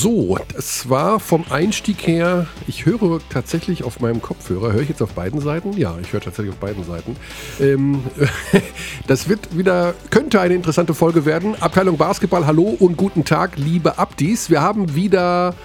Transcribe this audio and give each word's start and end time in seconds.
So, 0.00 0.38
das 0.54 0.88
war 0.88 1.18
vom 1.18 1.44
Einstieg 1.50 2.06
her, 2.06 2.46
ich 2.68 2.86
höre 2.86 3.18
tatsächlich 3.30 3.82
auf 3.82 3.98
meinem 3.98 4.22
Kopfhörer, 4.22 4.72
höre 4.72 4.82
ich 4.82 4.90
jetzt 4.90 5.02
auf 5.02 5.14
beiden 5.14 5.40
Seiten? 5.40 5.76
Ja, 5.76 5.96
ich 6.00 6.12
höre 6.12 6.20
tatsächlich 6.20 6.54
auf 6.54 6.60
beiden 6.60 6.84
Seiten. 6.84 7.16
Ähm, 7.58 8.04
das 9.08 9.28
wird 9.28 9.58
wieder, 9.58 9.94
könnte 10.10 10.40
eine 10.40 10.54
interessante 10.54 10.94
Folge 10.94 11.24
werden. 11.24 11.60
Abteilung 11.60 11.96
Basketball, 11.96 12.46
hallo 12.46 12.76
und 12.78 12.96
guten 12.96 13.24
Tag, 13.24 13.56
liebe 13.56 13.98
Abdis. 13.98 14.50
Wir 14.50 14.62
haben 14.62 14.94
wieder 14.94 15.56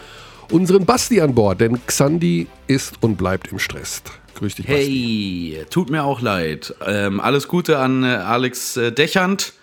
unseren 0.49 0.87
Basti 0.87 1.21
an 1.21 1.35
Bord, 1.35 1.61
denn 1.61 1.85
Xandi 1.85 2.47
ist 2.65 3.03
und 3.03 3.17
bleibt 3.17 3.51
im 3.51 3.59
Stress. 3.59 4.01
Grüß 4.33 4.55
dich, 4.55 4.65
Basti. 4.65 5.57
Hey, 5.57 5.65
tut 5.69 5.91
mir 5.91 6.03
auch 6.05 6.21
leid. 6.21 6.73
Ähm, 6.83 7.19
alles 7.19 7.47
Gute 7.47 7.77
an 7.77 8.03
äh, 8.03 8.07
Alex 8.07 8.77
äh, 8.77 8.91
Dechand 8.91 9.53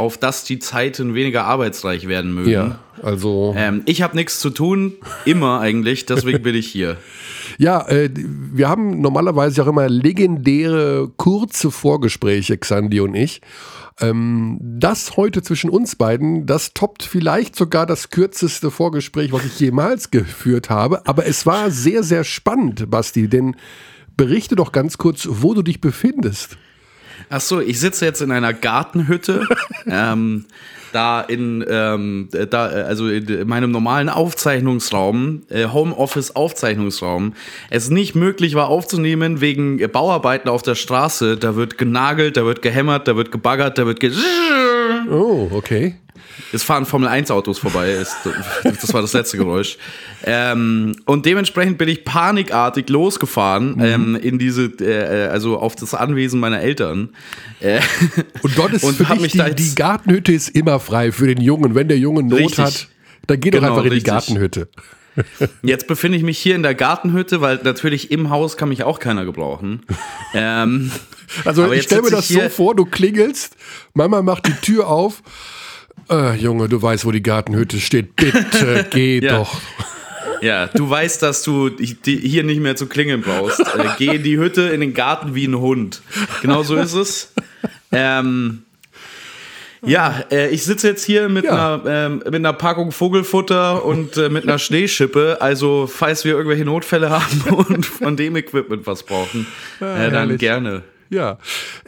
auf 0.00 0.18
dass 0.18 0.44
die 0.44 0.58
Zeiten 0.58 1.14
weniger 1.14 1.44
arbeitsreich 1.44 2.08
werden 2.08 2.34
mögen. 2.34 2.50
Ja, 2.50 2.78
also. 3.02 3.54
Ähm, 3.56 3.82
ich 3.86 4.02
habe 4.02 4.16
nichts 4.16 4.40
zu 4.40 4.50
tun, 4.50 4.94
immer 5.24 5.60
eigentlich, 5.60 6.06
deswegen 6.06 6.42
bin 6.42 6.54
ich 6.54 6.66
hier. 6.66 6.96
Ja, 7.58 7.86
äh, 7.88 8.08
wir 8.14 8.68
haben 8.68 9.00
normalerweise 9.00 9.62
auch 9.62 9.66
immer 9.66 9.88
legendäre 9.88 11.10
kurze 11.16 11.70
Vorgespräche, 11.70 12.56
Xandi 12.56 13.00
und 13.00 13.14
ich. 13.14 13.42
Ähm, 14.00 14.58
das 14.60 15.16
heute 15.16 15.42
zwischen 15.42 15.68
uns 15.68 15.96
beiden, 15.96 16.46
das 16.46 16.72
toppt 16.72 17.02
vielleicht 17.02 17.56
sogar 17.56 17.86
das 17.86 18.10
kürzeste 18.10 18.70
Vorgespräch, 18.70 19.32
was 19.32 19.44
ich 19.44 19.60
jemals 19.60 20.10
geführt 20.10 20.70
habe. 20.70 21.06
Aber 21.06 21.26
es 21.26 21.44
war 21.44 21.70
sehr, 21.70 22.02
sehr 22.02 22.24
spannend, 22.24 22.90
Basti, 22.90 23.28
denn 23.28 23.56
berichte 24.16 24.56
doch 24.56 24.72
ganz 24.72 24.96
kurz, 24.96 25.26
wo 25.30 25.52
du 25.52 25.62
dich 25.62 25.80
befindest. 25.80 26.56
Ach 27.30 27.40
so, 27.40 27.60
ich 27.60 27.78
sitze 27.78 28.04
jetzt 28.04 28.20
in 28.20 28.32
einer 28.32 28.52
Gartenhütte. 28.52 29.46
ähm, 29.86 30.46
da 30.92 31.20
in, 31.20 31.64
ähm, 31.68 32.28
da, 32.50 32.66
also 32.66 33.08
in 33.08 33.46
meinem 33.46 33.70
normalen 33.70 34.08
Aufzeichnungsraum, 34.08 35.42
äh, 35.48 35.68
Homeoffice 35.68 36.34
Aufzeichnungsraum, 36.34 37.34
es 37.70 37.90
nicht 37.90 38.16
möglich 38.16 38.56
war 38.56 38.68
aufzunehmen 38.68 39.40
wegen 39.40 39.78
Bauarbeiten 39.90 40.48
auf 40.48 40.62
der 40.62 40.74
Straße. 40.74 41.36
Da 41.36 41.54
wird 41.54 41.78
genagelt, 41.78 42.36
da 42.36 42.44
wird 42.44 42.62
gehämmert, 42.62 43.06
da 43.06 43.14
wird 43.14 43.30
gebaggert, 43.30 43.78
da 43.78 43.86
wird 43.86 44.00
ge 44.00 44.12
Oh, 45.08 45.48
okay. 45.52 45.94
Es 46.52 46.62
fahren 46.62 46.86
Formel 46.86 47.08
1 47.08 47.30
Autos 47.30 47.58
vorbei. 47.58 47.96
Das 48.64 48.92
war 48.92 49.02
das 49.02 49.12
letzte 49.12 49.36
Geräusch. 49.36 49.78
Ähm, 50.24 50.96
und 51.04 51.26
dementsprechend 51.26 51.78
bin 51.78 51.88
ich 51.88 52.04
panikartig 52.04 52.88
losgefahren 52.88 53.76
mhm. 53.76 53.84
ähm, 53.84 54.16
in 54.16 54.38
diese, 54.38 54.64
äh, 54.80 55.28
also 55.28 55.58
auf 55.58 55.76
das 55.76 55.94
Anwesen 55.94 56.40
meiner 56.40 56.60
Eltern. 56.60 57.10
Äh, 57.60 57.80
und 58.42 58.56
dort 58.56 58.72
ist 58.72 58.84
und 58.84 58.94
für 58.96 59.04
dich 59.16 59.32
die, 59.32 59.54
die, 59.54 59.74
Gartenhütte 59.74 60.32
ist 60.32 60.48
immer 60.50 60.80
frei 60.80 61.12
für 61.12 61.26
den 61.26 61.40
Jungen. 61.40 61.74
Wenn 61.74 61.88
der 61.88 61.98
Junge 61.98 62.22
Not 62.22 62.38
richtig. 62.38 62.58
hat, 62.58 62.88
dann 63.26 63.40
geh 63.40 63.50
doch 63.50 63.60
genau, 63.60 63.72
einfach 63.72 63.84
in 63.84 63.92
richtig. 63.92 64.04
die 64.04 64.10
Gartenhütte. 64.10 64.68
Jetzt 65.62 65.86
befinde 65.86 66.16
ich 66.16 66.24
mich 66.24 66.38
hier 66.38 66.54
in 66.54 66.62
der 66.62 66.74
Gartenhütte, 66.74 67.40
weil 67.40 67.60
natürlich 67.62 68.10
im 68.10 68.30
Haus 68.30 68.56
kann 68.56 68.68
mich 68.68 68.84
auch 68.84 68.98
keiner 68.98 69.24
gebrauchen. 69.24 69.82
ähm, 70.34 70.90
also 71.44 71.70
ich 71.72 71.82
stelle 71.82 72.02
mir 72.02 72.10
das 72.10 72.28
so 72.28 72.40
vor, 72.48 72.74
du 72.74 72.84
klingelst, 72.84 73.56
Mama 73.94 74.22
macht 74.22 74.46
die 74.46 74.54
Tür 74.54 74.88
auf 74.88 75.22
äh, 76.10 76.36
Junge, 76.36 76.68
du 76.68 76.80
weißt, 76.80 77.04
wo 77.04 77.12
die 77.12 77.22
Gartenhütte 77.22 77.80
steht. 77.80 78.16
Bitte 78.16 78.86
geh 78.90 79.20
ja. 79.20 79.38
doch. 79.38 79.60
Ja, 80.42 80.66
du 80.68 80.88
weißt, 80.88 81.22
dass 81.22 81.42
du 81.42 81.70
hier 82.04 82.44
nicht 82.44 82.60
mehr 82.60 82.74
zu 82.74 82.86
klingeln 82.86 83.20
brauchst. 83.20 83.60
Äh, 83.60 83.88
geh 83.98 84.16
in 84.16 84.22
die 84.22 84.38
Hütte, 84.38 84.62
in 84.62 84.80
den 84.80 84.94
Garten 84.94 85.34
wie 85.34 85.46
ein 85.46 85.58
Hund. 85.58 86.02
Genau 86.40 86.62
so 86.62 86.76
ist 86.76 86.94
es. 86.94 87.32
Ähm, 87.92 88.62
ja, 89.82 90.24
äh, 90.30 90.48
ich 90.50 90.64
sitze 90.64 90.88
jetzt 90.88 91.04
hier 91.04 91.28
mit, 91.28 91.44
ja. 91.44 91.76
einer, 91.76 91.86
ähm, 91.86 92.16
mit 92.18 92.34
einer 92.34 92.52
Packung 92.52 92.92
Vogelfutter 92.92 93.84
und 93.84 94.16
äh, 94.16 94.28
mit 94.28 94.44
einer 94.44 94.58
Schneeschippe. 94.58 95.38
Also, 95.40 95.86
falls 95.86 96.24
wir 96.24 96.32
irgendwelche 96.32 96.64
Notfälle 96.64 97.10
haben 97.10 97.40
und 97.50 97.86
von 97.86 98.16
dem 98.16 98.36
Equipment 98.36 98.86
was 98.86 99.02
brauchen, 99.02 99.46
äh, 99.80 100.10
dann 100.10 100.36
gerne. 100.36 100.82
Ja. 101.10 101.38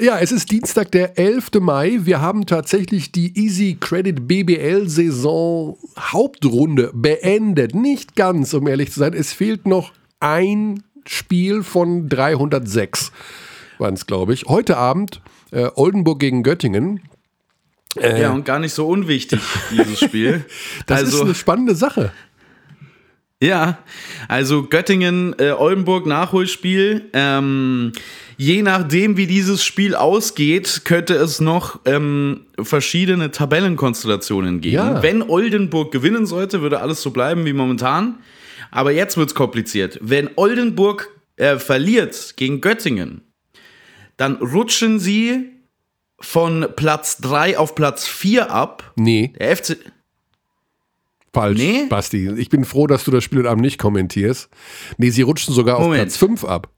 ja, 0.00 0.18
es 0.18 0.32
ist 0.32 0.50
Dienstag, 0.50 0.90
der 0.90 1.16
11. 1.16 1.60
Mai. 1.60 2.00
Wir 2.02 2.20
haben 2.20 2.44
tatsächlich 2.44 3.12
die 3.12 3.38
Easy 3.38 3.76
Credit 3.78 4.26
BBL 4.26 4.88
Saison 4.88 5.78
Hauptrunde 5.96 6.90
beendet. 6.92 7.72
Nicht 7.72 8.16
ganz, 8.16 8.52
um 8.52 8.66
ehrlich 8.66 8.90
zu 8.90 8.98
sein. 8.98 9.14
Es 9.14 9.32
fehlt 9.32 9.64
noch 9.64 9.92
ein 10.18 10.82
Spiel 11.06 11.62
von 11.62 12.08
306, 12.08 13.12
waren 13.78 13.94
es, 13.94 14.06
glaube 14.06 14.34
ich. 14.34 14.46
Heute 14.46 14.76
Abend 14.76 15.20
äh, 15.52 15.68
Oldenburg 15.76 16.18
gegen 16.18 16.42
Göttingen. 16.42 17.00
Äh, 17.96 18.22
ja, 18.22 18.32
und 18.32 18.44
gar 18.44 18.58
nicht 18.58 18.74
so 18.74 18.88
unwichtig, 18.88 19.40
dieses 19.70 20.00
Spiel. 20.00 20.44
das 20.86 20.98
also, 20.98 21.18
ist 21.18 21.22
eine 21.22 21.34
spannende 21.36 21.76
Sache. 21.76 22.10
Ja, 23.40 23.78
also 24.28 24.64
Göttingen, 24.68 25.34
äh, 25.38 25.50
Oldenburg 25.50 26.06
Nachholspiel. 26.06 27.10
Ähm, 27.12 27.92
je 28.42 28.62
nachdem, 28.62 29.16
wie 29.16 29.28
dieses 29.28 29.64
Spiel 29.64 29.94
ausgeht, 29.94 30.82
könnte 30.84 31.14
es 31.14 31.40
noch 31.40 31.78
ähm, 31.84 32.46
verschiedene 32.60 33.30
Tabellenkonstellationen 33.30 34.60
geben. 34.60 34.74
Ja. 34.74 35.02
Wenn 35.02 35.22
Oldenburg 35.22 35.92
gewinnen 35.92 36.26
sollte, 36.26 36.60
würde 36.60 36.80
alles 36.80 37.02
so 37.02 37.12
bleiben 37.12 37.44
wie 37.44 37.52
momentan. 37.52 38.18
Aber 38.72 38.90
jetzt 38.90 39.16
wird 39.16 39.28
es 39.28 39.34
kompliziert. 39.36 39.98
Wenn 40.02 40.30
Oldenburg 40.34 41.08
äh, 41.36 41.58
verliert 41.58 42.34
gegen 42.36 42.60
Göttingen, 42.60 43.20
dann 44.16 44.36
rutschen 44.36 44.98
sie 44.98 45.50
von 46.18 46.66
Platz 46.74 47.18
3 47.18 47.58
auf 47.58 47.76
Platz 47.76 48.08
4 48.08 48.50
ab. 48.50 48.92
Nee. 48.96 49.32
Der 49.38 49.56
FC. 49.56 49.76
Falsch, 51.32 51.58
nee? 51.58 51.86
Basti. 51.88 52.28
Ich 52.36 52.48
bin 52.48 52.64
froh, 52.64 52.88
dass 52.88 53.04
du 53.04 53.10
das 53.12 53.22
Spiel 53.22 53.38
heute 53.38 53.50
Abend 53.50 53.62
nicht 53.62 53.78
kommentierst. 53.78 54.50
Nee, 54.98 55.10
sie 55.10 55.22
rutschen 55.22 55.54
sogar 55.54 55.78
Moment. 55.78 55.92
auf 55.92 56.06
Platz 56.06 56.16
5 56.16 56.44
ab. 56.44 56.68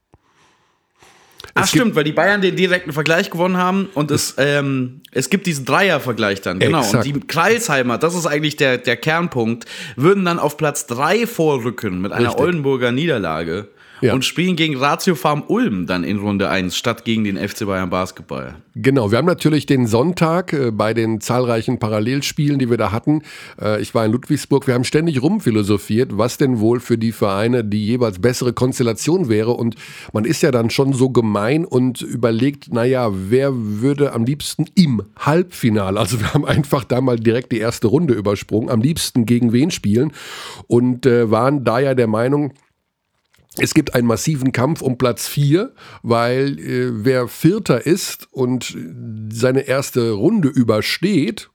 Ach 1.54 1.66
stimmt, 1.66 1.94
weil 1.94 2.04
die 2.04 2.12
Bayern 2.12 2.40
den 2.40 2.56
direkten 2.56 2.92
Vergleich 2.92 3.30
gewonnen 3.30 3.56
haben 3.56 3.88
und 3.94 4.10
es, 4.10 4.34
ähm, 4.38 5.00
es 5.12 5.30
gibt 5.30 5.46
diesen 5.46 5.64
Dreier-Vergleich 5.64 6.40
dann, 6.40 6.58
genau. 6.58 6.80
Exakt. 6.80 7.06
Und 7.06 7.14
die 7.14 7.20
Kreisheimer, 7.20 7.96
das 7.96 8.14
ist 8.14 8.26
eigentlich 8.26 8.56
der, 8.56 8.78
der 8.78 8.96
Kernpunkt, 8.96 9.64
würden 9.94 10.24
dann 10.24 10.40
auf 10.40 10.56
Platz 10.56 10.86
3 10.86 11.26
vorrücken 11.26 12.00
mit 12.00 12.12
einer 12.12 12.28
Richtig. 12.28 12.44
Oldenburger 12.44 12.90
Niederlage 12.90 13.68
ja. 14.00 14.14
und 14.14 14.24
spielen 14.24 14.56
gegen 14.56 14.76
Ratio 14.76 15.14
Farm 15.14 15.44
Ulm 15.48 15.86
dann 15.86 16.04
in 16.04 16.18
Runde 16.18 16.48
1 16.48 16.76
statt 16.76 17.04
gegen 17.04 17.24
den 17.24 17.36
FC 17.36 17.66
Bayern 17.66 17.90
Basketball. 17.90 18.56
Genau, 18.76 19.10
wir 19.10 19.18
haben 19.18 19.26
natürlich 19.26 19.66
den 19.66 19.86
Sonntag 19.86 20.52
äh, 20.52 20.70
bei 20.72 20.94
den 20.94 21.20
zahlreichen 21.20 21.78
Parallelspielen, 21.78 22.58
die 22.58 22.70
wir 22.70 22.76
da 22.76 22.90
hatten. 22.92 23.22
Äh, 23.60 23.80
ich 23.80 23.94
war 23.94 24.04
in 24.04 24.12
Ludwigsburg, 24.12 24.66
wir 24.66 24.74
haben 24.74 24.84
ständig 24.84 25.22
rumphilosophiert, 25.22 26.18
was 26.18 26.38
denn 26.38 26.58
wohl 26.58 26.80
für 26.80 26.98
die 26.98 27.12
Vereine 27.12 27.64
die 27.64 27.84
jeweils 27.84 28.18
bessere 28.18 28.52
Konstellation 28.52 29.28
wäre. 29.28 29.52
Und 29.52 29.76
man 30.12 30.24
ist 30.24 30.42
ja 30.42 30.50
dann 30.50 30.70
schon 30.70 30.92
so 30.92 31.10
gemein 31.10 31.64
und 31.64 32.02
überlegt, 32.02 32.72
naja, 32.72 33.10
wer 33.12 33.52
würde 33.54 34.12
am 34.12 34.24
liebsten 34.24 34.66
im 34.74 35.02
Halbfinale, 35.18 36.00
also 36.00 36.20
wir 36.20 36.34
haben 36.34 36.44
einfach 36.44 36.84
da 36.84 37.00
mal 37.00 37.18
direkt 37.18 37.52
die 37.52 37.58
erste 37.58 37.86
Runde 37.86 38.14
übersprungen, 38.14 38.70
am 38.70 38.80
liebsten 38.80 39.26
gegen 39.26 39.52
wen 39.52 39.70
spielen 39.70 40.12
und 40.66 41.06
äh, 41.06 41.30
waren 41.30 41.64
da 41.64 41.78
ja 41.78 41.94
der 41.94 42.08
Meinung, 42.08 42.52
es 43.58 43.74
gibt 43.74 43.94
einen 43.94 44.06
massiven 44.06 44.52
Kampf 44.52 44.82
um 44.82 44.98
Platz 44.98 45.28
4, 45.28 45.72
weil 46.02 46.58
äh, 46.58 47.04
wer 47.04 47.28
Vierter 47.28 47.86
ist 47.86 48.28
und 48.32 48.76
seine 49.30 49.62
erste 49.62 50.12
Runde 50.12 50.48
übersteht, 50.48 51.50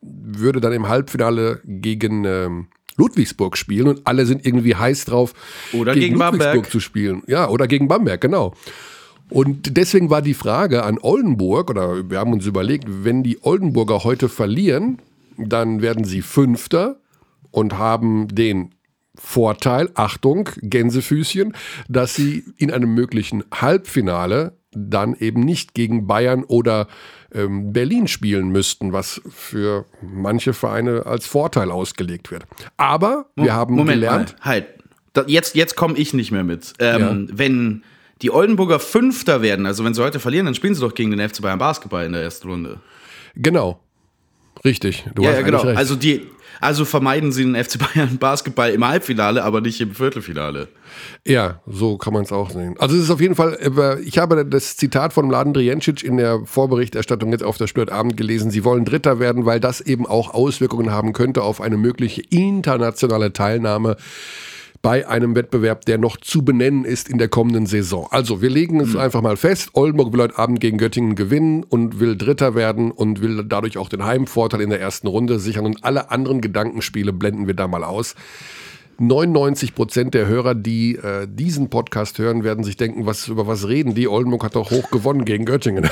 würde 0.00 0.60
dann 0.60 0.72
im 0.72 0.88
Halbfinale 0.88 1.60
gegen 1.64 2.24
ähm, 2.24 2.68
Ludwigsburg 2.96 3.56
spielen 3.56 3.88
und 3.88 4.00
alle 4.04 4.26
sind 4.26 4.46
irgendwie 4.46 4.74
heiß 4.74 5.04
drauf, 5.04 5.34
oder 5.72 5.94
gegen, 5.94 6.06
gegen 6.06 6.16
Ludwigsburg 6.16 6.52
Bamberg. 6.52 6.70
zu 6.70 6.80
spielen. 6.80 7.22
Ja, 7.26 7.48
oder 7.48 7.66
gegen 7.66 7.88
Bamberg, 7.88 8.20
genau. 8.20 8.54
Und 9.28 9.76
deswegen 9.76 10.10
war 10.10 10.20
die 10.20 10.34
Frage 10.34 10.84
an 10.84 10.98
Oldenburg, 11.00 11.70
oder 11.70 12.10
wir 12.10 12.18
haben 12.18 12.32
uns 12.32 12.46
überlegt, 12.46 12.84
wenn 12.88 13.22
die 13.22 13.38
Oldenburger 13.42 14.04
heute 14.04 14.28
verlieren, 14.28 15.00
dann 15.38 15.80
werden 15.80 16.04
sie 16.04 16.20
Fünfter 16.20 17.00
und 17.50 17.78
haben 17.78 18.28
den 18.28 18.74
Vorteil, 19.14 19.90
Achtung, 19.94 20.48
Gänsefüßchen, 20.62 21.54
dass 21.88 22.14
sie 22.14 22.44
in 22.56 22.70
einem 22.70 22.94
möglichen 22.94 23.44
Halbfinale 23.52 24.56
dann 24.74 25.14
eben 25.14 25.40
nicht 25.40 25.74
gegen 25.74 26.06
Bayern 26.06 26.44
oder 26.44 26.88
ähm, 27.34 27.72
Berlin 27.72 28.08
spielen 28.08 28.48
müssten, 28.48 28.92
was 28.92 29.20
für 29.30 29.84
manche 30.00 30.54
Vereine 30.54 31.06
als 31.06 31.26
Vorteil 31.26 31.70
ausgelegt 31.70 32.30
wird. 32.30 32.44
Aber 32.76 33.26
wir 33.36 33.44
Mo 33.44 33.50
haben 33.52 33.74
Moment 33.74 34.00
gelernt. 34.00 34.36
Mal, 34.38 34.46
halt, 34.46 34.66
jetzt, 35.26 35.54
jetzt 35.54 35.76
komme 35.76 35.96
ich 35.96 36.14
nicht 36.14 36.32
mehr 36.32 36.44
mit. 36.44 36.72
Ähm, 36.78 37.28
ja. 37.28 37.36
Wenn 37.38 37.82
die 38.22 38.30
Oldenburger 38.30 38.80
Fünfter 38.80 39.42
werden, 39.42 39.66
also 39.66 39.84
wenn 39.84 39.94
sie 39.94 40.02
heute 40.02 40.20
verlieren, 40.20 40.46
dann 40.46 40.54
spielen 40.54 40.74
sie 40.74 40.80
doch 40.80 40.94
gegen 40.94 41.10
den 41.10 41.28
FC 41.28 41.42
Bayern 41.42 41.58
Basketball 41.58 42.06
in 42.06 42.12
der 42.12 42.22
ersten 42.22 42.48
Runde. 42.48 42.80
Genau. 43.34 43.80
Richtig, 44.64 45.04
du 45.14 45.22
ja, 45.22 45.30
hast 45.30 45.36
ja, 45.38 45.42
genau. 45.42 45.62
recht. 45.62 45.76
Also 45.76 45.96
die, 45.96 46.28
also 46.62 46.84
vermeiden 46.84 47.32
sie 47.32 47.42
den 47.44 47.56
FC 47.56 47.78
Bayern 47.78 48.18
Basketball 48.18 48.70
im 48.70 48.86
Halbfinale, 48.86 49.42
aber 49.42 49.60
nicht 49.60 49.80
im 49.80 49.94
Viertelfinale. 49.94 50.68
Ja, 51.26 51.60
so 51.66 51.98
kann 51.98 52.12
man 52.12 52.22
es 52.22 52.32
auch 52.32 52.50
sehen. 52.50 52.76
Also 52.78 52.96
es 52.96 53.02
ist 53.02 53.10
auf 53.10 53.20
jeden 53.20 53.34
Fall, 53.34 53.54
äh, 53.54 54.00
ich 54.02 54.18
habe 54.18 54.44
das 54.46 54.76
Zitat 54.76 55.12
von 55.12 55.26
Mladen 55.26 55.54
Drijancic 55.54 56.04
in 56.04 56.16
der 56.16 56.40
Vorberichterstattung 56.44 57.32
jetzt 57.32 57.42
auf 57.42 57.58
der 57.58 57.66
Störtabend 57.66 58.16
gelesen. 58.16 58.50
Sie 58.50 58.64
wollen 58.64 58.84
Dritter 58.84 59.18
werden, 59.18 59.44
weil 59.44 59.60
das 59.60 59.80
eben 59.80 60.06
auch 60.06 60.34
Auswirkungen 60.34 60.90
haben 60.90 61.12
könnte 61.12 61.42
auf 61.42 61.60
eine 61.60 61.76
mögliche 61.76 62.22
internationale 62.30 63.32
Teilnahme 63.32 63.96
bei 64.82 65.06
einem 65.06 65.36
Wettbewerb, 65.36 65.84
der 65.84 65.96
noch 65.96 66.16
zu 66.16 66.44
benennen 66.44 66.84
ist 66.84 67.08
in 67.08 67.18
der 67.18 67.28
kommenden 67.28 67.66
Saison. 67.66 68.08
Also 68.10 68.42
wir 68.42 68.50
legen 68.50 68.80
es 68.80 68.94
mhm. 68.94 68.98
einfach 68.98 69.22
mal 69.22 69.36
fest. 69.36 69.70
Oldenburg 69.74 70.12
will 70.12 70.20
heute 70.20 70.38
Abend 70.38 70.60
gegen 70.60 70.76
Göttingen 70.76 71.14
gewinnen 71.14 71.62
und 71.62 72.00
will 72.00 72.16
Dritter 72.16 72.56
werden 72.56 72.90
und 72.90 73.22
will 73.22 73.44
dadurch 73.44 73.78
auch 73.78 73.88
den 73.88 74.04
Heimvorteil 74.04 74.60
in 74.60 74.70
der 74.70 74.80
ersten 74.80 75.06
Runde 75.06 75.38
sichern. 75.38 75.66
Und 75.66 75.84
alle 75.84 76.10
anderen 76.10 76.40
Gedankenspiele 76.40 77.12
blenden 77.12 77.46
wir 77.46 77.54
da 77.54 77.68
mal 77.68 77.84
aus. 77.84 78.16
99 78.98 79.74
Prozent 79.74 80.14
der 80.14 80.26
Hörer, 80.26 80.54
die 80.54 80.96
äh, 80.96 81.26
diesen 81.28 81.70
Podcast 81.70 82.18
hören, 82.18 82.44
werden 82.44 82.64
sich 82.64 82.76
denken, 82.76 83.06
was, 83.06 83.28
über 83.28 83.46
was 83.46 83.66
reden 83.66 83.94
die? 83.94 84.08
Oldenburg 84.08 84.44
hat 84.44 84.54
doch 84.54 84.70
hoch 84.70 84.90
gewonnen 84.90 85.24
gegen 85.24 85.44
Göttingen. 85.44 85.88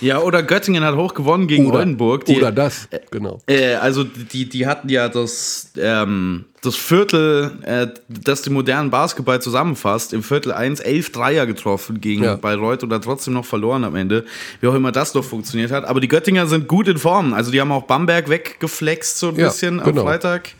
ja, 0.00 0.18
oder 0.18 0.42
Göttingen 0.42 0.84
hat 0.84 0.96
hoch 0.96 1.14
gewonnen 1.14 1.46
gegen 1.46 1.66
oder, 1.66 1.80
Oldenburg. 1.80 2.24
Die, 2.24 2.36
oder 2.36 2.52
das, 2.52 2.88
genau. 3.10 3.40
Äh, 3.46 3.74
also 3.74 4.04
die, 4.04 4.48
die 4.48 4.66
hatten 4.66 4.88
ja 4.88 5.08
das, 5.08 5.72
ähm, 5.76 6.44
das 6.62 6.76
Viertel, 6.76 7.52
äh, 7.62 7.88
das 8.08 8.42
den 8.42 8.54
modernen 8.54 8.90
Basketball 8.90 9.42
zusammenfasst, 9.42 10.12
im 10.12 10.22
Viertel 10.22 10.52
1 10.52 10.80
elf 10.80 11.12
Dreier 11.12 11.46
getroffen 11.46 12.00
gegen 12.00 12.24
ja. 12.24 12.36
Bayreuth 12.36 12.82
oder 12.82 13.00
trotzdem 13.00 13.34
noch 13.34 13.44
verloren 13.44 13.84
am 13.84 13.96
Ende. 13.96 14.24
Wie 14.60 14.68
auch 14.68 14.74
immer 14.74 14.92
das 14.92 15.12
doch 15.12 15.24
funktioniert 15.24 15.70
hat. 15.70 15.84
Aber 15.84 16.00
die 16.00 16.08
Göttinger 16.08 16.46
sind 16.46 16.68
gut 16.68 16.88
in 16.88 16.98
Form. 16.98 17.34
Also 17.34 17.50
die 17.50 17.60
haben 17.60 17.72
auch 17.72 17.84
Bamberg 17.84 18.28
weggeflext 18.28 19.18
so 19.18 19.28
ein 19.28 19.36
ja, 19.36 19.46
bisschen 19.46 19.82
genau. 19.82 20.00
am 20.00 20.06
Freitag. 20.06 20.50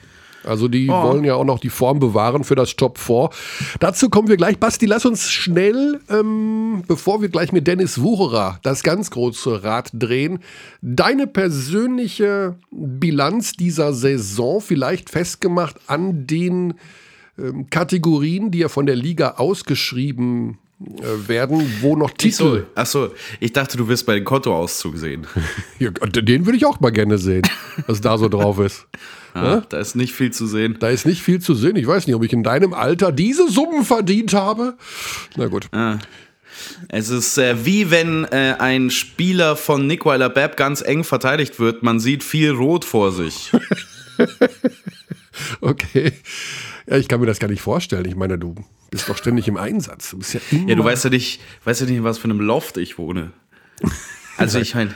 Also 0.47 0.69
die 0.69 0.89
oh. 0.89 1.03
wollen 1.03 1.25
ja 1.25 1.35
auch 1.35 1.45
noch 1.45 1.59
die 1.59 1.71
Form 1.71 1.99
bewahren 1.99 2.45
für 2.45 2.55
das 2.55 2.77
Top 2.77 2.99
4. 2.99 3.31
Dazu 3.81 4.09
kommen 4.09 4.29
wir 4.29 4.37
gleich. 4.37 4.59
Basti, 4.59 4.87
lass 4.87 5.05
uns 5.05 5.31
schnell, 5.31 6.01
ähm, 6.09 6.83
bevor 6.87 7.23
wir 7.23 7.29
gleich 7.29 7.53
mit 7.53 7.67
Dennis 7.67 8.01
Wucherer 8.01 8.59
das 8.63 8.83
ganz 8.83 9.11
große 9.11 9.65
Rad 9.65 9.91
drehen, 9.93 10.41
deine 10.83 11.27
persönliche 11.27 12.57
Bilanz 12.71 13.53
dieser 13.53 13.93
Saison 13.93 14.61
vielleicht 14.61 15.11
festgemacht 15.11 15.77
an 15.87 16.27
den 16.27 16.75
ähm, 17.39 17.69
Kategorien, 17.71 18.51
die 18.51 18.59
ja 18.59 18.69
von 18.69 18.87
der 18.87 18.97
Liga 18.97 19.35
ausgeschrieben 19.37 20.59
werden, 20.79 21.79
wo 21.81 21.97
noch 21.97 22.11
Titel. 22.11 22.67
Achso, 22.75 23.11
ich 23.41 23.53
dachte, 23.53 23.77
du 23.77 23.89
wirst 23.89 24.07
bei 24.07 24.15
den 24.15 24.25
Kontoauszug 24.25 24.97
sehen. 24.97 25.27
ja, 25.79 25.91
den 25.91 26.47
würde 26.47 26.57
ich 26.57 26.67
auch 26.67 26.81
mal 26.81 26.91
gerne 26.91 27.19
sehen, 27.19 27.43
was 27.87 28.01
da 28.01 28.19
so 28.19 28.29
drauf 28.29 28.59
ist. 28.59 28.87
Ah, 29.37 29.65
da 29.69 29.81
ist 29.81 29.97
nicht 29.97 30.15
viel 30.15 30.31
zu 30.31 30.47
sehen. 30.47 30.77
Da 30.79 30.91
ist 30.91 31.07
nicht 31.07 31.21
viel 31.21 31.41
zu 31.41 31.55
sehen. 31.55 31.75
Ich 31.75 31.89
weiß 31.89 32.07
nicht, 32.07 32.15
ob 32.15 32.23
ich 32.23 32.33
in 32.33 32.45
deinem 32.45 32.73
Alter 32.73 33.11
diese 33.11 33.51
Summen 33.51 33.85
verdient 33.85 34.33
habe. 34.33 34.75
Na 35.35 35.49
gut. 35.49 35.67
Ah. 35.73 35.99
Es 36.87 37.09
ist 37.09 37.37
äh, 37.39 37.67
wie 37.67 37.91
wenn 37.91 38.27
äh, 38.27 38.55
ein 38.61 38.91
Spieler 38.91 39.57
von 39.57 39.89
Nickweiler 39.89 40.31
Bepp 40.31 40.57
ganz 40.57 40.83
eng 40.83 41.03
verteidigt 41.03 41.59
wird. 41.59 41.83
Man 41.83 41.99
sieht 41.99 42.23
viel 42.23 42.53
Rot 42.53 42.85
vor 42.85 43.11
sich. 43.11 43.51
okay. 45.61 46.13
Ja, 46.87 46.97
ich 46.97 47.09
kann 47.09 47.21
mir 47.21 47.27
das 47.27 47.39
gar 47.39 47.49
nicht 47.49 47.63
vorstellen. 47.63 48.05
Ich 48.07 48.17
meine, 48.17 48.39
du 48.39 48.55
bist 48.91 49.09
doch 49.09 49.17
ständig 49.17 49.49
im 49.49 49.57
Einsatz. 49.57 50.11
Du 50.11 50.19
bist 50.19 50.35
ja, 50.35 50.41
immer 50.51 50.69
ja, 50.69 50.75
du 50.75 50.85
weißt 50.85 51.05
ja 51.05 51.11
nicht, 51.11 51.41
weißt 51.65 51.81
ja 51.83 51.87
nicht, 51.87 51.97
in 51.97 52.05
was 52.05 52.19
für 52.19 52.25
einem 52.25 52.41
Loft 52.41 52.77
ich 52.77 52.99
wohne. 52.99 53.33
Also 54.37 54.59
ich 54.59 54.75
meine, 54.75 54.95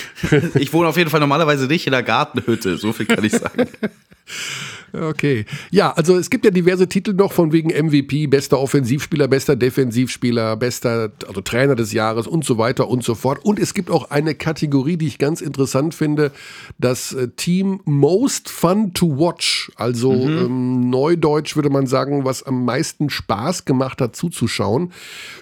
ich 0.54 0.72
wohne 0.72 0.88
auf 0.88 0.96
jeden 0.96 1.10
Fall 1.10 1.20
normalerweise 1.20 1.66
nicht 1.66 1.86
in 1.86 1.92
der 1.92 2.02
Gartenhütte, 2.02 2.76
so 2.76 2.92
viel 2.92 3.06
kann 3.06 3.24
ich 3.24 3.32
sagen. 3.32 3.68
Okay. 4.94 5.44
Ja, 5.70 5.92
also 5.92 6.16
es 6.16 6.30
gibt 6.30 6.44
ja 6.44 6.50
diverse 6.50 6.88
Titel 6.88 7.12
noch 7.12 7.32
von 7.32 7.52
wegen 7.52 7.70
MVP, 7.70 8.28
bester 8.28 8.60
Offensivspieler, 8.60 9.26
bester 9.26 9.56
Defensivspieler, 9.56 10.56
bester 10.56 11.10
also 11.26 11.40
Trainer 11.40 11.74
des 11.74 11.92
Jahres 11.92 12.26
und 12.26 12.44
so 12.44 12.58
weiter 12.58 12.88
und 12.88 13.02
so 13.02 13.14
fort. 13.14 13.44
Und 13.44 13.58
es 13.58 13.74
gibt 13.74 13.90
auch 13.90 14.10
eine 14.10 14.34
Kategorie, 14.34 14.96
die 14.96 15.06
ich 15.06 15.18
ganz 15.18 15.40
interessant 15.40 15.94
finde, 15.94 16.30
das 16.78 17.12
äh, 17.12 17.28
Team 17.28 17.80
Most 17.84 18.48
Fun 18.48 18.94
to 18.94 19.18
Watch. 19.18 19.72
Also 19.76 20.12
mhm. 20.12 20.38
ähm, 20.38 20.90
neudeutsch 20.90 21.56
würde 21.56 21.70
man 21.70 21.86
sagen, 21.86 22.24
was 22.24 22.42
am 22.44 22.64
meisten 22.64 23.10
Spaß 23.10 23.64
gemacht 23.64 24.00
hat 24.00 24.14
zuzuschauen. 24.14 24.92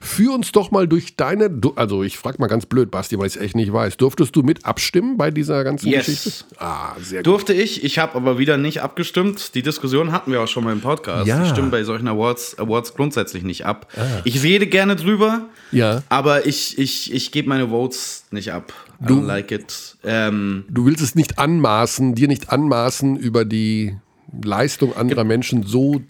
Führ 0.00 0.34
uns 0.34 0.52
doch 0.52 0.70
mal 0.70 0.88
durch 0.88 1.16
deine, 1.16 1.50
also 1.76 2.02
ich 2.02 2.16
frage 2.16 2.38
mal 2.38 2.46
ganz 2.46 2.66
blöd, 2.66 2.90
Basti, 2.90 3.18
weil 3.18 3.26
ich 3.26 3.36
es 3.36 3.40
echt 3.40 3.56
nicht 3.56 3.72
weiß. 3.72 3.98
Durftest 3.98 4.34
du 4.34 4.42
mit 4.42 4.64
abstimmen 4.64 5.16
bei 5.18 5.30
dieser 5.30 5.62
ganzen 5.64 5.88
yes. 5.88 6.06
Geschichte? 6.06 6.44
Ah, 6.56 6.94
sehr 7.00 7.18
gut. 7.18 7.26
Durfte 7.26 7.52
ich, 7.52 7.84
ich 7.84 7.98
habe 7.98 8.14
aber 8.14 8.38
wieder 8.38 8.56
nicht 8.56 8.80
abgestimmt 8.82 9.41
die 9.50 9.62
Diskussion 9.62 10.12
hatten 10.12 10.32
wir 10.32 10.40
auch 10.40 10.48
schon 10.48 10.64
mal 10.64 10.72
im 10.72 10.80
Podcast. 10.80 11.26
Ja. 11.26 11.42
Ich 11.42 11.50
stimme 11.50 11.68
bei 11.68 11.82
solchen 11.84 12.08
Awards, 12.08 12.58
Awards 12.58 12.94
grundsätzlich 12.94 13.42
nicht 13.42 13.66
ab. 13.66 13.88
Ah. 13.96 14.20
Ich 14.24 14.42
rede 14.42 14.66
gerne 14.66 14.96
drüber, 14.96 15.46
ja. 15.70 16.02
aber 16.08 16.46
ich, 16.46 16.78
ich, 16.78 17.12
ich 17.12 17.32
gebe 17.32 17.48
meine 17.48 17.68
Votes 17.68 18.24
nicht 18.30 18.52
ab. 18.52 18.72
Du, 19.00 19.20
like 19.20 19.50
it. 19.50 19.96
Ähm, 20.04 20.64
du 20.68 20.86
willst 20.86 21.02
es 21.02 21.14
nicht 21.14 21.38
anmaßen, 21.38 22.14
dir 22.14 22.28
nicht 22.28 22.50
anmaßen, 22.50 23.16
über 23.16 23.44
die 23.44 23.96
Leistung 24.42 24.96
anderer 24.96 25.24
Menschen 25.24 25.64
so 25.64 26.00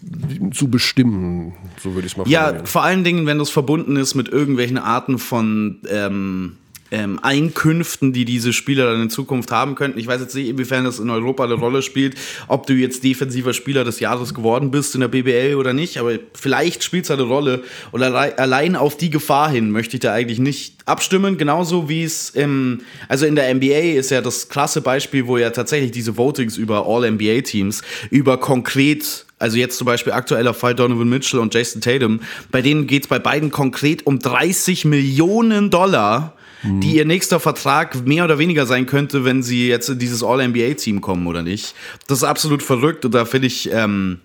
zu 0.52 0.69
bestimmen, 0.69 1.55
so 1.82 1.94
würde 1.94 2.06
ich 2.06 2.12
es 2.12 2.17
mal 2.17 2.28
Ja, 2.28 2.64
vor 2.64 2.82
allen 2.82 3.02
Dingen, 3.02 3.26
wenn 3.26 3.38
das 3.38 3.50
verbunden 3.50 3.96
ist 3.96 4.14
mit 4.14 4.28
irgendwelchen 4.28 4.78
Arten 4.78 5.19
von 5.19 5.81
ähm, 5.88 6.58
ähm, 6.93 7.19
Einkünften, 7.23 8.12
die 8.12 8.25
diese 8.25 8.53
Spieler 8.53 8.93
dann 8.93 9.03
in 9.03 9.11
Zukunft 9.11 9.50
haben 9.50 9.75
könnten. 9.75 9.99
Ich 9.99 10.06
weiß 10.06 10.21
jetzt 10.21 10.35
nicht, 10.35 10.49
inwiefern 10.49 10.85
das 10.85 10.99
in 10.99 11.09
Europa 11.09 11.44
eine 11.44 11.55
Rolle 11.55 11.83
spielt, 11.83 12.17
ob 12.49 12.67
du 12.67 12.75
jetzt 12.75 13.03
defensiver 13.03 13.55
Spieler 13.55 13.83
des 13.83 13.99
Jahres 13.99 14.35
geworden 14.35 14.71
bist 14.71 14.94
in 14.94 15.00
der 15.00 15.09
BBL 15.09 15.56
oder 15.56 15.73
nicht, 15.73 15.97
aber 15.99 16.12
vielleicht 16.35 16.85
spielt 16.85 17.06
es 17.06 17.11
eine 17.11 17.23
Rolle. 17.23 17.65
Und 17.91 18.03
allein 18.03 18.77
auf 18.77 18.97
die 18.97 19.11
Gefahr 19.11 19.50
hin 19.50 19.71
möchte 19.71 19.97
ich 19.97 20.00
da 20.00 20.12
eigentlich 20.12 20.39
nicht 20.39 20.75
abstimmen, 20.85 21.39
genauso 21.39 21.89
wie 21.89 22.05
es 22.05 22.31
im, 22.31 22.83
also 23.09 23.25
in 23.25 23.37
der 23.37 23.53
NBA 23.55 23.97
ist 23.99 24.11
ja 24.11 24.21
das 24.21 24.50
klasse 24.50 24.83
Beispiel, 24.83 25.27
wo 25.27 25.38
ja 25.38 25.50
tatsächlich 25.50 25.93
diese 25.93 26.19
Votings 26.19 26.59
über 26.59 26.87
All-NBA-Teams, 26.87 27.83
über 28.11 28.38
konkret 28.38 29.25
also 29.38 29.56
jetzt 29.56 29.77
zum 29.77 29.87
Beispiel 29.87 30.12
aktueller 30.12 30.55
Fall 30.55 30.77
Donovan 30.77 31.09
Mitchell 31.09 31.41
und 31.41 31.53
Jason 31.53 31.81
Tatum, 31.81 32.21
bei 32.53 32.62
denen 32.62 32.87
geht 32.87 33.03
es 33.03 33.09
bei 33.09 33.19
beiden 33.19 33.50
konkret 33.50 34.06
um 34.06 34.21
30 34.21 34.85
Millionen 34.85 35.69
Dollar 35.69 36.37
die 36.62 36.97
ihr 36.97 37.05
nächster 37.05 37.41
Vertrag 37.41 38.06
mehr 38.06 38.25
oder 38.25 38.38
weniger 38.38 38.67
sein 38.67 38.87
könnte, 38.87 39.25
wenn 39.25 39.43
sie 39.43 39.69
jetzt 39.69 39.88
in 39.88 39.99
dieses 39.99 40.23
All-NBA-Team 40.23 41.00
kommen 41.00 41.26
oder 41.26 41.43
nicht. 41.43 41.75
Das 42.06 42.19
ist 42.19 42.25
absolut 42.25 42.62
verrückt 42.62 43.05
und 43.05 43.14
da 43.14 43.25
finde 43.25 43.49
ich, 43.49 43.70
ähm, 43.73 44.20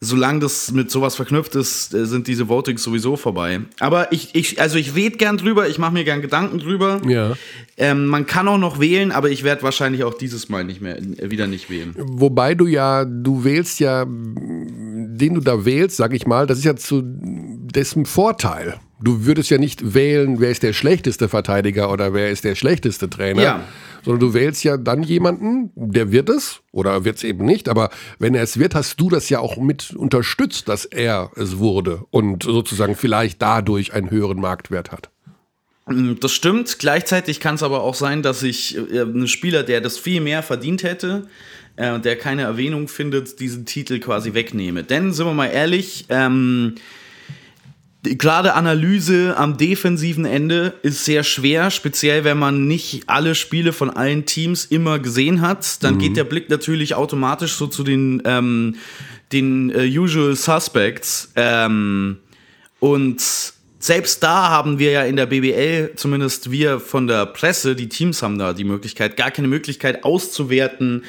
solange 0.00 0.40
das 0.40 0.72
mit 0.72 0.90
sowas 0.90 1.16
verknüpft 1.16 1.54
ist, 1.54 1.94
äh, 1.94 2.06
sind 2.06 2.26
diese 2.26 2.48
Votings 2.48 2.82
sowieso 2.82 3.16
vorbei. 3.16 3.60
Aber 3.80 4.12
ich, 4.12 4.34
ich 4.34 4.60
also 4.60 4.76
ich 4.78 4.94
rede 4.94 5.16
gern 5.16 5.38
drüber, 5.38 5.68
ich 5.68 5.78
mache 5.78 5.92
mir 5.92 6.04
gern 6.04 6.20
Gedanken 6.20 6.58
drüber. 6.58 7.00
Ja. 7.08 7.34
Ähm, 7.76 8.06
man 8.06 8.26
kann 8.26 8.46
auch 8.48 8.58
noch 8.58 8.78
wählen, 8.78 9.12
aber 9.12 9.30
ich 9.30 9.42
werde 9.42 9.62
wahrscheinlich 9.62 10.04
auch 10.04 10.14
dieses 10.14 10.48
Mal 10.48 10.64
nicht 10.64 10.80
mehr 10.80 10.98
äh, 10.98 11.30
wieder 11.30 11.46
nicht 11.46 11.70
wählen. 11.70 11.94
Wobei 11.96 12.54
du 12.54 12.66
ja, 12.66 13.04
du 13.04 13.44
wählst 13.44 13.80
ja, 13.80 14.04
den 14.06 15.34
du 15.34 15.40
da 15.40 15.64
wählst, 15.64 15.96
sag 15.96 16.12
ich 16.14 16.26
mal, 16.26 16.46
das 16.46 16.58
ist 16.58 16.64
ja 16.64 16.76
zu 16.76 17.02
dessen 17.04 18.06
Vorteil. 18.06 18.78
Du 19.00 19.26
würdest 19.26 19.50
ja 19.50 19.58
nicht 19.58 19.94
wählen, 19.94 20.40
wer 20.40 20.50
ist 20.50 20.62
der 20.62 20.72
schlechteste 20.72 21.28
Verteidiger 21.28 21.92
oder 21.92 22.14
wer 22.14 22.30
ist 22.30 22.44
der 22.44 22.54
schlechteste 22.54 23.10
Trainer, 23.10 23.42
ja. 23.42 23.64
Sondern 24.06 24.20
du 24.20 24.34
wählst 24.34 24.62
ja 24.62 24.76
dann 24.76 25.02
jemanden, 25.02 25.72
der 25.74 26.12
wird 26.12 26.28
es 26.28 26.60
oder 26.70 27.04
wird 27.04 27.16
es 27.16 27.24
eben 27.24 27.44
nicht. 27.44 27.68
Aber 27.68 27.90
wenn 28.20 28.36
er 28.36 28.42
es 28.44 28.56
wird, 28.56 28.76
hast 28.76 29.00
du 29.00 29.10
das 29.10 29.28
ja 29.30 29.40
auch 29.40 29.56
mit 29.56 29.96
unterstützt, 29.96 30.68
dass 30.68 30.84
er 30.84 31.32
es 31.34 31.58
wurde 31.58 32.04
und 32.10 32.44
sozusagen 32.44 32.94
vielleicht 32.94 33.42
dadurch 33.42 33.94
einen 33.94 34.12
höheren 34.12 34.40
Marktwert 34.40 34.92
hat. 34.92 35.10
Mm, 35.86 36.12
das 36.20 36.30
stimmt. 36.30 36.78
Gleichzeitig 36.78 37.40
kann 37.40 37.56
es 37.56 37.64
aber 37.64 37.82
auch 37.82 37.96
sein, 37.96 38.22
dass 38.22 38.44
ich 38.44 38.78
äh, 38.78 39.00
einen 39.00 39.26
Spieler, 39.26 39.64
der 39.64 39.80
das 39.80 39.98
viel 39.98 40.20
mehr 40.20 40.44
verdient 40.44 40.84
hätte, 40.84 41.26
äh, 41.74 41.98
der 41.98 42.14
keine 42.14 42.42
Erwähnung 42.42 42.86
findet, 42.86 43.40
diesen 43.40 43.66
Titel 43.66 43.98
quasi 43.98 44.34
wegnehme. 44.34 44.84
Denn, 44.84 45.12
sind 45.12 45.26
wir 45.26 45.34
mal 45.34 45.48
ehrlich, 45.48 46.06
ähm, 46.10 46.76
gerade 48.14 48.54
Analyse 48.54 49.36
am 49.36 49.56
defensiven 49.56 50.24
Ende 50.24 50.74
ist 50.82 51.04
sehr 51.04 51.24
schwer, 51.24 51.70
speziell 51.70 52.24
wenn 52.24 52.38
man 52.38 52.66
nicht 52.66 53.04
alle 53.08 53.34
Spiele 53.34 53.72
von 53.72 53.90
allen 53.90 54.24
Teams 54.26 54.64
immer 54.64 54.98
gesehen 54.98 55.40
hat. 55.40 55.82
Dann 55.82 55.94
mhm. 55.94 55.98
geht 55.98 56.16
der 56.16 56.24
Blick 56.24 56.48
natürlich 56.48 56.94
automatisch 56.94 57.54
so 57.54 57.66
zu 57.66 57.82
den, 57.82 58.22
ähm, 58.24 58.76
den 59.32 59.70
äh, 59.70 59.86
Usual 59.86 60.36
Suspects. 60.36 61.32
Ähm, 61.36 62.18
und 62.78 63.22
selbst 63.78 64.22
da 64.22 64.48
haben 64.48 64.78
wir 64.78 64.90
ja 64.90 65.02
in 65.04 65.16
der 65.16 65.26
BBL, 65.26 65.92
zumindest 65.96 66.50
wir 66.50 66.80
von 66.80 67.06
der 67.06 67.26
Presse, 67.26 67.76
die 67.76 67.88
Teams 67.88 68.22
haben 68.22 68.38
da 68.38 68.52
die 68.52 68.64
Möglichkeit, 68.64 69.16
gar 69.16 69.30
keine 69.30 69.48
Möglichkeit 69.48 70.04
auszuwerten, 70.04 71.04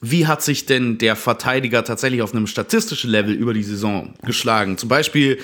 wie 0.00 0.26
hat 0.26 0.42
sich 0.42 0.66
denn 0.66 0.98
der 0.98 1.14
Verteidiger 1.14 1.84
tatsächlich 1.84 2.22
auf 2.22 2.34
einem 2.34 2.46
statistischen 2.46 3.10
Level 3.10 3.34
über 3.34 3.54
die 3.54 3.62
Saison 3.62 4.14
geschlagen. 4.24 4.76
Zum 4.76 4.88
Beispiel 4.88 5.38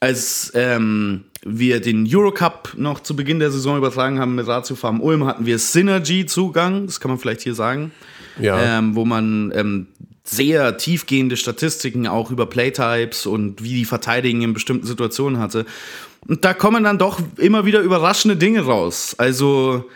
als 0.00 0.52
ähm, 0.54 1.24
wir 1.44 1.80
den 1.80 2.06
Eurocup 2.08 2.74
noch 2.76 3.00
zu 3.00 3.16
Beginn 3.16 3.38
der 3.38 3.50
Saison 3.50 3.76
übertragen 3.76 4.18
haben 4.20 4.34
mit 4.34 4.46
Ratio 4.46 4.76
Farm 4.76 5.00
Ulm, 5.00 5.24
hatten 5.26 5.46
wir 5.46 5.58
Synergy-Zugang, 5.58 6.86
das 6.86 7.00
kann 7.00 7.10
man 7.10 7.18
vielleicht 7.18 7.42
hier 7.42 7.54
sagen, 7.54 7.92
Ja. 8.40 8.78
ähm, 8.78 8.94
wo 8.94 9.04
man 9.04 9.52
ähm, 9.54 9.86
sehr 10.24 10.76
tiefgehende 10.76 11.36
Statistiken 11.36 12.06
auch 12.06 12.30
über 12.30 12.46
Playtypes 12.46 13.26
und 13.26 13.62
wie 13.62 13.74
die 13.74 13.84
verteidigen 13.84 14.42
in 14.42 14.52
bestimmten 14.52 14.86
Situationen 14.86 15.40
hatte. 15.40 15.64
Und 16.26 16.44
da 16.44 16.52
kommen 16.52 16.84
dann 16.84 16.98
doch 16.98 17.20
immer 17.36 17.64
wieder 17.64 17.80
überraschende 17.80 18.36
Dinge 18.36 18.60
raus. 18.60 19.14
Also 19.16 19.88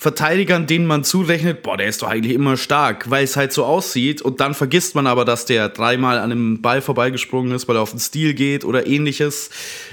Verteidigern, 0.00 0.66
denen 0.66 0.86
man 0.86 1.04
zurechnet, 1.04 1.62
boah, 1.62 1.76
der 1.76 1.86
ist 1.86 2.00
doch 2.00 2.08
eigentlich 2.08 2.32
immer 2.32 2.56
stark, 2.56 3.10
weil 3.10 3.22
es 3.22 3.36
halt 3.36 3.52
so 3.52 3.66
aussieht. 3.66 4.22
Und 4.22 4.40
dann 4.40 4.54
vergisst 4.54 4.94
man 4.94 5.06
aber, 5.06 5.26
dass 5.26 5.44
der 5.44 5.68
dreimal 5.68 6.16
an 6.16 6.32
einem 6.32 6.62
Ball 6.62 6.80
vorbeigesprungen 6.80 7.52
ist, 7.52 7.68
weil 7.68 7.76
er 7.76 7.82
auf 7.82 7.90
den 7.90 8.00
Stil 8.00 8.32
geht 8.32 8.64
oder 8.64 8.86
ähnliches. 8.86 9.50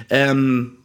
Ähm, 0.09 0.77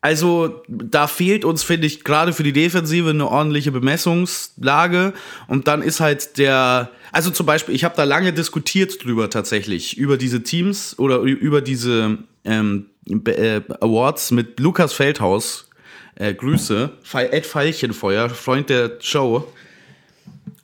also 0.00 0.62
da 0.66 1.08
fehlt 1.08 1.44
uns, 1.44 1.62
finde 1.62 1.86
ich, 1.86 2.04
gerade 2.04 2.32
für 2.32 2.42
die 2.42 2.54
Defensive 2.54 3.10
eine 3.10 3.28
ordentliche 3.28 3.70
Bemessungslage. 3.70 5.12
Und 5.46 5.68
dann 5.68 5.82
ist 5.82 6.00
halt 6.00 6.38
der, 6.38 6.90
also 7.12 7.30
zum 7.30 7.44
Beispiel, 7.44 7.74
ich 7.74 7.84
habe 7.84 7.96
da 7.98 8.04
lange 8.04 8.32
diskutiert 8.32 9.04
drüber 9.04 9.28
tatsächlich, 9.28 9.98
über 9.98 10.16
diese 10.16 10.42
Teams 10.42 10.98
oder 10.98 11.18
über 11.18 11.60
diese 11.60 12.16
ähm, 12.46 12.86
äh, 13.26 13.60
Awards 13.80 14.30
mit 14.30 14.58
Lukas 14.58 14.94
Feldhaus. 14.94 15.69
Äh, 16.14 16.34
Grüße, 16.34 16.90
Ed 17.12 17.54
Veilchenfeuer, 17.54 18.28
Freund 18.28 18.68
der 18.68 18.92
Show. 19.00 19.46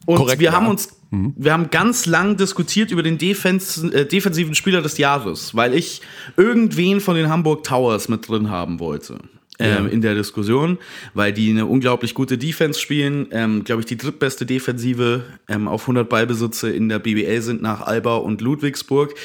Und 0.05 0.17
Korrekt, 0.17 0.39
wir 0.39 0.49
ja. 0.49 0.51
haben 0.53 0.67
uns, 0.67 0.89
wir 1.11 1.53
haben 1.53 1.69
ganz 1.69 2.05
lang 2.05 2.37
diskutiert 2.37 2.91
über 2.91 3.03
den 3.03 3.17
Defens 3.17 3.83
äh, 3.83 4.05
defensiven 4.05 4.55
Spieler 4.55 4.81
des 4.81 4.97
Jahres, 4.97 5.55
weil 5.55 5.73
ich 5.73 6.01
irgendwen 6.37 7.01
von 7.01 7.15
den 7.15 7.29
Hamburg 7.29 7.63
Towers 7.63 8.07
mit 8.07 8.27
drin 8.27 8.49
haben 8.49 8.79
wollte. 8.79 9.17
Ähm, 9.59 9.89
in 9.89 10.01
der 10.01 10.13
Diskussion, 10.13 10.77
weil 11.15 11.33
die 11.33 11.49
eine 11.49 11.65
unglaublich 11.65 12.13
gute 12.13 12.37
Defense 12.37 12.79
spielen, 12.79 13.25
ähm, 13.31 13.63
glaube 13.63 13.81
ich, 13.81 13.87
die 13.87 13.97
drittbeste 13.97 14.45
Defensive 14.45 15.23
ähm, 15.49 15.67
auf 15.67 15.81
100 15.81 16.07
Ballbesitze 16.07 16.69
in 16.69 16.89
der 16.89 16.99
BBL 16.99 17.41
sind 17.41 17.63
nach 17.63 17.81
Alba 17.81 18.17
und 18.17 18.39
Ludwigsburg. 18.41 19.15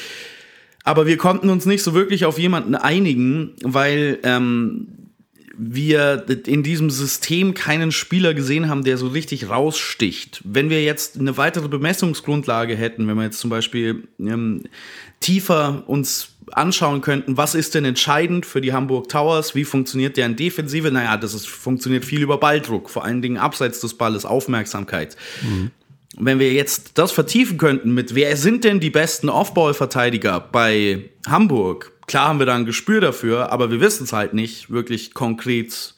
Aber 0.83 1.05
wir 1.05 1.17
konnten 1.17 1.51
uns 1.51 1.67
nicht 1.67 1.83
so 1.83 1.93
wirklich 1.93 2.25
auf 2.25 2.39
jemanden 2.39 2.73
einigen, 2.73 3.51
weil 3.61 4.17
ähm, 4.23 4.87
wir 5.55 6.25
in 6.47 6.63
diesem 6.63 6.89
System 6.89 7.53
keinen 7.53 7.91
Spieler 7.91 8.33
gesehen 8.33 8.69
haben, 8.69 8.83
der 8.83 8.97
so 8.97 9.07
richtig 9.07 9.49
raussticht. 9.49 10.41
Wenn 10.43 10.69
wir 10.69 10.83
jetzt 10.83 11.19
eine 11.19 11.37
weitere 11.37 11.67
Bemessungsgrundlage 11.67 12.75
hätten, 12.75 13.07
wenn 13.07 13.15
wir 13.15 13.23
jetzt 13.23 13.39
zum 13.39 13.51
Beispiel 13.51 14.07
ähm, 14.19 14.63
tiefer 15.19 15.83
uns 15.87 16.29
anschauen 16.51 17.01
könnten, 17.01 17.37
was 17.37 17.55
ist 17.55 17.75
denn 17.75 17.85
entscheidend 17.85 18.45
für 18.45 18.61
die 18.61 18.73
Hamburg 18.73 19.09
Towers, 19.09 19.55
wie 19.55 19.63
funktioniert 19.63 20.17
deren 20.17 20.35
Defensive? 20.35 20.91
Naja, 20.91 21.17
das 21.17 21.33
ist, 21.33 21.47
funktioniert 21.47 22.03
viel 22.03 22.21
über 22.21 22.39
Balldruck, 22.39 22.89
vor 22.89 23.05
allen 23.05 23.21
Dingen 23.21 23.37
abseits 23.37 23.79
des 23.79 23.93
Balles, 23.93 24.25
Aufmerksamkeit. 24.25 25.15
Und 26.17 26.25
wenn 26.25 26.39
wir 26.39 26.51
jetzt 26.51 26.97
das 26.97 27.11
vertiefen 27.11 27.57
könnten 27.57 27.93
mit, 27.93 28.15
wer 28.15 28.35
sind 28.37 28.63
denn 28.63 28.79
die 28.79 28.89
besten 28.89 29.29
Off-Ball-Verteidiger 29.29 30.39
bei 30.39 31.09
Hamburg? 31.27 31.92
Klar 32.07 32.27
haben 32.27 32.39
wir 32.39 32.45
da 32.45 32.55
ein 32.55 32.65
Gespür 32.65 33.01
dafür, 33.01 33.51
aber 33.51 33.71
wir 33.71 33.79
wissen 33.79 34.03
es 34.03 34.13
halt 34.13 34.33
nicht 34.33 34.69
wirklich 34.69 35.13
konkret. 35.13 35.95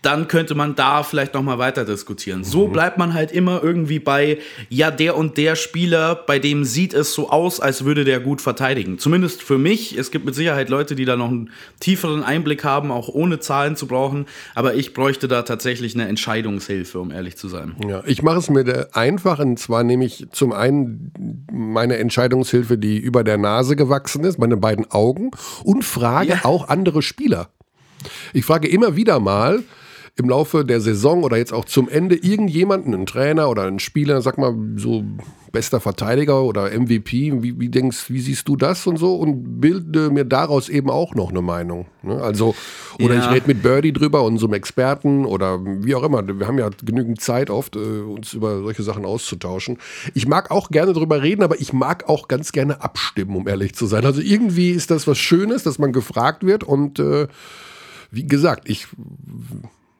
Dann 0.00 0.28
könnte 0.28 0.54
man 0.54 0.76
da 0.76 1.02
vielleicht 1.02 1.34
noch 1.34 1.42
mal 1.42 1.58
weiter 1.58 1.84
diskutieren. 1.84 2.44
So 2.44 2.68
bleibt 2.68 2.98
man 2.98 3.14
halt 3.14 3.32
immer 3.32 3.62
irgendwie 3.64 3.98
bei, 3.98 4.38
ja, 4.68 4.92
der 4.92 5.16
und 5.16 5.36
der 5.36 5.56
Spieler, 5.56 6.14
bei 6.14 6.38
dem 6.38 6.64
sieht 6.64 6.94
es 6.94 7.14
so 7.14 7.30
aus, 7.30 7.58
als 7.58 7.84
würde 7.84 8.04
der 8.04 8.20
gut 8.20 8.40
verteidigen. 8.40 8.98
Zumindest 9.00 9.42
für 9.42 9.58
mich. 9.58 9.98
Es 9.98 10.12
gibt 10.12 10.24
mit 10.24 10.36
Sicherheit 10.36 10.68
Leute, 10.68 10.94
die 10.94 11.04
da 11.04 11.16
noch 11.16 11.28
einen 11.28 11.50
tieferen 11.80 12.22
Einblick 12.22 12.62
haben, 12.62 12.92
auch 12.92 13.08
ohne 13.08 13.40
Zahlen 13.40 13.74
zu 13.74 13.88
brauchen. 13.88 14.26
Aber 14.54 14.74
ich 14.74 14.94
bräuchte 14.94 15.26
da 15.26 15.42
tatsächlich 15.42 15.94
eine 15.94 16.06
Entscheidungshilfe, 16.06 17.00
um 17.00 17.10
ehrlich 17.10 17.36
zu 17.36 17.48
sein. 17.48 17.74
Ja, 17.88 18.02
ich 18.06 18.22
mache 18.22 18.38
es 18.38 18.48
mir 18.50 18.88
einfach, 18.92 19.40
und 19.40 19.58
zwar 19.58 19.82
nehme 19.82 20.04
ich 20.04 20.26
zum 20.30 20.52
einen 20.52 21.12
meine 21.52 21.96
Entscheidungshilfe, 21.96 22.78
die 22.78 22.98
über 22.98 23.24
der 23.24 23.36
Nase 23.36 23.74
gewachsen 23.74 24.22
ist, 24.22 24.38
meine 24.38 24.56
beiden 24.56 24.88
Augen, 24.92 25.32
und 25.64 25.84
frage 25.84 26.28
Ja. 26.28 26.44
auch 26.44 26.68
andere 26.68 27.02
Spieler. 27.02 27.48
Ich 28.32 28.44
frage 28.44 28.68
immer 28.68 28.94
wieder 28.94 29.18
mal 29.18 29.64
im 30.18 30.28
Laufe 30.28 30.64
der 30.64 30.80
Saison 30.80 31.22
oder 31.22 31.36
jetzt 31.36 31.52
auch 31.52 31.64
zum 31.64 31.88
Ende 31.88 32.16
irgendjemanden, 32.16 32.92
einen 32.92 33.06
Trainer 33.06 33.48
oder 33.48 33.62
einen 33.62 33.78
Spieler, 33.78 34.20
sag 34.20 34.36
mal 34.36 34.52
so 34.76 35.04
bester 35.52 35.80
Verteidiger 35.80 36.42
oder 36.42 36.70
MVP, 36.78 37.40
wie, 37.40 37.58
wie 37.58 37.68
denkst, 37.68 38.10
wie 38.10 38.20
siehst 38.20 38.48
du 38.48 38.56
das 38.56 38.86
und 38.86 38.96
so 38.98 39.14
und 39.14 39.60
bilde 39.60 40.10
mir 40.10 40.24
daraus 40.24 40.68
eben 40.68 40.90
auch 40.90 41.14
noch 41.14 41.30
eine 41.30 41.40
Meinung. 41.40 41.86
Ne? 42.02 42.20
Also, 42.20 42.54
oder 43.00 43.14
Ja. 43.14 43.20
ich 43.20 43.30
rede 43.30 43.46
mit 43.46 43.62
Birdie 43.62 43.92
drüber, 43.92 44.24
unserem 44.24 44.52
Experten 44.54 45.24
oder 45.24 45.60
wie 45.64 45.94
auch 45.94 46.02
immer. 46.02 46.26
Wir 46.26 46.48
haben 46.48 46.58
ja 46.58 46.68
genügend 46.84 47.20
Zeit 47.20 47.48
oft, 47.48 47.76
äh, 47.76 47.78
uns 47.78 48.34
über 48.34 48.60
solche 48.60 48.82
Sachen 48.82 49.04
auszutauschen. 49.06 49.78
Ich 50.14 50.26
mag 50.26 50.50
auch 50.50 50.68
gerne 50.70 50.92
drüber 50.92 51.22
reden, 51.22 51.42
aber 51.42 51.60
ich 51.60 51.72
mag 51.72 52.08
auch 52.08 52.26
ganz 52.26 52.50
gerne 52.50 52.82
abstimmen, 52.82 53.36
um 53.36 53.46
ehrlich 53.48 53.74
zu 53.74 53.86
sein. 53.86 54.04
Also 54.04 54.20
irgendwie 54.20 54.70
ist 54.72 54.90
das 54.90 55.06
was 55.06 55.16
Schönes, 55.18 55.62
dass 55.62 55.78
man 55.78 55.92
gefragt 55.92 56.44
wird 56.44 56.64
und 56.64 56.98
äh, 56.98 57.28
wie 58.10 58.26
gesagt, 58.26 58.68
ich. 58.68 58.88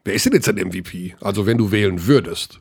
Wer 0.08 0.14
ist 0.14 0.24
denn 0.24 0.32
jetzt 0.32 0.48
ein 0.48 0.56
MVP? 0.56 1.14
Also, 1.20 1.44
wenn 1.44 1.58
du 1.58 1.70
wählen 1.70 2.06
würdest. 2.06 2.60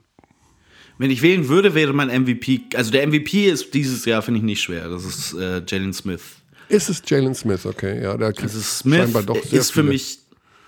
Wenn 0.98 1.10
ich 1.12 1.22
wählen 1.22 1.48
würde, 1.48 1.74
wäre 1.75 1.94
mein 1.94 2.10
MVP, 2.10 2.60
also 2.75 2.92
der 2.92 3.08
MVP 3.08 3.46
ist 3.46 3.74
dieses 3.74 4.04
Jahr, 4.04 4.22
finde 4.22 4.39
ich 4.39 4.44
nicht 4.44 4.62
schwer. 4.62 4.89
Das 4.89 5.06
ist 5.06 5.34
äh, 5.34 5.62
Jalen 5.66 5.94
Smith. 5.94 6.20
Ist 6.68 6.89
es 6.89 7.01
Jalen 7.08 7.36
Smith, 7.36 7.66
okay? 7.66 8.04
Ja, 8.04 8.18
der 8.18 8.34
Also 8.38 8.60
Smith 8.60 8.98
scheinbar 9.00 9.24
doch 9.24 9.42
sehr 9.42 9.62
ist 9.62 9.72
für 9.72 9.80
viele. 9.80 9.94
mich 9.94 10.20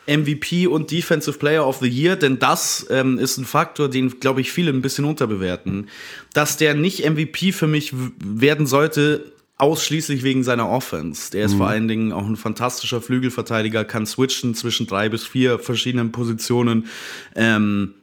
MVP 0.08 0.68
und 0.68 0.90
Defensive 0.90 1.38
Player 1.38 1.68
of 1.68 1.80
the 1.80 1.90
Year, 1.90 2.16
denn 2.16 2.40
das 2.40 2.88
ähm, 2.90 3.20
ist 3.20 3.38
ein 3.38 3.44
Faktor, 3.46 3.90
den, 3.90 4.22
glaube 4.22 4.40
ich, 4.40 4.50
viele 4.54 4.72
ein 4.72 4.82
bisschen 4.82 5.04
unterbewerten. 5.04 5.90
Dass 6.32 6.56
der 6.56 6.76
nicht 6.76 7.04
MVP 7.10 7.52
für 7.52 7.68
mich 7.68 7.92
werden 8.24 8.68
sollte, 8.68 9.34
ausschließlich 9.60 10.24
wegen 10.24 10.44
seiner 10.44 10.70
Offense. 10.70 11.32
Der 11.32 11.46
ist 11.46 11.56
vor 11.56 11.68
allen 11.68 11.90
Dingen 11.90 12.14
auch 12.14 12.26
ein 12.26 12.38
fantastischer 12.38 13.02
Flügelverteidiger, 13.02 13.84
kann 13.84 14.06
switchen 14.06 14.56
zwischen 14.56 14.88
drei 14.88 15.10
bis 15.10 15.28
vier 15.28 15.60
verschiedenen 15.60 16.12
Positionen. 16.14 16.88
Ähm, 17.36 17.94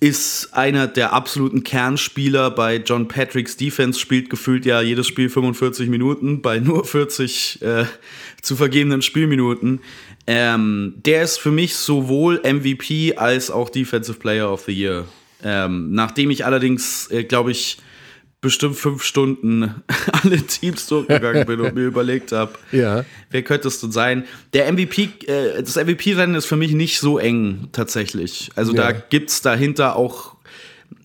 ist 0.00 0.54
einer 0.54 0.88
der 0.88 1.12
absoluten 1.12 1.62
Kernspieler 1.62 2.50
bei 2.50 2.78
John 2.78 3.06
Patricks 3.06 3.56
Defense, 3.56 4.00
spielt 4.00 4.28
gefühlt 4.30 4.66
ja 4.66 4.82
jedes 4.82 5.06
Spiel 5.06 5.28
45 5.28 5.88
Minuten 5.88 6.42
bei 6.42 6.58
nur 6.58 6.84
40 6.84 7.62
äh, 7.62 7.84
zu 8.42 8.56
vergebenen 8.56 9.02
Spielminuten. 9.02 9.80
Ähm, 10.26 10.94
der 10.96 11.22
ist 11.22 11.38
für 11.38 11.52
mich 11.52 11.76
sowohl 11.76 12.42
MVP 12.42 13.14
als 13.14 13.52
auch 13.52 13.70
Defensive 13.70 14.18
Player 14.18 14.52
of 14.52 14.64
the 14.66 14.72
Year. 14.72 15.06
Ähm, 15.44 15.92
nachdem 15.92 16.30
ich 16.30 16.44
allerdings, 16.44 17.08
äh, 17.12 17.22
glaube 17.22 17.52
ich, 17.52 17.78
bestimmt 18.42 18.76
fünf 18.76 19.02
Stunden 19.02 19.82
alle 20.22 20.36
Teams 20.42 20.86
durchgegangen 20.88 21.46
bin 21.46 21.60
und 21.60 21.74
mir 21.74 21.86
überlegt 21.86 22.32
habe, 22.32 22.52
Ja. 22.72 23.04
wer 23.30 23.42
könnte 23.42 23.68
es 23.68 23.80
denn 23.80 23.92
sein? 23.92 24.24
Der 24.52 24.70
MVP, 24.70 25.08
äh, 25.26 25.62
das 25.62 25.76
MVP-Rennen 25.76 26.34
ist 26.34 26.44
für 26.46 26.56
mich 26.56 26.72
nicht 26.72 26.98
so 26.98 27.18
eng 27.18 27.68
tatsächlich. 27.72 28.50
Also 28.56 28.74
da 28.74 28.90
Ja. 28.90 28.96
gibt 29.08 29.30
es 29.30 29.40
dahinter 29.40 29.96
auch 29.96 30.34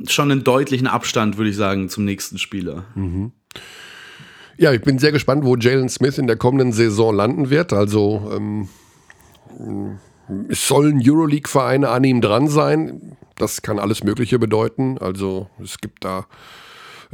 schon 0.07 0.31
einen 0.31 0.43
deutlichen 0.43 0.87
Abstand, 0.87 1.37
würde 1.37 1.49
ich 1.49 1.55
sagen, 1.55 1.87
zum 1.89 2.03
nächsten 2.03 2.37
Spieler. 2.37 2.83
Ja, 4.57 4.73
ich 4.73 4.81
bin 4.81 4.99
sehr 4.99 5.11
gespannt, 5.11 5.45
wo 5.45 5.55
Jalen 5.55 5.87
Smith 5.89 6.17
in 6.17 6.27
der 6.27 6.35
kommenden 6.35 6.73
Saison 6.73 7.15
landen 7.15 7.49
wird. 7.49 7.71
Also 7.71 8.31
ähm, 8.35 8.67
es 10.49 10.67
sollen 10.67 11.01
Euroleague-Vereine 11.03 11.89
an 11.89 12.03
ihm 12.03 12.21
dran 12.21 12.47
sein. 12.47 13.15
Das 13.35 13.61
kann 13.61 13.79
alles 13.79 14.03
Mögliche 14.03 14.39
bedeuten. 14.39 14.97
Also 14.97 15.49
es 15.63 15.77
gibt 15.77 16.03
da 16.03 16.25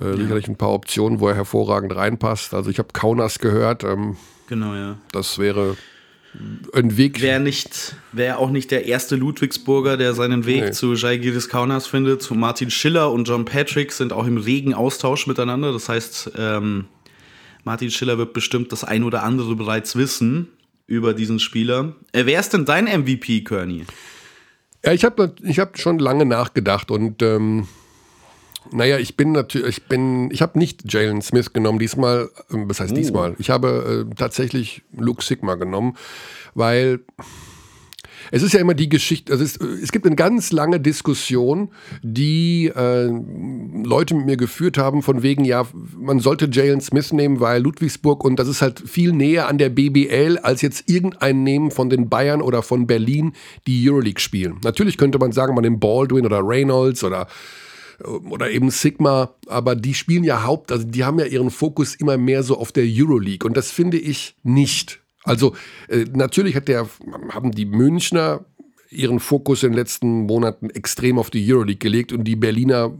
äh, 0.01 0.15
sicherlich 0.17 0.47
ein 0.47 0.57
paar 0.57 0.71
Optionen, 0.73 1.19
wo 1.19 1.27
er 1.27 1.35
hervorragend 1.35 1.95
reinpasst. 1.95 2.53
Also 2.53 2.69
ich 2.69 2.79
habe 2.79 2.89
Kaunas 2.93 3.39
gehört. 3.39 3.83
Ähm, 3.83 4.17
Genau, 4.47 4.75
ja. 4.75 4.97
das 5.11 5.39
wäre 5.39 5.77
ein 6.73 6.97
Weg. 6.97 7.21
Wäre 7.21 7.39
nicht, 7.39 7.95
wäre 8.11 8.37
auch 8.37 8.49
nicht 8.49 8.71
der 8.71 8.85
erste 8.85 9.15
Ludwigsburger, 9.15 9.97
der 9.97 10.13
seinen 10.13 10.45
Weg 10.45 10.63
Nee. 10.65 10.71
zu 10.71 10.93
Jaigiris 10.95 11.47
Kaunas 11.47 11.87
findet. 11.87 12.21
Zu 12.21 12.33
Martin 12.35 12.69
Schiller 12.71 13.11
und 13.11 13.27
John 13.27 13.45
Patrick 13.45 13.91
sind 13.91 14.11
auch 14.13 14.25
im 14.27 14.37
regen 14.37 14.73
Austausch 14.73 15.27
miteinander. 15.27 15.71
Das 15.71 15.89
heißt, 15.89 16.31
ähm, 16.37 16.85
Martin 17.63 17.89
Schiller 17.91 18.17
wird 18.17 18.33
bestimmt 18.33 18.71
das 18.71 18.83
ein 18.83 19.03
oder 19.03 19.23
andere 19.23 19.55
bereits 19.55 19.95
wissen 19.95 20.49
über 20.87 21.13
diesen 21.13 21.39
Spieler. 21.39 21.95
Äh, 22.11 22.25
wer 22.25 22.39
ist 22.39 22.51
denn 22.53 22.65
dein 22.65 22.85
MVP, 22.85 23.41
Kearney? 23.43 23.85
Ja, 24.83 24.91
ich 24.91 25.05
habe 25.05 25.33
ich 25.43 25.59
hab 25.59 25.79
schon 25.79 25.97
lange 25.99 26.25
nachgedacht 26.25 26.91
und 26.91 27.21
ähm, 27.21 27.67
naja, 28.71 28.97
ich 28.97 29.17
bin 29.17 29.31
natürlich, 29.31 29.77
ich 29.77 29.83
bin, 29.83 30.29
ich 30.31 30.41
habe 30.41 30.57
nicht 30.57 30.91
Jalen 30.91 31.21
Smith 31.21 31.53
genommen 31.53 31.79
diesmal, 31.79 32.29
ähm, 32.51 32.69
was 32.69 32.79
heißt 32.79 32.95
diesmal? 32.95 33.35
Ich 33.39 33.49
habe 33.49 34.07
äh, 34.09 34.15
tatsächlich 34.15 34.83
Luke 34.95 35.23
Sigma 35.23 35.55
genommen, 35.55 35.95
weil 36.53 36.99
Es 38.31 38.41
ist 38.41 38.53
ja 38.53 38.59
immer 38.59 38.73
die 38.73 38.89
Geschichte, 38.89 39.31
also 39.31 39.43
es, 39.43 39.57
es 39.57 39.91
gibt 39.91 40.05
eine 40.05 40.15
ganz 40.15 40.51
lange 40.51 40.79
Diskussion, 40.79 41.69
die 42.01 42.71
äh, 42.75 43.09
Leute 43.83 44.15
mit 44.15 44.25
mir 44.25 44.37
geführt 44.37 44.77
haben, 44.77 45.03
von 45.03 45.23
wegen, 45.23 45.45
ja, 45.45 45.67
man 45.95 46.19
sollte 46.19 46.49
Jalen 46.51 46.81
Smith 46.81 47.13
nehmen, 47.13 47.39
weil 47.39 47.61
Ludwigsburg 47.61 48.23
und 48.23 48.37
das 48.37 48.47
ist 48.47 48.61
halt 48.61 48.79
viel 48.79 49.11
näher 49.11 49.47
an 49.47 49.57
der 49.57 49.69
BBL, 49.69 50.39
als 50.41 50.61
jetzt 50.61 50.89
irgendeinen 50.89 51.43
nehmen 51.43 51.71
von 51.71 51.89
den 51.89 52.09
Bayern 52.09 52.41
oder 52.41 52.63
von 52.63 52.87
Berlin, 52.87 53.33
die 53.67 53.87
Euroleague 53.89 54.19
spielen. 54.19 54.57
Natürlich 54.63 54.97
könnte 54.97 55.19
man 55.19 55.31
sagen, 55.31 55.53
man 55.53 55.63
nimmt 55.63 55.79
Baldwin 55.79 56.25
oder 56.25 56.41
Reynolds 56.41 57.03
oder 57.03 57.27
oder 58.03 58.49
eben 58.51 58.69
Sigma, 58.71 59.35
aber 59.47 59.75
die 59.75 59.93
spielen 59.93 60.23
ja 60.23 60.43
Haupt, 60.43 60.71
also 60.71 60.85
die 60.85 61.03
haben 61.03 61.19
ja 61.19 61.25
ihren 61.25 61.51
Fokus 61.51 61.95
immer 61.95 62.17
mehr 62.17 62.43
so 62.43 62.57
auf 62.57 62.71
der 62.71 62.85
Euroleague 62.87 63.47
und 63.47 63.55
das 63.55 63.71
finde 63.71 63.97
ich 63.97 64.35
nicht. 64.43 65.01
Also 65.23 65.55
äh, 65.87 66.05
natürlich 66.13 66.55
hat 66.55 66.67
der, 66.67 66.89
haben 67.29 67.51
die 67.51 67.65
Münchner 67.65 68.45
ihren 68.89 69.19
Fokus 69.19 69.63
in 69.63 69.71
den 69.71 69.77
letzten 69.77 70.25
Monaten 70.25 70.69
extrem 70.69 71.17
auf 71.17 71.29
die 71.29 71.51
Euroleague 71.51 71.79
gelegt 71.79 72.11
und 72.13 72.25
die 72.25 72.35
Berliner 72.35 72.93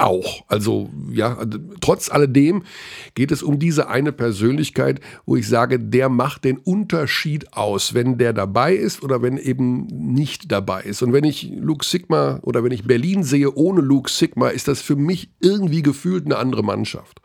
auch. 0.00 0.44
Also 0.48 0.90
ja, 1.10 1.38
trotz 1.80 2.10
alledem 2.10 2.62
geht 3.14 3.32
es 3.32 3.42
um 3.42 3.58
diese 3.58 3.88
eine 3.88 4.12
Persönlichkeit, 4.12 5.00
wo 5.24 5.36
ich 5.36 5.48
sage, 5.48 5.78
der 5.78 6.08
macht 6.08 6.44
den 6.44 6.58
Unterschied 6.58 7.52
aus, 7.54 7.94
wenn 7.94 8.18
der 8.18 8.32
dabei 8.32 8.74
ist 8.74 9.02
oder 9.02 9.22
wenn 9.22 9.38
eben 9.38 9.86
nicht 9.86 10.52
dabei 10.52 10.82
ist. 10.82 11.02
Und 11.02 11.12
wenn 11.12 11.24
ich 11.24 11.50
Luke 11.56 11.84
Sigma 11.84 12.40
oder 12.42 12.62
wenn 12.64 12.72
ich 12.72 12.84
Berlin 12.84 13.22
sehe 13.22 13.54
ohne 13.54 13.80
Luke 13.80 14.10
Sigma, 14.10 14.48
ist 14.48 14.68
das 14.68 14.82
für 14.82 14.96
mich 14.96 15.30
irgendwie 15.40 15.82
gefühlt 15.82 16.26
eine 16.26 16.36
andere 16.36 16.62
Mannschaft. 16.62 17.20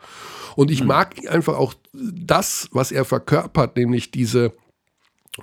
Und 0.56 0.70
ich 0.70 0.80
hm. 0.80 0.88
mag 0.88 1.16
einfach 1.28 1.56
auch 1.56 1.74
das, 1.92 2.68
was 2.72 2.92
er 2.92 3.04
verkörpert, 3.04 3.76
nämlich 3.76 4.10
diese 4.10 4.52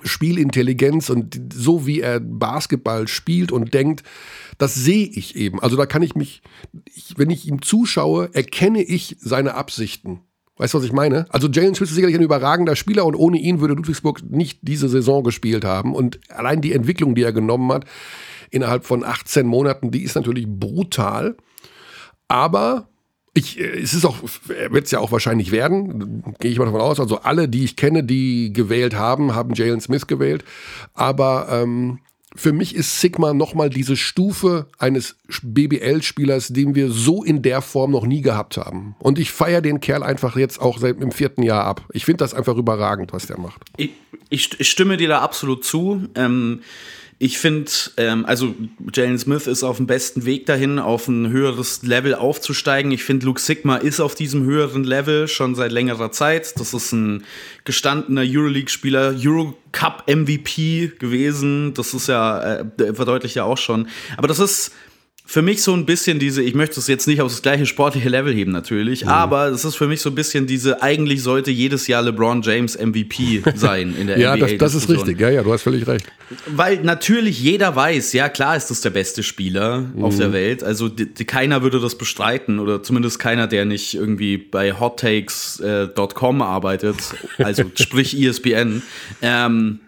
Spielintelligenz 0.02 1.10
und 1.10 1.52
so 1.52 1.86
wie 1.86 2.00
er 2.00 2.20
Basketball 2.20 3.08
spielt 3.08 3.50
und 3.50 3.74
denkt, 3.74 4.04
das 4.60 4.74
sehe 4.74 5.06
ich 5.06 5.36
eben. 5.36 5.58
Also 5.58 5.76
da 5.76 5.86
kann 5.86 6.02
ich 6.02 6.14
mich, 6.14 6.42
ich, 6.94 7.14
wenn 7.16 7.30
ich 7.30 7.48
ihm 7.48 7.62
zuschaue, 7.62 8.28
erkenne 8.34 8.82
ich 8.82 9.16
seine 9.18 9.54
Absichten. 9.54 10.20
Weißt 10.58 10.74
du, 10.74 10.78
was 10.78 10.84
ich 10.84 10.92
meine? 10.92 11.24
Also 11.30 11.48
Jalen 11.48 11.74
Smith 11.74 11.88
ist 11.88 11.94
sicherlich 11.94 12.16
ein 12.16 12.22
überragender 12.22 12.76
Spieler 12.76 13.06
und 13.06 13.14
ohne 13.14 13.38
ihn 13.38 13.60
würde 13.60 13.72
Ludwigsburg 13.72 14.22
nicht 14.30 14.58
diese 14.60 14.90
Saison 14.90 15.24
gespielt 15.24 15.64
haben. 15.64 15.94
Und 15.94 16.20
allein 16.28 16.60
die 16.60 16.74
Entwicklung, 16.74 17.14
die 17.14 17.22
er 17.22 17.32
genommen 17.32 17.72
hat, 17.72 17.86
innerhalb 18.50 18.84
von 18.84 19.02
18 19.02 19.46
Monaten, 19.46 19.90
die 19.90 20.02
ist 20.02 20.14
natürlich 20.14 20.46
brutal. 20.46 21.38
Aber 22.28 22.90
ich, 23.32 23.58
äh, 23.58 23.80
es 23.80 23.94
ist 23.94 24.04
auch, 24.04 24.18
wird 24.46 24.84
es 24.84 24.90
ja 24.90 24.98
auch 24.98 25.10
wahrscheinlich 25.10 25.52
werden, 25.52 26.34
gehe 26.38 26.50
ich 26.50 26.58
mal 26.58 26.66
davon 26.66 26.82
aus. 26.82 27.00
Also 27.00 27.20
alle, 27.20 27.48
die 27.48 27.64
ich 27.64 27.76
kenne, 27.76 28.04
die 28.04 28.52
gewählt 28.52 28.94
haben, 28.94 29.34
haben 29.34 29.54
Jalen 29.54 29.80
Smith 29.80 30.06
gewählt. 30.06 30.44
Aber 30.92 31.48
ähm, 31.50 32.00
für 32.34 32.52
mich 32.52 32.74
ist 32.74 33.00
Sigma 33.00 33.34
nochmal 33.34 33.70
diese 33.70 33.96
Stufe 33.96 34.66
eines 34.78 35.16
BBL-Spielers, 35.42 36.48
den 36.48 36.74
wir 36.74 36.90
so 36.90 37.24
in 37.24 37.42
der 37.42 37.60
Form 37.60 37.90
noch 37.90 38.06
nie 38.06 38.22
gehabt 38.22 38.56
haben. 38.56 38.94
Und 38.98 39.18
ich 39.18 39.32
feiere 39.32 39.60
den 39.60 39.80
Kerl 39.80 40.02
einfach 40.02 40.36
jetzt 40.36 40.60
auch 40.60 40.78
seit 40.78 41.00
im 41.00 41.12
vierten 41.12 41.42
Jahr 41.42 41.64
ab. 41.64 41.84
Ich 41.92 42.04
finde 42.04 42.18
das 42.18 42.34
einfach 42.34 42.56
überragend, 42.56 43.12
was 43.12 43.26
der 43.26 43.38
macht. 43.38 43.60
Ich, 43.76 43.90
ich, 44.28 44.60
ich 44.60 44.70
stimme 44.70 44.96
dir 44.96 45.08
da 45.08 45.20
absolut 45.20 45.64
zu. 45.64 46.08
Ähm 46.14 46.60
ich 47.22 47.36
finde, 47.36 47.70
ähm, 47.98 48.24
also 48.24 48.54
Jalen 48.94 49.18
Smith 49.18 49.46
ist 49.46 49.62
auf 49.62 49.76
dem 49.76 49.86
besten 49.86 50.24
Weg 50.24 50.46
dahin, 50.46 50.78
auf 50.78 51.06
ein 51.06 51.28
höheres 51.28 51.82
Level 51.82 52.14
aufzusteigen. 52.14 52.90
Ich 52.92 53.04
finde, 53.04 53.26
Luke 53.26 53.42
Sigma 53.42 53.76
ist 53.76 54.00
auf 54.00 54.14
diesem 54.14 54.44
höheren 54.44 54.84
Level 54.84 55.28
schon 55.28 55.54
seit 55.54 55.70
längerer 55.70 56.12
Zeit. 56.12 56.58
Das 56.58 56.72
ist 56.72 56.92
ein 56.92 57.24
gestandener 57.64 58.22
Euroleague-Spieler, 58.24 59.16
Eurocup-MVP 59.22 60.92
gewesen. 60.98 61.74
Das 61.74 61.92
ist 61.92 62.08
ja, 62.08 62.62
äh, 62.62 62.94
verdeutlicht 62.94 63.34
ja 63.34 63.44
auch 63.44 63.58
schon. 63.58 63.88
Aber 64.16 64.26
das 64.26 64.38
ist 64.38 64.72
für 65.30 65.42
mich 65.42 65.62
so 65.62 65.72
ein 65.74 65.86
bisschen 65.86 66.18
diese, 66.18 66.42
ich 66.42 66.56
möchte 66.56 66.80
es 66.80 66.88
jetzt 66.88 67.06
nicht 67.06 67.22
auf 67.22 67.30
das 67.30 67.40
gleiche 67.40 67.64
sportliche 67.64 68.08
Level 68.08 68.34
heben 68.34 68.50
natürlich, 68.50 69.04
mhm. 69.04 69.10
aber 69.10 69.46
es 69.46 69.64
ist 69.64 69.76
für 69.76 69.86
mich 69.86 70.00
so 70.00 70.10
ein 70.10 70.16
bisschen 70.16 70.48
diese, 70.48 70.82
eigentlich 70.82 71.22
sollte 71.22 71.52
jedes 71.52 71.86
Jahr 71.86 72.02
LeBron 72.02 72.42
James 72.42 72.76
MVP 72.76 73.44
sein 73.54 73.94
in 73.96 74.08
der 74.08 74.18
ja, 74.18 74.34
NBA. 74.34 74.46
Ja, 74.48 74.56
das, 74.56 74.74
das 74.74 74.82
ist 74.82 74.90
richtig, 74.90 75.20
ja, 75.20 75.30
ja, 75.30 75.44
du 75.44 75.52
hast 75.52 75.62
völlig 75.62 75.86
recht. 75.86 76.04
Weil 76.46 76.82
natürlich 76.82 77.40
jeder 77.40 77.76
weiß, 77.76 78.12
ja 78.12 78.28
klar 78.28 78.56
ist 78.56 78.72
das 78.72 78.80
der 78.80 78.90
beste 78.90 79.22
Spieler 79.22 79.82
mhm. 79.94 80.02
auf 80.02 80.16
der 80.16 80.32
Welt, 80.32 80.64
also 80.64 80.88
die, 80.88 81.14
die, 81.14 81.24
keiner 81.24 81.62
würde 81.62 81.78
das 81.78 81.96
bestreiten 81.96 82.58
oder 82.58 82.82
zumindest 82.82 83.20
keiner, 83.20 83.46
der 83.46 83.66
nicht 83.66 83.94
irgendwie 83.94 84.36
bei 84.36 84.72
hottakes.com 84.72 86.40
äh, 86.40 86.42
arbeitet, 86.42 86.96
also 87.38 87.62
sprich 87.76 88.20
ESPN. 88.20 88.82
Ähm, 89.22 89.78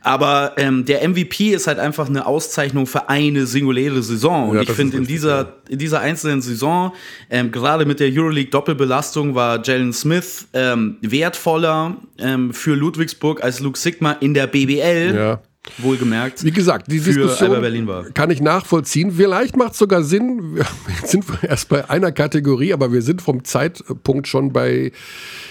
aber 0.00 0.52
ähm, 0.56 0.84
der 0.84 1.06
MVP 1.08 1.50
ist 1.52 1.66
halt 1.66 1.78
einfach 1.78 2.08
eine 2.08 2.26
Auszeichnung 2.26 2.86
für 2.86 3.08
eine 3.08 3.46
singuläre 3.46 4.02
Saison. 4.02 4.50
Und 4.50 4.56
ja, 4.56 4.62
ich 4.62 4.70
finde, 4.70 4.96
in 4.96 5.06
dieser, 5.06 5.54
in 5.68 5.78
dieser 5.78 6.00
einzelnen 6.00 6.42
Saison, 6.42 6.92
ähm, 7.30 7.50
gerade 7.50 7.84
mit 7.84 8.00
der 8.00 8.10
Euroleague-Doppelbelastung, 8.10 9.34
war 9.34 9.62
Jalen 9.64 9.92
Smith 9.92 10.48
ähm, 10.52 10.96
wertvoller 11.00 11.96
ähm, 12.18 12.52
für 12.52 12.74
Ludwigsburg 12.74 13.42
als 13.42 13.60
Luke 13.60 13.78
Sigma 13.78 14.12
in 14.12 14.34
der 14.34 14.46
BBL. 14.46 15.14
Ja. 15.14 15.42
Wohlgemerkt. 15.78 16.44
Wie 16.44 16.50
gesagt, 16.50 16.90
die 16.92 17.00
Diskussion 17.00 18.12
kann 18.12 18.30
ich 18.30 18.40
nachvollziehen. 18.40 19.12
Vielleicht 19.12 19.56
macht 19.56 19.72
es 19.72 19.78
sogar 19.78 20.02
Sinn, 20.02 20.58
jetzt 21.00 21.10
sind 21.10 21.28
wir 21.28 21.48
erst 21.48 21.68
bei 21.68 21.88
einer 21.88 22.12
Kategorie, 22.12 22.72
aber 22.72 22.92
wir 22.92 23.02
sind 23.02 23.22
vom 23.22 23.44
Zeitpunkt 23.44 24.28
schon 24.28 24.52
bei 24.52 24.92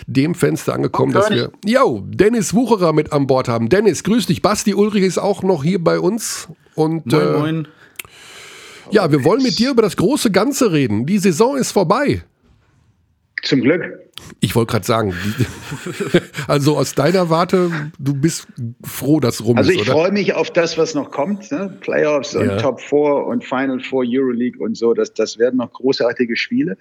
dem 0.05 0.35
Fenster 0.35 0.73
angekommen, 0.73 1.13
dass 1.13 1.29
wir, 1.29 1.51
yo, 1.65 2.03
Dennis 2.05 2.53
Wucherer 2.53 2.93
mit 2.93 3.11
an 3.11 3.27
Bord 3.27 3.47
haben. 3.47 3.69
Dennis, 3.69 4.03
grüß 4.03 4.27
dich. 4.27 4.41
Basti 4.41 4.75
Ulrich 4.75 5.03
ist 5.03 5.17
auch 5.17 5.41
noch 5.41 5.63
hier 5.63 5.83
bei 5.83 5.99
uns. 5.99 6.47
Und, 6.75 7.11
moin, 7.11 7.21
äh, 7.21 7.37
moin. 7.39 7.67
Ja, 8.91 9.11
wir 9.11 9.23
wollen 9.23 9.41
mit 9.41 9.57
dir 9.57 9.71
über 9.71 9.81
das 9.81 9.97
große 9.97 10.31
Ganze 10.31 10.71
reden. 10.71 11.05
Die 11.05 11.17
Saison 11.17 11.57
ist 11.57 11.71
vorbei. 11.71 12.23
Zum 13.43 13.61
Glück. 13.61 13.99
Ich 14.39 14.55
wollte 14.55 14.71
gerade 14.71 14.85
sagen, 14.85 15.13
also 16.47 16.77
aus 16.77 16.95
deiner 16.95 17.29
Warte, 17.29 17.69
du 17.99 18.13
bist 18.13 18.47
froh, 18.83 19.19
dass 19.19 19.43
rum 19.43 19.57
also 19.57 19.69
ist, 19.69 19.79
Also 19.79 19.91
ich 19.91 19.93
freue 19.93 20.11
mich 20.13 20.33
auf 20.33 20.49
das, 20.49 20.77
was 20.77 20.95
noch 20.95 21.11
kommt. 21.11 21.51
Ne? 21.51 21.77
Playoffs 21.81 22.35
und 22.35 22.57
Top 22.59 22.79
4 22.79 22.99
und 22.99 23.43
Final 23.43 23.81
Four 23.81 24.05
Euroleague 24.07 24.63
und 24.63 24.77
so. 24.77 24.93
Das, 24.93 25.13
das 25.13 25.37
werden 25.37 25.57
noch 25.57 25.73
großartige 25.73 26.37
Spiele. 26.37 26.77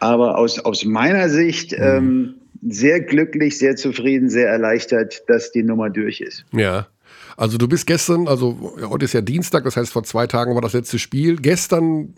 Aber 0.00 0.36
aus, 0.36 0.58
aus 0.58 0.84
meiner 0.84 1.28
Sicht 1.28 1.72
mhm. 1.72 1.78
ähm, 1.80 2.34
sehr 2.68 3.00
glücklich, 3.00 3.58
sehr 3.58 3.76
zufrieden, 3.76 4.28
sehr 4.28 4.48
erleichtert, 4.48 5.22
dass 5.28 5.52
die 5.52 5.62
Nummer 5.62 5.90
durch 5.90 6.20
ist. 6.20 6.44
Ja. 6.52 6.88
Also 7.36 7.56
du 7.56 7.68
bist 7.68 7.86
gestern, 7.86 8.26
also 8.26 8.74
ja, 8.80 8.90
heute 8.90 9.04
ist 9.04 9.14
ja 9.14 9.20
Dienstag, 9.20 9.64
das 9.64 9.76
heißt 9.76 9.92
vor 9.92 10.02
zwei 10.02 10.26
Tagen 10.26 10.54
war 10.54 10.60
das 10.60 10.72
letzte 10.72 10.98
Spiel. 10.98 11.36
Gestern 11.36 12.14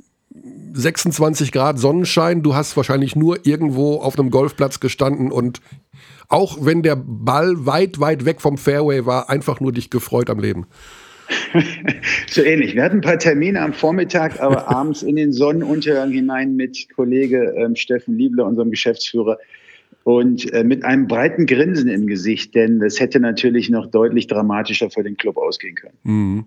26 0.75 1.53
Grad 1.53 1.79
Sonnenschein, 1.79 2.43
du 2.43 2.55
hast 2.55 2.77
wahrscheinlich 2.77 3.17
nur 3.17 3.47
irgendwo 3.47 3.97
auf 3.97 4.19
einem 4.19 4.31
Golfplatz 4.31 4.81
gestanden 4.81 5.31
und 5.31 5.61
auch 6.29 6.59
wenn 6.61 6.83
der 6.83 6.97
Ball 6.97 7.67
weit, 7.67 8.01
weit 8.01 8.25
weg 8.25 8.41
vom 8.41 8.57
Fairway 8.57 9.05
war, 9.05 9.29
einfach 9.29 9.61
nur 9.61 9.73
dich 9.73 9.91
gefreut 9.91 10.31
am 10.31 10.41
Leben. 10.41 10.67
so 12.31 12.43
ähnlich. 12.43 12.75
Wir 12.75 12.83
hatten 12.83 12.99
ein 12.99 13.03
paar 13.03 13.19
Termine 13.19 13.61
am 13.61 13.73
Vormittag, 13.73 14.41
aber 14.41 14.69
abends 14.75 15.03
in 15.03 15.17
den 15.17 15.33
Sonnenuntergang 15.33 16.11
hinein 16.11 16.57
mit 16.57 16.89
Kollege 16.95 17.55
ähm, 17.59 17.77
Steffen 17.77 18.17
Liebler, 18.17 18.47
unserem 18.47 18.71
Geschäftsführer, 18.71 19.39
und 20.05 20.53
äh, 20.53 20.65
mit 20.65 20.85
einem 20.85 21.07
breiten 21.07 21.47
Grinsen 21.47 21.89
im 21.89 22.07
Gesicht, 22.07 22.55
denn 22.55 22.81
das 22.81 22.99
hätte 22.99 23.21
natürlich 23.21 23.71
noch 23.71 23.87
deutlich 23.87 24.27
dramatischer 24.27 24.91
für 24.91 25.03
den 25.03 25.17
Club 25.17 25.37
ausgehen 25.37 25.77
können. 25.77 25.99
Mhm. 26.03 26.45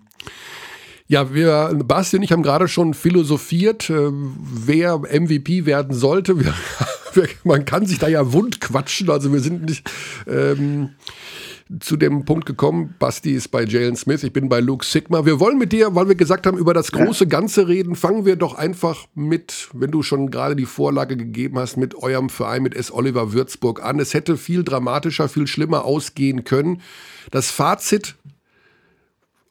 Ja, 1.08 1.32
wir, 1.32 1.78
Basti 1.84 2.16
und 2.16 2.22
ich 2.24 2.32
haben 2.32 2.42
gerade 2.42 2.66
schon 2.66 2.92
philosophiert, 2.92 3.90
äh, 3.90 4.10
wer 4.10 4.98
MVP 4.98 5.66
werden 5.66 5.94
sollte. 5.94 6.36
Wir, 7.14 7.28
man 7.44 7.64
kann 7.64 7.86
sich 7.86 7.98
da 7.98 8.08
ja 8.08 8.34
wund 8.34 8.60
quatschen, 8.60 9.08
also 9.08 9.32
wir 9.32 9.40
sind 9.40 9.64
nicht 9.64 9.90
ähm, 10.26 10.90
zu 11.80 11.96
dem 11.96 12.26
Punkt 12.26 12.44
gekommen. 12.44 12.94
Basti 12.98 13.32
ist 13.32 13.48
bei 13.48 13.64
Jalen 13.64 13.96
Smith, 13.96 14.22
ich 14.22 14.34
bin 14.34 14.50
bei 14.50 14.60
Luke 14.60 14.84
Sigma. 14.84 15.24
Wir 15.24 15.40
wollen 15.40 15.56
mit 15.56 15.72
dir, 15.72 15.94
weil 15.94 16.08
wir 16.08 16.14
gesagt 16.14 16.46
haben, 16.46 16.58
über 16.58 16.74
das 16.74 16.92
große 16.92 17.26
Ganze 17.26 17.68
reden, 17.68 17.96
fangen 17.96 18.26
wir 18.26 18.36
doch 18.36 18.54
einfach 18.54 19.06
mit, 19.14 19.68
wenn 19.72 19.90
du 19.90 20.02
schon 20.02 20.30
gerade 20.30 20.56
die 20.56 20.66
Vorlage 20.66 21.16
gegeben 21.16 21.58
hast, 21.58 21.78
mit 21.78 21.94
eurem 21.94 22.28
Verein, 22.28 22.62
mit 22.62 22.74
S. 22.74 22.92
Oliver 22.92 23.32
Würzburg 23.32 23.82
an. 23.82 23.98
Es 23.98 24.12
hätte 24.12 24.36
viel 24.36 24.62
dramatischer, 24.62 25.30
viel 25.30 25.46
schlimmer 25.46 25.86
ausgehen 25.86 26.44
können. 26.44 26.82
Das 27.30 27.50
Fazit 27.50 28.14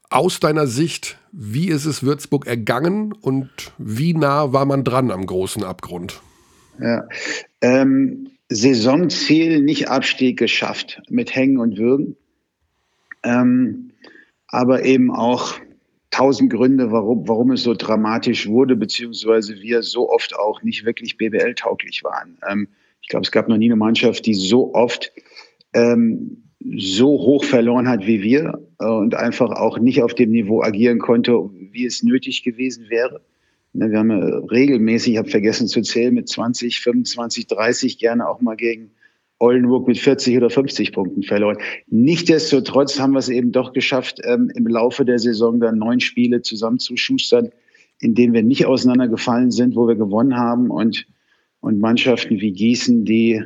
aus 0.09 0.39
deiner 0.39 0.67
Sicht, 0.67 1.17
wie 1.31 1.67
ist 1.67 1.85
es 1.85 2.03
Würzburg 2.03 2.47
ergangen 2.47 3.13
und 3.13 3.49
wie 3.77 4.13
nah 4.13 4.53
war 4.53 4.65
man 4.65 4.83
dran 4.83 5.11
am 5.11 5.25
großen 5.25 5.63
Abgrund? 5.63 6.21
Ja, 6.79 7.07
ähm, 7.61 8.29
Saisonziel 8.49 9.61
nicht 9.61 9.89
Abstieg 9.89 10.37
geschafft 10.37 11.01
mit 11.09 11.35
Hängen 11.35 11.57
und 11.57 11.77
Würgen. 11.77 12.15
Ähm, 13.23 13.91
aber 14.47 14.85
eben 14.85 15.11
auch 15.11 15.55
tausend 16.11 16.51
Gründe, 16.51 16.91
warum, 16.91 17.27
warum 17.27 17.51
es 17.51 17.63
so 17.63 17.73
dramatisch 17.73 18.47
wurde, 18.47 18.75
beziehungsweise 18.75 19.55
wir 19.61 19.81
so 19.81 20.09
oft 20.09 20.35
auch 20.37 20.61
nicht 20.61 20.85
wirklich 20.85 21.17
BBL-tauglich 21.17 22.03
waren. 22.03 22.37
Ähm, 22.49 22.67
ich 23.01 23.09
glaube, 23.09 23.25
es 23.25 23.31
gab 23.31 23.47
noch 23.47 23.57
nie 23.57 23.65
eine 23.65 23.75
Mannschaft, 23.75 24.25
die 24.25 24.33
so 24.33 24.73
oft 24.73 25.11
ähm, 25.73 26.43
so 26.77 27.07
hoch 27.07 27.43
verloren 27.43 27.87
hat 27.87 28.05
wie 28.07 28.21
wir 28.21 28.64
und 28.77 29.15
einfach 29.15 29.51
auch 29.51 29.79
nicht 29.79 30.01
auf 30.03 30.13
dem 30.13 30.31
Niveau 30.31 30.61
agieren 30.61 30.99
konnte, 30.99 31.49
wie 31.71 31.85
es 31.85 32.03
nötig 32.03 32.43
gewesen 32.43 32.89
wäre. 32.89 33.21
Ne, 33.73 33.91
wir 33.91 33.99
haben 33.99 34.11
regelmäßig, 34.11 35.13
ich 35.13 35.17
habe 35.17 35.29
vergessen 35.29 35.67
zu 35.67 35.81
zählen, 35.81 36.13
mit 36.13 36.29
20, 36.29 36.79
25, 36.79 37.47
30 37.47 37.97
gerne 37.97 38.27
auch 38.27 38.41
mal 38.41 38.55
gegen 38.55 38.91
Oldenburg 39.39 39.87
mit 39.87 39.97
40 39.97 40.37
oder 40.37 40.49
50 40.49 40.93
Punkten 40.93 41.23
verloren. 41.23 41.57
Nichtsdestotrotz 41.87 42.99
haben 42.99 43.11
wir 43.13 43.19
es 43.19 43.29
eben 43.29 43.51
doch 43.51 43.73
geschafft, 43.73 44.21
ähm, 44.23 44.51
im 44.55 44.67
Laufe 44.67 45.03
der 45.03 45.19
Saison 45.19 45.59
dann 45.59 45.77
neun 45.77 45.99
Spiele 45.99 46.41
zusammenzuschustern, 46.41 47.49
in 47.99 48.15
denen 48.15 48.33
wir 48.33 48.43
nicht 48.43 48.65
auseinandergefallen 48.65 49.51
sind, 49.51 49.75
wo 49.75 49.87
wir 49.87 49.95
gewonnen 49.95 50.37
haben 50.37 50.69
und, 50.69 51.05
und 51.59 51.79
Mannschaften 51.79 52.39
wie 52.39 52.51
Gießen, 52.51 53.03
die 53.03 53.43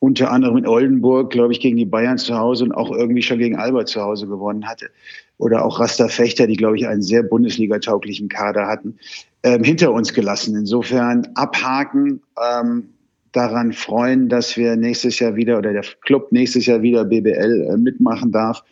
unter 0.00 0.30
anderem 0.30 0.56
in 0.58 0.66
Oldenburg, 0.66 1.30
glaube 1.30 1.52
ich, 1.52 1.60
gegen 1.60 1.76
die 1.76 1.84
Bayern 1.84 2.18
zu 2.18 2.36
Hause 2.36 2.64
und 2.64 2.72
auch 2.72 2.90
irgendwie 2.90 3.22
schon 3.22 3.38
gegen 3.38 3.56
Albert 3.56 3.88
zu 3.88 4.00
Hause 4.00 4.26
gewonnen 4.26 4.66
hatte. 4.66 4.90
Oder 5.38 5.64
auch 5.64 5.80
Rasta 5.80 6.08
Fechter, 6.08 6.46
die, 6.46 6.56
glaube 6.56 6.76
ich, 6.76 6.86
einen 6.86 7.02
sehr 7.02 7.22
Bundesliga-tauglichen 7.22 8.28
Kader 8.28 8.66
hatten, 8.66 8.98
ähm, 9.42 9.64
hinter 9.64 9.92
uns 9.92 10.12
gelassen. 10.12 10.56
Insofern 10.56 11.28
abhaken, 11.34 12.20
ähm, 12.40 12.90
daran 13.32 13.72
freuen, 13.72 14.28
dass 14.28 14.56
wir 14.56 14.76
nächstes 14.76 15.18
Jahr 15.18 15.36
wieder 15.36 15.58
oder 15.58 15.72
der 15.72 15.84
Club 16.02 16.32
nächstes 16.32 16.66
Jahr 16.66 16.82
wieder 16.82 17.04
BBL 17.04 17.68
äh, 17.70 17.76
mitmachen 17.76 18.32
darf 18.32 18.64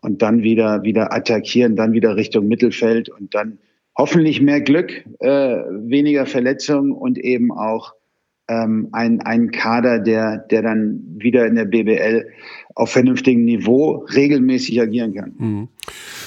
und 0.00 0.22
dann 0.22 0.42
wieder, 0.42 0.82
wieder 0.82 1.12
attackieren, 1.12 1.76
dann 1.76 1.92
wieder 1.92 2.16
Richtung 2.16 2.46
Mittelfeld 2.46 3.08
und 3.08 3.34
dann 3.34 3.58
hoffentlich 3.96 4.40
mehr 4.40 4.60
Glück, 4.60 5.04
äh, 5.20 5.28
weniger 5.70 6.26
Verletzungen 6.26 6.92
und 6.92 7.18
eben 7.18 7.52
auch 7.52 7.94
ähm, 8.48 8.88
ein, 8.92 9.20
ein 9.22 9.50
Kader, 9.50 9.98
der, 9.98 10.38
der 10.38 10.62
dann 10.62 11.00
wieder 11.16 11.46
in 11.46 11.54
der 11.54 11.64
BBL 11.64 12.26
auf 12.74 12.90
vernünftigem 12.90 13.44
Niveau 13.44 14.04
regelmäßig 14.14 14.80
agieren 14.80 15.14
kann. 15.14 15.32
Mhm. 15.38 15.68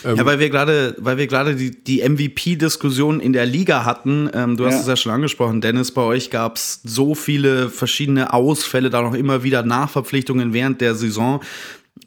Ähm, 0.05 0.15
ja, 0.15 0.25
weil 0.25 0.39
wir 0.39 0.49
gerade, 0.49 0.95
weil 0.97 1.17
wir 1.17 1.27
gerade 1.27 1.55
die, 1.55 1.71
die 1.71 2.07
MVP-Diskussion 2.07 3.19
in 3.19 3.33
der 3.33 3.45
Liga 3.45 3.85
hatten. 3.85 4.29
Ähm, 4.33 4.57
du 4.57 4.65
hast 4.65 4.75
ja. 4.75 4.81
es 4.81 4.87
ja 4.87 4.95
schon 4.95 5.11
angesprochen, 5.11 5.61
Dennis. 5.61 5.91
Bei 5.91 6.03
euch 6.03 6.29
gab 6.31 6.55
es 6.55 6.81
so 6.83 7.15
viele 7.15 7.69
verschiedene 7.69 8.33
Ausfälle, 8.33 8.89
da 8.89 9.01
noch 9.01 9.13
immer 9.13 9.43
wieder 9.43 9.63
Nachverpflichtungen 9.63 10.53
während 10.53 10.81
der 10.81 10.95
Saison. 10.95 11.41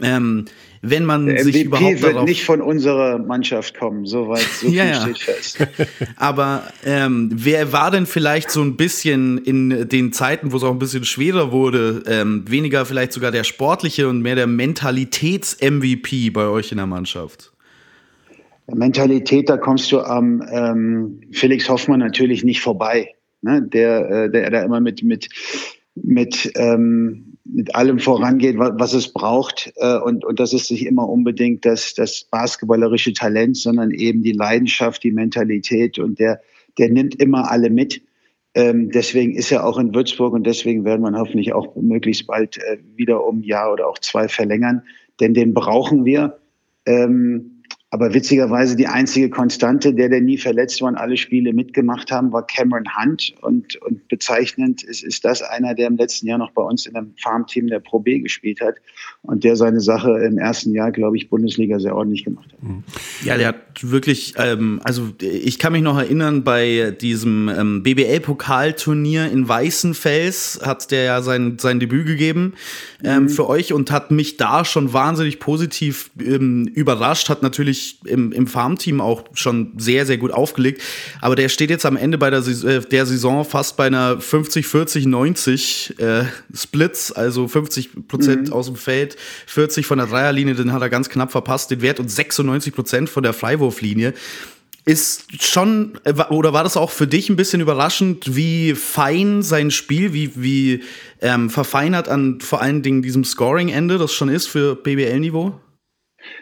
Ähm, 0.01 0.47
wenn 0.83 1.05
man 1.05 1.27
der 1.27 1.45
sich 1.45 1.57
MVP 1.57 1.67
überhaupt 1.67 2.03
wird 2.03 2.25
nicht 2.25 2.45
von 2.45 2.63
unserer 2.63 3.19
Mannschaft 3.19 3.79
kommen, 3.79 4.07
soweit 4.07 4.41
so 4.41 4.67
viel 4.67 4.75
ja, 4.77 5.01
steht 5.03 5.19
fest. 5.19 5.59
Aber 6.17 6.63
ähm, 6.85 7.31
wer 7.35 7.73
war 7.73 7.91
denn 7.91 8.07
vielleicht 8.07 8.51
so 8.51 8.63
ein 8.63 8.77
bisschen 8.77 9.39
in 9.39 9.89
den 9.89 10.13
Zeiten, 10.13 10.53
wo 10.53 10.57
es 10.57 10.63
auch 10.63 10.73
ein 10.73 10.79
bisschen 10.79 11.05
schwerer 11.05 11.53
wurde, 11.53 12.03
ähm, 12.07 12.45
weniger 12.49 12.87
vielleicht 12.87 13.13
sogar 13.13 13.31
der 13.31 13.45
sportliche 13.45 14.09
und 14.09 14.23
mehr 14.23 14.37
der 14.37 14.47
Mentalitäts-MVP 14.47 16.31
bei 16.31 16.47
euch 16.47 16.73
in 16.73 16.79
der 16.79 16.87
Mannschaft? 16.87 17.53
Mentalität, 18.75 19.49
da 19.49 19.57
kommst 19.57 19.91
du 19.93 20.01
am 20.01 20.43
ähm, 20.51 21.21
Felix 21.33 21.69
Hoffmann 21.69 22.01
natürlich 22.01 22.45
nicht 22.45 22.61
vorbei. 22.61 23.15
Ne? 23.43 23.63
Der, 23.63 24.11
äh, 24.11 24.31
der 24.31 24.51
da 24.51 24.63
immer 24.63 24.81
mit, 24.81 25.03
mit, 25.03 25.29
mit 25.95 26.53
ähm, 26.57 27.30
mit 27.53 27.75
allem 27.75 27.99
vorangeht, 27.99 28.57
was 28.59 28.93
es 28.93 29.13
braucht. 29.13 29.73
Äh, 29.77 29.99
und, 29.99 30.25
und 30.25 30.41
das 30.41 30.53
ist 30.53 30.71
nicht 30.71 30.87
immer 30.87 31.09
unbedingt 31.09 31.65
das, 31.65 31.95
das 31.95 32.25
basketballerische 32.25 33.13
Talent, 33.13 33.57
sondern 33.57 33.91
eben 33.91 34.23
die 34.23 34.33
Leidenschaft, 34.33 35.03
die 35.03 35.13
Mentalität. 35.13 35.99
Und 35.99 36.19
der, 36.19 36.41
der 36.79 36.91
nimmt 36.91 37.21
immer 37.21 37.51
alle 37.51 37.71
mit. 37.71 38.03
Ähm, 38.55 38.91
deswegen 38.91 39.35
ist 39.35 39.53
er 39.53 39.65
auch 39.65 39.79
in 39.79 39.95
Würzburg 39.95 40.33
und 40.33 40.45
deswegen 40.45 40.85
werden 40.85 41.03
wir 41.03 41.19
hoffentlich 41.19 41.53
auch 41.53 41.75
möglichst 41.77 42.27
bald 42.27 42.59
äh, 42.59 42.79
wieder 42.97 43.25
um 43.25 43.41
ein 43.41 43.45
Jahr 43.45 43.73
oder 43.73 43.87
auch 43.87 43.99
zwei 43.99 44.29
verlängern. 44.29 44.83
Denn 45.21 45.35
den 45.35 45.55
brauchen 45.55 46.05
wir. 46.05 46.39
Ähm, 46.87 47.50
aber 47.93 48.15
witzigerweise 48.15 48.77
die 48.77 48.87
einzige 48.87 49.31
Konstante, 49.31 49.93
der, 49.93 50.09
der 50.09 50.21
nie 50.21 50.39
verletzt 50.39 50.81
war 50.81 50.89
und 50.89 50.97
alle 50.97 51.17
Spiele 51.17 51.53
mitgemacht 51.53 52.13
haben, 52.13 52.33
war 52.33 52.47
Cameron 52.47 52.85
Hunt. 52.97 53.35
Und, 53.41 53.75
und 53.83 54.07
bezeichnend 54.07 54.85
ist, 54.85 55.03
ist 55.03 55.25
das 55.25 55.43
einer, 55.43 55.75
der 55.75 55.89
im 55.89 55.97
letzten 55.97 56.29
Jahr 56.29 56.39
noch 56.39 56.53
bei 56.53 56.63
uns 56.63 56.87
in 56.87 56.95
einem 56.95 57.13
Farmteam 57.21 57.67
der 57.67 57.81
Pro 57.81 57.99
B 57.99 58.21
gespielt 58.21 58.61
hat 58.61 58.77
und 59.23 59.43
der 59.43 59.57
seine 59.57 59.81
Sache 59.81 60.13
im 60.25 60.39
ersten 60.39 60.73
Jahr, 60.73 60.93
glaube 60.93 61.17
ich, 61.17 61.29
Bundesliga 61.29 61.81
sehr 61.81 61.97
ordentlich 61.97 62.25
gemacht 62.25 62.53
hat. 62.53 62.63
Mhm. 62.63 62.85
Ja, 63.25 63.37
der 63.37 63.49
hat 63.49 63.57
wirklich, 63.83 64.35
ähm, 64.37 64.81
also 64.85 65.09
ich 65.21 65.59
kann 65.59 65.73
mich 65.73 65.83
noch 65.83 65.99
erinnern, 65.99 66.45
bei 66.45 66.95
diesem 67.01 67.49
ähm, 67.49 67.83
BBL-Pokalturnier 67.83 69.33
in 69.33 69.49
Weißenfels 69.49 70.61
hat 70.65 70.93
der 70.93 71.03
ja 71.03 71.23
sein, 71.23 71.59
sein 71.59 71.81
Debüt 71.81 72.07
gegeben 72.07 72.55
ähm, 73.03 73.25
mhm. 73.25 73.29
für 73.31 73.49
euch 73.49 73.73
und 73.73 73.91
hat 73.91 74.13
mich 74.13 74.37
da 74.37 74.65
schon 74.65 74.93
wahnsinnig 74.93 75.41
positiv 75.41 76.13
ähm, 76.21 76.69
überrascht, 76.69 77.29
hat 77.29 77.43
natürlich 77.43 77.80
wirklich 77.81 77.99
im, 78.05 78.33
im 78.33 78.47
Farmteam 78.47 79.01
auch 79.01 79.25
schon 79.35 79.73
sehr, 79.77 80.07
sehr 80.07 80.19
gut 80.19 80.33
aufgelegt. 80.33 80.83
Aber 81.21 81.37
der 81.37 81.49
steht 81.49 81.71
jetzt 81.71 81.87
am 81.87 81.97
Ende 81.97 82.19
bei 82.19 82.31
der, 82.31 82.41
äh, 82.41 82.81
der 82.81 83.07
Saison 83.07 83.45
fast 83.45 83.77
bei 83.77 83.87
einer 83.87 84.21
50, 84.21 84.67
40, 84.67 85.07
90 85.07 85.99
äh, 85.99 86.25
Splits, 86.55 87.13
also 87.13 87.49
50 87.49 88.09
Prozent 88.09 88.49
mhm. 88.49 88.53
aus 88.53 88.67
dem 88.67 88.77
Feld, 88.77 89.17
40 89.47 89.87
von 89.87 89.99
der 89.99 90.07
Dreierlinie, 90.07 90.55
den 90.55 90.73
hat 90.73 90.83
er 90.83 90.91
ganz 90.91 91.09
knapp 91.09 91.33
verpasst, 91.33 91.71
den 91.71 91.83
Wert 91.83 92.01
und 92.01 92.11
96 92.11 92.75
Prozent 92.75 93.09
von 93.09 93.23
der 93.23 93.33
Freiwurflinie 93.33 94.15
ist 94.87 95.43
schon, 95.43 95.93
äh, 96.05 96.15
oder 96.31 96.53
war 96.55 96.65
das 96.65 96.77
auch 96.77 96.91
für 96.91 97.07
dich 97.07 97.29
ein 97.29 97.37
bisschen 97.37 97.61
überraschend, 97.61 98.35
wie 98.35 98.75
fein 98.75 99.43
sein 99.43 99.71
Spiel, 99.71 100.15
wie, 100.15 100.33
wie 100.37 100.83
ähm, 101.21 101.51
verfeinert 101.51 102.09
an 102.09 102.41
vor 102.41 102.63
allen 102.63 102.83
Dingen 102.83 103.03
diesem 103.03 103.23
Scoring-Ende 103.23 103.99
das 103.99 104.13
schon 104.13 104.31
ist 104.31 104.47
für 104.47 104.75
BBL-Niveau? 104.75 105.55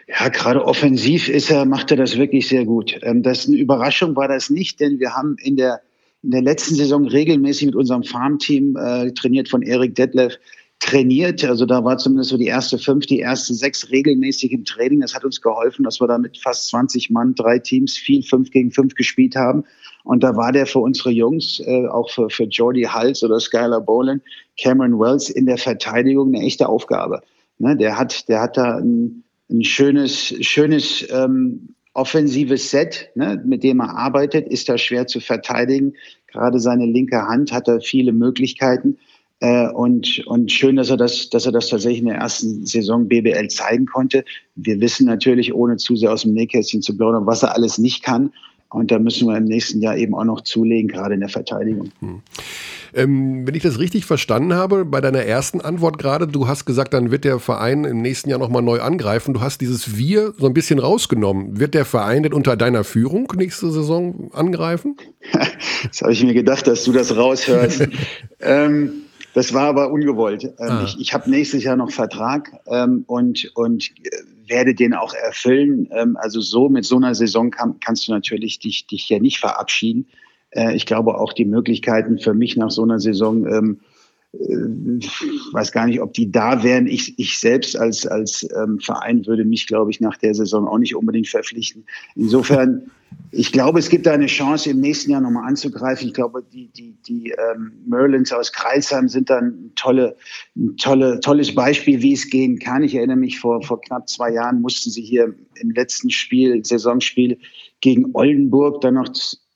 Ja, 0.07 0.29
gerade 0.29 0.65
offensiv 0.65 1.29
ist 1.29 1.49
er, 1.49 1.65
macht 1.65 1.91
er 1.91 1.97
das 1.97 2.17
wirklich 2.17 2.47
sehr 2.47 2.65
gut. 2.65 2.99
Ähm, 3.03 3.23
das 3.23 3.47
eine 3.47 3.57
Überraschung 3.57 4.15
war 4.15 4.27
das 4.27 4.49
nicht, 4.49 4.79
denn 4.79 4.99
wir 4.99 5.15
haben 5.15 5.35
in 5.39 5.55
der, 5.55 5.81
in 6.23 6.31
der 6.31 6.41
letzten 6.41 6.75
Saison 6.75 7.07
regelmäßig 7.07 7.67
mit 7.67 7.75
unserem 7.75 8.03
Farmteam, 8.03 8.75
äh, 8.75 9.11
trainiert 9.11 9.49
von 9.49 9.61
Erik 9.61 9.95
Detlef, 9.95 10.37
trainiert. 10.79 11.43
Also 11.43 11.65
da 11.65 11.83
war 11.83 11.97
zumindest 11.97 12.29
so 12.29 12.37
die 12.37 12.47
erste 12.47 12.77
fünf, 12.77 13.05
die 13.05 13.19
ersten 13.19 13.53
sechs 13.53 13.91
regelmäßig 13.91 14.51
im 14.51 14.65
Training. 14.65 15.01
Das 15.01 15.13
hat 15.13 15.25
uns 15.25 15.41
geholfen, 15.41 15.83
dass 15.83 15.99
wir 15.99 16.07
da 16.07 16.17
mit 16.17 16.37
fast 16.37 16.69
20 16.69 17.09
Mann, 17.09 17.35
drei 17.35 17.59
Teams, 17.59 17.97
viel 17.97 18.23
fünf 18.23 18.51
gegen 18.51 18.71
fünf 18.71 18.95
gespielt 18.95 19.35
haben. 19.35 19.63
Und 20.03 20.23
da 20.23 20.35
war 20.35 20.51
der 20.51 20.65
für 20.65 20.79
unsere 20.79 21.11
Jungs, 21.11 21.59
äh, 21.59 21.85
auch 21.87 22.09
für, 22.09 22.29
für 22.29 22.45
Jordi 22.45 22.83
Hals 22.83 23.23
oder 23.23 23.39
Skylar 23.39 23.81
Boland, 23.81 24.23
Cameron 24.57 24.99
Wells 24.99 25.29
in 25.29 25.45
der 25.45 25.57
Verteidigung 25.57 26.33
eine 26.33 26.45
echte 26.45 26.69
Aufgabe. 26.69 27.21
Ne, 27.57 27.75
der 27.75 27.97
hat, 27.97 28.29
der 28.29 28.41
hat 28.41 28.55
da 28.55 28.77
ein, 28.77 29.23
ein 29.49 29.63
schönes, 29.63 30.33
schönes 30.41 31.07
ähm, 31.11 31.69
offensives 31.93 32.69
Set, 32.69 33.09
ne, 33.15 33.41
mit 33.45 33.63
dem 33.63 33.79
er 33.81 33.95
arbeitet, 33.97 34.47
ist 34.47 34.69
er 34.69 34.77
schwer 34.77 35.07
zu 35.07 35.19
verteidigen. 35.19 35.93
Gerade 36.27 36.59
seine 36.59 36.85
linke 36.85 37.27
Hand 37.27 37.51
hat 37.51 37.67
er 37.67 37.81
viele 37.81 38.13
Möglichkeiten. 38.13 38.97
Äh, 39.39 39.69
und, 39.69 40.23
und 40.27 40.51
schön, 40.51 40.75
dass 40.75 40.89
er 40.89 40.97
das, 40.97 41.29
dass 41.29 41.45
er 41.45 41.51
das 41.51 41.69
tatsächlich 41.69 42.01
in 42.01 42.07
der 42.07 42.17
ersten 42.17 42.65
Saison 42.65 43.07
BBL 43.07 43.47
zeigen 43.47 43.85
konnte. 43.85 44.23
Wir 44.55 44.79
wissen 44.81 45.05
natürlich, 45.07 45.53
ohne 45.53 45.77
zu 45.77 45.95
sehr 45.95 46.11
aus 46.11 46.23
dem 46.23 46.33
Nähkästchen 46.33 46.81
zu 46.81 46.95
plaudern, 46.95 47.25
was 47.25 47.43
er 47.43 47.55
alles 47.55 47.77
nicht 47.77 48.03
kann. 48.03 48.31
Und 48.69 48.91
da 48.91 48.99
müssen 48.99 49.27
wir 49.27 49.35
im 49.35 49.45
nächsten 49.45 49.81
Jahr 49.81 49.97
eben 49.97 50.13
auch 50.13 50.25
noch 50.25 50.41
zulegen, 50.41 50.89
gerade 50.89 51.15
in 51.15 51.21
der 51.21 51.29
Verteidigung. 51.29 51.91
Hm. 52.01 52.21
Ähm, 52.93 53.47
wenn 53.47 53.55
ich 53.55 53.63
das 53.63 53.79
richtig 53.79 54.05
verstanden 54.05 54.53
habe, 54.53 54.85
bei 54.85 55.01
deiner 55.01 55.23
ersten 55.23 55.61
Antwort 55.61 55.97
gerade, 55.97 56.27
du 56.27 56.47
hast 56.47 56.65
gesagt, 56.65 56.93
dann 56.93 57.11
wird 57.11 57.23
der 57.23 57.39
Verein 57.39 57.83
im 57.83 58.01
nächsten 58.01 58.29
Jahr 58.29 58.39
nochmal 58.39 58.61
neu 58.61 58.79
angreifen. 58.81 59.33
Du 59.33 59.41
hast 59.41 59.61
dieses 59.61 59.97
Wir 59.97 60.33
so 60.37 60.47
ein 60.47 60.53
bisschen 60.53 60.79
rausgenommen. 60.79 61.59
Wird 61.59 61.73
der 61.73 61.85
Verein 61.85 62.23
denn 62.23 62.33
unter 62.33 62.57
deiner 62.57 62.83
Führung 62.83 63.31
nächste 63.35 63.71
Saison 63.71 64.31
angreifen? 64.33 64.97
das 65.87 66.01
habe 66.01 66.13
ich 66.13 66.23
mir 66.23 66.33
gedacht, 66.33 66.67
dass 66.67 66.83
du 66.83 66.91
das 66.91 67.15
raushörst. 67.15 67.87
ähm, 68.39 68.91
das 69.33 69.53
war 69.53 69.67
aber 69.67 69.91
ungewollt. 69.91 70.43
Ähm, 70.43 70.53
ah. 70.59 70.83
Ich, 70.85 70.99
ich 70.99 71.13
habe 71.13 71.29
nächstes 71.29 71.63
Jahr 71.63 71.75
noch 71.75 71.91
Vertrag 71.91 72.51
ähm, 72.67 73.03
und, 73.07 73.51
und 73.55 73.91
werde 74.47 74.73
den 74.73 74.93
auch 74.93 75.13
erfüllen. 75.13 75.87
Ähm, 75.91 76.17
also 76.19 76.41
so 76.41 76.69
mit 76.69 76.85
so 76.85 76.97
einer 76.97 77.15
Saison 77.15 77.51
kann, 77.51 77.79
kannst 77.79 78.07
du 78.07 78.11
natürlich 78.11 78.59
dich, 78.59 78.87
dich 78.87 79.07
ja 79.09 79.19
nicht 79.19 79.39
verabschieden. 79.39 80.07
Äh, 80.51 80.75
ich 80.75 80.85
glaube 80.85 81.17
auch 81.17 81.33
die 81.33 81.45
Möglichkeiten 81.45 82.19
für 82.19 82.33
mich 82.33 82.57
nach 82.57 82.71
so 82.71 82.83
einer 82.83 82.99
Saison, 82.99 83.45
ähm, 83.47 83.79
äh, 84.33 84.37
weiß 85.53 85.71
gar 85.71 85.87
nicht, 85.87 86.01
ob 86.01 86.13
die 86.13 86.31
da 86.31 86.63
wären. 86.63 86.87
Ich, 86.87 87.17
ich 87.17 87.39
selbst 87.39 87.77
als, 87.77 88.05
als 88.05 88.47
ähm, 88.55 88.79
Verein 88.79 89.25
würde 89.25 89.43
mich, 89.43 89.65
glaube 89.65 89.89
ich, 89.91 89.99
nach 89.99 90.17
der 90.17 90.35
Saison 90.35 90.67
auch 90.67 90.77
nicht 90.77 90.95
unbedingt 90.95 91.27
verpflichten. 91.27 91.85
Insofern, 92.15 92.91
ich 93.31 93.51
glaube, 93.51 93.79
es 93.79 93.89
gibt 93.89 94.05
da 94.05 94.13
eine 94.13 94.27
Chance, 94.27 94.69
im 94.69 94.81
nächsten 94.81 95.09
Jahr 95.09 95.21
nochmal 95.21 95.47
anzugreifen. 95.47 96.07
Ich 96.07 96.13
glaube, 96.13 96.43
die, 96.53 96.67
die, 96.67 96.95
die 97.07 97.31
ähm, 97.31 97.71
Merlins 97.87 98.31
aus 98.31 98.51
Kreilsheim 98.51 99.09
sind 99.09 99.31
dann 99.31 99.45
ein, 99.45 99.71
tolle, 99.75 100.15
ein 100.55 100.77
tolle, 100.77 101.19
tolles 101.21 101.53
Beispiel, 101.55 101.99
wie 102.03 102.13
es 102.13 102.29
gehen 102.29 102.59
kann. 102.59 102.83
Ich 102.83 102.93
erinnere 102.93 103.17
mich, 103.17 103.39
vor, 103.39 103.63
vor 103.63 103.81
knapp 103.81 104.07
zwei 104.07 104.31
Jahren 104.31 104.61
mussten 104.61 104.91
sie 104.91 105.01
hier 105.01 105.33
im 105.55 105.71
letzten 105.71 106.11
Spiel, 106.11 106.63
Saisonspiel 106.63 107.39
gegen 107.81 108.11
Oldenburg 108.13 108.81
dann 108.81 108.93
noch 108.93 109.09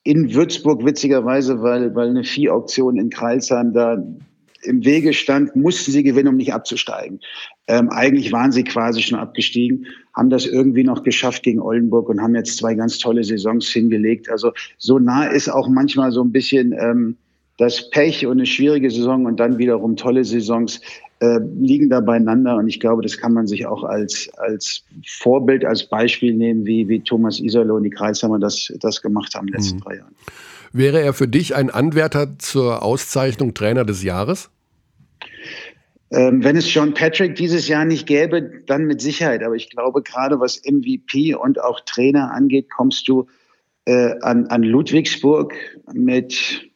in 0.03 0.33
Würzburg 0.33 0.85
witzigerweise, 0.85 1.61
weil, 1.61 1.95
weil 1.95 2.09
eine 2.09 2.23
Viehauktion 2.23 2.97
in 2.97 3.09
Kreilsheim 3.09 3.73
da 3.73 4.03
im 4.63 4.85
Wege 4.85 5.13
stand, 5.13 5.55
mussten 5.55 5.91
sie 5.91 6.03
gewinnen, 6.03 6.29
um 6.29 6.37
nicht 6.37 6.53
abzusteigen. 6.53 7.19
Ähm, 7.67 7.89
eigentlich 7.89 8.31
waren 8.31 8.51
sie 8.51 8.63
quasi 8.63 9.01
schon 9.01 9.19
abgestiegen, 9.19 9.87
haben 10.13 10.29
das 10.29 10.45
irgendwie 10.45 10.83
noch 10.83 11.03
geschafft 11.03 11.43
gegen 11.43 11.59
Oldenburg 11.59 12.09
und 12.09 12.21
haben 12.21 12.35
jetzt 12.35 12.57
zwei 12.57 12.73
ganz 12.73 12.97
tolle 12.97 13.23
Saisons 13.23 13.67
hingelegt. 13.67 14.29
Also 14.29 14.53
so 14.77 14.99
nah 14.99 15.25
ist 15.25 15.49
auch 15.49 15.67
manchmal 15.67 16.11
so 16.11 16.23
ein 16.23 16.31
bisschen 16.31 16.73
ähm, 16.73 17.17
das 17.57 17.89
Pech 17.89 18.25
und 18.25 18.33
eine 18.33 18.45
schwierige 18.45 18.89
Saison 18.89 19.25
und 19.25 19.39
dann 19.39 19.57
wiederum 19.57 19.95
tolle 19.95 20.23
Saisons 20.25 20.81
äh, 21.23 21.39
liegen 21.57 21.89
da 21.89 22.01
beieinander. 22.01 22.57
Und 22.57 22.67
ich 22.67 22.81
glaube, 22.81 23.01
das 23.01 23.17
kann 23.17 23.31
man 23.31 23.47
sich 23.47 23.65
auch 23.65 23.83
als, 23.83 24.29
als 24.35 24.83
Vorbild, 25.07 25.63
als 25.63 25.87
Beispiel 25.87 26.33
nehmen, 26.33 26.65
wie, 26.65 26.89
wie 26.89 26.99
Thomas 26.99 27.39
Iserloh 27.39 27.77
und 27.77 27.83
die 27.83 27.91
Kreisheimer 27.91 28.39
das, 28.39 28.73
das 28.81 29.01
gemacht 29.01 29.33
haben 29.33 29.47
in 29.47 29.53
den 29.53 29.61
letzten 29.61 29.77
mhm. 29.77 29.81
drei 29.81 29.95
Jahren. 29.95 30.15
Wäre 30.73 31.01
er 31.01 31.13
für 31.13 31.29
dich 31.29 31.55
ein 31.55 31.69
Anwärter 31.69 32.37
zur 32.39 32.83
Auszeichnung 32.83 33.53
Trainer 33.53 33.85
des 33.85 34.03
Jahres? 34.03 34.49
Ähm, 36.11 36.43
wenn 36.43 36.57
es 36.57 36.73
John 36.73 36.93
Patrick 36.93 37.35
dieses 37.35 37.69
Jahr 37.69 37.85
nicht 37.85 38.05
gäbe, 38.05 38.41
dann 38.65 38.83
mit 38.83 38.99
Sicherheit. 38.99 39.43
Aber 39.43 39.55
ich 39.55 39.69
glaube, 39.69 40.01
gerade 40.01 40.41
was 40.41 40.61
MVP 40.65 41.35
und 41.35 41.61
auch 41.61 41.79
Trainer 41.85 42.33
angeht, 42.33 42.69
kommst 42.69 43.07
du 43.07 43.27
äh, 43.85 44.13
an, 44.21 44.47
an 44.47 44.63
Ludwigsburg 44.63 45.53
mit 45.93 46.69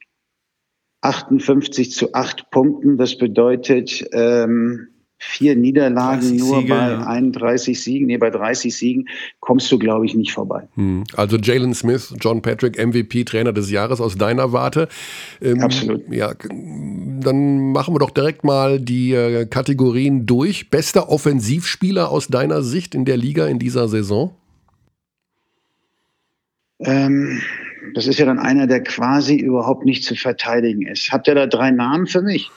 58 1.01 1.91
zu 1.91 2.13
8 2.13 2.49
Punkten. 2.51 2.97
Das 2.97 3.17
bedeutet 3.17 4.07
ähm, 4.11 4.87
vier 5.19 5.55
Niederlagen 5.55 6.35
nur 6.35 6.61
Siege, 6.61 6.69
bei 6.69 6.97
31 6.97 7.81
Siegen. 7.81 8.07
Nee, 8.07 8.17
bei 8.17 8.29
30 8.29 8.75
Siegen 8.75 9.07
kommst 9.39 9.71
du, 9.71 9.79
glaube 9.79 10.05
ich, 10.05 10.13
nicht 10.13 10.31
vorbei. 10.31 10.67
Hm. 10.75 11.03
Also 11.15 11.37
Jalen 11.37 11.73
Smith, 11.73 12.13
John 12.19 12.41
Patrick, 12.41 12.77
MVP, 12.77 13.23
Trainer 13.23 13.53
des 13.53 13.71
Jahres 13.71 13.99
aus 13.99 14.17
deiner 14.17 14.53
Warte. 14.53 14.87
Ähm, 15.41 15.61
Absolut. 15.61 16.07
Ja, 16.09 16.33
dann 16.39 17.71
machen 17.71 17.95
wir 17.95 17.99
doch 17.99 18.11
direkt 18.11 18.43
mal 18.43 18.79
die 18.79 19.13
äh, 19.13 19.45
Kategorien 19.45 20.25
durch. 20.25 20.69
Bester 20.69 21.09
Offensivspieler 21.09 22.09
aus 22.09 22.27
deiner 22.27 22.61
Sicht 22.61 22.93
in 22.93 23.05
der 23.05 23.17
Liga 23.17 23.47
in 23.47 23.59
dieser 23.59 23.87
Saison? 23.87 24.35
Ähm, 26.79 27.41
das 27.93 28.07
ist 28.07 28.19
ja 28.19 28.25
dann 28.25 28.39
einer, 28.39 28.67
der 28.67 28.83
quasi 28.83 29.35
überhaupt 29.35 29.85
nicht 29.85 30.03
zu 30.03 30.15
verteidigen 30.15 30.85
ist. 30.87 31.11
Habt 31.11 31.27
ihr 31.27 31.35
da 31.35 31.47
drei 31.47 31.71
Namen 31.71 32.07
für 32.07 32.21
mich? 32.21 32.49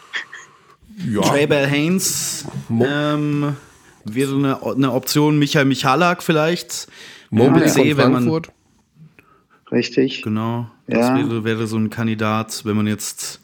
Ja. 1.08 1.22
Trey 1.22 1.46
Bell 1.46 1.66
Haynes 1.66 2.46
ähm, 2.68 3.56
wäre 4.04 4.34
eine, 4.34 4.62
eine 4.62 4.92
Option. 4.92 5.38
Michael 5.38 5.64
Michalak 5.64 6.22
vielleicht. 6.22 6.88
Mobley 7.30 7.66
ja, 7.66 7.94
von 7.94 8.12
Frankfurt. 8.12 8.52
Richtig. 9.70 10.22
Genau. 10.22 10.70
Das 10.86 11.08
ja. 11.08 11.16
wäre, 11.16 11.44
wäre 11.44 11.66
so 11.66 11.76
ein 11.76 11.90
Kandidat, 11.90 12.62
wenn 12.64 12.76
man 12.76 12.86
jetzt. 12.86 13.40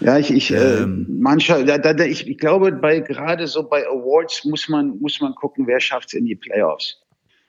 Ja, 0.00 0.18
ich, 0.18 0.30
ich, 0.30 0.52
äh, 0.52 0.82
ähm, 0.82 1.06
äh, 1.08 1.12
mancher, 1.22 1.64
da, 1.64 1.78
da, 1.78 2.04
ich, 2.04 2.28
ich 2.28 2.36
glaube, 2.36 2.72
bei 2.72 3.00
gerade 3.00 3.46
so 3.46 3.62
bei 3.62 3.86
Awards 3.86 4.44
muss 4.44 4.68
man, 4.68 4.98
muss 4.98 5.20
man 5.20 5.34
gucken, 5.34 5.66
wer 5.66 5.80
schafft 5.80 6.08
es 6.08 6.14
in 6.14 6.26
die 6.26 6.34
Playoffs. 6.34 7.00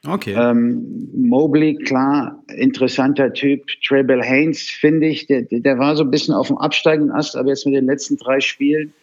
Okay. 0.07 0.35
Ähm, 0.37 1.09
Mobley, 1.13 1.75
klar, 1.75 2.43
interessanter 2.55 3.33
Typ. 3.33 3.65
Trebel 3.85 4.21
Haynes, 4.23 4.61
finde 4.69 5.07
ich, 5.07 5.27
der, 5.27 5.43
der 5.43 5.77
war 5.77 5.95
so 5.95 6.03
ein 6.03 6.11
bisschen 6.11 6.33
auf 6.33 6.47
dem 6.47 6.57
absteigenden 6.57 7.15
Ast, 7.15 7.35
aber 7.35 7.49
jetzt 7.49 7.65
mit 7.65 7.75
den 7.75 7.85
letzten 7.85 8.17
drei 8.17 8.39
Spielen, 8.39 8.93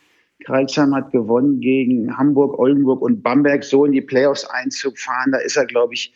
Kreilsheim 0.45 0.95
hat 0.95 1.13
gewonnen 1.13 1.61
gegen 1.61 2.17
Hamburg, 2.17 2.59
Oldenburg 2.59 3.03
und 3.03 3.23
Bamberg, 3.23 3.65
so 3.65 3.85
in 3.85 3.93
die 3.93 4.01
Playoffs 4.01 4.45
einzufahren, 4.45 5.33
da 5.33 5.39
ist 5.39 5.57
er, 5.57 5.67
glaube 5.67 5.95
ich, 5.95 6.13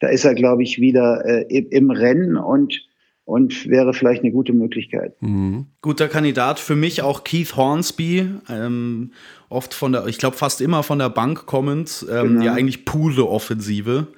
da 0.00 0.08
ist 0.08 0.24
er, 0.24 0.34
glaube 0.34 0.62
ich, 0.62 0.80
wieder 0.80 1.24
äh, 1.24 1.58
im 1.70 1.90
Rennen 1.90 2.36
und 2.36 2.82
und 3.24 3.68
wäre 3.68 3.94
vielleicht 3.94 4.22
eine 4.22 4.32
gute 4.32 4.52
Möglichkeit. 4.52 5.14
Mhm. 5.22 5.66
Guter 5.80 6.08
Kandidat 6.08 6.58
für 6.58 6.74
mich 6.74 7.02
auch 7.02 7.22
Keith 7.22 7.56
Hornsby, 7.56 8.28
ähm, 8.48 9.12
oft 9.48 9.74
von 9.74 9.92
der, 9.92 10.06
ich 10.06 10.18
glaube 10.18 10.36
fast 10.36 10.60
immer 10.60 10.82
von 10.82 10.98
der 10.98 11.08
Bank 11.08 11.46
kommend, 11.46 12.04
ähm, 12.10 12.28
genau. 12.28 12.44
ja 12.44 12.54
eigentlich 12.54 12.84
pure 12.84 13.28
Offensive. 13.28 14.08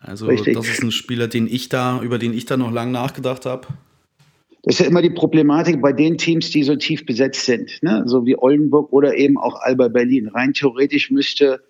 Also 0.00 0.26
Richtig. 0.26 0.54
das 0.54 0.68
ist 0.68 0.82
ein 0.82 0.90
Spieler, 0.90 1.28
den 1.28 1.46
ich 1.46 1.68
da, 1.68 2.00
über 2.02 2.18
den 2.18 2.32
ich 2.32 2.46
da 2.46 2.56
noch 2.56 2.72
lange 2.72 2.92
nachgedacht 2.92 3.46
habe. 3.46 3.68
Das 4.62 4.74
ist 4.74 4.80
ja 4.80 4.86
immer 4.86 5.02
die 5.02 5.10
Problematik 5.10 5.80
bei 5.80 5.92
den 5.92 6.18
Teams, 6.18 6.50
die 6.50 6.62
so 6.62 6.76
tief 6.76 7.06
besetzt 7.06 7.46
sind, 7.46 7.82
ne? 7.82 8.02
so 8.06 8.26
wie 8.26 8.36
Oldenburg 8.36 8.92
oder 8.92 9.16
eben 9.16 9.38
auch 9.38 9.60
Alba 9.60 9.88
Berlin. 9.88 10.28
Rein 10.28 10.52
theoretisch 10.52 11.10
müsste 11.10 11.62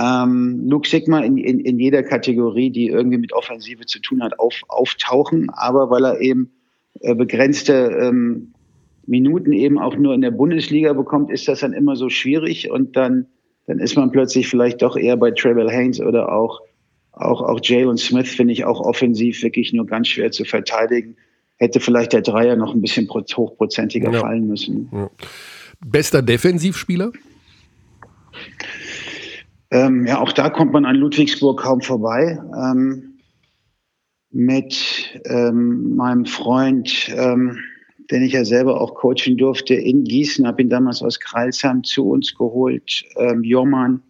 ähm, 0.00 0.62
Luke 0.68 0.88
Sigma 0.88 1.20
in, 1.20 1.36
in, 1.36 1.60
in 1.60 1.78
jeder 1.78 2.02
Kategorie, 2.02 2.70
die 2.70 2.86
irgendwie 2.86 3.18
mit 3.18 3.32
Offensive 3.32 3.84
zu 3.86 4.00
tun 4.00 4.22
hat, 4.22 4.38
auf, 4.38 4.62
auftauchen, 4.68 5.50
aber 5.50 5.90
weil 5.90 6.04
er 6.04 6.20
eben 6.20 6.52
äh, 7.00 7.14
begrenzte 7.14 7.98
ähm, 8.00 8.52
Minuten 9.06 9.52
eben 9.52 9.78
auch 9.78 9.96
nur 9.96 10.14
in 10.14 10.20
der 10.20 10.30
Bundesliga 10.30 10.92
bekommt, 10.92 11.30
ist 11.30 11.48
das 11.48 11.60
dann 11.60 11.72
immer 11.72 11.96
so 11.96 12.08
schwierig 12.08 12.70
und 12.70 12.96
dann, 12.96 13.26
dann 13.66 13.80
ist 13.80 13.96
man 13.96 14.12
plötzlich 14.12 14.48
vielleicht 14.48 14.82
doch 14.82 14.96
eher 14.96 15.16
bei 15.16 15.32
Trevel 15.32 15.70
Haynes 15.70 16.00
oder 16.00 16.32
auch, 16.32 16.60
auch, 17.20 17.42
auch 17.42 17.60
Jalen 17.62 17.96
Smith, 17.96 18.28
finde 18.28 18.52
ich 18.52 18.64
auch 18.64 18.80
offensiv 18.80 19.42
wirklich 19.42 19.72
nur 19.72 19.86
ganz 19.86 20.08
schwer 20.08 20.30
zu 20.30 20.44
verteidigen. 20.44 21.16
Hätte 21.56 21.80
vielleicht 21.80 22.12
der 22.12 22.22
Dreier 22.22 22.56
noch 22.56 22.74
ein 22.74 22.80
bisschen 22.80 23.08
hochprozentiger 23.08 24.10
ja. 24.10 24.20
fallen 24.20 24.46
müssen. 24.46 24.88
Ja. 24.92 25.10
Bester 25.84 26.22
Defensivspieler? 26.22 27.12
Ähm, 29.70 30.06
ja, 30.06 30.20
auch 30.20 30.32
da 30.32 30.50
kommt 30.50 30.72
man 30.72 30.84
an 30.84 30.96
Ludwigsburg 30.96 31.60
kaum 31.60 31.80
vorbei. 31.80 32.38
Ähm, 32.56 33.18
mit 34.30 35.20
ähm, 35.26 35.96
meinem 35.96 36.24
Freund, 36.24 37.10
ähm, 37.16 37.58
den 38.10 38.22
ich 38.22 38.32
ja 38.32 38.44
selber 38.44 38.80
auch 38.80 38.94
coachen 38.94 39.36
durfte, 39.36 39.74
in 39.74 40.04
Gießen, 40.04 40.46
habe 40.46 40.62
ihn 40.62 40.70
damals 40.70 41.02
aus 41.02 41.20
Kreilsheim 41.20 41.84
zu 41.84 42.08
uns 42.08 42.34
geholt, 42.34 43.04
ähm, 43.16 43.42
Joman 43.42 44.02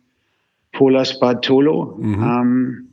Polas 0.73 1.18
Bartolo, 1.18 1.96
mhm. 1.99 2.89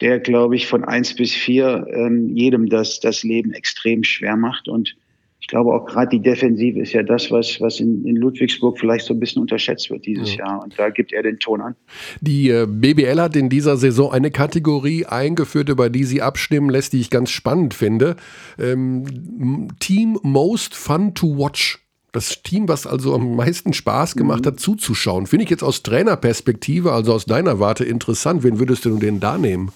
Der, 0.00 0.18
glaube 0.18 0.56
ich, 0.56 0.66
von 0.66 0.84
eins 0.84 1.14
bis 1.14 1.32
vier 1.32 1.86
ähm, 1.92 2.28
jedem 2.34 2.68
das, 2.68 3.00
das 3.00 3.22
Leben 3.22 3.52
extrem 3.52 4.04
schwer 4.04 4.36
macht 4.36 4.68
und 4.68 4.96
ich 5.40 5.46
glaube 5.46 5.72
auch 5.72 5.86
gerade 5.86 6.10
die 6.10 6.20
Defensive 6.20 6.78
ist 6.78 6.92
ja 6.92 7.02
das, 7.02 7.30
was, 7.30 7.60
was 7.60 7.80
in, 7.80 8.04
in 8.04 8.16
Ludwigsburg 8.16 8.78
vielleicht 8.78 9.06
so 9.06 9.14
ein 9.14 9.20
bisschen 9.20 9.40
unterschätzt 9.40 9.90
wird 9.90 10.04
dieses 10.04 10.36
ja. 10.36 10.46
Jahr. 10.46 10.62
Und 10.62 10.78
da 10.78 10.90
gibt 10.90 11.12
er 11.12 11.22
den 11.22 11.38
Ton 11.38 11.62
an. 11.62 11.76
Die 12.20 12.50
äh, 12.50 12.66
BBL 12.68 13.18
hat 13.18 13.34
in 13.36 13.48
dieser 13.48 13.78
Saison 13.78 14.12
eine 14.12 14.30
Kategorie 14.30 15.06
eingeführt, 15.06 15.70
über 15.70 15.88
die 15.88 16.04
sie 16.04 16.20
abstimmen 16.20 16.68
lässt, 16.68 16.92
die 16.92 17.00
ich 17.00 17.08
ganz 17.08 17.30
spannend 17.30 17.72
finde. 17.72 18.16
Ähm, 18.58 19.68
Team 19.80 20.18
Most 20.22 20.74
Fun 20.74 21.14
to 21.14 21.38
Watch. 21.38 21.78
Das 22.12 22.42
Team, 22.42 22.68
was 22.68 22.86
also 22.86 23.14
am 23.14 23.36
meisten 23.36 23.72
Spaß 23.72 24.16
gemacht 24.16 24.42
mhm. 24.42 24.48
hat, 24.48 24.60
zuzuschauen. 24.60 25.26
Finde 25.26 25.44
ich 25.44 25.50
jetzt 25.50 25.62
aus 25.62 25.82
Trainerperspektive, 25.82 26.92
also 26.92 27.14
aus 27.14 27.24
deiner 27.24 27.60
Warte, 27.60 27.84
interessant. 27.84 28.42
Wen 28.42 28.58
würdest 28.58 28.84
du 28.84 28.98
denn 28.98 29.20
da 29.20 29.38
nehmen? 29.38 29.72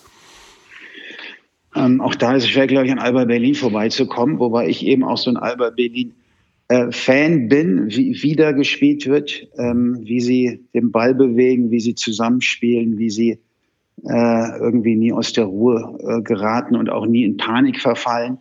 Ähm, 1.75 2.01
auch 2.01 2.15
da 2.15 2.37
ist 2.37 2.45
es 2.45 2.51
schwer, 2.51 2.67
glaube 2.67 2.87
ich, 2.87 2.93
an 2.93 2.99
Alba 2.99 3.25
Berlin 3.25 3.55
vorbeizukommen, 3.55 4.39
wobei 4.39 4.69
ich 4.69 4.87
eben 4.87 5.03
auch 5.05 5.19
so 5.19 5.31
ein 5.31 5.37
Alba 5.37 5.71
Berlin 5.71 6.15
äh, 6.69 6.91
Fan 6.93 7.49
bin, 7.49 7.89
wie, 7.89 8.23
wie 8.23 8.37
da 8.37 8.53
gespielt 8.53 9.07
wird, 9.07 9.49
ähm, 9.59 9.99
wie 10.03 10.21
sie 10.21 10.65
den 10.73 10.93
Ball 10.93 11.15
bewegen, 11.15 11.71
wie 11.71 11.81
sie 11.81 11.95
zusammenspielen, 11.95 12.99
wie 12.99 13.11
sie 13.11 13.39
äh, 14.05 14.59
irgendwie 14.59 14.97
nie 14.97 15.13
aus 15.13 15.33
der 15.33 15.45
Ruhe 15.45 15.99
äh, 16.01 16.23
geraten 16.23 16.77
und 16.77 16.91
auch 16.91 17.07
nie 17.07 17.25
in 17.25 17.37
Panik 17.37 17.81
verfallen. 17.81 18.39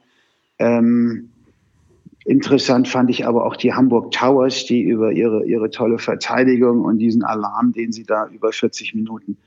Ähm, 0.59 1.29
interessant 2.25 2.87
fand 2.87 3.09
ich 3.09 3.25
aber 3.25 3.45
auch 3.45 3.55
die 3.55 3.73
Hamburg 3.73 4.11
Towers, 4.11 4.65
die 4.65 4.81
über 4.81 5.11
ihre, 5.11 5.45
ihre 5.45 5.69
tolle 5.69 5.97
Verteidigung 5.97 6.81
und 6.81 6.99
diesen 6.99 7.23
Alarm, 7.23 7.73
den 7.73 7.91
sie 7.91 8.03
da 8.03 8.27
über 8.27 8.51
40 8.51 8.93
Minuten 8.93 9.37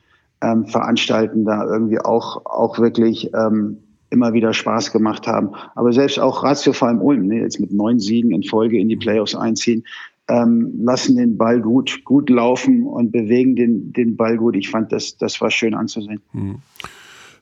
ähm, 0.46 0.66
veranstalten, 0.66 1.44
da 1.44 1.64
irgendwie 1.64 1.98
auch, 1.98 2.44
auch 2.46 2.78
wirklich 2.78 3.30
ähm, 3.34 3.78
immer 4.10 4.32
wieder 4.32 4.52
Spaß 4.52 4.92
gemacht 4.92 5.26
haben. 5.26 5.50
Aber 5.74 5.92
selbst 5.92 6.18
auch 6.18 6.44
Ratio 6.44 6.72
vor 6.72 6.88
allem 6.88 7.00
Ulm, 7.00 7.26
ne, 7.26 7.40
jetzt 7.40 7.58
mit 7.58 7.72
neun 7.72 7.98
Siegen 7.98 8.30
in 8.30 8.42
Folge 8.42 8.78
in 8.78 8.88
die 8.88 8.96
Playoffs 8.96 9.34
einziehen, 9.34 9.84
ähm, 10.28 10.72
lassen 10.82 11.16
den 11.16 11.36
Ball 11.36 11.60
gut, 11.60 12.04
gut 12.04 12.30
laufen 12.30 12.84
und 12.84 13.12
bewegen 13.12 13.56
den, 13.56 13.92
den 13.92 14.16
Ball 14.16 14.36
gut. 14.36 14.56
Ich 14.56 14.70
fand, 14.70 14.92
das, 14.92 15.16
das 15.16 15.40
war 15.40 15.50
schön 15.50 15.74
anzusehen. 15.74 16.20
Mhm. 16.32 16.56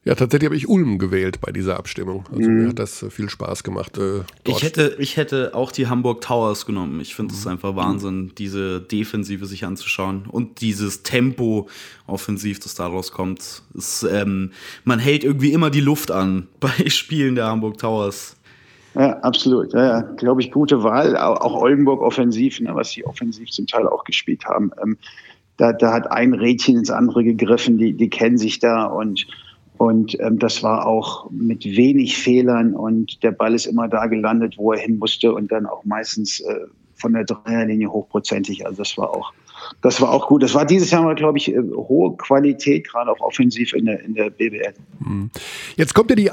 Ja, 0.05 0.15
tatsächlich 0.15 0.47
habe 0.47 0.57
ich 0.57 0.69
Ulm 0.69 0.99
gewählt 0.99 1.41
bei 1.41 1.51
dieser 1.51 1.79
Abstimmung. 1.79 2.27
Also 2.31 2.51
mhm. 2.51 2.63
mir 2.63 2.69
hat 2.69 2.79
das 2.79 3.07
viel 3.09 3.31
Spaß 3.31 3.65
gemacht. 3.65 3.97
Äh, 3.97 4.21
ich, 4.47 4.63
hätte, 4.63 4.97
ich 4.99 5.17
hätte 5.17 5.55
auch 5.55 5.73
die 5.73 5.87
Hamburg 5.87 6.21
Towers 6.21 6.67
genommen. 6.67 7.01
Ich 7.01 7.15
finde 7.15 7.33
es 7.33 7.47
mhm. 7.47 7.53
einfach 7.53 7.75
Wahnsinn, 7.75 8.33
diese 8.37 8.83
Defensive 8.83 9.47
sich 9.47 9.65
anzuschauen 9.65 10.27
und 10.29 10.61
dieses 10.61 11.05
Tempo 11.05 11.69
offensiv, 12.07 12.61
das 12.61 12.75
daraus 12.75 13.13
kommt. 13.13 13.63
Ist, 13.73 14.07
ähm, 14.11 14.53
man 14.85 14.99
hält 14.99 15.25
irgendwie 15.25 15.53
immer 15.53 15.71
die 15.71 15.81
Luft 15.81 16.11
an 16.11 16.49
bei 16.61 16.91
Spielen 16.91 17.35
der 17.35 17.47
Hamburg 17.47 17.79
Towers. 17.79 18.37
Ja, 18.95 19.19
absolut. 19.21 19.73
Ja, 19.73 19.85
ja. 19.87 20.01
glaube 20.03 20.43
ich, 20.43 20.53
gute 20.53 20.83
Wahl. 20.83 21.17
Auch 21.17 21.55
Oldenburg 21.55 22.03
offensiv, 22.03 22.61
ne, 22.61 22.75
was 22.75 22.91
sie 22.91 23.07
offensiv 23.07 23.51
zum 23.51 23.67
Teil 23.67 23.89
auch 23.89 24.05
gespielt 24.05 24.45
haben. 24.45 24.71
Ähm, 24.83 24.99
da, 25.57 25.73
da 25.73 25.93
hat 25.93 26.11
ein 26.11 26.35
Rädchen 26.35 26.77
ins 26.77 26.91
andere 26.91 27.25
gegriffen, 27.25 27.79
die, 27.79 27.95
die 27.95 28.11
kennen 28.11 28.39
sich 28.39 28.59
da 28.59 28.85
und 28.85 29.27
und 29.77 30.19
ähm, 30.21 30.39
das 30.39 30.63
war 30.63 30.87
auch 30.87 31.31
mit 31.31 31.65
wenig 31.65 32.17
Fehlern 32.17 32.75
und 32.75 33.23
der 33.23 33.33
Ball 33.33 33.55
ist 33.55 33.67
immer 33.67 33.89
da 33.89 34.07
gelandet, 34.07 34.57
wo 34.57 34.73
er 34.73 34.79
hin 34.79 34.99
musste 34.99 35.35
und 35.35 35.51
dann 35.51 35.67
auch 35.67 35.85
meistens 35.85 36.41
äh, 36.41 36.61
von 36.95 37.13
der 37.13 37.25
Dreierlinie 37.25 37.91
hochprozentig. 37.91 38.65
Also 38.65 38.79
das 38.79 38.97
war 38.97 39.11
auch, 39.11 39.33
das 39.83 40.01
war 40.01 40.11
auch 40.11 40.29
gut. 40.29 40.43
Das 40.43 40.55
war 40.55 40.65
dieses 40.65 40.91
Jahr 40.91 41.03
mal, 41.03 41.17
glaube 41.17 41.39
ich, 41.39 41.53
äh, 41.53 41.61
hohe 41.75 42.17
Qualität, 42.17 42.89
gerade 42.89 43.11
auch 43.11 43.21
offensiv 43.21 43.73
in 43.75 43.87
der, 43.87 44.01
in 44.05 44.15
der 44.15 44.31
BBL. 44.31 44.75
Hm. 45.03 45.31
Jetzt 45.77 45.93
kommt 45.93 46.11
ja 46.11 46.17
die 46.17 46.31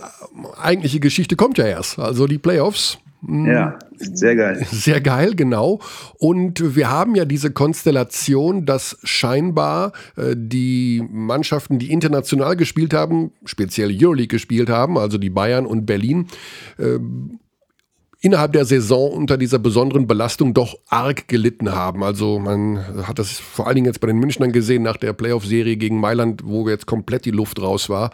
eigentliche 0.61 0.99
Geschichte, 0.99 1.35
kommt 1.35 1.57
ja 1.57 1.65
erst. 1.65 1.97
Also 1.97 2.27
die 2.27 2.37
Playoffs. 2.37 2.99
Ja, 3.27 3.77
sehr 3.97 4.35
geil. 4.35 4.65
Sehr 4.71 4.99
geil, 4.99 5.35
genau. 5.35 5.79
Und 6.17 6.75
wir 6.75 6.89
haben 6.89 7.13
ja 7.13 7.25
diese 7.25 7.51
Konstellation, 7.51 8.65
dass 8.65 8.97
scheinbar 9.03 9.93
äh, 10.17 10.35
die 10.35 11.03
Mannschaften, 11.11 11.77
die 11.77 11.91
international 11.91 12.55
gespielt 12.55 12.95
haben, 12.95 13.31
speziell 13.45 13.91
Euroleague 13.91 14.27
gespielt 14.27 14.69
haben, 14.69 14.97
also 14.97 15.19
die 15.19 15.29
Bayern 15.29 15.67
und 15.67 15.85
Berlin, 15.85 16.27
äh, 16.79 16.97
innerhalb 18.21 18.53
der 18.53 18.65
Saison 18.65 19.11
unter 19.11 19.37
dieser 19.37 19.59
besonderen 19.59 20.07
Belastung 20.07 20.53
doch 20.53 20.77
arg 20.87 21.27
gelitten 21.27 21.71
haben. 21.71 22.03
Also 22.03 22.39
man 22.39 23.07
hat 23.07 23.19
das 23.19 23.31
vor 23.31 23.67
allen 23.67 23.75
Dingen 23.75 23.87
jetzt 23.87 23.99
bei 23.99 24.07
den 24.07 24.17
Münchnern 24.17 24.51
gesehen 24.51 24.83
nach 24.83 24.97
der 24.97 25.13
Playoff-Serie 25.13 25.77
gegen 25.77 25.99
Mailand, 25.99 26.43
wo 26.45 26.67
jetzt 26.69 26.85
komplett 26.85 27.25
die 27.25 27.31
Luft 27.31 27.61
raus 27.61 27.89
war. 27.89 28.11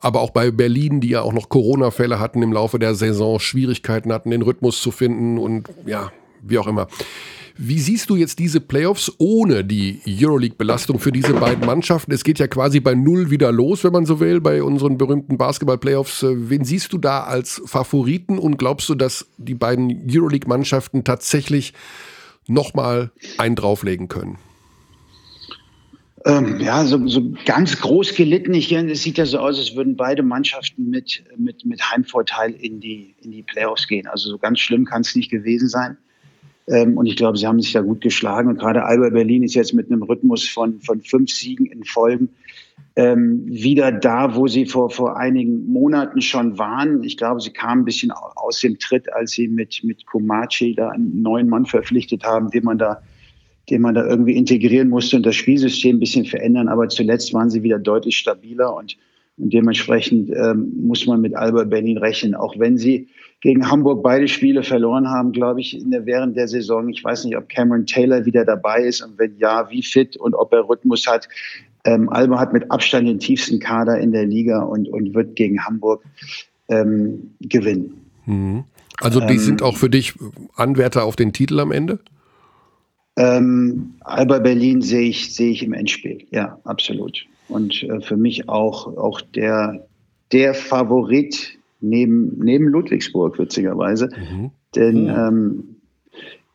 Aber 0.00 0.20
auch 0.20 0.30
bei 0.30 0.50
Berlin, 0.50 1.00
die 1.00 1.10
ja 1.10 1.22
auch 1.22 1.32
noch 1.32 1.48
Corona-Fälle 1.48 2.20
hatten 2.20 2.42
im 2.42 2.52
Laufe 2.52 2.78
der 2.78 2.94
Saison, 2.94 3.38
Schwierigkeiten 3.40 4.12
hatten, 4.12 4.30
den 4.30 4.42
Rhythmus 4.42 4.80
zu 4.80 4.90
finden 4.90 5.38
und 5.38 5.68
ja, 5.86 6.12
wie 6.42 6.58
auch 6.58 6.66
immer. 6.66 6.88
Wie 7.58 7.78
siehst 7.78 8.10
du 8.10 8.16
jetzt 8.16 8.38
diese 8.38 8.60
Playoffs 8.60 9.10
ohne 9.16 9.64
die 9.64 10.02
Euroleague-Belastung 10.06 10.98
für 10.98 11.10
diese 11.10 11.32
beiden 11.32 11.64
Mannschaften? 11.64 12.12
Es 12.12 12.22
geht 12.22 12.38
ja 12.38 12.48
quasi 12.48 12.80
bei 12.80 12.94
Null 12.94 13.30
wieder 13.30 13.50
los, 13.50 13.82
wenn 13.82 13.92
man 13.92 14.04
so 14.04 14.20
will, 14.20 14.42
bei 14.42 14.62
unseren 14.62 14.98
berühmten 14.98 15.38
Basketball-Playoffs. 15.38 16.26
Wen 16.28 16.64
siehst 16.64 16.92
du 16.92 16.98
da 16.98 17.24
als 17.24 17.62
Favoriten 17.64 18.38
und 18.38 18.58
glaubst 18.58 18.90
du, 18.90 18.94
dass 18.94 19.26
die 19.38 19.54
beiden 19.54 20.06
Euroleague-Mannschaften 20.06 21.02
tatsächlich 21.04 21.72
nochmal 22.46 23.10
einen 23.38 23.56
drauflegen 23.56 24.08
können? 24.08 24.36
Ähm, 26.26 26.58
ja, 26.58 26.84
so, 26.84 27.06
so 27.06 27.32
ganz 27.44 27.80
groß 27.80 28.16
gelitten. 28.16 28.52
Ich, 28.52 28.72
es 28.72 29.02
sieht 29.02 29.16
ja 29.16 29.26
so 29.26 29.38
aus, 29.38 29.58
als 29.58 29.76
würden 29.76 29.96
beide 29.96 30.24
Mannschaften 30.24 30.90
mit, 30.90 31.22
mit, 31.36 31.64
mit 31.64 31.80
Heimvorteil 31.90 32.52
in 32.52 32.80
die, 32.80 33.14
in 33.22 33.30
die 33.30 33.44
Playoffs 33.44 33.86
gehen. 33.86 34.08
Also 34.08 34.30
so 34.30 34.38
ganz 34.38 34.58
schlimm 34.58 34.84
kann 34.84 35.02
es 35.02 35.14
nicht 35.14 35.30
gewesen 35.30 35.68
sein. 35.68 35.96
Ähm, 36.66 36.98
und 36.98 37.06
ich 37.06 37.14
glaube, 37.14 37.38
sie 37.38 37.46
haben 37.46 37.60
sich 37.60 37.72
da 37.72 37.80
gut 37.80 38.00
geschlagen. 38.00 38.48
Und 38.48 38.58
gerade 38.58 38.84
Alba 38.84 39.10
Berlin 39.10 39.44
ist 39.44 39.54
jetzt 39.54 39.72
mit 39.72 39.90
einem 39.90 40.02
Rhythmus 40.02 40.48
von, 40.48 40.80
von 40.80 41.00
fünf 41.00 41.30
Siegen 41.30 41.66
in 41.66 41.84
Folgen 41.84 42.30
ähm, 42.96 43.44
wieder 43.46 43.92
da, 43.92 44.34
wo 44.34 44.48
sie 44.48 44.66
vor, 44.66 44.90
vor 44.90 45.16
einigen 45.16 45.70
Monaten 45.70 46.22
schon 46.22 46.58
waren. 46.58 47.04
Ich 47.04 47.16
glaube, 47.16 47.40
sie 47.40 47.50
kamen 47.50 47.82
ein 47.82 47.84
bisschen 47.84 48.10
aus 48.10 48.60
dem 48.60 48.78
Tritt, 48.78 49.12
als 49.12 49.32
sie 49.32 49.46
mit, 49.46 49.84
mit 49.84 50.06
Komachi 50.06 50.74
da 50.74 50.88
einen 50.88 51.22
neuen 51.22 51.48
Mann 51.48 51.66
verpflichtet 51.66 52.24
haben, 52.24 52.50
den 52.50 52.64
man 52.64 52.78
da 52.78 53.02
den 53.70 53.82
man 53.82 53.94
da 53.94 54.06
irgendwie 54.06 54.36
integrieren 54.36 54.88
musste 54.88 55.16
und 55.16 55.26
das 55.26 55.34
Spielsystem 55.34 55.96
ein 55.96 56.00
bisschen 56.00 56.24
verändern. 56.24 56.68
Aber 56.68 56.88
zuletzt 56.88 57.32
waren 57.34 57.50
sie 57.50 57.62
wieder 57.62 57.78
deutlich 57.78 58.16
stabiler 58.16 58.74
und, 58.74 58.96
und 59.38 59.52
dementsprechend 59.52 60.30
ähm, 60.30 60.72
muss 60.82 61.06
man 61.06 61.20
mit 61.20 61.34
Alba 61.34 61.64
Berlin 61.64 61.98
rechnen, 61.98 62.34
auch 62.34 62.58
wenn 62.58 62.78
sie 62.78 63.08
gegen 63.40 63.70
Hamburg 63.70 64.02
beide 64.02 64.28
Spiele 64.28 64.62
verloren 64.62 65.08
haben, 65.08 65.32
glaube 65.32 65.60
ich, 65.60 65.78
der, 65.84 66.06
während 66.06 66.36
der 66.36 66.48
Saison. 66.48 66.88
Ich 66.88 67.04
weiß 67.04 67.24
nicht, 67.24 67.36
ob 67.36 67.48
Cameron 67.48 67.86
Taylor 67.86 68.24
wieder 68.24 68.44
dabei 68.44 68.82
ist 68.82 69.02
und 69.02 69.18
wenn 69.18 69.36
ja, 69.38 69.68
wie 69.70 69.82
fit 69.82 70.16
und 70.16 70.34
ob 70.34 70.52
er 70.52 70.68
Rhythmus 70.68 71.06
hat. 71.06 71.28
Ähm, 71.84 72.08
Alba 72.08 72.40
hat 72.40 72.52
mit 72.52 72.70
Abstand 72.70 73.06
den 73.06 73.18
tiefsten 73.18 73.60
Kader 73.60 73.98
in 73.98 74.12
der 74.12 74.26
Liga 74.26 74.62
und, 74.62 74.88
und 74.88 75.14
wird 75.14 75.36
gegen 75.36 75.64
Hamburg 75.64 76.02
ähm, 76.68 77.34
gewinnen. 77.40 77.94
Mhm. 78.24 78.64
Also 79.00 79.20
die 79.20 79.34
ähm, 79.34 79.38
sind 79.38 79.62
auch 79.62 79.76
für 79.76 79.90
dich 79.90 80.14
Anwärter 80.56 81.04
auf 81.04 81.16
den 81.16 81.32
Titel 81.32 81.60
am 81.60 81.70
Ende? 81.70 82.00
Ähm, 83.16 83.94
Alba 84.00 84.38
Berlin 84.40 84.82
sehe 84.82 85.08
ich, 85.08 85.34
sehe 85.34 85.50
ich 85.50 85.62
im 85.62 85.72
Endspiel, 85.72 86.26
ja, 86.30 86.58
absolut. 86.64 87.24
Und 87.48 87.82
äh, 87.84 88.00
für 88.00 88.16
mich 88.16 88.48
auch, 88.48 88.86
auch 88.96 89.20
der, 89.20 89.86
der 90.32 90.52
Favorit 90.52 91.58
neben, 91.80 92.38
neben 92.38 92.66
Ludwigsburg, 92.68 93.38
witzigerweise. 93.38 94.08
Mhm. 94.08 94.50
Denn 94.74 95.04
mhm. 95.04 95.08
ähm, 95.08 95.76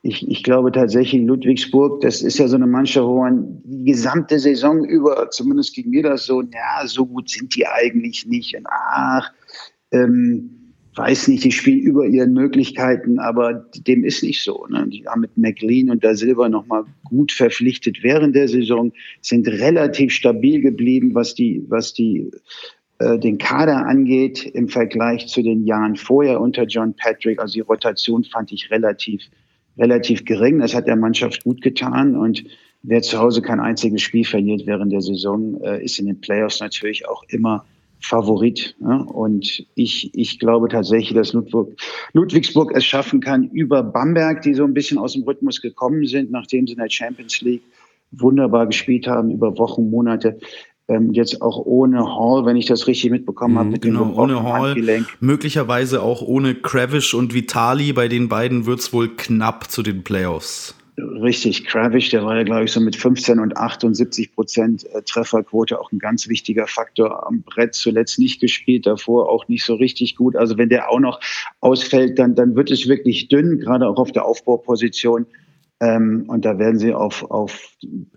ich, 0.04 0.28
ich 0.28 0.44
glaube 0.44 0.72
tatsächlich, 0.72 1.22
Ludwigsburg, 1.22 2.02
das 2.02 2.22
ist 2.22 2.38
ja 2.40 2.48
so 2.48 2.56
eine 2.56 2.68
Mannschaft, 2.68 3.06
wo 3.08 3.20
man 3.20 3.62
die 3.64 3.84
gesamte 3.84 4.40
Saison 4.40 4.84
über, 4.84 5.30
zumindest 5.30 5.76
ging 5.76 5.90
mir 5.90 6.04
das 6.04 6.26
so, 6.26 6.42
ja, 6.42 6.86
so 6.86 7.06
gut 7.06 7.30
sind 7.30 7.56
die 7.56 7.68
eigentlich 7.68 8.26
nicht. 8.26 8.56
Und 8.56 8.66
ach, 8.70 9.32
ähm, 9.92 10.61
weiß 10.96 11.30
nicht, 11.30 11.44
die 11.44 11.52
spielen 11.52 11.80
über 11.80 12.06
ihren 12.06 12.34
Möglichkeiten, 12.34 13.20
aber 13.20 13.66
dem 13.88 14.04
ist 14.04 14.24
nicht 14.24 14.44
so. 14.44 14.68
Ne? 14.70 14.88
Die 14.90 15.08
haben 15.08 15.22
mit 15.22 15.38
McLean 15.38 15.90
und 15.90 16.04
da 16.04 16.16
Silber 16.16 16.50
nochmal 16.50 16.84
gut 17.06 17.32
verpflichtet 17.32 18.04
während 18.04 18.36
der 18.36 18.48
Saison, 18.48 18.92
sind 19.22 19.48
relativ 19.48 20.12
stabil 20.12 20.62
geblieben, 20.62 21.16
was 21.16 21.34
die, 21.34 21.64
was 21.70 21.94
die 21.94 22.30
äh, 23.00 23.18
den 23.18 23.38
Kader 23.38 23.86
angeht 23.86 24.46
im 24.46 24.68
Vergleich 24.68 25.28
zu 25.28 25.42
den 25.42 25.66
Jahren 25.66 25.96
vorher 25.96 26.42
unter 26.42 26.64
John 26.64 26.94
Patrick. 26.94 27.40
Also 27.40 27.54
die 27.54 27.62
Rotation 27.62 28.24
fand 28.26 28.52
ich 28.52 28.70
relativ, 28.70 29.22
relativ 29.78 30.26
gering. 30.26 30.60
Das 30.60 30.76
hat 30.76 30.88
der 30.88 30.98
Mannschaft 30.98 31.44
gut 31.46 31.62
getan 31.62 32.18
und 32.18 32.44
wer 32.84 33.02
zu 33.02 33.18
Hause 33.18 33.42
kein 33.42 33.60
einziges 33.60 34.02
Spiel 34.02 34.26
verliert 34.26 34.64
während 34.66 34.92
der 34.92 35.02
Saison, 35.02 35.62
äh, 35.62 35.84
ist 35.84 36.00
in 36.00 36.08
den 36.08 36.20
Playoffs 36.20 36.60
natürlich 36.60 37.08
auch 37.08 37.24
immer 37.30 37.66
Favorit. 38.02 38.76
Ne? 38.80 39.06
Und 39.06 39.66
ich, 39.76 40.12
ich 40.14 40.40
glaube 40.40 40.68
tatsächlich, 40.70 41.14
dass 41.14 41.34
Ludwig, 41.34 41.80
Ludwigsburg 42.14 42.72
es 42.76 42.86
schaffen 42.86 43.22
kann, 43.22 43.50
über 43.50 43.84
Bamberg, 43.84 44.42
die 44.42 44.54
so 44.54 44.64
ein 44.64 44.74
bisschen 44.74 44.98
aus 44.98 45.14
dem 45.14 45.24
Rhythmus 45.24 45.62
gekommen 45.62 46.06
sind, 46.06 46.32
nachdem 46.32 46.68
sie 46.68 46.74
in 46.74 46.80
der 46.80 46.90
Champions 46.90 47.42
League 47.42 47.64
wunderbar 48.12 48.68
gespielt 48.68 49.08
haben, 49.08 49.32
über 49.32 49.58
Wochen, 49.58 49.90
Monate, 49.90 50.40
ähm, 50.88 51.14
jetzt 51.14 51.42
auch 51.42 51.58
ohne 51.58 52.04
Hall, 52.04 52.46
wenn 52.46 52.58
ich 52.58 52.66
das 52.66 52.88
richtig 52.88 53.12
mitbekommen 53.12 53.58
habe. 53.58 53.70
Mit 53.70 53.82
genau, 53.84 54.14
ohne 54.16 54.44
Hall. 54.44 54.76
Möglicherweise 55.20 56.02
auch 56.02 56.22
ohne 56.22 56.56
Kravish 56.56 57.14
und 57.14 57.34
Vitali. 57.34 57.94
Bei 57.94 58.08
den 58.08 58.28
beiden 58.28 58.66
wird 58.66 58.80
es 58.80 58.92
wohl 58.92 59.10
knapp 59.16 59.72
zu 59.72 59.84
den 59.84 60.04
Playoffs. 60.04 60.76
Richtig, 60.98 61.66
Kravish, 61.66 62.10
der 62.10 62.26
war 62.26 62.36
ja, 62.36 62.44
glaube 62.44 62.66
ich, 62.66 62.72
so 62.72 62.82
mit 62.82 62.98
15 62.98 63.40
und 63.40 63.56
78 63.56 64.36
Prozent 64.36 64.86
äh, 64.94 65.02
Trefferquote 65.02 65.80
auch 65.80 65.92
ein 65.92 66.00
ganz 66.00 66.28
wichtiger 66.28 66.68
Faktor. 66.68 67.26
Am 67.28 67.44
Brett 67.44 67.74
zuletzt 67.76 68.20
nicht 68.20 68.42
gespielt, 68.42 68.86
davor 68.86 69.30
auch 69.30 69.48
nicht 69.48 69.64
so 69.64 69.76
richtig 69.76 70.18
gut. 70.18 70.36
Also 70.36 70.58
wenn 70.58 70.70
der 70.70 70.92
auch 70.92 71.00
noch 71.00 71.22
ausfällt, 71.62 72.20
dann, 72.20 72.36
dann 72.36 72.56
wird 72.56 72.72
es 72.72 72.90
wirklich 72.90 73.30
dünn, 73.30 73.60
gerade 73.60 73.88
auch 73.88 73.98
auf 73.98 74.12
der 74.12 74.26
Aufbauposition. 74.26 75.26
Ähm, 75.80 76.26
und 76.28 76.44
da 76.44 76.60
werden 76.60 76.78
sie 76.78 76.94
auf, 76.94 77.30
auf 77.32 77.72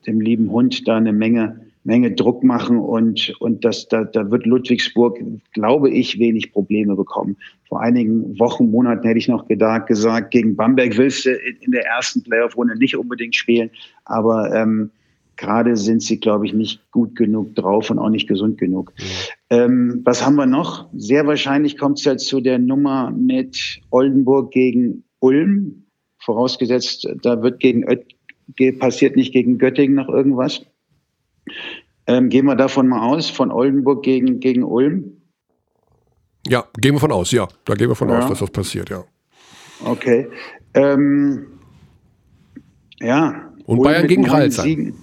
dem 0.06 0.20
lieben 0.20 0.50
Hund 0.50 0.88
da 0.88 0.96
eine 0.96 1.12
Menge 1.12 1.60
Menge 1.84 2.12
Druck 2.12 2.42
machen 2.42 2.78
und, 2.78 3.34
und 3.40 3.62
das, 3.64 3.88
da, 3.88 4.04
da 4.04 4.30
wird 4.30 4.46
Ludwigsburg, 4.46 5.18
glaube 5.52 5.90
ich, 5.90 6.18
wenig 6.18 6.50
Probleme 6.50 6.96
bekommen. 6.96 7.36
Vor 7.68 7.80
einigen 7.80 8.38
Wochen, 8.38 8.70
Monaten 8.70 9.06
hätte 9.06 9.18
ich 9.18 9.28
noch 9.28 9.48
gedacht, 9.48 9.86
gesagt, 9.86 10.30
gegen 10.30 10.54
Bamberg 10.56 10.96
willst 10.96 11.24
du 11.24 11.30
in 11.30 11.72
der 11.72 11.86
ersten 11.86 12.22
Playoff-Runde 12.22 12.76
nicht 12.76 12.96
unbedingt 12.96 13.34
spielen, 13.34 13.70
aber 14.04 14.54
ähm, 14.54 14.90
gerade 15.36 15.76
sind 15.76 16.02
sie, 16.02 16.20
glaube 16.20 16.46
ich, 16.46 16.52
nicht 16.52 16.90
gut 16.90 17.16
genug 17.16 17.54
drauf 17.54 17.90
und 17.90 17.98
auch 17.98 18.10
nicht 18.10 18.28
gesund 18.28 18.58
genug. 18.58 18.92
Ähm, 19.50 20.02
was 20.04 20.24
haben 20.24 20.36
wir 20.36 20.46
noch? 20.46 20.88
Sehr 20.94 21.26
wahrscheinlich 21.26 21.78
kommt 21.78 21.98
es 21.98 22.04
ja 22.04 22.16
zu 22.16 22.40
der 22.40 22.58
Nummer 22.58 23.10
mit 23.10 23.80
Oldenburg 23.90 24.52
gegen 24.52 25.04
Ulm, 25.20 25.84
vorausgesetzt, 26.18 27.08
da 27.22 27.42
wird 27.42 27.60
gegen 27.60 27.84
Oet 27.88 28.14
passiert 28.78 29.16
nicht 29.16 29.32
gegen 29.32 29.58
Göttingen 29.58 29.94
noch 29.94 30.08
irgendwas. 30.08 30.66
Ähm, 32.06 32.28
gehen 32.28 32.44
wir 32.44 32.56
davon 32.56 32.88
mal 32.88 33.08
aus, 33.08 33.30
von 33.30 33.50
Oldenburg 33.50 34.02
gegen, 34.02 34.40
gegen 34.40 34.62
Ulm? 34.62 35.22
Ja, 36.46 36.64
gehen 36.76 36.94
wir 36.94 37.00
von 37.00 37.12
aus, 37.12 37.30
ja. 37.30 37.48
Da 37.64 37.74
gehen 37.74 37.88
wir 37.88 37.94
von 37.94 38.08
ja. 38.08 38.18
aus, 38.18 38.28
dass 38.28 38.38
das 38.38 38.50
passiert, 38.50 38.90
ja. 38.90 39.04
Okay. 39.84 40.28
Ähm, 40.74 41.46
ja. 43.00 43.50
Und 43.66 43.82
Bayern 43.82 44.06
gegen 44.06 44.24
Kreilsheim. 44.24 44.94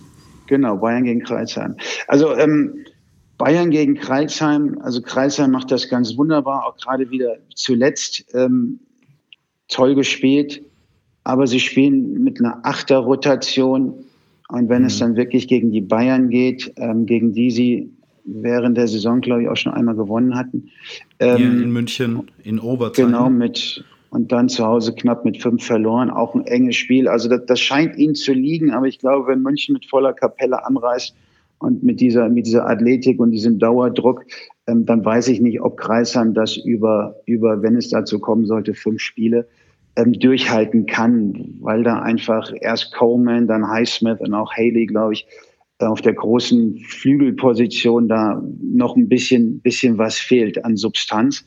Genau, 0.47 0.77
Bayern 0.77 1.05
gegen 1.05 1.23
Kreilsheim. 1.23 1.75
Also 2.07 2.35
ähm, 2.35 2.85
Bayern 3.37 3.71
gegen 3.71 3.95
Kreilsheim, 3.95 4.77
also 4.83 5.01
Kreilsheim 5.01 5.51
macht 5.51 5.71
das 5.71 5.89
ganz 5.89 6.15
wunderbar, 6.15 6.67
auch 6.67 6.77
gerade 6.77 7.09
wieder 7.09 7.37
zuletzt 7.55 8.23
ähm, 8.35 8.79
toll 9.67 9.95
gespielt, 9.95 10.61
aber 11.23 11.47
sie 11.47 11.59
spielen 11.59 12.23
mit 12.23 12.39
einer 12.39 12.59
Achterrotation 12.63 14.05
und 14.49 14.69
wenn 14.69 14.81
mhm. 14.81 14.87
es 14.87 14.99
dann 14.99 15.15
wirklich 15.15 15.47
gegen 15.47 15.71
die 15.71 15.81
Bayern 15.81 16.29
geht, 16.29 16.71
ähm, 16.75 17.05
gegen 17.05 17.33
die 17.33 17.49
sie 17.49 17.89
während 18.25 18.77
der 18.77 18.87
Saison, 18.87 19.21
glaube 19.21 19.43
ich, 19.43 19.49
auch 19.49 19.57
schon 19.57 19.73
einmal 19.73 19.95
gewonnen 19.95 20.35
hatten. 20.35 20.69
Ähm, 21.19 21.37
Hier 21.37 21.47
in 21.47 21.71
München, 21.71 22.31
in 22.43 22.59
Oberzheim. 22.59 23.07
Genau, 23.07 23.29
mit 23.29 23.83
und 24.11 24.31
dann 24.33 24.49
zu 24.49 24.65
Hause 24.65 24.93
knapp 24.93 25.23
mit 25.23 25.41
fünf 25.41 25.65
verloren. 25.65 26.09
Auch 26.09 26.35
ein 26.35 26.45
enges 26.45 26.75
Spiel. 26.75 27.07
Also 27.07 27.29
das, 27.29 27.45
das 27.45 27.59
scheint 27.61 27.97
ihnen 27.97 28.13
zu 28.13 28.33
liegen, 28.33 28.71
aber 28.71 28.87
ich 28.87 28.99
glaube, 28.99 29.27
wenn 29.27 29.41
München 29.41 29.73
mit 29.73 29.85
voller 29.85 30.13
Kapelle 30.13 30.65
anreist 30.65 31.15
und 31.59 31.81
mit 31.81 32.01
dieser, 32.01 32.27
mit 32.27 32.45
dieser 32.45 32.67
Athletik 32.67 33.19
und 33.21 33.31
diesem 33.31 33.57
Dauerdruck, 33.57 34.25
ähm, 34.67 34.85
dann 34.85 35.03
weiß 35.05 35.29
ich 35.29 35.39
nicht, 35.39 35.61
ob 35.61 35.77
Kreisheim 35.77 36.33
das 36.33 36.57
über, 36.57 37.15
über, 37.25 37.61
wenn 37.61 37.77
es 37.77 37.89
dazu 37.89 38.19
kommen 38.19 38.45
sollte, 38.45 38.73
fünf 38.73 38.99
Spiele 38.99 39.47
ähm, 39.95 40.11
durchhalten 40.11 40.85
kann, 40.85 41.55
weil 41.61 41.83
da 41.83 41.99
einfach 42.01 42.51
erst 42.59 42.93
Coleman, 42.93 43.47
dann 43.47 43.67
Highsmith 43.67 44.19
und 44.19 44.33
auch 44.33 44.51
Haley, 44.53 44.87
glaube 44.87 45.13
ich, 45.13 45.25
auf 45.89 46.01
der 46.01 46.13
großen 46.13 46.77
Flügelposition 46.79 48.07
da 48.07 48.43
noch 48.61 48.95
ein 48.95 49.09
bisschen, 49.09 49.59
bisschen 49.61 49.97
was 49.97 50.17
fehlt 50.17 50.63
an 50.65 50.77
Substanz. 50.77 51.45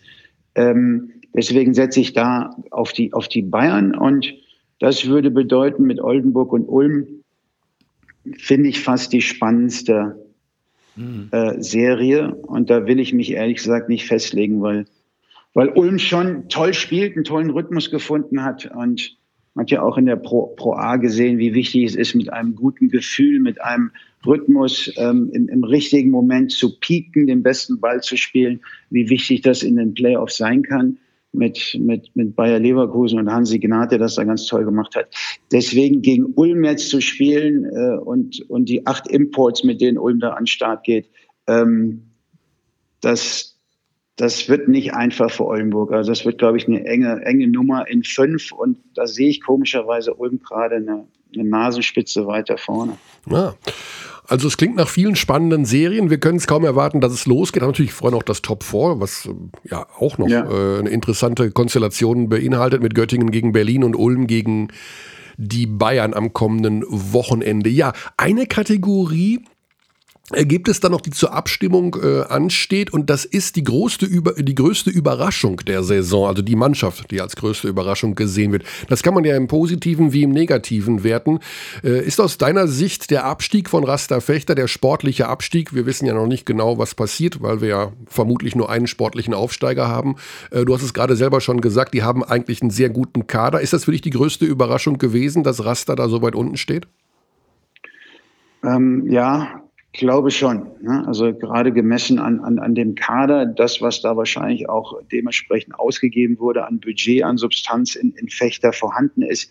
Ähm, 0.55 1.11
deswegen 1.35 1.75
setze 1.75 2.01
ich 2.01 2.13
da 2.13 2.57
auf 2.71 2.93
die, 2.93 3.13
auf 3.13 3.29
die 3.29 3.43
Bayern 3.43 3.95
und 3.95 4.35
das 4.81 5.07
würde 5.07 5.31
bedeuten, 5.31 5.85
mit 5.85 6.01
Oldenburg 6.01 6.53
und 6.53 6.65
Ulm 6.65 7.07
finde 8.37 8.69
ich 8.69 8.81
fast 8.81 9.13
die 9.13 9.23
spannendste 9.23 10.17
mhm. 10.97 11.29
äh, 11.31 11.61
Serie. 11.63 12.35
Und 12.35 12.71
da 12.71 12.87
will 12.87 13.01
ich 13.01 13.13
mich 13.13 13.33
ehrlich 13.33 13.59
gesagt 13.59 13.89
nicht 13.89 14.07
festlegen, 14.07 14.63
weil, 14.63 14.87
weil 15.53 15.69
Ulm 15.71 15.99
schon 15.99 16.49
toll 16.49 16.75
spielt, 16.75 17.15
einen 17.15 17.25
tollen 17.25 17.51
Rhythmus 17.51 17.91
gefunden 17.91 18.43
hat 18.43 18.71
und 18.75 19.17
man 19.55 19.65
hat 19.65 19.71
ja 19.71 19.83
auch 19.83 19.97
in 19.97 20.07
der 20.07 20.17
Pro, 20.17 20.47
Pro 20.57 20.75
A 20.75 20.97
gesehen, 20.97 21.39
wie 21.39 21.55
wichtig 21.55 21.85
es 21.85 21.95
ist, 21.95 22.15
mit 22.15 22.33
einem 22.33 22.55
guten 22.57 22.89
Gefühl, 22.89 23.41
mit 23.41 23.61
einem 23.63 23.93
Rhythmus 24.27 24.93
ähm, 24.97 25.31
im, 25.33 25.49
im 25.49 25.65
richtigen 25.65 26.11
Moment 26.11 26.53
zu 26.53 26.79
pieken, 26.79 27.27
den 27.27 27.43
besten 27.43 27.81
Ball 27.81 28.01
zu 28.01 28.17
spielen, 28.17 28.61
wie 28.91 29.09
wichtig 29.11 29.43
das 29.43 29.63
in 29.63 29.77
den 29.77 29.95
Playoffs 29.95 30.37
sein 30.37 30.63
kann 30.63 30.99
mit, 31.35 31.77
mit, 31.81 32.15
mit 32.15 32.37
Bayer 32.37 32.59
Leverkusen 32.59 33.19
und 33.19 33.31
Hansi 33.31 33.59
Gnad, 33.59 33.91
der 33.91 33.99
das 33.99 34.15
da 34.15 34.25
ganz 34.25 34.47
toll 34.47 34.65
gemacht 34.65 34.95
hat. 34.97 35.09
Deswegen 35.53 36.01
gegen 36.01 36.33
Ulm 36.37 36.65
jetzt 36.65 36.89
zu 36.89 37.01
spielen 37.01 37.65
äh, 37.65 37.99
und, 37.99 38.41
und 38.49 38.69
die 38.69 38.87
acht 38.87 39.09
Imports, 39.09 39.65
mit 39.65 39.81
denen 39.81 39.99
Ulm 39.99 40.21
da 40.21 40.31
an 40.31 40.43
den 40.43 40.47
Start 40.47 40.85
geht, 40.85 41.09
ähm, 41.47 42.03
das, 43.01 43.54
das 44.17 44.49
wird 44.49 44.69
nicht 44.69 44.95
einfach 44.95 45.31
für 45.31 45.45
Oldenburg. 45.45 45.93
Also 45.93 46.13
das 46.13 46.25
wird, 46.25 46.39
glaube 46.39 46.57
ich, 46.57 46.69
eine 46.69 46.85
enge, 46.87 47.23
enge 47.25 47.49
Nummer 47.49 47.89
in 47.89 48.05
fünf. 48.05 48.53
Und 48.53 48.79
da 48.95 49.07
sehe 49.07 49.29
ich 49.29 49.43
komischerweise 49.43 50.15
Ulm 50.15 50.41
gerade 50.41 50.77
eine, 50.77 51.07
eine 51.35 51.45
Nasenspitze 51.45 52.27
weiter 52.27 52.57
vorne. 52.57 52.97
Ja. 53.29 53.55
Also 54.27 54.49
es 54.49 54.57
klingt 54.57 54.77
nach 54.77 54.89
vielen 54.89 55.17
spannenden 55.17 55.65
Serien. 55.65 56.09
Wir 56.09 56.19
können 56.19 56.39
es 56.39 56.47
kaum 56.47 56.65
erwarten, 56.65 57.01
dass 57.01 57.13
es 57.13 57.27
losgeht. 57.27 57.63
Aber 57.63 57.73
natürlich 57.73 57.93
freuen 57.93 58.15
auch 58.15 58.23
das 58.23 58.41
Top 58.41 58.63
4, 58.63 59.01
was 59.01 59.27
äh, 59.27 59.33
ja 59.69 59.87
auch 59.99 60.17
noch 60.17 60.29
ja. 60.29 60.45
Äh, 60.45 60.79
eine 60.79 60.91
interessante 60.91 61.51
Konstellation 61.51 62.29
beinhaltet 62.29 62.83
mit 62.83 62.95
Göttingen 62.95 63.31
gegen 63.31 63.53
Berlin 63.53 63.85
und 63.85 63.97
Ulm 63.97 64.27
gegen 64.27 64.69
die 65.37 65.67
Bayern 65.67 66.15
am 66.15 66.33
kommenden 66.33 66.85
Wochenende. 66.89 67.69
Ja, 67.69 67.93
eine 68.17 68.47
Kategorie, 68.47 69.45
gibt 70.43 70.69
es 70.69 70.81
dann 70.81 70.93
noch, 70.93 71.01
die 71.01 71.11
zur 71.11 71.33
Abstimmung 71.33 71.97
äh, 72.03 72.23
ansteht 72.23 72.93
und 72.93 73.11
das 73.11 73.25
ist 73.25 73.57
die 73.57 73.65
größte, 73.65 74.07
über, 74.07 74.33
die 74.33 74.55
größte 74.55 74.91
Überraschung 74.91 75.59
der 75.67 75.83
Saison, 75.83 76.29
also 76.29 76.43
die 76.43 76.57
Mannschaft, 76.57 77.11
die 77.11 77.21
als 77.21 77.37
größte 77.37 77.69
Überraschung 77.69 78.15
gesehen 78.15 78.53
wird. 78.53 78.65
Das 78.89 79.03
kann 79.03 79.15
man 79.15 79.25
ja 79.25 79.37
im 79.37 79.49
Positiven 79.49 80.13
wie 80.13 80.23
im 80.23 80.31
Negativen 80.31 81.05
werten. 81.05 81.41
Äh, 81.83 82.05
ist 82.05 82.21
aus 82.21 82.39
deiner 82.39 82.69
Sicht 82.69 83.11
der 83.11 83.25
Abstieg 83.25 83.69
von 83.69 83.85
Rasta 83.85 84.21
Fechter, 84.21 84.55
der 84.55 84.69
sportliche 84.69 85.29
Abstieg, 85.29 85.75
wir 85.75 85.87
wissen 85.87 86.07
ja 86.07 86.15
noch 86.15 86.27
nicht 86.27 86.47
genau, 86.47 86.79
was 86.79 86.95
passiert, 86.95 87.41
weil 87.43 87.61
wir 87.61 87.69
ja 87.69 87.93
vermutlich 88.07 88.55
nur 88.57 88.71
einen 88.71 88.87
sportlichen 88.87 89.35
Aufsteiger 89.35 89.89
haben. 89.89 90.17
Äh, 90.51 90.65
du 90.65 90.75
hast 90.75 90.83
es 90.83 90.95
gerade 90.95 91.17
selber 91.17 91.41
schon 91.41 91.61
gesagt, 91.61 91.95
die 91.95 92.03
haben 92.03 92.25
eigentlich 92.25 92.63
einen 92.63 92.71
sehr 92.71 92.91
guten 92.91 93.27
Kader. 93.27 93.61
Ist 93.61 93.73
das 93.73 93.85
für 93.85 93.93
dich 93.93 94.03
die 94.03 94.11
größte 94.11 94.45
Überraschung 94.45 94.99
gewesen, 94.99 95.43
dass 95.43 95.65
Rasta 95.65 95.95
da 95.95 96.09
so 96.09 96.23
weit 96.23 96.35
unten 96.35 96.57
steht? 96.57 96.87
Ähm, 98.65 99.07
ja, 99.11 99.64
glaube 99.95 100.31
schon. 100.31 100.67
Ne? 100.83 101.05
Also 101.07 101.33
gerade 101.33 101.73
gemessen 101.73 102.19
an, 102.19 102.41
an, 102.41 102.59
an 102.59 102.75
dem 102.75 102.95
Kader, 102.95 103.47
das, 103.47 103.81
was 103.81 104.03
da 104.03 104.17
wahrscheinlich 104.17 104.69
auch 104.69 105.01
dementsprechend 105.11 105.79
ausgegeben 105.79 106.39
wurde 106.39 106.67
an 106.67 106.81
Budget, 106.81 107.23
an 107.23 107.39
Substanz 107.39 107.95
in, 107.95 108.13
in 108.13 108.29
Fechter 108.29 108.73
vorhanden 108.73 109.23
ist, 109.23 109.51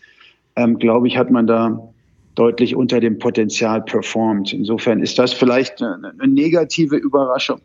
ähm, 0.55 0.77
glaube 0.77 1.07
ich, 1.07 1.17
hat 1.17 1.31
man 1.31 1.47
da 1.47 1.89
deutlich 2.35 2.75
unter 2.75 2.99
dem 2.99 3.19
Potenzial 3.19 3.81
performt. 3.81 4.53
Insofern 4.53 5.01
ist 5.01 5.17
das 5.17 5.33
vielleicht 5.33 5.81
eine, 5.81 6.13
eine 6.19 6.31
negative 6.31 6.97
Überraschung. 6.97 7.61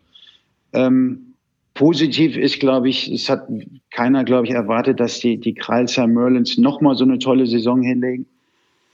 Ähm, 0.73 1.35
positiv 1.75 2.37
ist, 2.37 2.61
glaube 2.61 2.89
ich, 2.89 3.11
es 3.11 3.29
hat 3.29 3.49
keiner, 3.91 4.25
glaube 4.25 4.47
ich, 4.47 4.53
erwartet, 4.53 5.01
dass 5.01 5.21
die, 5.21 5.39
die 5.39 5.55
Kreilsheim 5.55 6.13
Merlins 6.13 6.59
nochmal 6.59 6.97
so 6.97 7.05
eine 7.05 7.19
tolle 7.19 7.47
Saison 7.47 7.83
hinlegen. 7.83 8.27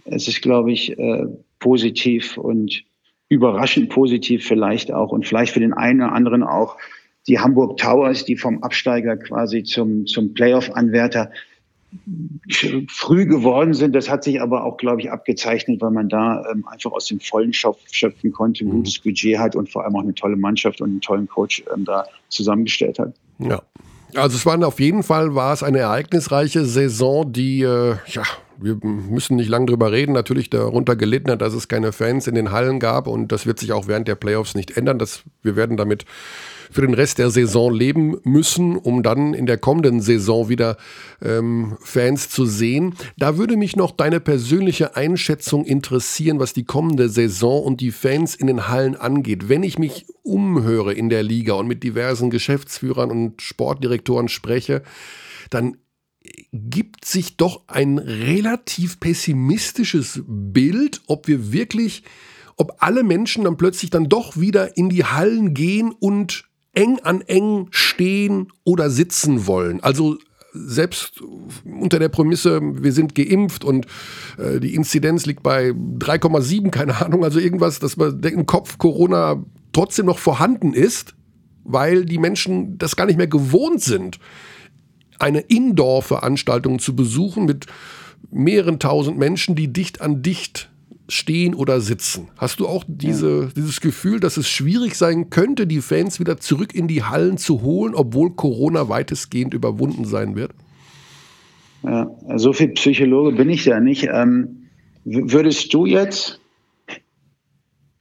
Es 0.04 0.28
ist, 0.28 0.42
glaube 0.42 0.72
ich, 0.72 0.98
äh, 0.98 1.26
positiv 1.58 2.36
und 2.36 2.84
überraschend 3.34 3.90
positiv 3.90 4.46
vielleicht 4.46 4.92
auch 4.92 5.10
und 5.10 5.26
vielleicht 5.26 5.52
für 5.52 5.60
den 5.60 5.72
einen 5.72 6.00
oder 6.00 6.12
anderen 6.12 6.42
auch 6.42 6.76
die 7.26 7.38
Hamburg 7.38 7.78
Towers, 7.78 8.24
die 8.24 8.36
vom 8.36 8.62
Absteiger 8.62 9.16
quasi 9.16 9.64
zum, 9.64 10.06
zum 10.06 10.34
Playoff-Anwärter 10.34 11.30
früh 12.88 13.26
geworden 13.26 13.72
sind. 13.72 13.94
Das 13.94 14.10
hat 14.10 14.24
sich 14.24 14.40
aber 14.40 14.64
auch, 14.64 14.76
glaube 14.76 15.00
ich, 15.00 15.10
abgezeichnet, 15.10 15.80
weil 15.80 15.92
man 15.92 16.08
da 16.08 16.44
ähm, 16.50 16.66
einfach 16.66 16.92
aus 16.92 17.06
dem 17.06 17.20
vollen 17.20 17.52
Schopf 17.52 17.78
schöpfen 17.90 18.32
konnte, 18.32 18.64
ein 18.64 18.68
mhm. 18.68 18.72
gutes 18.72 18.98
Budget 18.98 19.38
hat 19.38 19.54
und 19.56 19.70
vor 19.70 19.84
allem 19.84 19.94
auch 19.96 20.02
eine 20.02 20.14
tolle 20.14 20.36
Mannschaft 20.36 20.80
und 20.80 20.90
einen 20.90 21.00
tollen 21.00 21.28
Coach 21.28 21.62
ähm, 21.74 21.84
da 21.84 22.06
zusammengestellt 22.28 22.98
hat. 22.98 23.14
Ja. 23.38 23.62
Also 24.16 24.36
es 24.36 24.46
war 24.46 24.62
auf 24.66 24.80
jeden 24.80 25.02
Fall 25.02 25.34
war 25.34 25.52
es 25.52 25.62
eine 25.62 25.78
ereignisreiche 25.78 26.64
Saison, 26.64 27.32
die 27.32 27.62
äh, 27.62 27.96
ja 28.06 28.22
wir 28.58 28.76
müssen 28.82 29.36
nicht 29.36 29.48
lange 29.48 29.66
drüber 29.66 29.92
reden, 29.92 30.12
natürlich 30.12 30.50
darunter 30.50 30.96
gelitten 30.96 31.30
hat, 31.30 31.42
dass 31.42 31.54
es 31.54 31.68
keine 31.68 31.92
Fans 31.92 32.26
in 32.26 32.34
den 32.34 32.50
Hallen 32.50 32.80
gab 32.80 33.06
und 33.06 33.32
das 33.32 33.46
wird 33.46 33.58
sich 33.58 33.72
auch 33.72 33.88
während 33.88 34.08
der 34.08 34.14
Playoffs 34.14 34.54
nicht 34.54 34.76
ändern. 34.76 34.98
Das, 34.98 35.22
wir 35.42 35.56
werden 35.56 35.76
damit 35.76 36.04
für 36.70 36.80
den 36.80 36.94
Rest 36.94 37.18
der 37.18 37.30
Saison 37.30 37.72
leben 37.72 38.16
müssen, 38.24 38.76
um 38.76 39.02
dann 39.02 39.34
in 39.34 39.46
der 39.46 39.58
kommenden 39.58 40.00
Saison 40.00 40.48
wieder 40.48 40.76
ähm, 41.22 41.76
Fans 41.80 42.30
zu 42.30 42.46
sehen. 42.46 42.94
Da 43.16 43.38
würde 43.38 43.56
mich 43.56 43.76
noch 43.76 43.92
deine 43.92 44.20
persönliche 44.20 44.96
Einschätzung 44.96 45.64
interessieren, 45.64 46.40
was 46.40 46.52
die 46.52 46.64
kommende 46.64 47.08
Saison 47.08 47.62
und 47.62 47.80
die 47.80 47.92
Fans 47.92 48.34
in 48.34 48.46
den 48.46 48.68
Hallen 48.68 48.96
angeht. 48.96 49.48
Wenn 49.48 49.62
ich 49.62 49.78
mich 49.78 50.06
umhöre 50.22 50.92
in 50.92 51.10
der 51.10 51.22
Liga 51.22 51.54
und 51.54 51.68
mit 51.68 51.82
diversen 51.82 52.30
Geschäftsführern 52.30 53.10
und 53.10 53.40
Sportdirektoren 53.40 54.28
spreche, 54.28 54.82
dann 55.50 55.76
gibt 56.54 57.04
sich 57.04 57.36
doch 57.36 57.62
ein 57.66 57.98
relativ 57.98 59.00
pessimistisches 59.00 60.22
Bild, 60.24 61.02
ob 61.08 61.26
wir 61.26 61.52
wirklich, 61.52 62.04
ob 62.56 62.76
alle 62.78 63.02
Menschen 63.02 63.42
dann 63.42 63.56
plötzlich 63.56 63.90
dann 63.90 64.08
doch 64.08 64.36
wieder 64.36 64.76
in 64.76 64.88
die 64.88 65.04
Hallen 65.04 65.52
gehen 65.52 65.90
und 65.90 66.44
eng 66.72 67.00
an 67.02 67.22
eng 67.22 67.66
stehen 67.70 68.52
oder 68.62 68.88
sitzen 68.88 69.48
wollen. 69.48 69.82
Also 69.82 70.16
selbst 70.52 71.20
unter 71.64 71.98
der 71.98 72.08
Prämisse, 72.08 72.60
wir 72.62 72.92
sind 72.92 73.16
geimpft 73.16 73.64
und 73.64 73.86
äh, 74.38 74.60
die 74.60 74.76
Inzidenz 74.76 75.26
liegt 75.26 75.42
bei 75.42 75.70
3,7, 75.70 76.70
keine 76.70 77.04
Ahnung, 77.04 77.24
also 77.24 77.40
irgendwas, 77.40 77.80
dass 77.80 77.96
man 77.96 78.20
im 78.22 78.46
Kopf 78.46 78.78
Corona 78.78 79.42
trotzdem 79.72 80.06
noch 80.06 80.18
vorhanden 80.18 80.72
ist, 80.72 81.16
weil 81.64 82.04
die 82.04 82.18
Menschen 82.18 82.78
das 82.78 82.94
gar 82.94 83.06
nicht 83.06 83.16
mehr 83.16 83.26
gewohnt 83.26 83.80
sind 83.80 84.20
eine 85.18 85.40
Indoor-Veranstaltung 85.40 86.78
zu 86.78 86.96
besuchen 86.96 87.44
mit 87.44 87.66
mehreren 88.30 88.78
tausend 88.78 89.18
Menschen, 89.18 89.54
die 89.54 89.72
dicht 89.72 90.00
an 90.00 90.22
dicht 90.22 90.70
stehen 91.08 91.54
oder 91.54 91.80
sitzen. 91.80 92.28
Hast 92.36 92.60
du 92.60 92.66
auch 92.66 92.84
diese, 92.86 93.42
ja. 93.42 93.48
dieses 93.54 93.80
Gefühl, 93.80 94.20
dass 94.20 94.36
es 94.36 94.48
schwierig 94.48 94.94
sein 94.94 95.30
könnte, 95.30 95.66
die 95.66 95.80
Fans 95.80 96.18
wieder 96.18 96.38
zurück 96.38 96.74
in 96.74 96.88
die 96.88 97.02
Hallen 97.02 97.36
zu 97.36 97.62
holen, 97.62 97.94
obwohl 97.94 98.30
Corona 98.30 98.88
weitestgehend 98.88 99.54
überwunden 99.54 100.04
sein 100.06 100.34
wird? 100.34 100.52
Ja, 101.82 102.10
so 102.36 102.52
viel 102.52 102.68
Psychologe 102.68 103.36
bin 103.36 103.50
ich 103.50 103.66
ja 103.66 103.80
nicht. 103.80 104.08
Ähm, 104.10 104.68
würdest 105.04 105.74
du 105.74 105.84
jetzt 105.84 106.40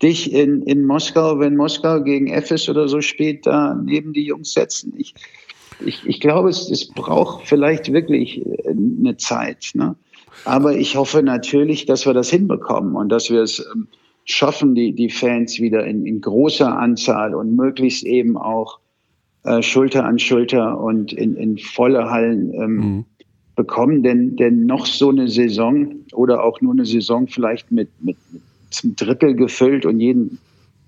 dich 0.01 0.33
in, 0.33 0.61
in 0.63 0.85
Moskau, 0.85 1.39
wenn 1.39 1.57
Moskau 1.57 2.01
gegen 2.01 2.27
Efes 2.27 2.69
oder 2.69 2.87
so 2.87 3.01
spielt, 3.01 3.45
da 3.45 3.75
neben 3.75 4.13
die 4.13 4.25
Jungs 4.25 4.53
setzen? 4.53 4.93
Ich, 4.97 5.13
ich, 5.85 6.05
ich 6.05 6.19
glaube, 6.19 6.49
es, 6.49 6.69
es 6.69 6.87
braucht 6.87 7.47
vielleicht 7.47 7.91
wirklich 7.91 8.45
äh, 8.45 8.69
eine 8.69 9.17
Zeit. 9.17 9.71
Ne? 9.73 9.95
Aber 10.45 10.75
ich 10.75 10.95
hoffe 10.95 11.23
natürlich, 11.23 11.85
dass 11.85 12.05
wir 12.05 12.13
das 12.13 12.29
hinbekommen 12.29 12.95
und 12.95 13.09
dass 13.09 13.29
wir 13.29 13.41
es 13.41 13.59
ähm, 13.59 13.87
schaffen, 14.25 14.75
die, 14.75 14.93
die 14.93 15.09
Fans 15.09 15.59
wieder 15.59 15.85
in, 15.85 16.05
in 16.05 16.21
großer 16.21 16.77
Anzahl 16.77 17.35
und 17.35 17.55
möglichst 17.55 18.03
eben 18.05 18.37
auch 18.37 18.79
äh, 19.43 19.61
Schulter 19.61 20.05
an 20.05 20.19
Schulter 20.19 20.79
und 20.79 21.13
in, 21.13 21.35
in 21.35 21.57
volle 21.57 22.09
Hallen 22.09 22.53
ähm, 22.53 22.75
mhm. 22.75 23.05
bekommen. 23.55 24.03
Denn, 24.03 24.35
denn 24.35 24.65
noch 24.65 24.85
so 24.85 25.09
eine 25.09 25.27
Saison 25.27 25.95
oder 26.13 26.43
auch 26.43 26.61
nur 26.61 26.73
eine 26.73 26.85
Saison 26.85 27.27
vielleicht 27.27 27.71
mit, 27.71 27.89
mit, 28.01 28.17
mit 28.31 28.41
zum 28.69 28.95
Drittel 28.95 29.35
gefüllt 29.35 29.85
und 29.85 29.99
jeden 29.99 30.39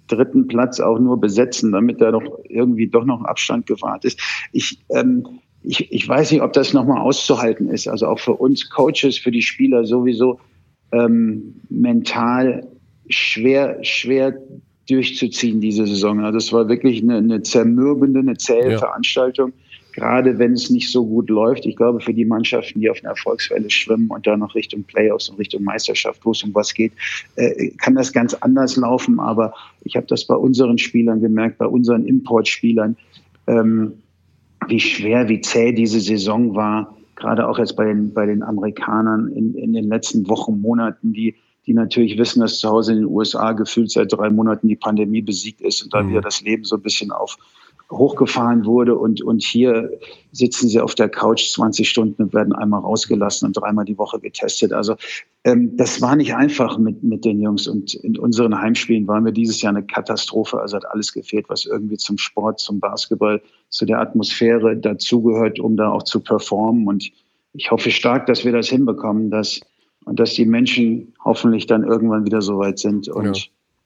dritten 0.08 0.47
Platz 0.47 0.80
auch 0.80 0.99
nur 0.99 1.20
besetzen, 1.20 1.72
damit 1.72 2.01
da 2.01 2.12
doch 2.12 2.24
irgendwie 2.49 2.88
doch 2.88 3.06
noch 3.06 3.24
Abstand 3.24 3.66
gewahrt 3.66 4.06
ist. 4.06 4.20
Ich, 4.51 4.80
ähm, 4.89 5.26
ich, 5.64 5.91
ich 5.91 6.08
weiß 6.08 6.32
nicht, 6.32 6.41
ob 6.41 6.53
das 6.53 6.74
nochmal 6.74 7.01
auszuhalten 7.01 7.70
ist. 7.70 7.88
Also 7.88 8.08
auch 8.08 8.20
für 8.20 8.34
uns 8.34 8.70
Coaches, 8.70 9.18
für 9.18 9.32
die 9.32 9.41
Spieler 9.41 9.86
sowieso 9.86 10.39
ähm, 10.91 11.56
mental 11.70 12.68
schwer, 13.10 13.78
schwer 13.84 14.38
durchzuziehen 14.88 15.62
diese 15.62 15.88
Saison. 15.88 16.24
Also 16.24 16.38
es 16.38 16.53
war 16.53 16.70
wirklich 16.70 17.01
eine, 17.01 17.18
eine 17.18 17.41
zermürbende, 17.41 18.20
eine 18.20 18.38
zähe 18.38 18.74
ja. 18.74 18.78
Veranstaltung. 18.78 19.53
Gerade 19.95 20.37
wenn 20.37 20.51
es 20.51 20.69
nicht 20.69 20.91
so 20.91 21.05
gut 21.05 21.29
läuft. 21.29 21.65
Ich 21.65 21.77
glaube, 21.77 22.01
für 22.01 22.13
die 22.13 22.25
Mannschaften, 22.25 22.81
die 22.81 22.89
auf 22.89 22.99
einer 22.99 23.11
Erfolgswelle 23.11 23.69
schwimmen 23.69 24.09
und 24.09 24.27
dann 24.27 24.41
noch 24.41 24.53
Richtung 24.53 24.83
Playoffs 24.83 25.29
und 25.29 25.39
Richtung 25.39 25.63
Meisterschaft, 25.63 26.25
wo 26.25 26.31
es 26.31 26.43
um 26.43 26.53
was 26.53 26.73
geht, 26.73 26.91
äh, 27.37 27.69
kann 27.77 27.95
das 27.95 28.11
ganz 28.11 28.33
anders 28.33 28.75
laufen. 28.75 29.21
Aber 29.21 29.53
ich 29.83 29.95
habe 29.95 30.05
das 30.07 30.25
bei 30.25 30.35
unseren 30.35 30.77
Spielern 30.77 31.21
gemerkt, 31.21 31.57
bei 31.57 31.65
unseren 31.65 32.05
Importspielern, 32.05 32.97
ähm, 33.47 33.93
wie 34.67 34.81
schwer, 34.81 35.29
wie 35.29 35.39
zäh 35.39 35.71
diese 35.71 36.01
Saison 36.01 36.55
war. 36.55 36.93
Gerade 37.15 37.47
auch 37.47 37.57
jetzt 37.57 37.77
bei 37.77 37.85
den, 37.85 38.13
bei 38.13 38.25
den 38.25 38.43
Amerikanern 38.43 39.31
in, 39.31 39.55
in 39.55 39.71
den 39.71 39.87
letzten 39.87 40.27
Wochen, 40.27 40.59
Monaten, 40.59 41.13
die 41.13 41.35
die 41.65 41.73
natürlich 41.73 42.15
wissen, 42.17 42.41
dass 42.41 42.59
zu 42.59 42.69
Hause 42.69 42.91
in 42.91 42.99
den 42.99 43.07
USA 43.07 43.51
gefühlt 43.53 43.89
seit 43.89 44.13
drei 44.13 44.29
Monaten 44.29 44.67
die 44.67 44.75
Pandemie 44.75 45.23
besiegt 45.23 45.61
ist 45.61 45.81
und 45.81 45.93
da 45.93 46.03
mhm. 46.03 46.09
wieder 46.09 46.21
das 46.21 46.41
Leben 46.41 46.63
so 46.63 46.75
ein 46.75 46.81
bisschen 46.83 47.11
auf, 47.11 47.37
hochgefahren 47.91 48.65
wurde 48.65 48.95
und, 48.95 49.21
und 49.21 49.43
hier 49.43 49.91
sitzen 50.31 50.69
sie 50.69 50.79
auf 50.79 50.95
der 50.95 51.09
Couch 51.09 51.51
20 51.51 51.88
Stunden 51.88 52.23
und 52.23 52.33
werden 52.33 52.53
einmal 52.53 52.81
rausgelassen 52.81 53.47
und 53.47 53.53
dreimal 53.53 53.86
die 53.86 53.97
Woche 53.97 54.19
getestet. 54.19 54.73
Also 54.73 54.95
ähm, 55.43 55.77
das 55.77 56.01
war 56.01 56.15
nicht 56.15 56.36
einfach 56.36 56.77
mit, 56.77 57.03
mit 57.03 57.25
den 57.25 57.41
Jungs 57.41 57.67
und 57.67 57.93
in 57.93 58.17
unseren 58.17 58.59
Heimspielen 58.59 59.07
waren 59.07 59.23
wir 59.25 59.31
dieses 59.31 59.61
Jahr 59.61 59.75
eine 59.75 59.86
Katastrophe. 59.86 60.59
Also 60.59 60.77
hat 60.77 60.86
alles 60.89 61.13
gefehlt, 61.13 61.45
was 61.47 61.65
irgendwie 61.65 61.97
zum 61.97 62.17
Sport, 62.17 62.59
zum 62.59 62.79
Basketball, 62.79 63.41
zu 63.69 63.86
der 63.86 63.99
Atmosphäre 63.99 64.75
dazugehört, 64.75 65.59
um 65.59 65.77
da 65.77 65.91
auch 65.91 66.03
zu 66.03 66.19
performen 66.19 66.88
und 66.88 67.11
ich 67.57 67.71
hoffe 67.71 67.89
stark, 67.89 68.25
dass 68.25 68.43
wir 68.43 68.51
das 68.51 68.67
hinbekommen, 68.67 69.31
dass, 69.31 69.61
und 70.03 70.19
dass 70.19 70.33
die 70.33 70.45
Menschen 70.45 71.13
hoffentlich 71.23 71.67
dann 71.67 71.86
irgendwann 71.86 72.25
wieder 72.25 72.41
so 72.41 72.57
weit 72.57 72.79
sind 72.79 73.07
und 73.07 73.38
ja 73.38 73.43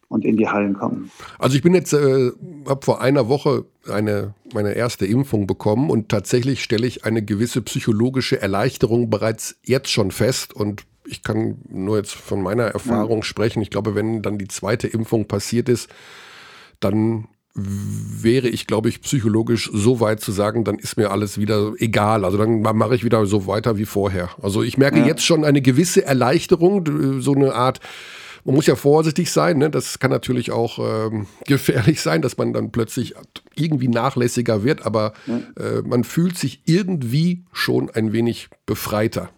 und 0.09 0.25
in 0.25 0.37
die 0.37 0.49
Hallen 0.49 0.73
kommen. 0.73 1.11
Also 1.37 1.55
ich 1.55 1.61
bin 1.61 1.73
jetzt, 1.73 1.93
äh, 1.93 2.31
habe 2.67 2.83
vor 2.83 3.01
einer 3.01 3.29
Woche 3.29 3.65
eine, 3.89 4.33
meine 4.53 4.73
erste 4.73 5.05
Impfung 5.05 5.47
bekommen 5.47 5.89
und 5.89 6.09
tatsächlich 6.09 6.63
stelle 6.63 6.87
ich 6.87 7.05
eine 7.05 7.23
gewisse 7.23 7.61
psychologische 7.61 8.41
Erleichterung 8.41 9.09
bereits 9.09 9.57
jetzt 9.63 9.89
schon 9.89 10.11
fest 10.11 10.53
und 10.53 10.83
ich 11.05 11.23
kann 11.23 11.59
nur 11.69 11.97
jetzt 11.97 12.13
von 12.13 12.41
meiner 12.41 12.65
Erfahrung 12.65 13.19
ja. 13.19 13.23
sprechen. 13.23 13.61
Ich 13.61 13.69
glaube, 13.69 13.95
wenn 13.95 14.21
dann 14.21 14.37
die 14.37 14.47
zweite 14.47 14.87
Impfung 14.87 15.27
passiert 15.27 15.69
ist, 15.69 15.89
dann 16.79 17.27
wäre 17.55 18.47
ich, 18.47 18.67
glaube 18.67 18.89
ich, 18.89 19.01
psychologisch 19.01 19.69
so 19.73 19.99
weit 19.99 20.21
zu 20.21 20.31
sagen, 20.31 20.63
dann 20.63 20.77
ist 20.77 20.97
mir 20.97 21.11
alles 21.11 21.37
wieder 21.37 21.73
egal. 21.77 22.25
Also 22.25 22.37
dann 22.37 22.61
mache 22.61 22.95
ich 22.95 23.03
wieder 23.03 23.25
so 23.25 23.47
weiter 23.47 23.77
wie 23.77 23.85
vorher. 23.85 24.29
Also 24.41 24.63
ich 24.63 24.77
merke 24.77 24.99
ja. 24.99 25.07
jetzt 25.07 25.25
schon 25.25 25.43
eine 25.43 25.61
gewisse 25.61 26.05
Erleichterung, 26.05 27.21
so 27.21 27.33
eine 27.33 27.53
Art 27.53 27.79
man 28.45 28.55
muss 28.55 28.67
ja 28.67 28.75
vorsichtig 28.75 29.31
sein, 29.31 29.57
ne? 29.57 29.69
das 29.69 29.99
kann 29.99 30.11
natürlich 30.11 30.51
auch 30.51 30.79
ähm, 30.79 31.27
gefährlich 31.45 32.01
sein, 32.01 32.21
dass 32.21 32.37
man 32.37 32.53
dann 32.53 32.71
plötzlich 32.71 33.15
irgendwie 33.55 33.87
nachlässiger 33.87 34.63
wird, 34.63 34.85
aber 34.85 35.13
ja. 35.27 35.37
äh, 35.63 35.81
man 35.81 36.03
fühlt 36.03 36.37
sich 36.37 36.61
irgendwie 36.65 37.43
schon 37.51 37.89
ein 37.89 38.13
wenig 38.13 38.49
befreiter. 38.65 39.29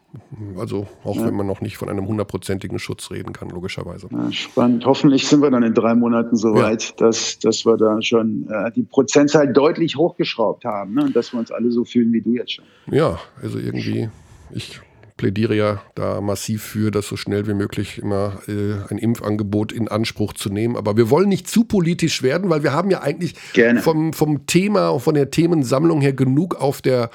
Also 0.57 0.87
auch 1.05 1.15
ja. 1.15 1.25
wenn 1.25 1.35
man 1.35 1.47
noch 1.47 1.61
nicht 1.61 1.77
von 1.77 1.87
einem 1.87 2.05
hundertprozentigen 2.05 2.79
Schutz 2.79 3.11
reden 3.11 3.31
kann, 3.31 3.49
logischerweise. 3.49 4.09
Ja, 4.11 4.29
spannend. 4.31 4.85
Hoffentlich 4.85 5.25
sind 5.25 5.41
wir 5.41 5.49
dann 5.49 5.63
in 5.63 5.73
drei 5.73 5.95
Monaten 5.95 6.35
so 6.35 6.53
weit, 6.53 6.99
dass, 6.99 7.39
dass 7.39 7.65
wir 7.65 7.77
da 7.77 8.01
schon 8.01 8.45
äh, 8.49 8.71
die 8.71 8.83
Prozentzahl 8.83 9.51
deutlich 9.53 9.95
hochgeschraubt 9.95 10.65
haben 10.65 10.95
ne? 10.95 11.05
und 11.05 11.15
dass 11.15 11.31
wir 11.31 11.39
uns 11.39 11.49
alle 11.49 11.71
so 11.71 11.85
fühlen 11.85 12.11
wie 12.11 12.21
du 12.21 12.33
jetzt 12.33 12.53
schon. 12.53 12.65
Ja, 12.91 13.19
also 13.41 13.57
irgendwie, 13.57 14.09
ich 14.51 14.81
plädiere 15.21 15.55
ja 15.55 15.83
da 15.93 16.19
massiv 16.19 16.63
für, 16.63 16.89
das 16.89 17.07
so 17.07 17.15
schnell 17.15 17.45
wie 17.45 17.53
möglich 17.53 17.99
immer 17.99 18.41
äh, 18.47 18.73
ein 18.89 18.97
Impfangebot 18.97 19.71
in 19.71 19.87
Anspruch 19.87 20.33
zu 20.33 20.49
nehmen. 20.49 20.75
Aber 20.75 20.97
wir 20.97 21.11
wollen 21.11 21.29
nicht 21.29 21.47
zu 21.47 21.63
politisch 21.63 22.23
werden, 22.23 22.49
weil 22.49 22.63
wir 22.63 22.73
haben 22.73 22.89
ja 22.89 23.03
eigentlich 23.03 23.35
vom, 23.81 24.13
vom 24.13 24.47
Thema, 24.47 24.97
von 24.99 25.13
der 25.13 25.29
Themensammlung 25.29 26.01
her 26.01 26.13
genug 26.13 26.55
auf 26.55 26.81
der 26.81 27.11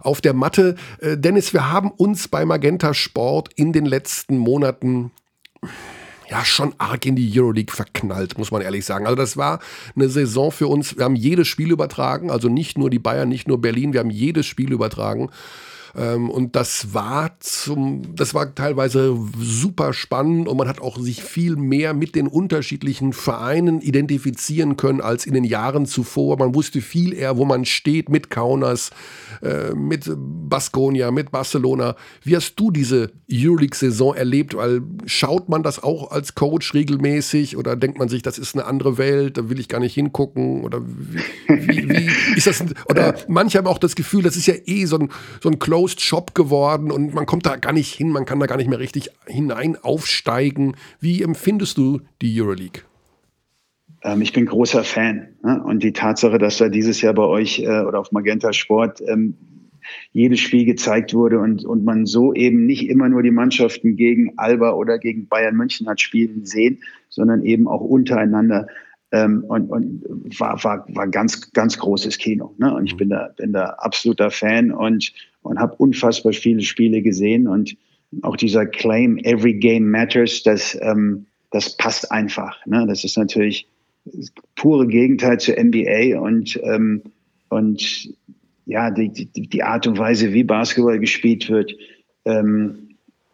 auf 0.00 0.22
der 0.22 0.32
Matte. 0.32 0.76
Äh, 1.00 1.18
Dennis, 1.18 1.52
wir 1.52 1.70
haben 1.70 1.90
uns 1.90 2.28
bei 2.28 2.46
Magenta 2.46 2.94
Sport 2.94 3.50
in 3.56 3.74
den 3.74 3.84
letzten 3.84 4.38
Monaten 4.38 5.10
ja 6.30 6.42
schon 6.46 6.74
arg 6.78 7.04
in 7.04 7.14
die 7.14 7.30
Euroleague 7.38 7.74
verknallt, 7.74 8.38
muss 8.38 8.50
man 8.50 8.62
ehrlich 8.62 8.86
sagen. 8.86 9.04
Also 9.04 9.16
das 9.16 9.36
war 9.36 9.60
eine 9.94 10.08
Saison 10.08 10.50
für 10.50 10.68
uns. 10.68 10.96
Wir 10.96 11.04
haben 11.04 11.16
jedes 11.16 11.46
Spiel 11.46 11.70
übertragen, 11.70 12.30
also 12.30 12.48
nicht 12.48 12.78
nur 12.78 12.88
die 12.88 12.98
Bayern, 12.98 13.28
nicht 13.28 13.48
nur 13.48 13.60
Berlin, 13.60 13.92
wir 13.92 14.00
haben 14.00 14.08
jedes 14.08 14.46
Spiel 14.46 14.72
übertragen. 14.72 15.28
Ähm, 15.96 16.30
und 16.30 16.56
das 16.56 16.94
war 16.94 17.36
zum, 17.40 18.14
das 18.14 18.34
war 18.34 18.54
teilweise 18.54 19.16
super 19.38 19.92
spannend 19.92 20.48
und 20.48 20.56
man 20.56 20.68
hat 20.68 20.80
auch 20.80 20.98
sich 20.98 21.22
viel 21.22 21.56
mehr 21.56 21.94
mit 21.94 22.14
den 22.14 22.26
unterschiedlichen 22.26 23.12
Vereinen 23.12 23.80
identifizieren 23.80 24.76
können 24.76 25.00
als 25.00 25.26
in 25.26 25.34
den 25.34 25.44
Jahren 25.44 25.86
zuvor. 25.86 26.38
Man 26.38 26.54
wusste 26.54 26.80
viel 26.80 27.12
eher, 27.12 27.36
wo 27.36 27.44
man 27.44 27.64
steht 27.64 28.08
mit 28.08 28.30
Kaunas, 28.30 28.90
äh, 29.42 29.74
mit 29.74 30.10
Baskonia, 30.16 31.10
mit 31.10 31.30
Barcelona. 31.30 31.96
Wie 32.22 32.36
hast 32.36 32.54
du 32.56 32.70
diese 32.70 33.12
Euroleague-Saison 33.30 34.14
erlebt? 34.14 34.54
Weil 34.54 34.82
schaut 35.06 35.48
man 35.48 35.62
das 35.62 35.82
auch 35.82 36.10
als 36.10 36.34
Coach 36.34 36.74
regelmäßig 36.74 37.56
oder 37.56 37.76
denkt 37.76 37.98
man 37.98 38.08
sich, 38.08 38.22
das 38.22 38.38
ist 38.38 38.54
eine 38.54 38.64
andere 38.66 38.98
Welt, 38.98 39.38
da 39.38 39.48
will 39.48 39.58
ich 39.60 39.68
gar 39.68 39.80
nicht 39.80 39.94
hingucken? 39.94 40.62
Oder 40.62 40.82
wie, 40.86 41.68
wie, 41.68 41.88
wie 41.88 42.10
ist 42.36 42.46
das? 42.46 42.64
Oder 42.88 43.14
manche 43.28 43.58
haben 43.58 43.66
auch 43.66 43.78
das 43.78 43.94
Gefühl, 43.94 44.22
das 44.22 44.36
ist 44.36 44.46
ja 44.46 44.54
eh 44.66 44.84
so 44.84 44.98
ein, 44.98 45.10
so 45.42 45.48
ein 45.48 45.58
Close 45.58 45.79
Closed 45.80 46.02
Shop 46.02 46.34
geworden 46.34 46.90
und 46.90 47.14
man 47.14 47.24
kommt 47.24 47.46
da 47.46 47.56
gar 47.56 47.72
nicht 47.72 47.94
hin, 47.94 48.10
man 48.10 48.26
kann 48.26 48.38
da 48.38 48.44
gar 48.44 48.58
nicht 48.58 48.68
mehr 48.68 48.78
richtig 48.78 49.08
hinein 49.26 49.78
aufsteigen. 49.80 50.74
Wie 51.00 51.22
empfindest 51.22 51.78
du 51.78 52.02
die 52.20 52.38
Euroleague? 52.38 52.82
Ähm, 54.02 54.20
ich 54.20 54.34
bin 54.34 54.44
großer 54.44 54.84
Fan. 54.84 55.28
Ne? 55.42 55.62
Und 55.64 55.82
die 55.82 55.94
Tatsache, 55.94 56.36
dass 56.36 56.58
da 56.58 56.68
dieses 56.68 57.00
Jahr 57.00 57.14
bei 57.14 57.22
euch 57.22 57.60
äh, 57.60 57.80
oder 57.80 57.98
auf 57.98 58.12
Magenta 58.12 58.52
Sport 58.52 59.00
ähm, 59.08 59.34
jedes 60.12 60.40
Spiel 60.40 60.66
gezeigt 60.66 61.14
wurde 61.14 61.38
und, 61.38 61.64
und 61.64 61.82
man 61.82 62.04
so 62.04 62.34
eben 62.34 62.66
nicht 62.66 62.86
immer 62.90 63.08
nur 63.08 63.22
die 63.22 63.30
Mannschaften 63.30 63.96
gegen 63.96 64.34
Alba 64.36 64.72
oder 64.72 64.98
gegen 64.98 65.28
Bayern 65.28 65.56
München 65.56 65.88
hat 65.88 66.02
spielen 66.02 66.44
sehen, 66.44 66.82
sondern 67.08 67.42
eben 67.42 67.66
auch 67.66 67.80
untereinander. 67.80 68.66
Ähm, 69.12 69.44
und 69.48 69.70
und 69.70 70.04
war, 70.38 70.62
war, 70.62 70.84
war 70.90 71.08
ganz, 71.08 71.50
ganz 71.52 71.78
großes 71.78 72.18
Kino. 72.18 72.54
Ne? 72.58 72.74
Und 72.74 72.84
ich 72.84 72.92
mhm. 72.92 72.98
bin 72.98 73.08
da, 73.08 73.30
bin 73.34 73.54
da 73.54 73.70
absoluter 73.78 74.30
Fan 74.30 74.72
und, 74.72 75.14
und 75.42 75.58
habe 75.58 75.74
unfassbar 75.76 76.32
viele 76.32 76.62
Spiele 76.62 77.02
gesehen. 77.02 77.46
Und 77.46 77.76
auch 78.22 78.36
dieser 78.36 78.66
Claim, 78.66 79.18
every 79.18 79.54
game 79.54 79.90
matters, 79.90 80.42
das, 80.42 80.78
ähm, 80.80 81.26
das 81.50 81.76
passt 81.76 82.10
einfach. 82.10 82.64
Ne? 82.66 82.84
Das 82.88 83.04
ist 83.04 83.16
natürlich 83.16 83.66
das 84.04 84.32
pure 84.56 84.86
Gegenteil 84.86 85.38
zur 85.38 85.56
NBA 85.58 86.18
und, 86.20 86.58
ähm, 86.64 87.02
und 87.48 88.14
ja, 88.66 88.90
die, 88.90 89.08
die, 89.08 89.48
die 89.48 89.62
Art 89.62 89.86
und 89.86 89.98
Weise, 89.98 90.32
wie 90.32 90.44
Basketball 90.44 90.98
gespielt 90.98 91.48
wird, 91.48 91.74
ähm, 92.24 92.90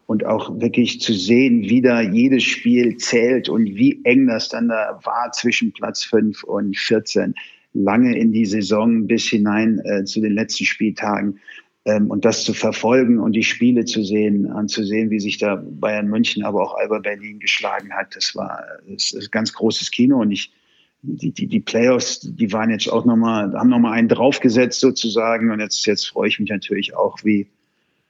und 0.07 0.25
auch 0.25 0.59
wirklich 0.59 1.01
zu 1.01 1.13
sehen, 1.13 1.63
wie 1.63 1.81
da 1.81 2.01
jedes 2.01 2.43
Spiel 2.43 2.95
zählt 2.97 3.49
und 3.49 3.65
wie 3.65 3.99
eng 4.05 4.27
das 4.27 4.49
dann 4.49 4.69
da 4.69 4.99
war 5.03 5.31
zwischen 5.33 5.73
Platz 5.73 6.03
5 6.05 6.43
und 6.43 6.77
14, 6.77 7.35
lange 7.73 8.17
in 8.17 8.31
die 8.31 8.45
Saison 8.45 9.05
bis 9.05 9.25
hinein 9.25 9.79
äh, 9.83 10.05
zu 10.05 10.21
den 10.21 10.33
letzten 10.33 10.65
Spieltagen. 10.65 11.39
Ähm, 11.87 12.07
und 12.11 12.25
das 12.25 12.43
zu 12.43 12.53
verfolgen 12.53 13.17
und 13.17 13.31
die 13.31 13.43
Spiele 13.43 13.85
zu 13.85 14.03
sehen, 14.03 14.51
anzusehen, 14.51 15.09
wie 15.09 15.21
sich 15.21 15.37
da 15.37 15.55
Bayern 15.55 16.09
München, 16.09 16.43
aber 16.43 16.61
auch 16.61 16.75
Alba 16.75 16.99
Berlin 16.99 17.39
geschlagen 17.39 17.93
hat, 17.93 18.13
das 18.13 18.35
war 18.35 18.61
das 18.89 19.11
ist 19.11 19.31
ganz 19.31 19.53
großes 19.53 19.89
Kino. 19.91 20.19
Und 20.19 20.31
ich, 20.31 20.51
die, 21.01 21.31
die, 21.31 21.47
die 21.47 21.61
Playoffs, 21.61 22.19
die 22.19 22.51
waren 22.51 22.71
jetzt 22.71 22.91
auch 22.91 23.05
nochmal, 23.05 23.53
haben 23.53 23.69
nochmal 23.69 23.93
einen 23.93 24.09
draufgesetzt 24.09 24.81
sozusagen. 24.81 25.49
Und 25.49 25.61
jetzt, 25.61 25.85
jetzt 25.85 26.09
freue 26.09 26.27
ich 26.27 26.41
mich 26.41 26.49
natürlich 26.49 26.93
auch, 26.93 27.19
wie, 27.23 27.47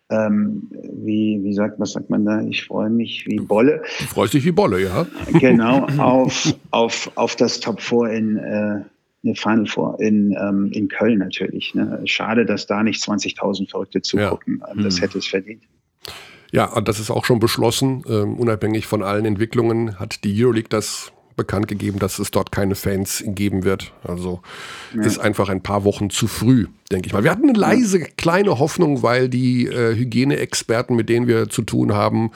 ähm, 0.09 0.71
wie, 0.71 1.41
wie 1.43 1.53
sagt, 1.53 1.79
was 1.79 1.91
sagt 1.91 2.09
man 2.09 2.25
da? 2.25 2.41
Ich 2.41 2.65
freue 2.65 2.89
mich 2.89 3.27
wie 3.27 3.35
Bolle. 3.35 3.83
Du 3.99 4.05
freust 4.05 4.33
dich 4.33 4.43
wie 4.43 4.53
Bolle, 4.53 4.81
ja. 4.81 5.05
Genau, 5.39 5.85
auf, 5.99 6.51
auf, 6.71 7.11
auf 7.13 7.35
das 7.35 7.59
Top 7.59 7.79
4 7.79 8.09
in, 8.09 8.37
äh, 8.37 8.81
eine 9.27 9.35
Final 9.35 9.65
Four 9.65 9.99
in, 9.99 10.35
ähm, 10.39 10.71
in 10.71 10.87
Köln 10.87 11.19
natürlich. 11.19 11.73
Ne? 11.75 12.01
Schade, 12.05 12.45
dass 12.45 12.67
da 12.67 12.83
nicht 12.83 13.01
20.000 13.01 13.69
Verrückte 13.69 14.01
zugucken. 14.01 14.61
Ja. 14.65 14.83
Das 14.83 14.95
hm. 14.95 15.01
hätte 15.01 15.17
es 15.19 15.27
verdient. 15.27 15.63
Ja, 16.51 16.65
und 16.65 16.87
das 16.87 16.99
ist 16.99 17.11
auch 17.11 17.25
schon 17.25 17.39
beschlossen. 17.39 18.03
Ähm, 18.07 18.35
unabhängig 18.35 18.85
von 18.85 19.03
allen 19.03 19.25
Entwicklungen 19.25 19.99
hat 19.99 20.23
die 20.23 20.43
Euroleague 20.43 20.69
das 20.69 21.11
bekannt 21.35 21.67
gegeben, 21.67 21.99
dass 21.99 22.19
es 22.19 22.31
dort 22.31 22.51
keine 22.51 22.75
Fans 22.75 23.23
geben 23.27 23.63
wird. 23.63 23.93
Also 24.03 24.41
ja. 24.95 25.03
ist 25.03 25.19
einfach 25.19 25.49
ein 25.49 25.61
paar 25.61 25.83
Wochen 25.83 26.09
zu 26.09 26.27
früh, 26.27 26.65
denke 26.91 27.07
ich 27.07 27.13
mal. 27.13 27.23
Wir 27.23 27.31
hatten 27.31 27.47
eine 27.47 27.57
leise 27.57 27.99
kleine 27.99 28.59
Hoffnung, 28.59 29.03
weil 29.03 29.29
die 29.29 29.67
äh, 29.67 29.95
Hygieneexperten, 29.95 30.95
mit 30.95 31.09
denen 31.09 31.27
wir 31.27 31.47
zu 31.47 31.61
tun 31.61 31.93
haben, 31.93 32.31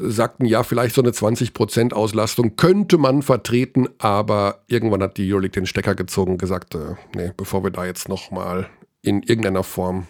sagten, 0.00 0.46
ja, 0.46 0.62
vielleicht 0.62 0.94
so 0.94 1.02
eine 1.02 1.10
20% 1.10 1.92
Auslastung 1.92 2.56
könnte 2.56 2.98
man 2.98 3.22
vertreten, 3.22 3.88
aber 3.98 4.62
irgendwann 4.66 5.02
hat 5.02 5.16
die 5.16 5.30
Euroleague 5.30 5.60
den 5.60 5.66
Stecker 5.66 5.94
gezogen 5.94 6.32
und 6.32 6.38
gesagt, 6.38 6.74
äh, 6.74 6.94
nee, 7.14 7.32
bevor 7.36 7.62
wir 7.62 7.70
da 7.70 7.84
jetzt 7.84 8.08
nochmal 8.08 8.68
in 9.02 9.22
irgendeiner 9.22 9.62
Form 9.62 10.06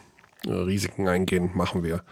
äh, 0.47 0.53
Risiken 0.53 1.09
eingehen, 1.09 1.51
machen 1.55 1.83
wir 1.83 2.03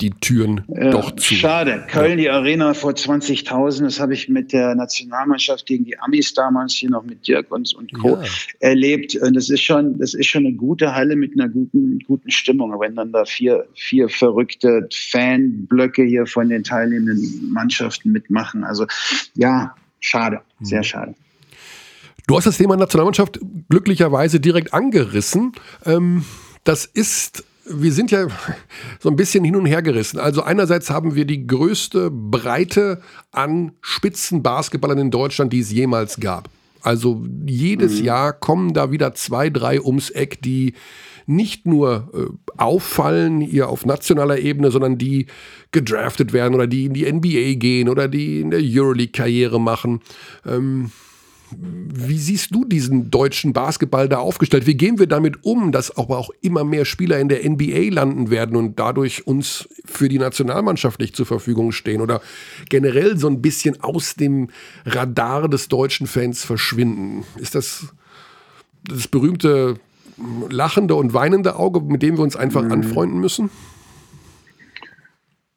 die 0.00 0.10
Türen 0.10 0.62
ja, 0.68 0.90
doch 0.90 1.16
zu. 1.16 1.34
Schade. 1.34 1.84
Köln, 1.88 2.18
die 2.18 2.28
Arena 2.28 2.74
vor 2.74 2.92
20.000, 2.92 3.84
das 3.84 3.98
habe 3.98 4.12
ich 4.12 4.28
mit 4.28 4.52
der 4.52 4.74
Nationalmannschaft 4.74 5.64
gegen 5.64 5.84
die 5.84 5.98
Amis 5.98 6.34
damals 6.34 6.74
hier 6.74 6.90
noch 6.90 7.02
mit 7.02 7.26
Dirk 7.26 7.50
und, 7.50 7.72
und 7.74 7.92
Co. 7.94 8.16
Ja. 8.16 8.24
erlebt. 8.60 9.16
Und 9.16 9.34
das 9.34 9.48
ist 9.48 9.62
schon, 9.62 9.98
das 9.98 10.12
ist 10.12 10.26
schon 10.26 10.44
eine 10.44 10.54
gute 10.54 10.94
Halle 10.94 11.16
mit 11.16 11.32
einer 11.32 11.48
guten, 11.48 11.98
guten 12.00 12.30
Stimmung. 12.30 12.78
Wenn 12.78 12.94
dann 12.94 13.12
da 13.12 13.24
vier, 13.24 13.66
vier 13.74 14.08
verrückte 14.10 14.86
Fanblöcke 14.92 16.02
hier 16.04 16.26
von 16.26 16.50
den 16.50 16.62
teilnehmenden 16.62 17.50
Mannschaften 17.52 18.12
mitmachen. 18.12 18.64
Also 18.64 18.86
ja, 19.34 19.74
schade, 20.00 20.42
sehr 20.60 20.80
mhm. 20.80 20.84
schade. 20.84 21.14
Du 22.26 22.36
hast 22.36 22.44
das 22.44 22.58
Thema 22.58 22.76
Nationalmannschaft 22.76 23.38
glücklicherweise 23.70 24.40
direkt 24.40 24.74
angerissen. 24.74 25.52
Ähm, 25.86 26.24
das 26.64 26.84
ist 26.84 27.44
wir 27.68 27.92
sind 27.92 28.10
ja 28.10 28.26
so 29.00 29.08
ein 29.08 29.16
bisschen 29.16 29.44
hin 29.44 29.56
und 29.56 29.66
her 29.66 29.82
gerissen. 29.82 30.18
Also 30.18 30.42
einerseits 30.42 30.90
haben 30.90 31.14
wir 31.14 31.24
die 31.24 31.46
größte 31.46 32.10
Breite 32.10 33.00
an 33.32 33.72
Spitzenbasketballern 33.80 34.98
in 34.98 35.10
Deutschland, 35.10 35.52
die 35.52 35.60
es 35.60 35.72
jemals 35.72 36.20
gab. 36.20 36.48
Also 36.82 37.24
jedes 37.46 37.98
mhm. 37.98 38.04
Jahr 38.04 38.32
kommen 38.32 38.72
da 38.72 38.92
wieder 38.92 39.14
zwei, 39.14 39.50
drei 39.50 39.80
ums 39.80 40.10
Eck, 40.10 40.40
die 40.42 40.74
nicht 41.26 41.66
nur 41.66 42.08
äh, 42.14 42.52
auffallen 42.56 43.40
hier 43.40 43.68
auf 43.68 43.84
nationaler 43.84 44.38
Ebene, 44.38 44.70
sondern 44.70 44.96
die 44.96 45.26
gedraftet 45.72 46.32
werden 46.32 46.54
oder 46.54 46.68
die 46.68 46.84
in 46.84 46.94
die 46.94 47.10
NBA 47.10 47.58
gehen 47.58 47.88
oder 47.88 48.06
die 48.06 48.40
in 48.40 48.50
der 48.50 48.60
Euroleague 48.62 49.10
Karriere 49.10 49.60
machen. 49.60 50.00
Ähm, 50.46 50.92
wie 51.50 52.18
siehst 52.18 52.54
du 52.54 52.64
diesen 52.64 53.10
deutschen 53.10 53.52
Basketball 53.52 54.08
da 54.08 54.18
aufgestellt? 54.18 54.66
Wie 54.66 54.76
gehen 54.76 54.98
wir 54.98 55.06
damit 55.06 55.44
um, 55.44 55.70
dass 55.72 55.96
aber 55.96 56.18
auch 56.18 56.30
immer 56.40 56.64
mehr 56.64 56.84
Spieler 56.84 57.18
in 57.18 57.28
der 57.28 57.48
NBA 57.48 57.92
landen 57.94 58.30
werden 58.30 58.56
und 58.56 58.78
dadurch 58.78 59.26
uns 59.26 59.68
für 59.84 60.08
die 60.08 60.18
Nationalmannschaft 60.18 60.98
nicht 61.00 61.14
zur 61.14 61.26
Verfügung 61.26 61.72
stehen 61.72 62.00
oder 62.00 62.20
generell 62.68 63.16
so 63.16 63.28
ein 63.28 63.42
bisschen 63.42 63.80
aus 63.82 64.16
dem 64.16 64.48
Radar 64.84 65.48
des 65.48 65.68
deutschen 65.68 66.06
Fans 66.06 66.44
verschwinden? 66.44 67.24
Ist 67.38 67.54
das 67.54 67.94
das 68.88 69.08
berühmte 69.08 69.78
lachende 70.48 70.94
und 70.94 71.12
weinende 71.12 71.56
Auge, 71.56 71.80
mit 71.80 72.02
dem 72.02 72.16
wir 72.16 72.22
uns 72.22 72.36
einfach 72.36 72.62
mhm. 72.62 72.72
anfreunden 72.72 73.20
müssen? 73.20 73.50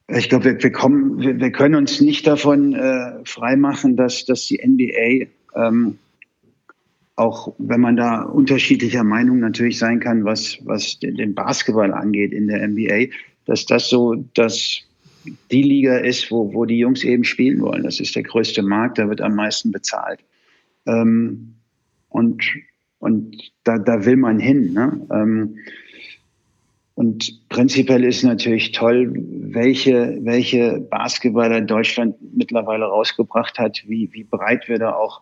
Ich 0.08 0.30
glaube, 0.30 0.46
wir, 0.46 0.64
wir, 0.64 0.72
wir, 0.72 1.40
wir, 1.40 1.52
können 1.52 1.76
uns 1.76 2.02
nicht 2.02 2.26
davon 2.26 2.74
äh, 2.74 3.24
freimachen, 3.26 3.96
dass, 3.96 4.26
dass 4.26 4.48
die 4.48 4.60
NBA 4.66 5.28
ähm, 5.68 5.98
auch 7.16 7.54
wenn 7.58 7.82
man 7.82 7.98
da 7.98 8.22
unterschiedlicher 8.22 9.04
Meinung 9.04 9.40
natürlich 9.40 9.78
sein 9.78 10.00
kann, 10.00 10.24
was, 10.24 10.58
was 10.64 11.00
den 11.00 11.36
Basketball 11.36 11.94
angeht 11.94 12.32
in 12.32 12.48
der 12.48 12.66
NBA, 12.66 13.08
dass 13.46 13.66
das 13.66 13.90
so 13.90 14.16
dass 14.36 14.80
die 15.52 15.64
Liga 15.64 15.98
ist, 15.98 16.32
wo, 16.32 16.54
wo 16.54 16.66
die 16.66 16.78
Jungs 16.78 17.04
eben 17.04 17.26
spielen 17.26 17.60
wollen. 17.62 17.84
Das 17.84 18.00
ist 18.00 18.16
der 18.16 18.24
größte 18.24 18.64
Markt, 18.64 18.98
da 19.00 19.10
wird 19.10 19.20
am 19.20 19.36
meisten 19.36 19.72
bezahlt. 19.72 20.22
Ähm, 20.88 21.56
und 22.08 22.42
und 23.00 23.52
da, 23.64 23.78
da 23.80 24.06
will 24.06 24.18
man 24.18 24.40
hin. 24.40 24.74
Ne? 24.74 25.08
Ähm, 25.12 25.58
und 27.00 27.48
prinzipiell 27.48 28.04
ist 28.04 28.24
natürlich 28.24 28.74
toll, 28.74 29.14
welche, 29.16 30.20
welche 30.22 30.82
Basketballer 30.82 31.62
Deutschland 31.62 32.18
mittlerweile 32.36 32.84
rausgebracht 32.84 33.58
hat, 33.58 33.82
wie, 33.88 34.10
wie 34.12 34.26
breit 34.26 34.68
wir 34.68 34.80
da 34.80 34.96
auch 34.96 35.22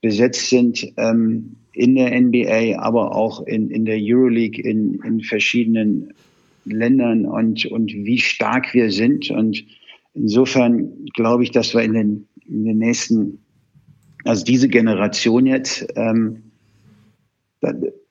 besetzt 0.00 0.48
sind 0.48 0.90
ähm, 0.96 1.56
in 1.74 1.96
der 1.96 2.18
NBA, 2.18 2.78
aber 2.78 3.14
auch 3.14 3.46
in, 3.46 3.70
in 3.70 3.84
der 3.84 3.98
Euroleague, 4.00 4.58
in, 4.64 5.02
in 5.04 5.20
verschiedenen 5.20 6.14
Ländern 6.64 7.26
und, 7.26 7.66
und 7.66 7.92
wie 7.92 8.20
stark 8.20 8.72
wir 8.72 8.90
sind. 8.90 9.30
Und 9.30 9.62
insofern 10.14 11.04
glaube 11.14 11.42
ich, 11.42 11.50
dass 11.50 11.74
wir 11.74 11.82
in 11.82 11.92
den, 11.92 12.28
in 12.48 12.64
den 12.64 12.78
nächsten, 12.78 13.44
also 14.24 14.46
diese 14.46 14.70
Generation 14.70 15.44
jetzt, 15.44 15.86
ähm, 15.94 16.44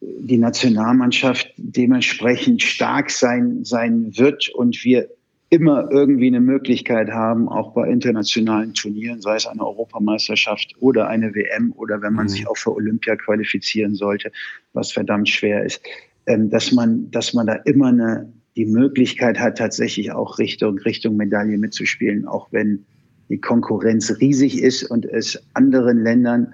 die 0.02 0.38
Nationalmannschaft 0.38 1.54
dementsprechend 1.58 2.62
stark 2.62 3.10
sein, 3.10 3.64
sein 3.64 4.16
wird 4.18 4.50
und 4.50 4.84
wir 4.84 5.10
immer 5.50 5.89
irgendwie 5.91 6.28
eine 6.28 6.41
Möglichkeit 6.41 7.10
haben, 7.10 7.48
auch 7.48 7.74
bei 7.74 7.89
internationalen 7.89 8.74
Turnieren, 8.74 9.22
sei 9.22 9.38
es 9.38 9.48
eine 9.48 9.66
Europameisterschaft 9.66 10.76
oder 10.82 11.08
eine 11.08 11.34
WM 11.34 11.72
oder 11.78 12.02
wenn 12.02 12.14
man 12.14 12.26
mhm. 12.26 12.30
sich 12.30 12.48
auch 12.48 12.58
für 12.58 12.76
Olympia 12.76 13.16
qualifizieren 13.16 13.95
sollte, 13.95 14.32
was 14.74 14.91
verdammt 14.91 15.30
schwer 15.30 15.64
ist, 15.64 15.82
ähm, 16.26 16.50
dass 16.50 16.72
man, 16.74 17.10
dass 17.12 17.34
man 17.34 17.48
da 17.48 17.54
immer 17.54 17.88
eine, 17.88 18.34
die 18.58 18.66
Möglichkeit 18.66 19.39
hat, 19.39 19.58
tatsächlich 19.58 20.12
auch 20.12 20.38
Richtung, 20.38 20.80
Richtung 20.80 21.16
Medaille 21.16 21.58
mitzuspielen, 21.58 22.28
auch 22.28 22.50
wenn 22.52 22.86
die 23.30 23.39
Konkurrenz 23.39 24.20
riesig 24.20 24.62
ist 24.62 24.84
und 24.84 25.06
es 25.06 25.41
anderen 25.54 26.04
Ländern 26.04 26.54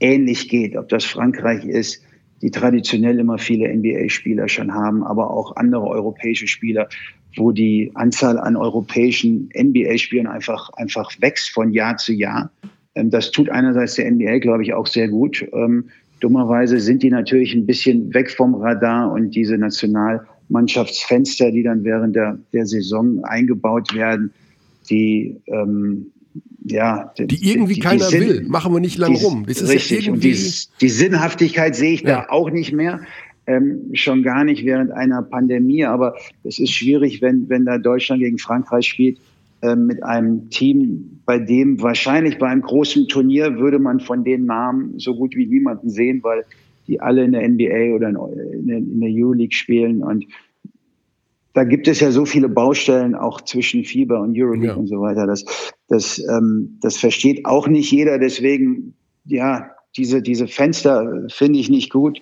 ähnlich 0.00 0.48
geht, 0.48 0.76
ob 0.76 0.88
das 0.90 1.04
Frankreich 1.04 1.64
ist, 1.64 2.02
die 2.42 2.50
traditionell 2.50 3.18
immer 3.18 3.38
viele 3.38 3.72
NBA-Spieler 3.74 4.48
schon 4.48 4.72
haben, 4.72 5.02
aber 5.02 5.30
auch 5.30 5.56
andere 5.56 5.86
europäische 5.86 6.46
Spieler, 6.46 6.88
wo 7.36 7.52
die 7.52 7.90
Anzahl 7.94 8.38
an 8.38 8.56
europäischen 8.56 9.50
NBA-Spielern 9.54 10.26
einfach, 10.26 10.70
einfach 10.74 11.10
wächst 11.20 11.50
von 11.50 11.72
Jahr 11.72 11.96
zu 11.96 12.12
Jahr. 12.12 12.50
Ähm, 12.94 13.10
das 13.10 13.30
tut 13.30 13.48
einerseits 13.50 13.94
der 13.94 14.10
NBA, 14.10 14.38
glaube 14.38 14.62
ich, 14.62 14.74
auch 14.74 14.86
sehr 14.86 15.08
gut. 15.08 15.46
Ähm, 15.52 15.84
dummerweise 16.20 16.80
sind 16.80 17.02
die 17.02 17.10
natürlich 17.10 17.54
ein 17.54 17.66
bisschen 17.66 18.12
weg 18.14 18.30
vom 18.30 18.54
Radar 18.54 19.12
und 19.12 19.30
diese 19.34 19.58
Nationalmannschaftsfenster, 19.58 21.50
die 21.50 21.62
dann 21.62 21.84
während 21.84 22.16
der, 22.16 22.38
der 22.52 22.66
Saison 22.66 23.22
eingebaut 23.24 23.94
werden, 23.94 24.32
die 24.88 25.36
ähm, 25.46 26.12
ja, 26.68 27.12
die 27.18 27.50
irgendwie 27.50 27.74
die, 27.74 27.80
keiner 27.80 28.08
die 28.08 28.20
will, 28.20 28.44
machen 28.46 28.72
wir 28.72 28.80
nicht 28.80 28.98
lang 28.98 29.14
rum. 29.16 29.44
Das 29.46 29.60
ist 29.60 29.70
richtig. 29.70 30.06
Ja 30.06 30.12
und 30.12 30.24
die, 30.24 30.36
die, 30.80 30.88
Sinnhaftigkeit 30.88 31.76
sehe 31.76 31.92
ich 31.92 32.02
ja. 32.02 32.22
da 32.22 32.26
auch 32.28 32.50
nicht 32.50 32.72
mehr. 32.72 33.00
Ähm, 33.48 33.90
schon 33.92 34.24
gar 34.24 34.42
nicht 34.42 34.64
während 34.64 34.90
einer 34.90 35.22
Pandemie, 35.22 35.84
aber 35.84 36.16
es 36.42 36.58
ist 36.58 36.72
schwierig, 36.72 37.22
wenn, 37.22 37.48
wenn 37.48 37.64
da 37.64 37.78
Deutschland 37.78 38.20
gegen 38.20 38.38
Frankreich 38.38 38.88
spielt, 38.88 39.18
äh, 39.62 39.76
mit 39.76 40.02
einem 40.02 40.50
Team, 40.50 41.20
bei 41.24 41.38
dem 41.38 41.80
wahrscheinlich 41.80 42.38
bei 42.38 42.48
einem 42.48 42.62
großen 42.62 43.06
Turnier 43.06 43.56
würde 43.58 43.78
man 43.78 44.00
von 44.00 44.24
den 44.24 44.46
Namen 44.46 44.98
so 44.98 45.14
gut 45.14 45.36
wie 45.36 45.46
niemanden 45.46 45.90
sehen, 45.90 46.24
weil 46.24 46.44
die 46.88 47.00
alle 47.00 47.24
in 47.24 47.32
der 47.32 47.48
NBA 47.48 47.94
oder 47.94 48.08
in 48.08 48.66
der, 48.66 48.78
in 48.78 49.00
der 49.00 49.10
Euroleague 49.10 49.54
spielen 49.54 50.02
und 50.02 50.24
da 51.56 51.64
gibt 51.64 51.88
es 51.88 52.00
ja 52.00 52.10
so 52.10 52.26
viele 52.26 52.50
Baustellen 52.50 53.14
auch 53.14 53.40
zwischen 53.40 53.82
Fieber 53.82 54.20
und 54.20 54.38
Euroleague 54.38 54.66
ja. 54.66 54.74
und 54.74 54.88
so 54.88 55.00
weiter. 55.00 55.26
Das, 55.26 55.42
das, 55.88 56.22
ähm, 56.28 56.76
das 56.82 56.98
versteht 56.98 57.46
auch 57.46 57.66
nicht 57.66 57.90
jeder. 57.90 58.18
Deswegen, 58.18 58.94
ja, 59.24 59.70
diese, 59.96 60.20
diese 60.20 60.48
Fenster 60.48 61.24
finde 61.28 61.58
ich 61.58 61.70
nicht 61.70 61.90
gut. 61.90 62.20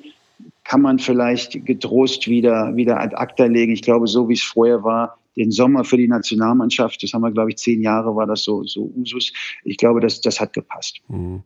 Kann 0.63 0.83
man 0.83 1.01
vielleicht 1.01 1.67
getrost 1.67 2.29
wieder, 2.29 2.77
wieder 2.77 3.01
ad 3.01 3.17
acta 3.17 3.47
legen. 3.47 3.73
Ich 3.73 3.83
glaube, 3.83 4.07
so 4.07 4.29
wie 4.29 4.35
es 4.35 4.43
vorher 4.45 4.85
war, 4.85 5.19
den 5.37 5.51
Sommer 5.51 5.83
für 5.83 5.97
die 5.97 6.07
Nationalmannschaft, 6.07 7.03
das 7.03 7.13
haben 7.13 7.23
wir, 7.23 7.33
glaube 7.33 7.51
ich, 7.51 7.57
zehn 7.57 7.83
Jahre 7.83 8.15
war 8.15 8.29
das 8.29 8.45
so, 8.45 8.63
so 8.63 8.89
Usus. 8.97 9.33
Ich 9.65 9.79
glaube, 9.79 9.99
das, 9.99 10.21
das 10.21 10.39
hat 10.39 10.53
gepasst. 10.53 11.01
Mhm. 11.09 11.43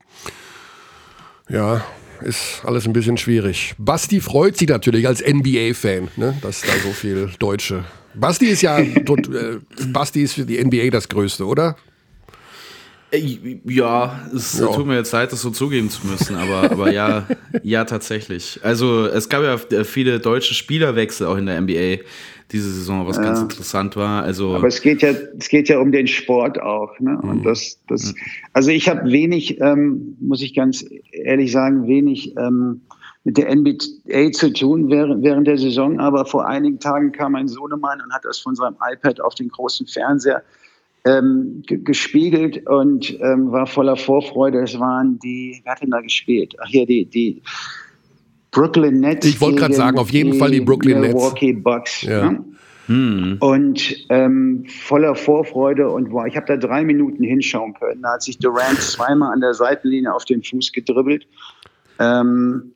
Ja, 1.49 1.83
ist 2.23 2.63
alles 2.65 2.87
ein 2.87 2.93
bisschen 2.93 3.17
schwierig. 3.17 3.75
Basti 3.79 4.21
freut 4.21 4.57
sich 4.57 4.69
natürlich 4.69 5.07
als 5.07 5.23
NBA-Fan, 5.23 6.09
ne, 6.17 6.37
dass 6.43 6.63
da 6.63 6.73
so 6.85 6.91
viel 6.91 7.31
Deutsche. 7.39 7.85
Basti 8.15 8.47
ist 8.47 8.63
ja, 8.63 8.81
dort, 9.05 9.29
äh, 9.29 9.59
Basti 9.89 10.23
ist 10.23 10.35
für 10.35 10.45
die 10.45 10.63
NBA 10.63 10.91
das 10.91 11.09
Größte, 11.09 11.47
oder? 11.47 11.77
Äh, 13.11 13.61
ja, 13.65 14.21
es 14.35 14.59
ja. 14.59 14.67
tut 14.67 14.87
mir 14.87 14.97
jetzt 14.97 15.13
leid, 15.13 15.33
das 15.33 15.41
so 15.41 15.51
zugeben 15.51 15.91
zu 15.91 16.07
müssen, 16.07 16.37
aber, 16.37 16.71
aber 16.71 16.93
ja, 16.93 17.27
ja, 17.63 17.85
tatsächlich. 17.85 18.61
Also 18.63 19.07
es 19.07 19.29
gab 19.29 19.43
ja 19.43 19.85
viele 19.85 20.21
deutsche 20.21 20.55
Spielerwechsel 20.55 21.27
auch 21.27 21.37
in 21.37 21.47
der 21.47 21.61
NBA 21.61 22.05
diese 22.51 22.71
Saison, 22.71 23.07
was 23.07 23.17
ja. 23.17 23.25
ganz 23.25 23.41
interessant 23.41 23.97
war. 23.97 24.23
Also 24.23 24.55
aber 24.55 24.69
es 24.69 24.81
geht 24.81 25.03
ja, 25.03 25.11
es 25.39 25.49
geht 25.49 25.69
ja 25.69 25.79
um 25.79 25.93
den 25.93 26.07
Sport 26.07 26.61
auch. 26.61 26.99
Ne? 26.99 27.19
Und 27.23 27.41
mhm. 27.41 27.45
das, 27.45 27.79
das, 27.89 28.15
also 28.53 28.71
ich 28.71 28.89
habe 28.89 29.11
wenig, 29.11 29.61
ähm, 29.61 30.17
muss 30.21 30.41
ich 30.41 30.55
ganz 30.55 30.85
ehrlich 31.13 31.53
sagen, 31.53 31.87
wenig 31.87 32.35
ähm, 32.37 32.81
mit 33.25 33.37
der 33.37 33.55
NBA 33.55 34.33
zu 34.33 34.53
tun 34.53 34.89
während, 34.89 35.23
während 35.23 35.47
der 35.47 35.59
Saison. 35.59 36.01
Aber 36.01 36.25
vor 36.25 36.47
einigen 36.47 36.81
Tagen 36.81 37.13
kam 37.13 37.33
mein 37.33 37.49
Sohnemann 37.49 38.01
und 38.01 38.13
hat 38.13 38.25
das 38.25 38.39
von 38.39 38.55
seinem 38.55 38.77
iPad 38.93 39.21
auf 39.21 39.35
den 39.35 39.49
großen 39.49 39.87
Fernseher 39.87 40.43
ähm, 41.05 41.63
gespiegelt 41.67 42.67
und 42.67 43.19
ähm, 43.21 43.53
war 43.53 43.67
voller 43.67 43.97
Vorfreude. 43.97 44.63
Es 44.63 44.79
waren 44.79 45.19
die, 45.19 45.61
wer 45.65 45.73
hat 45.73 45.83
denn 45.83 45.91
da 45.91 46.01
gespielt? 46.01 46.55
Ach 46.63 46.69
hier, 46.69 46.87
die, 46.87 47.07
die 47.07 47.43
Brooklyn 48.51 49.01
Nets. 49.01 49.27
Ich 49.27 49.41
wollte 49.41 49.61
gerade 49.61 49.75
sagen, 49.75 49.99
auf 49.99 50.11
jeden 50.11 50.35
Fall 50.35 50.51
die 50.51 50.61
Brooklyn 50.61 51.01
Milwaukee 51.01 51.53
Nets. 51.53 51.63
Bucks. 51.63 52.03
Ja. 52.03 52.31
Ne? 52.31 52.45
Hm. 52.87 53.37
Und 53.41 54.07
ähm, 54.09 54.65
voller 54.67 55.15
Vorfreude 55.15 55.91
und 55.91 56.11
wow, 56.11 56.27
ich 56.27 56.37
habe 56.37 56.47
da 56.47 56.57
drei 56.57 56.85
Minuten 56.85 57.23
hinschauen 57.23 57.75
können. 57.75 58.01
Da 58.03 58.15
hat 58.15 58.23
sich 58.23 58.39
Durant 58.39 58.81
zweimal 58.81 59.35
an 59.35 59.41
der 59.41 59.53
Seitenlinie 59.53 60.13
auf 60.13 60.25
den 60.25 60.43
Fuß 60.43 60.73
gedribbelt. 60.73 61.27
Ähm, 61.99 62.73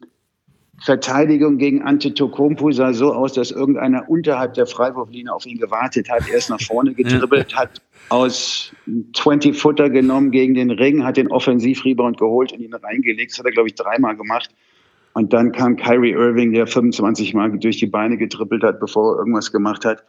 Verteidigung 0.84 1.58
gegen 1.58 1.82
Antetokounmpo 1.82 2.72
sah 2.72 2.92
so 2.92 3.12
aus, 3.12 3.34
dass 3.34 3.52
irgendeiner 3.52 4.08
unterhalb 4.08 4.54
der 4.54 4.66
Freiwurflinie 4.66 5.32
auf 5.32 5.46
ihn 5.46 5.58
gewartet 5.58 6.10
hat, 6.10 6.28
erst 6.28 6.50
nach 6.50 6.60
vorne 6.60 6.92
gedribbelt, 6.94 7.54
hat 7.54 7.80
aus 8.08 8.72
20-Footer 8.88 9.90
genommen 9.90 10.32
gegen 10.32 10.54
den 10.54 10.70
Ring, 10.70 11.04
hat 11.04 11.16
den 11.16 11.30
Offensivrebound 11.30 12.18
geholt 12.18 12.52
und 12.52 12.60
ihn 12.60 12.74
reingelegt. 12.74 13.30
Das 13.30 13.38
hat 13.38 13.46
er, 13.46 13.52
glaube 13.52 13.68
ich, 13.68 13.74
dreimal 13.74 14.16
gemacht. 14.16 14.50
Und 15.14 15.32
dann 15.32 15.52
kam 15.52 15.76
Kyrie 15.76 16.12
Irving, 16.12 16.52
der 16.52 16.66
25 16.66 17.34
Mal 17.34 17.58
durch 17.58 17.78
die 17.78 17.86
Beine 17.86 18.16
getrippelt 18.16 18.62
hat, 18.62 18.80
bevor 18.80 19.14
er 19.14 19.18
irgendwas 19.18 19.52
gemacht 19.52 19.84
hat. 19.84 20.02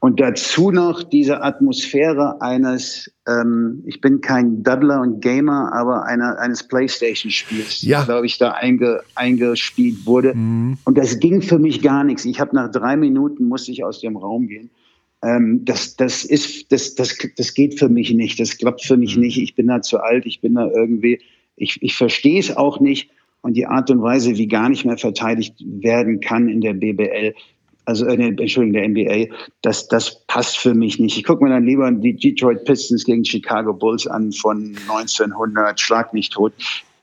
Und 0.00 0.20
dazu 0.20 0.70
noch 0.70 1.02
diese 1.02 1.42
Atmosphäre 1.42 2.40
eines, 2.40 3.12
ähm, 3.26 3.82
ich 3.84 4.00
bin 4.00 4.20
kein 4.20 4.62
Duddler 4.62 5.00
und 5.00 5.20
Gamer, 5.20 5.72
aber 5.72 6.04
einer, 6.04 6.38
eines 6.38 6.62
Playstation-Spiels, 6.62 7.82
ja. 7.82 8.04
glaube 8.04 8.26
ich, 8.26 8.38
da 8.38 8.52
einge, 8.52 9.02
eingespielt 9.16 10.06
wurde. 10.06 10.34
Mhm. 10.34 10.78
Und 10.84 10.96
das 10.96 11.18
ging 11.18 11.42
für 11.42 11.58
mich 11.58 11.82
gar 11.82 12.04
nichts. 12.04 12.24
Ich 12.24 12.38
habe 12.38 12.54
nach 12.54 12.70
drei 12.70 12.96
Minuten 12.96 13.48
musste 13.48 13.72
ich 13.72 13.82
aus 13.82 14.00
dem 14.00 14.16
Raum 14.16 14.46
gehen. 14.46 14.70
Ähm, 15.22 15.64
das, 15.64 15.96
das 15.96 16.24
ist, 16.24 16.70
das, 16.70 16.94
das, 16.94 17.18
das 17.36 17.54
geht 17.54 17.76
für 17.76 17.88
mich 17.88 18.14
nicht. 18.14 18.38
Das 18.38 18.56
klappt 18.56 18.84
für 18.84 18.96
mich 18.96 19.16
mhm. 19.16 19.22
nicht. 19.22 19.38
Ich 19.38 19.56
bin 19.56 19.66
da 19.66 19.82
zu 19.82 19.98
alt. 19.98 20.26
Ich 20.26 20.40
bin 20.40 20.54
da 20.54 20.70
irgendwie, 20.70 21.20
ich, 21.56 21.82
ich 21.82 21.96
verstehe 21.96 22.38
es 22.38 22.56
auch 22.56 22.78
nicht. 22.78 23.10
Und 23.40 23.54
die 23.54 23.66
Art 23.66 23.90
und 23.90 24.00
Weise, 24.02 24.36
wie 24.36 24.46
gar 24.46 24.68
nicht 24.68 24.84
mehr 24.84 24.98
verteidigt 24.98 25.56
werden 25.58 26.20
kann 26.20 26.48
in 26.48 26.60
der 26.60 26.74
BBL, 26.74 27.34
also 27.88 28.04
äh, 28.04 28.12
Entschuldigung, 28.12 28.74
der 28.74 28.86
NBA, 28.86 29.34
das, 29.62 29.88
das 29.88 30.26
passt 30.26 30.58
für 30.58 30.74
mich 30.74 30.98
nicht. 30.98 31.16
Ich 31.16 31.24
gucke 31.24 31.42
mir 31.42 31.48
dann 31.48 31.64
lieber 31.64 31.90
die 31.90 32.14
Detroit 32.14 32.66
Pistons 32.66 33.04
gegen 33.04 33.24
Chicago 33.24 33.72
Bulls 33.72 34.06
an 34.06 34.30
von 34.30 34.76
1900, 34.88 35.80
schlag 35.80 36.12
mich 36.12 36.28
tot. 36.28 36.52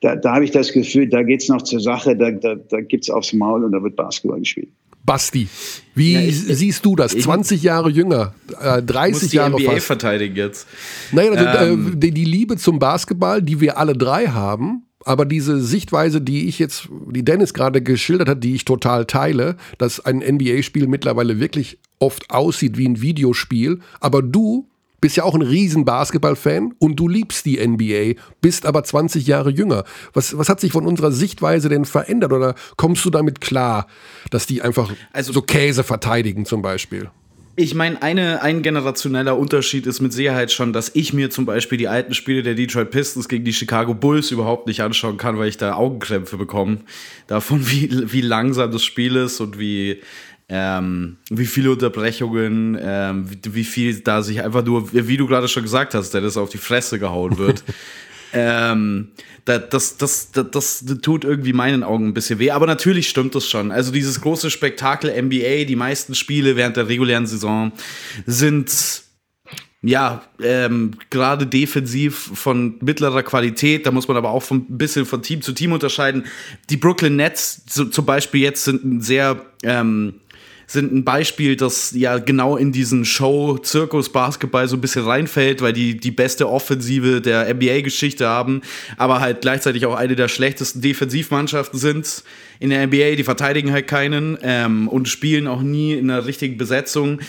Da, 0.01 0.15
da 0.15 0.35
habe 0.35 0.45
ich 0.45 0.51
das 0.51 0.71
Gefühl, 0.71 1.09
da 1.09 1.23
geht 1.23 1.41
es 1.41 1.49
noch 1.49 1.63
zur 1.63 1.79
Sache, 1.79 2.15
da, 2.15 2.29
da, 2.29 2.53
da 2.53 2.77
es 2.77 3.09
aufs 3.09 3.33
Maul 3.33 3.63
und 3.63 3.71
da 3.71 3.81
wird 3.81 3.95
Basketball 3.95 4.37
gespielt. 4.39 4.69
Basti, 5.03 5.47
wie 5.95 6.13
ja, 6.13 6.19
ich, 6.21 6.37
siehst 6.37 6.85
du 6.85 6.95
das? 6.95 7.13
20 7.17 7.63
Jahre 7.63 7.89
jünger, 7.89 8.35
äh, 8.61 8.83
30 8.83 9.13
muss 9.21 9.29
die 9.31 9.37
Jahre 9.37 9.59
NBA 9.59 9.71
fast. 9.71 9.87
verteidigen 9.87 10.35
jetzt. 10.35 10.67
Naja, 11.11 11.31
also, 11.31 11.73
ähm, 11.73 11.93
äh, 11.93 11.95
die, 11.97 12.11
die 12.11 12.25
Liebe 12.25 12.57
zum 12.57 12.77
Basketball, 12.77 13.41
die 13.41 13.59
wir 13.59 13.79
alle 13.79 13.93
drei 13.93 14.27
haben, 14.27 14.84
aber 15.05 15.25
diese 15.25 15.61
Sichtweise, 15.61 16.19
die 16.19 16.47
ich 16.47 16.59
jetzt, 16.59 16.89
die 17.09 17.23
Dennis 17.23 17.53
gerade 17.53 17.81
geschildert 17.81 18.27
hat, 18.27 18.43
die 18.43 18.55
ich 18.55 18.65
total 18.65 19.05
teile, 19.05 19.55
dass 19.77 20.03
ein 20.03 20.17
NBA-Spiel 20.17 20.87
mittlerweile 20.87 21.39
wirklich 21.39 21.77
oft 21.99 22.29
aussieht 22.31 22.77
wie 22.77 22.87
ein 22.87 23.01
Videospiel, 23.01 23.79
aber 24.01 24.21
du 24.21 24.67
bist 25.01 25.17
ja 25.17 25.23
auch 25.23 25.35
ein 25.35 25.43
riesen 25.43 25.85
Basketball-Fan 25.85 26.73
und 26.79 26.95
du 26.95 27.07
liebst 27.07 27.45
die 27.45 27.65
NBA, 27.65 28.19
bist 28.41 28.65
aber 28.65 28.83
20 28.83 29.27
Jahre 29.27 29.51
jünger. 29.51 29.83
Was, 30.13 30.35
was 30.35 30.49
hat 30.49 30.59
sich 30.59 30.71
von 30.71 30.87
unserer 30.87 31.11
Sichtweise 31.11 31.69
denn 31.69 31.85
verändert 31.85 32.33
oder 32.33 32.55
kommst 32.75 33.05
du 33.05 33.11
damit 33.11 33.39
klar, 33.39 33.85
dass 34.31 34.47
die 34.47 34.63
einfach 34.63 34.91
also, 35.13 35.31
so 35.31 35.43
Käse 35.43 35.83
verteidigen 35.83 36.45
zum 36.45 36.63
Beispiel? 36.63 37.11
Ich 37.57 37.73
meine, 37.73 38.01
eine, 38.01 38.41
ein 38.41 38.61
generationeller 38.63 39.37
Unterschied 39.37 39.87
ist 39.87 40.01
mit 40.01 40.11
Sicherheit 40.11 40.51
schon, 40.51 40.73
dass 40.73 40.91
ich 40.93 41.13
mir 41.13 41.29
zum 41.29 41.45
Beispiel 41.45 41.77
die 41.77 41.87
alten 41.87 42.13
Spiele 42.13 42.43
der 42.43 42.53
Detroit 42.53 42.91
Pistons 42.91 43.29
gegen 43.29 43.45
die 43.45 43.53
Chicago 43.53 43.93
Bulls 43.93 44.31
überhaupt 44.31 44.67
nicht 44.67 44.81
anschauen 44.81 45.15
kann, 45.15 45.37
weil 45.37 45.47
ich 45.47 45.57
da 45.57 45.75
Augenkrämpfe 45.75 46.35
bekomme. 46.35 46.79
Davon, 47.27 47.65
wie, 47.69 48.11
wie 48.11 48.21
langsam 48.21 48.71
das 48.71 48.83
Spiel 48.83 49.15
ist 49.15 49.39
und 49.39 49.57
wie, 49.57 50.01
ähm, 50.49 51.15
wie 51.29 51.45
viele 51.45 51.71
Unterbrechungen, 51.71 52.77
ähm, 52.79 53.29
wie, 53.29 53.55
wie, 53.55 53.63
viel 53.63 54.01
da 54.01 54.21
sich 54.21 54.43
einfach 54.43 54.65
nur, 54.65 54.91
wie 54.91 55.15
du 55.15 55.25
gerade 55.25 55.47
schon 55.47 55.63
gesagt 55.63 55.93
hast, 55.93 56.13
der 56.13 56.19
das 56.21 56.35
auf 56.35 56.49
die 56.49 56.57
Fresse 56.57 56.99
gehauen 56.99 57.37
wird. 57.37 57.63
ähm, 58.35 59.11
das, 59.45 59.97
das, 59.97 60.31
das, 60.31 60.51
das, 60.51 60.85
tut 61.01 61.23
irgendwie 61.23 61.53
meinen 61.53 61.83
Augen 61.83 62.07
ein 62.07 62.13
bisschen 62.13 62.37
weh. 62.37 62.51
Aber 62.51 62.67
natürlich 62.67 63.07
stimmt 63.07 63.33
das 63.33 63.47
schon. 63.47 63.71
Also 63.71 63.91
dieses 63.91 64.19
große 64.19 64.51
Spektakel 64.51 65.09
NBA, 65.09 65.63
die 65.63 65.77
meisten 65.77 66.15
Spiele 66.15 66.57
während 66.57 66.75
der 66.75 66.89
regulären 66.89 67.27
Saison 67.27 67.71
sind 68.25 69.03
ja, 69.81 70.23
ähm, 70.41 70.91
gerade 71.11 71.45
defensiv 71.45 72.31
von 72.33 72.77
mittlerer 72.81 73.21
Qualität, 73.21 73.85
da 73.85 73.91
muss 73.91 74.07
man 74.07 74.17
aber 74.17 74.31
auch 74.31 74.49
ein 74.49 74.65
bisschen 74.77 75.05
von 75.05 75.21
Team 75.21 75.43
zu 75.43 75.51
Team 75.51 75.73
unterscheiden. 75.73 76.25
Die 76.71 76.77
Brooklyn 76.77 77.15
Nets 77.15 77.61
so, 77.69 77.85
zum 77.85 78.03
Beispiel 78.03 78.41
jetzt 78.41 78.63
sind 78.63 78.83
ein 78.83 79.01
sehr 79.01 79.45
ähm, 79.61 80.15
sind 80.67 80.93
ein 80.93 81.03
Beispiel, 81.03 81.55
das 81.55 81.91
ja 81.95 82.17
genau 82.17 82.57
in 82.57 82.71
diesen 82.71 83.05
Show-Zirkus-Basketball 83.05 84.67
so 84.67 84.77
ein 84.77 84.81
bisschen 84.81 85.05
reinfällt, 85.05 85.61
weil 85.61 85.73
die 85.73 85.97
die 85.97 86.11
beste 86.11 86.49
Offensive 86.49 87.21
der 87.21 87.53
NBA-Geschichte 87.53 88.27
haben, 88.27 88.61
aber 88.97 89.19
halt 89.19 89.41
gleichzeitig 89.41 89.85
auch 89.85 89.95
eine 89.95 90.15
der 90.15 90.27
schlechtesten 90.27 90.81
Defensivmannschaften 90.81 91.79
sind 91.79 92.23
in 92.59 92.69
der 92.69 92.87
NBA. 92.87 93.15
Die 93.15 93.23
verteidigen 93.23 93.71
halt 93.71 93.87
keinen 93.87 94.37
ähm, 94.41 94.87
und 94.87 95.07
spielen 95.07 95.47
auch 95.47 95.61
nie 95.61 95.93
in 95.93 96.09
einer 96.09 96.25
richtigen 96.25 96.57
Besetzung. 96.57 97.19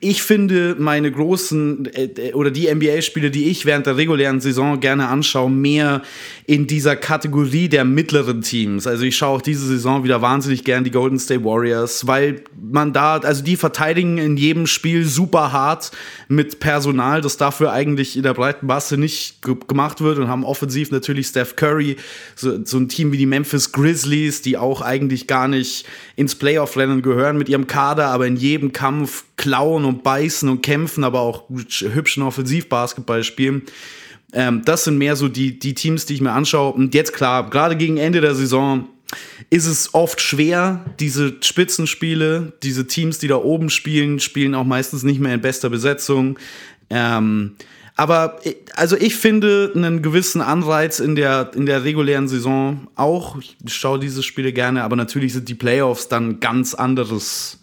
Ich 0.00 0.22
finde 0.22 0.76
meine 0.78 1.10
großen 1.10 1.88
äh, 1.94 2.32
oder 2.32 2.50
die 2.50 2.72
NBA-Spiele, 2.72 3.30
die 3.30 3.48
ich 3.50 3.66
während 3.66 3.86
der 3.86 3.96
regulären 3.96 4.40
Saison 4.40 4.80
gerne 4.80 5.08
anschaue, 5.08 5.50
mehr 5.50 6.02
in 6.46 6.66
dieser 6.66 6.96
Kategorie 6.96 7.68
der 7.68 7.84
mittleren 7.84 8.42
Teams. 8.42 8.86
Also 8.86 9.04
ich 9.04 9.16
schaue 9.16 9.38
auch 9.38 9.42
diese 9.42 9.66
Saison 9.66 10.04
wieder 10.04 10.22
wahnsinnig 10.22 10.64
gern 10.64 10.84
die 10.84 10.90
Golden 10.90 11.18
State 11.18 11.44
Warriors, 11.44 12.06
weil 12.06 12.42
man 12.60 12.81
da, 12.90 13.18
also 13.18 13.44
die 13.44 13.56
verteidigen 13.56 14.18
in 14.18 14.36
jedem 14.36 14.66
Spiel 14.66 15.04
super 15.04 15.52
hart 15.52 15.92
mit 16.28 16.58
Personal, 16.58 17.20
das 17.20 17.36
dafür 17.36 17.72
eigentlich 17.72 18.16
in 18.16 18.22
der 18.22 18.34
breiten 18.34 18.66
Masse 18.66 18.96
nicht 18.96 19.42
gemacht 19.68 20.00
wird 20.00 20.18
und 20.18 20.28
haben 20.28 20.44
offensiv 20.44 20.90
natürlich 20.90 21.28
Steph 21.28 21.56
Curry, 21.56 21.96
so, 22.34 22.64
so 22.64 22.78
ein 22.78 22.88
Team 22.88 23.12
wie 23.12 23.18
die 23.18 23.26
Memphis 23.26 23.72
Grizzlies, 23.72 24.42
die 24.42 24.56
auch 24.56 24.80
eigentlich 24.80 25.26
gar 25.26 25.46
nicht 25.48 25.86
ins 26.16 26.34
Playoff-Rennen 26.34 27.02
gehören 27.02 27.38
mit 27.38 27.48
ihrem 27.48 27.66
Kader, 27.66 28.08
aber 28.08 28.26
in 28.26 28.36
jedem 28.36 28.72
Kampf 28.72 29.24
klauen 29.36 29.84
und 29.84 30.02
beißen 30.02 30.48
und 30.48 30.62
kämpfen, 30.62 31.04
aber 31.04 31.20
auch 31.20 31.44
hübschen 31.48 32.22
Offensivbasketball 32.22 33.22
spielen. 33.22 33.62
Ähm, 34.32 34.62
das 34.64 34.84
sind 34.84 34.98
mehr 34.98 35.16
so 35.16 35.28
die, 35.28 35.58
die 35.58 35.74
Teams, 35.74 36.06
die 36.06 36.14
ich 36.14 36.20
mir 36.20 36.32
anschaue. 36.32 36.72
Und 36.72 36.94
jetzt 36.94 37.12
klar, 37.12 37.50
gerade 37.50 37.76
gegen 37.76 37.98
Ende 37.98 38.20
der 38.20 38.34
Saison 38.34 38.88
ist 39.50 39.66
es 39.66 39.94
oft 39.94 40.20
schwer, 40.20 40.84
diese 41.00 41.34
Spitzenspiele, 41.40 42.52
diese 42.62 42.86
Teams, 42.86 43.18
die 43.18 43.28
da 43.28 43.36
oben 43.36 43.70
spielen, 43.70 44.20
spielen 44.20 44.54
auch 44.54 44.64
meistens 44.64 45.02
nicht 45.02 45.20
mehr 45.20 45.34
in 45.34 45.40
bester 45.40 45.70
Besetzung. 45.70 46.38
Ähm, 46.90 47.56
aber 47.94 48.40
also 48.74 48.96
ich 48.96 49.16
finde 49.16 49.72
einen 49.74 50.02
gewissen 50.02 50.40
Anreiz 50.40 50.98
in 50.98 51.14
der, 51.14 51.50
in 51.54 51.66
der 51.66 51.84
regulären 51.84 52.26
Saison 52.26 52.88
auch. 52.94 53.38
Ich 53.38 53.74
schaue 53.74 53.98
diese 53.98 54.22
Spiele 54.22 54.52
gerne, 54.52 54.82
aber 54.82 54.96
natürlich 54.96 55.34
sind 55.34 55.48
die 55.48 55.54
Playoffs 55.54 56.08
dann 56.08 56.40
ganz 56.40 56.74
anderes 56.74 57.58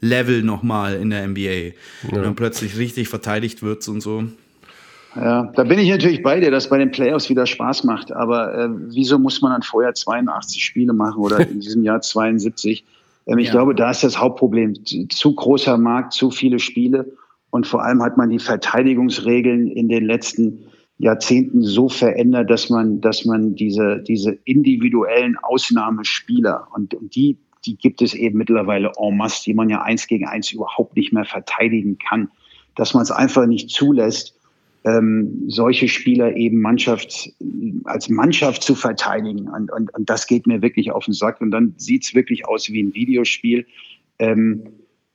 Level 0.00 0.42
nochmal 0.42 0.94
in 0.96 1.10
der 1.10 1.26
NBA. 1.26 1.40
Ja. 1.40 1.72
Wenn 2.10 2.20
man 2.22 2.36
plötzlich 2.36 2.76
richtig 2.76 3.08
verteidigt 3.08 3.62
wird 3.62 3.86
und 3.88 4.00
so. 4.00 4.24
Ja, 5.16 5.44
da 5.54 5.64
bin 5.64 5.78
ich 5.78 5.88
natürlich 5.88 6.22
bei 6.22 6.40
dir, 6.40 6.50
dass 6.50 6.68
bei 6.68 6.78
den 6.78 6.90
Playoffs 6.90 7.30
wieder 7.30 7.46
Spaß 7.46 7.84
macht. 7.84 8.12
Aber 8.12 8.54
äh, 8.54 8.68
wieso 8.88 9.18
muss 9.18 9.40
man 9.42 9.52
dann 9.52 9.62
vorher 9.62 9.94
82 9.94 10.64
Spiele 10.64 10.92
machen 10.92 11.20
oder 11.20 11.38
in 11.48 11.60
diesem 11.60 11.84
Jahr 11.84 12.00
72? 12.00 12.84
Ähm, 13.26 13.38
ich 13.38 13.48
ja. 13.48 13.52
glaube, 13.52 13.74
da 13.74 13.90
ist 13.90 14.02
das 14.02 14.18
Hauptproblem. 14.18 14.74
Zu 14.84 15.34
großer 15.34 15.78
Markt, 15.78 16.12
zu 16.14 16.30
viele 16.30 16.58
Spiele. 16.58 17.12
Und 17.50 17.66
vor 17.66 17.84
allem 17.84 18.02
hat 18.02 18.16
man 18.16 18.30
die 18.30 18.40
Verteidigungsregeln 18.40 19.68
in 19.68 19.88
den 19.88 20.04
letzten 20.04 20.66
Jahrzehnten 20.98 21.62
so 21.62 21.88
verändert, 21.88 22.50
dass 22.50 22.70
man, 22.70 23.00
dass 23.00 23.24
man 23.24 23.54
diese, 23.54 24.02
diese 24.06 24.32
individuellen 24.44 25.36
Ausnahmespieler 25.40 26.68
und, 26.74 26.94
und 26.94 27.14
die, 27.14 27.38
die 27.66 27.76
gibt 27.76 28.02
es 28.02 28.14
eben 28.14 28.38
mittlerweile 28.38 28.92
en 28.96 29.16
masse, 29.16 29.44
die 29.44 29.54
man 29.54 29.68
ja 29.68 29.82
eins 29.82 30.06
gegen 30.06 30.26
eins 30.26 30.52
überhaupt 30.52 30.96
nicht 30.96 31.12
mehr 31.12 31.24
verteidigen 31.24 31.98
kann, 31.98 32.28
dass 32.76 32.94
man 32.94 33.02
es 33.02 33.10
einfach 33.10 33.46
nicht 33.46 33.70
zulässt 33.70 34.34
ähm, 34.84 35.44
solche 35.48 35.88
Spieler 35.88 36.36
eben 36.36 36.60
Mannschaft, 36.60 37.30
als 37.84 38.08
Mannschaft 38.08 38.62
zu 38.62 38.74
verteidigen. 38.74 39.48
Und, 39.48 39.72
und, 39.72 39.94
und 39.94 40.10
das 40.10 40.26
geht 40.26 40.46
mir 40.46 40.60
wirklich 40.62 40.92
auf 40.92 41.06
den 41.06 41.14
Sack. 41.14 41.40
Und 41.40 41.50
dann 41.50 41.74
sieht's 41.78 42.14
wirklich 42.14 42.46
aus 42.46 42.70
wie 42.70 42.82
ein 42.82 42.94
Videospiel. 42.94 43.66
Ähm, 44.18 44.64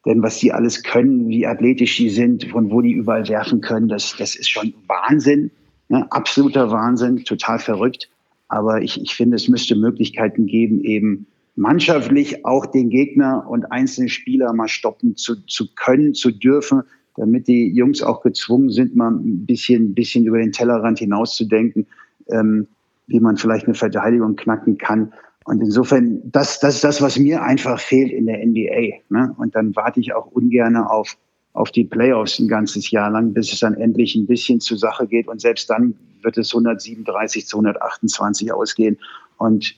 denn 0.06 0.24
was 0.24 0.40
die 0.40 0.52
alles 0.52 0.84
können, 0.84 1.28
wie 1.28 1.46
athletisch 1.46 1.98
die 1.98 2.10
sind, 2.10 2.46
von 2.46 2.72
wo 2.72 2.82
die 2.82 2.94
überall 2.94 3.28
werfen 3.28 3.62
können, 3.62 3.90
das, 3.90 4.16
das 4.18 4.36
ist 4.36 4.50
schon 4.50 4.74
Wahnsinn. 4.88 5.52
Ne? 5.90 6.12
Absoluter 6.12 6.72
Wahnsinn, 6.72 7.24
total 7.24 7.60
verrückt. 7.60 8.10
Aber 8.48 8.82
ich, 8.82 9.00
ich 9.00 9.14
finde, 9.14 9.36
es 9.36 9.50
müsste 9.50 9.76
Möglichkeiten 9.76 10.48
geben, 10.48 10.84
eben 10.84 11.28
mannschaftlich 11.56 12.46
auch 12.46 12.66
den 12.66 12.90
Gegner 12.90 13.46
und 13.48 13.72
einzelne 13.72 14.10
Spieler 14.10 14.54
mal 14.54 14.68
stoppen 14.68 15.16
zu, 15.16 15.46
zu 15.46 15.68
können, 15.76 16.14
zu 16.16 16.32
dürfen, 16.32 16.84
damit 17.20 17.48
die 17.48 17.70
Jungs 17.74 18.02
auch 18.02 18.22
gezwungen 18.22 18.70
sind, 18.70 18.96
mal 18.96 19.12
ein 19.12 19.46
bisschen, 19.46 19.94
bisschen 19.94 20.26
über 20.26 20.38
den 20.38 20.52
Tellerrand 20.52 21.00
hinauszudenken, 21.00 21.86
ähm, 22.30 22.68
wie 23.08 23.20
man 23.20 23.36
vielleicht 23.38 23.66
eine 23.66 23.76
Verteidigung 23.76 24.36
knacken 24.36 24.78
kann. 24.78 25.12
Und 25.44 25.62
insofern, 25.62 26.22
das, 26.26 26.60
das 26.60 26.76
ist 26.76 26.84
das, 26.84 27.02
was 27.02 27.20
mir 27.20 27.44
einfach 27.44 27.80
fehlt 27.80 28.12
in 28.12 28.26
der 28.26 28.46
NBA. 28.46 29.00
Ne? 29.10 29.36
Und 29.38 29.56
dann 29.56 29.76
warte 29.76 30.00
ich 30.00 30.14
auch 30.14 30.28
ungern 30.28 30.78
auf, 30.78 31.18
auf 31.54 31.72
die 31.72 31.84
Playoffs 31.84 32.40
ein 32.40 32.48
ganzes 32.48 32.90
Jahr 32.92 33.10
lang, 33.10 33.34
bis 33.34 33.52
es 33.52 33.60
dann 33.60 33.74
endlich 33.74 34.16
ein 34.16 34.28
bisschen 34.28 34.62
zur 34.62 34.78
Sache 34.78 35.06
geht. 35.06 35.28
Und 35.28 35.42
selbst 35.42 35.70
dann 35.70 35.96
wird 36.22 36.38
es 36.38 36.54
137 36.54 37.48
zu 37.48 37.58
128 37.58 38.54
ausgehen. 38.54 38.98
Und 39.38 39.76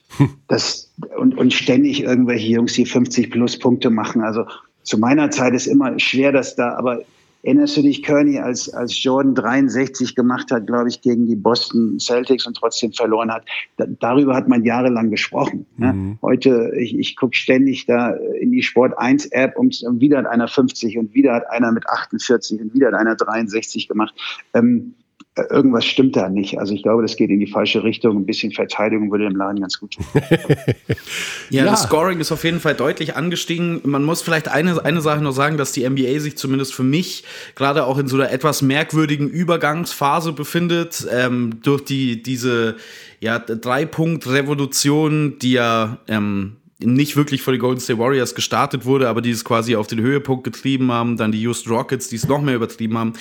das, 0.48 0.94
und, 1.18 1.38
und 1.38 1.54
ständig 1.54 2.04
irgendwelche 2.04 2.50
Jungs, 2.50 2.74
die 2.74 2.86
50 2.86 3.32
plus 3.32 3.58
Punkte 3.58 3.90
machen. 3.90 4.22
Also 4.22 4.46
zu 4.84 5.00
meiner 5.00 5.32
Zeit 5.32 5.54
ist 5.54 5.66
immer 5.66 5.98
schwer, 6.00 6.32
dass 6.32 6.56
da, 6.56 6.76
aber 6.76 7.02
erinnerst 7.44 7.78
du 7.78 7.82
dich, 7.82 8.04
Kearney, 8.04 8.40
als, 8.40 8.74
als 8.74 9.04
Jordan 9.04 9.36
63 9.36 10.16
gemacht 10.16 10.52
hat, 10.52 10.68
glaube 10.68 10.90
ich, 10.90 11.02
gegen 11.02 11.26
die 11.28 11.36
Boston 11.36 12.00
Celtics 12.00 12.46
und 12.46 12.56
trotzdem 12.56 12.92
verloren 12.94 13.32
hat? 13.32 13.46
Da, 13.78 13.86
darüber 14.00 14.36
hat 14.36 14.48
man 14.48 14.64
jahrelang 14.64 15.10
gesprochen. 15.10 15.66
Ne? 15.78 15.94
Mhm. 15.94 16.18
Heute, 16.22 16.72
ich, 16.78 16.98
ich 16.98 17.16
gucke 17.16 17.36
ständig 17.36 17.86
da 17.86 18.12
in 18.40 18.52
die 18.52 18.62
Sport 18.62 18.98
1 18.98 19.28
App 19.28 19.58
und, 19.58 19.84
wieder 20.00 20.20
hat 20.20 20.28
einer 20.28 20.48
50 20.48 20.98
und 20.98 21.14
wieder 21.14 21.34
hat 21.34 21.50
einer 21.50 21.72
mit 21.72 21.88
48 21.88 22.62
und 22.62 22.74
wieder 22.74 22.88
hat 22.88 22.96
einer 22.96 23.16
63 23.16 23.88
gemacht. 23.88 24.14
Ähm, 24.54 24.94
irgendwas 25.36 25.86
stimmt 25.86 26.18
da 26.18 26.28
nicht. 26.28 26.60
Also 26.60 26.74
ich 26.74 26.84
glaube, 26.84 27.02
das 27.02 27.16
geht 27.16 27.30
in 27.30 27.40
die 27.40 27.48
falsche 27.48 27.84
Richtung. 27.84 28.18
Ein 28.18 28.26
bisschen 28.26 28.52
Verteidigung 28.52 29.12
würde 29.12 29.30
dem 29.30 29.38
Laden 29.38 29.62
ganz 29.62 29.80
gut 29.80 29.94
tun. 29.94 30.06
ja, 31.50 31.60
ja, 31.64 31.66
das 31.66 31.84
Scoring 31.84 32.20
ist 32.20 32.34
auf 32.34 32.44
jeden 32.44 32.60
Fall 32.60 32.76
deutlich 32.76 33.16
angestiegen. 33.16 33.80
Man 33.86 34.04
muss 34.04 34.22
vielleicht 34.22 34.50
eine, 34.50 34.84
eine 34.84 35.00
Sache 35.00 35.22
noch 35.22 35.32
sagen, 35.32 35.58
dass 35.58 35.72
die 35.72 35.88
NBA 35.88 36.20
sich 36.20 36.38
zumindest 36.38 36.74
für 36.74 36.84
mich 36.84 37.24
gerade 37.56 37.86
auch 37.86 37.98
in 37.98 38.08
so 38.08 38.18
einer 38.18 38.32
etwas 38.32 38.62
merkwürdigen 38.62 39.30
Übergangsphase 39.30 40.34
befindet. 40.34 41.08
Ähm, 41.10 41.62
durch 41.64 41.86
die, 41.86 42.22
diese 42.22 42.76
ja, 43.22 43.40
Drei-Punkt-Revolution, 43.40 45.40
die 45.40 45.54
ja 45.54 46.00
ähm, 46.10 46.58
nicht 46.80 47.16
wirklich 47.16 47.42
von 47.42 47.54
den 47.54 47.62
Golden 47.62 47.80
State 47.80 48.00
Warriors 48.00 48.36
gestartet 48.36 48.84
wurde, 48.84 49.08
aber 49.08 49.22
die 49.22 49.32
es 49.32 49.46
quasi 49.46 49.78
auf 49.78 49.88
den 49.88 50.02
Höhepunkt 50.02 50.44
getrieben 50.44 50.92
haben, 50.92 51.16
dann 51.16 51.32
die 51.32 51.42
Houston 51.42 51.72
Rockets, 51.72 52.10
die 52.10 52.18
es 52.18 52.28
noch 52.28 52.42
mehr 52.42 52.56
übertrieben 52.56 52.98
haben. 52.98 53.14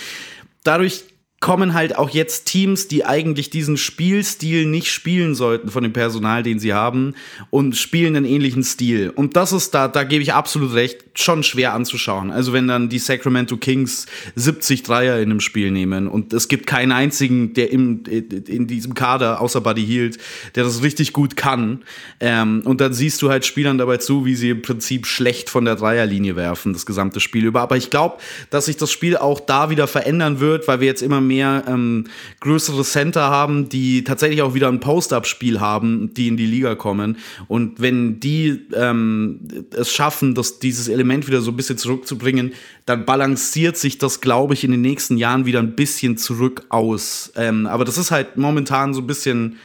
Dadurch 0.64 1.04
kommen 1.40 1.72
halt 1.72 1.96
auch 1.96 2.10
jetzt 2.10 2.44
Teams, 2.44 2.86
die 2.86 3.06
eigentlich 3.06 3.48
diesen 3.48 3.78
Spielstil 3.78 4.66
nicht 4.66 4.90
spielen 4.90 5.34
sollten 5.34 5.70
von 5.70 5.82
dem 5.82 5.94
Personal, 5.94 6.42
den 6.42 6.58
sie 6.58 6.74
haben, 6.74 7.14
und 7.48 7.78
spielen 7.78 8.14
einen 8.14 8.26
ähnlichen 8.26 8.62
Stil. 8.62 9.08
Und 9.08 9.36
das 9.36 9.52
ist 9.52 9.74
da, 9.74 9.88
da 9.88 10.04
gebe 10.04 10.22
ich 10.22 10.34
absolut 10.34 10.74
recht, 10.74 10.98
schon 11.14 11.42
schwer 11.42 11.72
anzuschauen. 11.72 12.30
Also 12.30 12.52
wenn 12.52 12.68
dann 12.68 12.90
die 12.90 12.98
Sacramento 12.98 13.56
Kings 13.56 14.04
70 14.34 14.82
Dreier 14.82 15.16
in 15.18 15.30
einem 15.30 15.40
Spiel 15.40 15.70
nehmen 15.70 16.08
und 16.08 16.34
es 16.34 16.48
gibt 16.48 16.66
keinen 16.66 16.92
einzigen, 16.92 17.54
der 17.54 17.70
im, 17.70 18.04
in 18.04 18.66
diesem 18.66 18.92
Kader, 18.92 19.40
außer 19.40 19.62
Buddy 19.62 19.84
Hield, 19.84 20.18
der 20.56 20.64
das 20.64 20.82
richtig 20.82 21.14
gut 21.14 21.36
kann. 21.36 21.84
Ähm, 22.20 22.62
und 22.66 22.82
dann 22.82 22.92
siehst 22.92 23.22
du 23.22 23.30
halt 23.30 23.46
Spielern 23.46 23.78
dabei 23.78 23.96
zu, 23.96 24.26
wie 24.26 24.34
sie 24.34 24.50
im 24.50 24.60
Prinzip 24.60 25.06
schlecht 25.06 25.48
von 25.48 25.64
der 25.64 25.76
Dreierlinie 25.76 26.36
werfen, 26.36 26.74
das 26.74 26.84
gesamte 26.84 27.18
Spiel 27.18 27.46
über. 27.46 27.62
Aber 27.62 27.78
ich 27.78 27.88
glaube, 27.88 28.18
dass 28.50 28.66
sich 28.66 28.76
das 28.76 28.92
Spiel 28.92 29.16
auch 29.16 29.40
da 29.40 29.70
wieder 29.70 29.86
verändern 29.86 30.38
wird, 30.40 30.68
weil 30.68 30.80
wir 30.80 30.86
jetzt 30.86 31.02
immer 31.02 31.29
mehr 31.30 31.64
ähm, 31.68 32.04
größere 32.40 32.82
Center 32.82 33.22
haben, 33.22 33.68
die 33.68 34.04
tatsächlich 34.04 34.42
auch 34.42 34.54
wieder 34.54 34.68
ein 34.68 34.80
Post-Up-Spiel 34.80 35.60
haben, 35.60 36.12
die 36.14 36.28
in 36.28 36.36
die 36.36 36.46
Liga 36.46 36.74
kommen. 36.74 37.18
Und 37.46 37.80
wenn 37.80 38.18
die 38.20 38.66
ähm, 38.74 39.40
es 39.70 39.92
schaffen, 39.92 40.34
dass 40.34 40.58
dieses 40.58 40.88
Element 40.88 41.28
wieder 41.28 41.40
so 41.40 41.52
ein 41.52 41.56
bisschen 41.56 41.78
zurückzubringen, 41.78 42.52
dann 42.86 43.04
balanciert 43.04 43.76
sich 43.76 43.98
das, 43.98 44.20
glaube 44.20 44.54
ich, 44.54 44.64
in 44.64 44.72
den 44.72 44.80
nächsten 44.80 45.16
Jahren 45.16 45.46
wieder 45.46 45.60
ein 45.60 45.76
bisschen 45.76 46.16
zurück 46.16 46.66
aus. 46.68 47.32
Ähm, 47.36 47.66
aber 47.66 47.84
das 47.84 47.96
ist 47.96 48.10
halt 48.10 48.36
momentan 48.36 48.92
so 48.94 49.00
ein 49.00 49.06
bisschen. 49.06 49.56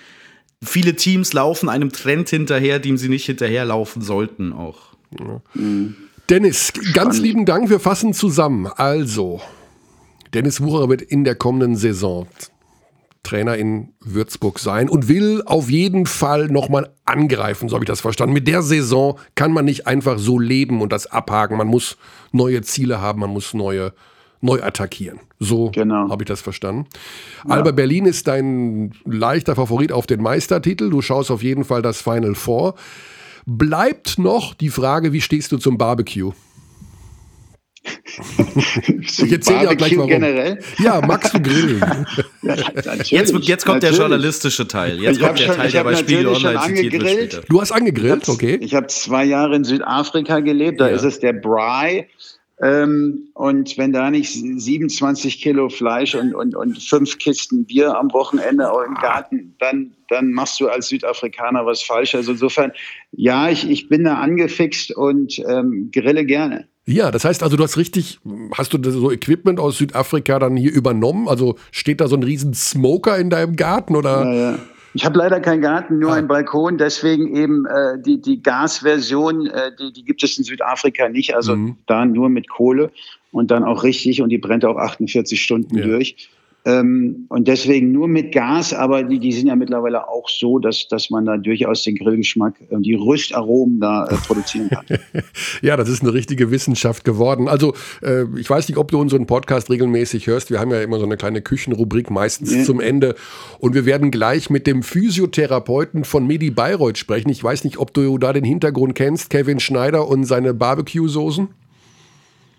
Viele 0.63 0.95
Teams 0.95 1.33
laufen 1.33 1.69
einem 1.69 1.91
Trend 1.91 2.29
hinterher, 2.29 2.79
dem 2.79 2.97
sie 2.97 3.09
nicht 3.09 3.25
hinterherlaufen 3.25 4.01
sollten 4.01 4.53
auch. 4.53 4.95
Ja. 5.19 5.41
Dennis, 6.29 6.73
ganz 6.93 7.19
lieben 7.19 7.45
Dank, 7.45 7.69
wir 7.69 7.79
fassen 7.79 8.13
zusammen. 8.13 8.65
Also, 8.65 9.41
Dennis 10.35 10.61
Wucherer 10.61 10.89
wird 10.89 11.01
in 11.01 11.23
der 11.23 11.35
kommenden 11.35 11.75
Saison 11.77 12.27
Trainer 13.23 13.57
in 13.57 13.93
Würzburg 14.01 14.59
sein 14.59 14.87
und 14.87 15.07
will 15.07 15.41
auf 15.45 15.69
jeden 15.69 16.05
Fall 16.05 16.47
nochmal 16.47 16.91
angreifen, 17.05 17.69
so 17.69 17.75
habe 17.75 17.85
ich 17.85 17.87
das 17.87 18.01
verstanden. 18.01 18.33
Mit 18.33 18.47
der 18.47 18.61
Saison 18.61 19.17
kann 19.33 19.51
man 19.51 19.65
nicht 19.65 19.87
einfach 19.87 20.19
so 20.19 20.37
leben 20.37 20.81
und 20.81 20.91
das 20.91 21.07
abhaken. 21.07 21.57
Man 21.57 21.67
muss 21.67 21.97
neue 22.31 22.61
Ziele 22.61 23.01
haben, 23.01 23.21
man 23.21 23.31
muss 23.31 23.53
neue 23.53 23.93
neu 24.41 24.61
attackieren. 24.61 25.21
So 25.39 25.71
genau. 25.71 26.09
habe 26.09 26.23
ich 26.23 26.27
das 26.27 26.41
verstanden. 26.41 26.85
Ja. 27.47 27.55
Alba 27.55 27.71
Berlin 27.71 28.05
ist 28.05 28.27
dein 28.27 28.91
leichter 29.05 29.55
Favorit 29.55 29.91
auf 29.91 30.05
den 30.05 30.21
Meistertitel. 30.21 30.89
Du 30.89 31.01
schaust 31.01 31.31
auf 31.31 31.41
jeden 31.41 31.63
Fall 31.63 31.81
das 31.81 32.01
Final 32.01 32.35
Four. 32.35 32.75
Bleibt 33.47 34.19
noch 34.19 34.53
die 34.53 34.69
Frage, 34.69 35.13
wie 35.13 35.21
stehst 35.21 35.51
du 35.51 35.57
zum 35.57 35.77
Barbecue? 35.77 36.33
Ich 39.01 39.31
erzähle 39.31 39.59
dir 39.59 39.69
auch 39.69 39.77
gleich 39.77 39.97
warum. 39.97 40.09
Generell? 40.09 40.59
Ja, 40.79 41.01
magst 41.01 41.33
du 41.33 41.41
grillen? 41.41 41.79
ja, 42.41 42.55
jetzt, 42.55 43.11
jetzt 43.11 43.65
kommt 43.65 43.81
natürlich. 43.83 43.97
der 43.97 44.07
journalistische 44.07 44.67
Teil. 44.67 44.99
Jetzt 45.01 45.19
kommt 45.19 45.39
der 45.39 45.45
schon, 45.45 45.55
Teil, 45.55 45.71
der 45.71 45.83
bei 45.83 45.95
Spiegel 45.95 46.27
Online 46.27 46.61
zitiert 46.61 47.03
wird. 47.03 47.43
Du 47.49 47.61
hast 47.61 47.71
angegrillt, 47.71 48.27
okay. 48.29 48.57
Ich 48.61 48.73
habe 48.75 48.87
zwei 48.87 49.25
Jahre 49.25 49.55
in 49.55 49.63
Südafrika 49.63 50.39
gelebt, 50.39 50.79
da 50.79 50.89
ja. 50.89 50.95
ist 50.95 51.03
es 51.03 51.19
der 51.19 51.33
Bry. 51.33 52.07
Ähm, 52.61 53.29
und 53.33 53.77
wenn 53.77 53.91
da 53.91 54.09
nicht 54.09 54.31
27 54.31 55.41
Kilo 55.41 55.67
Fleisch 55.67 56.15
und, 56.15 56.33
und, 56.33 56.55
und 56.55 56.81
fünf 56.81 57.17
Kisten 57.17 57.65
Bier 57.65 57.97
am 57.97 58.13
Wochenende 58.13 58.71
im 58.87 58.95
Garten, 58.95 59.55
dann, 59.59 59.93
dann 60.07 60.31
machst 60.31 60.61
du 60.61 60.69
als 60.69 60.87
Südafrikaner 60.87 61.65
was 61.65 61.81
falsch. 61.81 62.15
Also 62.15 62.31
insofern, 62.31 62.71
ja, 63.11 63.49
ich, 63.49 63.69
ich 63.69 63.89
bin 63.89 64.05
da 64.05 64.15
angefixt 64.15 64.95
und 64.95 65.37
ähm, 65.39 65.89
grille 65.91 66.25
gerne. 66.25 66.67
Ja, 66.87 67.09
das 67.09 67.25
heißt 67.25 67.41
also, 67.41 67.57
du 67.57 67.63
hast 67.63 67.77
richtig, 67.77 68.19
hast 68.53 68.73
du 68.73 68.91
so 68.91 69.11
Equipment 69.11 69.59
aus 69.59 69.77
Südafrika 69.77 70.37
dann 70.37 70.55
hier 70.55 70.71
übernommen? 70.71 71.27
Also 71.27 71.55
steht 71.71 71.99
da 71.99 72.07
so 72.07 72.15
ein 72.15 72.23
riesen 72.23 72.53
Smoker 72.53 73.17
in 73.17 73.29
deinem 73.29 73.55
Garten 73.55 73.95
oder? 73.95 74.23
Ja, 74.23 74.33
ja. 74.33 74.59
Ich 74.93 75.03
habe 75.03 75.17
leider 75.17 75.41
keinen 75.41 75.61
Garten, 75.61 75.99
nur 75.99 76.11
ah. 76.11 76.15
einen 76.15 76.27
Balkon, 76.27 76.77
deswegen 76.77 77.35
eben 77.35 77.65
äh, 77.65 77.99
die, 78.01 78.21
die 78.21 78.41
Gasversion, 78.41 79.47
äh, 79.47 79.71
die, 79.77 79.91
die 79.91 80.05
gibt 80.05 80.23
es 80.23 80.37
in 80.37 80.45
Südafrika 80.45 81.09
nicht, 81.09 81.35
also 81.35 81.55
mhm. 81.55 81.75
da 81.85 82.05
nur 82.05 82.29
mit 82.29 82.47
Kohle 82.49 82.91
und 83.31 83.51
dann 83.51 83.65
auch 83.65 83.83
richtig 83.83 84.21
und 84.21 84.29
die 84.29 84.37
brennt 84.37 84.63
auch 84.63 84.77
48 84.77 85.41
Stunden 85.41 85.77
ja. 85.77 85.85
durch. 85.85 86.29
Ähm, 86.67 87.27
und 87.29 87.47
deswegen 87.47 87.91
nur 87.91 88.07
mit 88.07 88.31
Gas, 88.31 88.73
aber 88.73 89.03
die, 89.03 89.19
die 89.19 89.31
sind 89.31 89.47
ja 89.47 89.55
mittlerweile 89.55 90.09
auch 90.09 90.27
so, 90.27 90.57
dass, 90.57 90.87
dass 90.87 91.11
man 91.11 91.25
da 91.25 91.37
durchaus 91.37 91.83
den 91.83 91.95
Grillgeschmack, 91.95 92.59
äh, 92.59 92.77
die 92.79 92.95
Röstaromen 92.95 93.79
da 93.79 94.07
äh, 94.07 94.15
produzieren 94.15 94.69
kann. 94.69 94.85
ja, 95.61 95.77
das 95.77 95.89
ist 95.89 96.01
eine 96.01 96.13
richtige 96.13 96.49
Wissenschaft 96.49 97.03
geworden. 97.03 97.47
Also 97.47 97.75
äh, 98.01 98.23
ich 98.39 98.49
weiß 98.49 98.67
nicht, 98.67 98.77
ob 98.77 98.89
du 98.89 98.99
unseren 98.99 99.27
Podcast 99.27 99.69
regelmäßig 99.69 100.25
hörst. 100.25 100.49
Wir 100.49 100.59
haben 100.59 100.71
ja 100.71 100.81
immer 100.81 100.97
so 100.97 101.05
eine 101.05 101.17
kleine 101.17 101.43
Küchenrubrik, 101.43 102.09
meistens 102.09 102.55
ja. 102.55 102.63
zum 102.63 102.79
Ende. 102.79 103.13
Und 103.59 103.75
wir 103.75 103.85
werden 103.85 104.09
gleich 104.09 104.49
mit 104.49 104.65
dem 104.65 104.81
Physiotherapeuten 104.81 106.03
von 106.03 106.25
Medi 106.25 106.49
Bayreuth 106.49 106.97
sprechen. 106.97 107.29
Ich 107.29 107.43
weiß 107.43 107.63
nicht, 107.63 107.77
ob 107.77 107.93
du 107.93 108.17
da 108.17 108.33
den 108.33 108.43
Hintergrund 108.43 108.95
kennst, 108.95 109.29
Kevin 109.29 109.59
Schneider 109.59 110.07
und 110.07 110.23
seine 110.23 110.55
Barbecue-Soßen. 110.55 111.49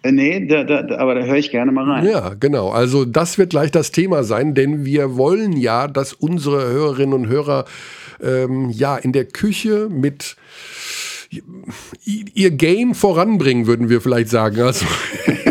Äh, 0.06 0.12
nee, 0.12 0.46
da, 0.46 0.62
da, 0.62 0.98
aber 0.98 1.14
da 1.16 1.24
höre 1.24 1.36
ich 1.36 1.50
gerne 1.50 1.72
mal 1.72 1.84
rein. 1.84 2.06
Ja, 2.06 2.34
genau. 2.38 2.70
Also 2.70 3.04
das 3.04 3.38
wird 3.38 3.50
gleich 3.50 3.70
das 3.70 3.90
Thema 3.90 4.22
sein, 4.22 4.54
denn 4.54 4.84
wir 4.84 5.16
wollen 5.16 5.52
ja, 5.52 5.88
dass 5.88 6.12
unsere 6.12 6.70
Hörerinnen 6.70 7.12
und 7.12 7.28
Hörer 7.28 7.64
ähm, 8.22 8.70
ja 8.70 8.96
in 8.96 9.12
der 9.12 9.24
Küche 9.24 9.88
mit 9.90 10.36
ihr 12.04 12.52
Game 12.52 12.94
voranbringen, 12.94 13.66
würden 13.66 13.88
wir 13.88 14.00
vielleicht 14.00 14.28
sagen. 14.28 14.60
Also 14.60 14.86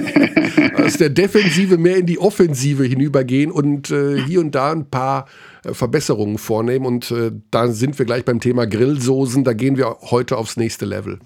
aus 0.78 0.97
der 0.97 1.10
Defensive 1.10 1.78
mehr 1.78 1.97
in 1.97 2.06
die 2.06 2.20
Offensive 2.20 2.86
hinübergehen 2.86 3.51
und 3.51 3.91
äh, 3.91 4.22
hier 4.22 4.39
und 4.39 4.56
da 4.56 4.72
ein 4.72 4.89
paar 4.89 5.28
äh, 5.66 5.74
Verbesserungen 5.74 6.38
vornehmen. 6.38 6.86
Und 6.86 7.12
äh, 7.12 7.32
da 7.51 7.68
sind 7.68 7.99
wir 7.99 8.06
gleich 8.06 8.24
beim 8.24 8.39
Thema 8.39 8.66
Grillsoßen. 8.66 9.43
Da 9.43 9.51
gehen 9.51 9.76
wir 9.76 9.97
heute 10.12 10.38
aufs 10.38 10.56
nächste 10.56 10.86
Level. 10.86 11.20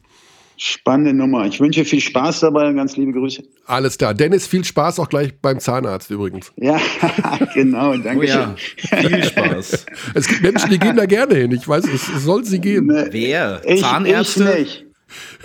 Spannende 0.62 1.14
Nummer. 1.14 1.46
Ich 1.46 1.62
wünsche 1.62 1.86
viel 1.86 2.02
Spaß 2.02 2.42
dabei 2.42 2.68
und 2.68 2.76
ganz 2.76 2.98
liebe 2.98 3.14
Grüße. 3.14 3.42
Alles 3.66 3.98
klar. 3.98 4.14
Dennis, 4.14 4.46
viel 4.46 4.66
Spaß 4.66 5.00
auch 5.00 5.08
gleich 5.08 5.32
beim 5.42 5.62
Zahnarzt 5.62 6.12
übrigens. 6.12 6.52
Ja, 6.58 6.78
genau. 7.54 7.96
Danke 7.96 8.20
oh 8.20 8.24
ja. 8.24 8.56
Viel 8.58 9.24
Spaß. 9.24 9.86
es 10.16 10.28
gibt 10.28 10.42
Menschen, 10.42 10.70
die 10.70 10.78
gehen 10.78 10.98
da 10.98 11.06
gerne 11.06 11.36
hin. 11.36 11.52
Ich 11.54 11.66
weiß, 11.66 11.86
es, 11.86 12.08
soll 12.26 12.44
sie 12.44 12.60
geben. 12.60 12.88
Ne, 12.88 13.08
Wer? 13.12 13.62
Ich, 13.66 13.80
Zahnärzte? 13.80 14.58
Ich 14.60 14.86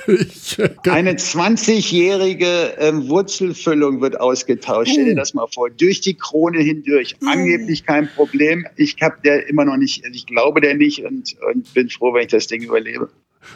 nicht. 0.07 0.61
Eine 0.89 1.13
20-jährige 1.13 2.75
ähm, 2.79 3.09
Wurzelfüllung 3.09 4.01
wird 4.01 4.21
ausgetauscht. 4.21 4.91
Stell 4.93 5.07
dir 5.07 5.15
das 5.15 5.33
mal 5.35 5.47
vor. 5.47 5.71
Durch 5.71 6.01
die 6.01 6.15
Krone 6.15 6.59
hindurch. 6.59 7.17
Angeblich 7.25 7.87
kein 7.87 8.09
Problem. 8.09 8.67
Ich 8.77 8.97
habe 9.01 9.17
der 9.25 9.49
immer 9.49 9.65
noch 9.65 9.77
nicht, 9.77 10.05
ich 10.13 10.27
glaube 10.27 10.61
der 10.61 10.75
nicht 10.75 11.05
und, 11.05 11.37
und 11.53 11.73
bin 11.73 11.89
froh, 11.89 12.13
wenn 12.13 12.23
ich 12.23 12.29
das 12.29 12.47
Ding 12.47 12.63
überlebe. 12.63 13.09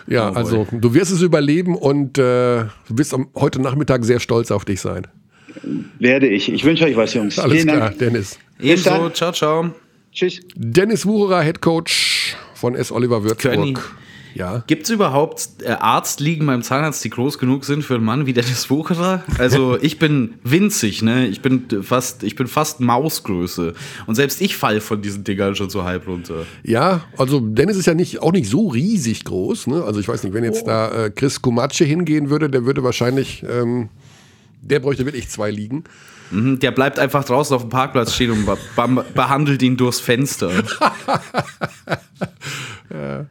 Ja, 0.06 0.30
oh 0.30 0.34
also 0.34 0.66
du 0.70 0.94
wirst 0.94 1.12
es 1.12 1.22
überleben 1.22 1.76
und 1.76 2.18
äh, 2.18 2.22
du 2.22 2.68
wirst 2.90 3.14
am, 3.14 3.28
heute 3.34 3.60
Nachmittag 3.60 4.04
sehr 4.04 4.20
stolz 4.20 4.50
auf 4.50 4.64
dich 4.64 4.80
sein. 4.80 5.06
Werde 5.98 6.28
ich. 6.28 6.52
Ich 6.52 6.64
wünsche 6.64 6.84
euch 6.84 6.96
was, 6.96 7.14
Jungs. 7.14 7.38
Alles 7.38 7.62
Vielen 7.62 7.68
klar, 7.68 7.80
Dank. 7.88 7.98
Dennis. 7.98 8.38
Ebenso. 8.60 9.10
Ciao, 9.10 9.32
ciao. 9.32 9.70
Tschüss. 10.12 10.40
Dennis 10.54 11.06
Wucherer, 11.06 11.42
Head 11.42 11.60
Coach 11.60 12.36
von 12.54 12.74
S. 12.74 12.92
Oliver 12.92 13.22
Würzburg. 13.22 13.54
König. 13.54 13.78
Ja. 14.34 14.62
Gibt 14.66 14.84
es 14.84 14.90
überhaupt 14.90 15.48
äh, 15.62 15.68
Arztliegen 15.70 16.46
beim 16.46 16.62
Zahnarzt, 16.62 17.04
die 17.04 17.10
groß 17.10 17.38
genug 17.38 17.64
sind 17.64 17.82
für 17.84 17.94
einen 17.96 18.04
Mann 18.04 18.26
wie 18.26 18.32
Dennis 18.32 18.68
Wucherer? 18.70 19.24
Also 19.38 19.78
ich 19.82 19.98
bin 19.98 20.34
winzig, 20.44 21.02
ne? 21.02 21.26
Ich 21.26 21.40
bin 21.42 21.66
fast, 21.82 22.22
ich 22.22 22.36
bin 22.36 22.46
fast 22.46 22.80
Mausgröße. 22.80 23.74
Und 24.06 24.14
selbst 24.14 24.40
ich 24.40 24.56
fall 24.56 24.80
von 24.80 25.02
diesen 25.02 25.24
Dingern 25.24 25.54
schon 25.56 25.70
so 25.70 25.84
halb 25.84 26.06
runter. 26.06 26.44
Ja, 26.62 27.02
also 27.16 27.40
Dennis 27.40 27.76
ist 27.76 27.86
ja 27.86 27.94
nicht, 27.94 28.20
auch 28.22 28.32
nicht 28.32 28.48
so 28.48 28.68
riesig 28.68 29.24
groß. 29.24 29.66
Ne? 29.68 29.82
Also 29.84 30.00
ich 30.00 30.08
weiß 30.08 30.22
nicht, 30.24 30.32
wenn 30.34 30.44
jetzt 30.44 30.62
Oh. 30.64 30.66
da 30.66 31.06
äh, 31.06 31.10
Chris 31.10 31.42
Kumatsche 31.42 31.84
hingehen 31.84 32.30
würde, 32.30 32.48
der 32.50 32.64
würde 32.64 32.82
wahrscheinlich, 32.84 33.44
ähm, 33.48 33.88
der 34.62 34.80
bräuchte 34.80 35.04
wirklich 35.04 35.28
zwei 35.28 35.50
Liegen. 35.50 35.84
Mhm, 36.30 36.58
Der 36.58 36.72
bleibt 36.72 36.98
einfach 36.98 37.24
draußen 37.24 37.56
auf 37.56 37.62
dem 37.62 37.70
Parkplatz 37.70 38.12
stehen 38.12 38.32
und 38.32 38.44
be 38.44 38.58
be 38.76 39.04
behandelt 39.14 39.62
ihn 39.62 39.76
durchs 39.78 39.98
Fenster. 40.00 40.50
Ja, 42.90 43.26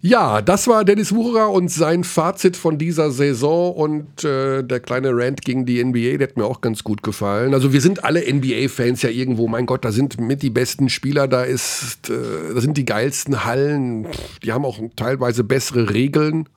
das 0.00 0.68
war 0.68 0.84
Dennis 0.84 1.12
Wucherer 1.12 1.50
und 1.50 1.70
sein 1.72 2.04
Fazit 2.04 2.56
von 2.56 2.78
dieser 2.78 3.10
Saison 3.10 3.74
und 3.74 4.22
äh, 4.24 4.62
der 4.62 4.78
kleine 4.78 5.10
Rant 5.12 5.42
gegen 5.42 5.66
die 5.66 5.82
NBA, 5.82 6.18
der 6.18 6.28
hat 6.28 6.36
mir 6.36 6.44
auch 6.44 6.60
ganz 6.60 6.84
gut 6.84 7.02
gefallen. 7.02 7.52
Also 7.52 7.72
wir 7.72 7.80
sind 7.80 8.04
alle 8.04 8.20
NBA-Fans 8.32 9.02
ja 9.02 9.10
irgendwo, 9.10 9.48
mein 9.48 9.66
Gott, 9.66 9.84
da 9.84 9.90
sind 9.90 10.20
mit 10.20 10.42
die 10.42 10.50
besten 10.50 10.88
Spieler, 10.88 11.26
da 11.26 11.42
ist, 11.42 12.10
äh, 12.10 12.54
da 12.54 12.60
sind 12.60 12.76
die 12.76 12.84
geilsten 12.84 13.44
Hallen, 13.44 14.06
die 14.44 14.52
haben 14.52 14.64
auch 14.64 14.78
teilweise 14.94 15.42
bessere 15.42 15.90
Regeln. 15.90 16.48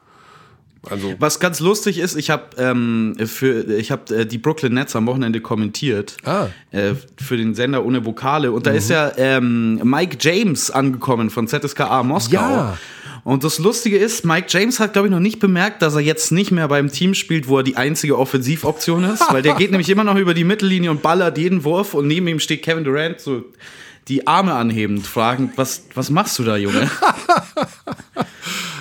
Also 0.89 1.13
Was 1.19 1.39
ganz 1.39 1.59
lustig 1.59 1.99
ist, 1.99 2.15
ich 2.15 2.31
habe 2.31 2.43
ähm, 2.57 3.15
für 3.25 3.65
ich 3.75 3.91
habe 3.91 4.15
äh, 4.15 4.25
die 4.25 4.39
Brooklyn 4.39 4.73
Nets 4.73 4.95
am 4.95 5.05
Wochenende 5.05 5.39
kommentiert 5.39 6.17
Ah. 6.25 6.47
äh, 6.71 6.93
für 7.19 7.37
den 7.37 7.53
Sender 7.53 7.85
ohne 7.85 8.03
Vokale 8.03 8.51
und 8.51 8.65
da 8.65 8.71
ist 8.71 8.89
ja 8.89 9.11
ähm, 9.17 9.79
Mike 9.83 10.17
James 10.19 10.71
angekommen 10.71 11.29
von 11.29 11.47
ZSKA 11.47 12.01
Moskau. 12.01 12.37
Ja. 12.39 12.77
Und 13.23 13.43
das 13.43 13.59
Lustige 13.59 13.97
ist, 13.97 14.25
Mike 14.25 14.47
James 14.49 14.79
hat, 14.79 14.93
glaube 14.93 15.07
ich, 15.07 15.11
noch 15.11 15.19
nicht 15.19 15.39
bemerkt, 15.39 15.81
dass 15.81 15.95
er 15.95 16.01
jetzt 16.01 16.31
nicht 16.31 16.51
mehr 16.51 16.67
beim 16.67 16.91
Team 16.91 17.13
spielt, 17.13 17.47
wo 17.47 17.57
er 17.57 17.63
die 17.63 17.77
einzige 17.77 18.17
Offensivoption 18.17 19.03
ist, 19.03 19.23
weil 19.31 19.41
der 19.41 19.55
geht 19.55 19.71
nämlich 19.71 19.89
immer 19.89 20.03
noch 20.03 20.15
über 20.15 20.33
die 20.33 20.43
Mittellinie 20.43 20.91
und 20.91 21.01
ballert 21.01 21.37
jeden 21.37 21.63
Wurf 21.63 21.93
und 21.93 22.07
neben 22.07 22.27
ihm 22.27 22.39
steht 22.39 22.63
Kevin 22.63 22.83
Durant 22.83 23.19
so 23.19 23.45
die 24.07 24.25
Arme 24.25 24.53
anhebend, 24.53 25.05
fragend, 25.05 25.57
was, 25.57 25.85
was 25.93 26.09
machst 26.09 26.39
du 26.39 26.43
da, 26.43 26.57
Junge? 26.57 26.89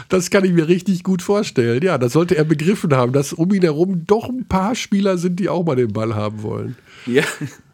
Das 0.09 0.29
kann 0.29 0.45
ich 0.45 0.53
mir 0.53 0.67
richtig 0.67 1.05
gut 1.05 1.23
vorstellen. 1.23 1.81
Ja, 1.85 1.97
das 1.97 2.15
sollte 2.15 2.37
er 2.37 2.43
begriffen 2.43 2.93
haben, 2.97 3.13
dass 3.13 3.33
um 3.33 3.55
ihn 3.55 3.63
herum 3.63 4.07
doch 4.09 4.29
ein 4.29 4.45
paar 4.45 4.75
Spieler 4.75 5.17
sind, 5.19 5.39
die 5.39 5.49
auch 5.49 5.65
mal 5.65 5.77
den 5.77 5.93
Ball 5.93 6.17
haben 6.17 6.43
wollen. 6.43 6.77
ja. 7.07 7.23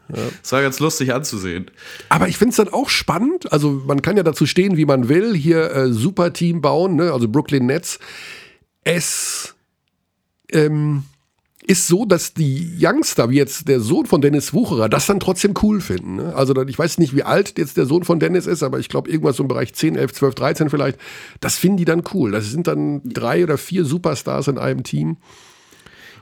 Das 0.09 0.51
war 0.51 0.61
ganz 0.61 0.79
lustig 0.79 1.13
anzusehen. 1.13 1.69
Aber 2.09 2.27
ich 2.27 2.37
finde 2.37 2.51
es 2.51 2.57
dann 2.57 2.69
auch 2.69 2.89
spannend. 2.89 3.51
Also 3.51 3.71
man 3.71 4.01
kann 4.01 4.17
ja 4.17 4.23
dazu 4.23 4.45
stehen, 4.45 4.77
wie 4.77 4.85
man 4.85 5.09
will. 5.09 5.35
Hier 5.35 5.71
äh, 5.71 5.91
super 5.91 6.33
Team 6.33 6.61
bauen, 6.61 6.95
ne? 6.95 7.11
also 7.11 7.27
Brooklyn 7.27 7.65
Nets. 7.65 7.99
Es 8.83 9.55
ähm, 10.51 11.03
ist 11.67 11.87
so, 11.87 12.05
dass 12.05 12.33
die 12.33 12.77
Youngster, 12.79 13.29
wie 13.29 13.35
jetzt 13.35 13.67
der 13.67 13.81
Sohn 13.81 14.05
von 14.05 14.21
Dennis 14.21 14.53
Wucherer, 14.53 14.87
das 14.87 15.05
dann 15.05 15.19
trotzdem 15.19 15.53
cool 15.61 15.81
finden. 15.81 16.15
Ne? 16.15 16.33
Also 16.33 16.55
ich 16.65 16.79
weiß 16.79 16.97
nicht, 16.97 17.13
wie 17.13 17.23
alt 17.23 17.57
jetzt 17.57 17.75
der 17.75 17.85
Sohn 17.85 18.05
von 18.05 18.21
Dennis 18.21 18.47
ist, 18.47 18.63
aber 18.63 18.79
ich 18.79 18.87
glaube 18.87 19.09
irgendwas 19.09 19.35
so 19.35 19.43
im 19.43 19.49
Bereich 19.49 19.73
10, 19.73 19.97
11, 19.97 20.13
12, 20.13 20.35
13 20.35 20.69
vielleicht. 20.69 20.97
Das 21.41 21.57
finden 21.57 21.77
die 21.77 21.85
dann 21.85 22.03
cool. 22.13 22.31
Das 22.31 22.49
sind 22.49 22.67
dann 22.67 23.01
drei 23.03 23.43
oder 23.43 23.57
vier 23.57 23.83
Superstars 23.83 24.47
in 24.47 24.57
einem 24.57 24.83
Team. 24.83 25.17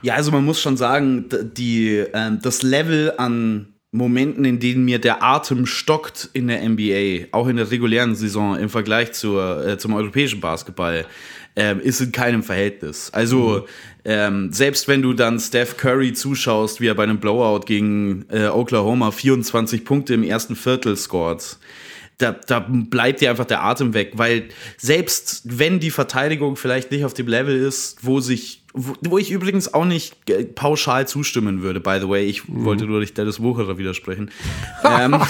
Ja, 0.02 0.14
also 0.14 0.32
man 0.32 0.44
muss 0.44 0.60
schon 0.60 0.76
sagen, 0.76 1.26
die, 1.56 2.04
ähm, 2.12 2.40
das 2.42 2.62
Level 2.62 3.14
an 3.16 3.75
Momenten, 3.96 4.44
in 4.44 4.58
denen 4.58 4.84
mir 4.84 4.98
der 4.98 5.22
Atem 5.22 5.66
stockt 5.66 6.30
in 6.32 6.48
der 6.48 6.66
NBA, 6.68 7.28
auch 7.32 7.48
in 7.48 7.56
der 7.56 7.70
regulären 7.70 8.14
Saison 8.14 8.58
im 8.58 8.68
Vergleich 8.68 9.12
zur, 9.12 9.66
äh, 9.66 9.78
zum 9.78 9.94
europäischen 9.94 10.40
Basketball, 10.40 11.06
ähm, 11.56 11.80
ist 11.80 12.00
in 12.00 12.12
keinem 12.12 12.42
Verhältnis. 12.42 13.10
Also 13.12 13.66
ähm, 14.04 14.52
selbst 14.52 14.88
wenn 14.88 15.02
du 15.02 15.14
dann 15.14 15.40
Steph 15.40 15.76
Curry 15.76 16.12
zuschaust, 16.12 16.80
wie 16.80 16.86
er 16.86 16.94
bei 16.94 17.02
einem 17.02 17.18
Blowout 17.18 17.64
gegen 17.66 18.26
äh, 18.30 18.46
Oklahoma 18.46 19.10
24 19.10 19.84
Punkte 19.84 20.14
im 20.14 20.22
ersten 20.22 20.54
Viertel 20.54 20.96
scored, 20.96 21.58
da, 22.18 22.32
da 22.32 22.66
bleibt 22.68 23.20
dir 23.20 23.30
einfach 23.30 23.44
der 23.44 23.62
Atem 23.62 23.92
weg, 23.92 24.12
weil 24.14 24.48
selbst 24.78 25.42
wenn 25.44 25.80
die 25.80 25.90
Verteidigung 25.90 26.56
vielleicht 26.56 26.90
nicht 26.90 27.04
auf 27.04 27.14
dem 27.14 27.28
Level 27.28 27.54
ist, 27.56 27.98
wo 28.02 28.20
sich, 28.20 28.62
wo, 28.72 28.94
wo 29.02 29.18
ich 29.18 29.30
übrigens 29.30 29.72
auch 29.74 29.84
nicht 29.84 30.14
äh, 30.30 30.44
pauschal 30.44 31.06
zustimmen 31.06 31.62
würde, 31.62 31.80
by 31.80 31.98
the 32.00 32.08
way, 32.08 32.24
ich 32.24 32.42
wollte 32.48 32.86
nur 32.86 33.00
nicht 33.00 33.18
Dennis 33.18 33.40
Wucherer 33.40 33.76
widersprechen. 33.76 34.30
ähm, 34.84 35.20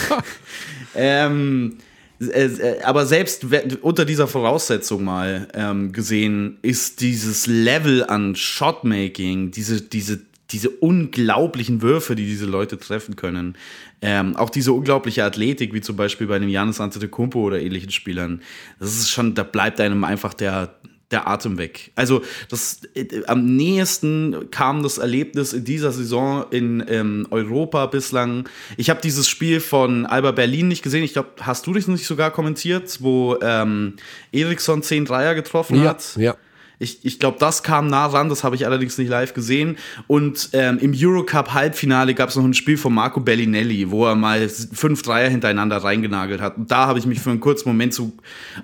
ähm, 0.94 1.78
äh, 2.20 2.44
äh, 2.44 2.82
aber 2.82 3.04
selbst 3.04 3.46
unter 3.82 4.04
dieser 4.04 4.28
Voraussetzung 4.28 5.04
mal 5.04 5.48
ähm, 5.54 5.92
gesehen, 5.92 6.58
ist 6.62 7.00
dieses 7.00 7.46
Level 7.46 8.04
an 8.04 8.36
Shotmaking, 8.36 9.50
diese, 9.50 9.82
diese, 9.82 10.20
diese 10.50 10.70
unglaublichen 10.70 11.82
Würfe, 11.82 12.14
die 12.14 12.24
diese 12.24 12.46
Leute 12.46 12.78
treffen 12.78 13.16
können, 13.16 13.56
ähm, 14.02 14.36
auch 14.36 14.50
diese 14.50 14.72
unglaubliche 14.72 15.24
Athletik, 15.24 15.72
wie 15.72 15.80
zum 15.80 15.96
Beispiel 15.96 16.26
bei 16.26 16.36
einem 16.36 16.48
Janis 16.48 16.80
Antetokounmpo 16.80 17.40
oder 17.40 17.60
ähnlichen 17.60 17.90
Spielern, 17.90 18.42
das 18.78 18.90
ist 18.96 19.10
schon, 19.10 19.34
da 19.34 19.42
bleibt 19.42 19.80
einem 19.80 20.04
einfach 20.04 20.34
der, 20.34 20.74
der 21.10 21.28
Atem 21.28 21.56
weg. 21.56 21.92
Also 21.94 22.22
das 22.50 22.80
äh, 22.94 23.24
am 23.26 23.56
nächsten 23.56 24.50
kam 24.50 24.82
das 24.82 24.98
Erlebnis 24.98 25.52
in 25.52 25.64
dieser 25.64 25.92
Saison 25.92 26.44
in 26.50 26.84
ähm, 26.88 27.26
Europa 27.30 27.86
bislang. 27.86 28.48
Ich 28.76 28.90
habe 28.90 29.00
dieses 29.00 29.28
Spiel 29.28 29.60
von 29.60 30.04
Alba 30.04 30.32
Berlin 30.32 30.68
nicht 30.68 30.82
gesehen. 30.82 31.04
Ich 31.04 31.12
glaube, 31.12 31.30
hast 31.40 31.66
du 31.66 31.72
dich 31.72 31.86
nicht 31.88 32.06
sogar 32.06 32.30
kommentiert, 32.32 32.98
wo 33.00 33.36
ähm, 33.40 33.94
Eriksson 34.32 34.82
10 34.82 35.04
Dreier 35.04 35.34
getroffen 35.34 35.76
Ja, 35.82 35.90
hat? 35.90 36.16
ja. 36.16 36.36
Ich, 36.78 37.04
ich 37.04 37.18
glaube, 37.18 37.38
das 37.40 37.62
kam 37.62 37.86
nah 37.86 38.06
ran, 38.06 38.28
das 38.28 38.44
habe 38.44 38.54
ich 38.54 38.66
allerdings 38.66 38.98
nicht 38.98 39.08
live 39.08 39.32
gesehen. 39.32 39.76
Und 40.06 40.50
ähm, 40.52 40.78
im 40.78 40.92
Eurocup-Halbfinale 40.94 42.14
gab 42.14 42.28
es 42.28 42.36
noch 42.36 42.44
ein 42.44 42.54
Spiel 42.54 42.76
von 42.76 42.92
Marco 42.92 43.20
Bellinelli, 43.20 43.90
wo 43.90 44.06
er 44.06 44.14
mal 44.14 44.48
fünf 44.48 45.02
Dreier 45.02 45.30
hintereinander 45.30 45.78
reingenagelt 45.78 46.40
hat. 46.40 46.56
Und 46.58 46.70
da 46.70 46.86
habe 46.86 46.98
ich 46.98 47.06
mich 47.06 47.20
für 47.20 47.30
einen 47.30 47.40
kurzen 47.40 47.68
Moment 47.68 47.94
so 47.94 48.12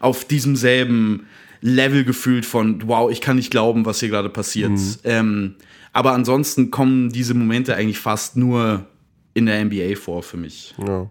auf 0.01 0.25
diesem 0.25 0.57
selben 0.57 1.27
Level 1.63 2.05
gefühlt 2.05 2.45
von, 2.45 2.83
wow, 2.87 3.11
ich 3.11 3.21
kann 3.21 3.37
nicht 3.37 3.51
glauben, 3.51 3.87
was 3.87 4.01
hier 4.01 4.09
gerade 4.09 4.29
passiert. 4.29 4.79
Ähm, 5.05 5.55
aber 5.93 6.13
ansonsten 6.13 6.71
kommen 6.71 7.11
diese 7.11 7.35
Momente 7.35 7.77
eigentlich 7.77 7.99
fast 7.99 8.37
nur 8.37 8.87
in 9.35 9.47
der 9.47 9.65
NBA 9.65 9.97
vor 9.97 10.23
für 10.23 10.37
mich. 10.37 10.75
Ja. 10.87 11.11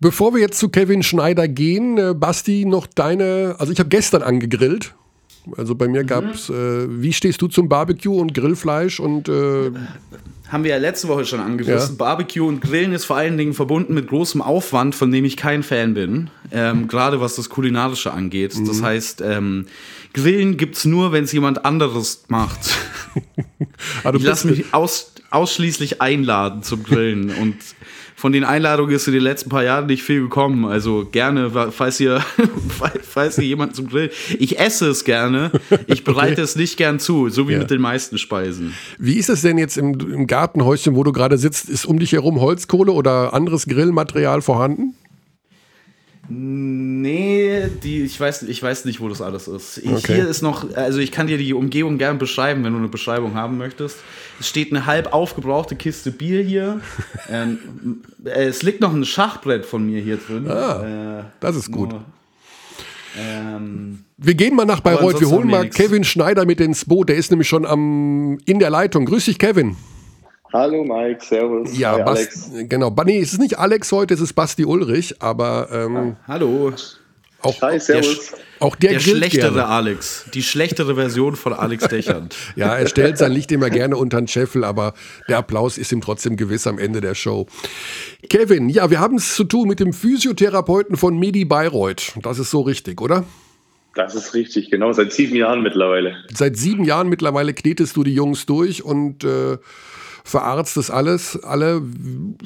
Bevor 0.00 0.34
wir 0.34 0.40
jetzt 0.40 0.58
zu 0.58 0.68
Kevin 0.68 1.02
Schneider 1.02 1.48
gehen, 1.48 1.98
äh, 1.98 2.14
Basti, 2.14 2.64
noch 2.64 2.86
deine, 2.86 3.56
also 3.58 3.72
ich 3.72 3.78
habe 3.78 3.88
gestern 3.88 4.22
angegrillt. 4.22 4.94
Also 5.56 5.74
bei 5.74 5.88
mir 5.88 6.04
gab's, 6.04 6.48
äh, 6.48 6.86
wie 6.88 7.12
stehst 7.12 7.40
du 7.42 7.48
zum 7.48 7.68
Barbecue 7.68 8.18
und 8.18 8.32
Grillfleisch 8.34 8.98
und 9.00 9.28
äh, 9.28 9.70
Haben 10.48 10.64
wir 10.64 10.70
ja 10.70 10.78
letzte 10.78 11.08
Woche 11.08 11.24
schon 11.24 11.40
angerissen. 11.40 11.90
Ja. 11.90 11.96
Barbecue 11.98 12.46
und 12.46 12.60
Grillen 12.60 12.92
ist 12.92 13.04
vor 13.04 13.16
allen 13.16 13.36
Dingen 13.36 13.52
verbunden 13.54 13.92
mit 13.94 14.06
großem 14.08 14.40
Aufwand, 14.40 14.94
von 14.94 15.10
dem 15.10 15.24
ich 15.24 15.36
kein 15.36 15.62
Fan 15.62 15.94
bin. 15.94 16.30
Ähm, 16.50 16.88
Gerade 16.88 17.20
was 17.20 17.34
das 17.36 17.48
Kulinarische 17.50 18.12
angeht. 18.12 18.54
Das 18.66 18.78
Mhm. 18.78 18.84
heißt, 18.84 19.20
ähm, 19.24 19.66
Grillen 20.12 20.56
gibt's 20.56 20.84
nur, 20.84 21.12
wenn 21.12 21.24
es 21.24 21.32
jemand 21.32 21.64
anderes 21.64 22.24
macht. 22.28 22.60
ah, 24.04 24.12
Ich 24.14 24.22
lasse 24.22 24.46
mich 24.48 24.72
aus, 24.72 25.12
ausschließlich 25.30 26.00
einladen 26.00 26.62
zum 26.62 26.84
Grillen. 26.84 27.30
und 27.30 27.56
von 28.24 28.32
den 28.32 28.44
Einladungen 28.44 28.94
ist 28.96 29.06
in 29.06 29.12
den 29.12 29.20
letzten 29.22 29.50
paar 29.50 29.64
Jahren 29.64 29.84
nicht 29.84 30.02
viel 30.02 30.22
gekommen. 30.22 30.64
Also 30.64 31.06
gerne, 31.12 31.50
falls 31.70 32.00
ihr, 32.00 32.24
falls 33.02 33.36
ihr 33.36 33.44
jemanden 33.44 33.74
zum 33.74 33.86
Grillen. 33.86 34.08
Ich 34.38 34.58
esse 34.58 34.88
es 34.88 35.04
gerne. 35.04 35.50
Ich 35.88 36.04
bereite 36.04 36.40
es 36.40 36.56
nicht 36.56 36.78
gern 36.78 36.98
zu, 36.98 37.28
so 37.28 37.48
wie 37.50 37.52
Ja. 37.52 37.58
mit 37.58 37.70
den 37.70 37.82
meisten 37.82 38.16
Speisen. 38.16 38.72
Wie 38.98 39.18
ist 39.18 39.28
es 39.28 39.42
denn 39.42 39.58
jetzt 39.58 39.76
im, 39.76 40.00
im 40.10 40.26
Gartenhäuschen, 40.26 40.96
wo 40.96 41.04
du 41.04 41.12
gerade 41.12 41.36
sitzt? 41.36 41.68
Ist 41.68 41.84
um 41.84 41.98
dich 41.98 42.12
herum 42.12 42.40
Holzkohle 42.40 42.92
oder 42.92 43.34
anderes 43.34 43.66
Grillmaterial 43.66 44.40
vorhanden? 44.40 44.94
Nee, 46.28 47.68
die, 47.82 48.02
ich, 48.02 48.18
weiß, 48.18 48.42
ich 48.44 48.62
weiß 48.62 48.86
nicht, 48.86 49.00
wo 49.00 49.08
das 49.08 49.20
alles 49.20 49.48
ist. 49.48 49.78
Ich, 49.78 49.90
Okay. 49.90 50.14
Hier 50.14 50.28
ist 50.28 50.42
noch, 50.42 50.74
also 50.74 50.98
ich 50.98 51.12
kann 51.12 51.26
dir 51.26 51.38
die 51.38 51.54
Umgebung 51.54 51.98
gern 51.98 52.18
beschreiben, 52.18 52.64
wenn 52.64 52.72
du 52.72 52.78
eine 52.78 52.88
Beschreibung 52.88 53.34
haben 53.34 53.58
möchtest. 53.58 53.98
Es 54.40 54.48
steht 54.48 54.70
eine 54.70 54.86
halb 54.86 55.12
aufgebrauchte 55.12 55.76
Kiste 55.76 56.10
Bier 56.10 56.42
hier. 56.42 56.80
ähm, 57.30 58.02
äh, 58.24 58.44
es 58.44 58.62
liegt 58.62 58.80
noch 58.80 58.92
ein 58.92 59.04
Schachbrett 59.04 59.66
von 59.66 59.84
mir 59.86 60.00
hier 60.00 60.16
drin. 60.16 60.48
Ah, 60.48 61.20
äh, 61.20 61.24
das 61.40 61.56
ist 61.56 61.70
gut. 61.70 61.90
nur, 61.90 62.04
ähm, 63.18 64.04
Wir 64.16 64.34
gehen 64.34 64.54
mal 64.54 64.64
nach 64.64 64.80
Bayreuth. 64.80 65.20
Wir 65.20 65.28
holen 65.28 65.48
wir 65.48 65.56
mal 65.56 65.64
nix. 65.64 65.76
Kevin 65.76 66.04
Schneider 66.04 66.46
mit 66.46 66.60
ins 66.60 66.84
Boot. 66.84 67.08
Der 67.08 67.16
ist 67.16 67.30
nämlich 67.30 67.48
schon 67.48 67.66
am, 67.66 68.38
in 68.46 68.58
der 68.58 68.70
Leitung. 68.70 69.04
Grüß 69.04 69.26
dich, 69.26 69.38
Kevin. 69.38 69.76
Hallo 70.54 70.84
Mike, 70.84 71.18
Servus. 71.24 71.76
Ja, 71.76 71.94
Hi, 71.96 72.02
Bas- 72.04 72.16
Alex. 72.18 72.50
genau. 72.68 72.94
Nee, 73.04 73.18
es 73.18 73.32
ist 73.32 73.40
nicht 73.40 73.58
Alex 73.58 73.90
heute, 73.90 74.14
es 74.14 74.20
ist 74.20 74.34
Basti 74.34 74.64
Ulrich, 74.64 75.20
aber 75.20 75.68
ähm, 75.72 76.14
hallo. 76.28 76.72
auch, 77.42 77.60
Hi, 77.60 77.80
Servus. 77.80 78.32
auch 78.60 78.76
der, 78.76 78.90
Der 78.92 79.00
grillt 79.00 79.16
schlechtere 79.16 79.54
gerne. 79.54 79.66
Alex. 79.66 80.26
Die 80.32 80.44
schlechtere 80.44 80.94
Version 80.94 81.34
von 81.34 81.54
Alex 81.54 81.88
Dechand. 81.88 82.36
Ja, 82.56 82.76
er 82.76 82.86
stellt 82.86 83.18
sein 83.18 83.32
Licht 83.32 83.50
immer 83.50 83.68
gerne 83.68 83.96
unter 83.96 84.18
den 84.20 84.28
Scheffel, 84.28 84.62
aber 84.62 84.94
der 85.28 85.38
Applaus 85.38 85.76
ist 85.76 85.90
ihm 85.90 86.00
trotzdem 86.00 86.36
gewiss 86.36 86.68
am 86.68 86.78
Ende 86.78 87.00
der 87.00 87.16
Show. 87.16 87.46
Kevin, 88.30 88.68
ja, 88.68 88.88
wir 88.90 89.00
haben 89.00 89.16
es 89.16 89.34
zu 89.34 89.42
tun 89.42 89.66
mit 89.66 89.80
dem 89.80 89.92
Physiotherapeuten 89.92 90.96
von 90.96 91.18
Medi 91.18 91.44
Bayreuth. 91.44 92.12
Das 92.22 92.38
ist 92.38 92.52
so 92.52 92.60
richtig, 92.60 93.00
oder? 93.00 93.24
Das 93.96 94.14
ist 94.14 94.34
richtig, 94.34 94.70
genau, 94.70 94.92
seit 94.92 95.12
sieben 95.12 95.34
Jahren 95.36 95.62
mittlerweile. 95.62 96.16
Seit 96.32 96.56
sieben 96.56 96.84
Jahren 96.84 97.08
mittlerweile 97.08 97.54
knetest 97.54 97.96
du 97.96 98.04
die 98.04 98.14
Jungs 98.14 98.46
durch 98.46 98.84
und 98.84 99.22
äh, 99.24 99.58
verarztest 100.26 100.90
alles, 100.90 101.38
alle. 101.44 101.82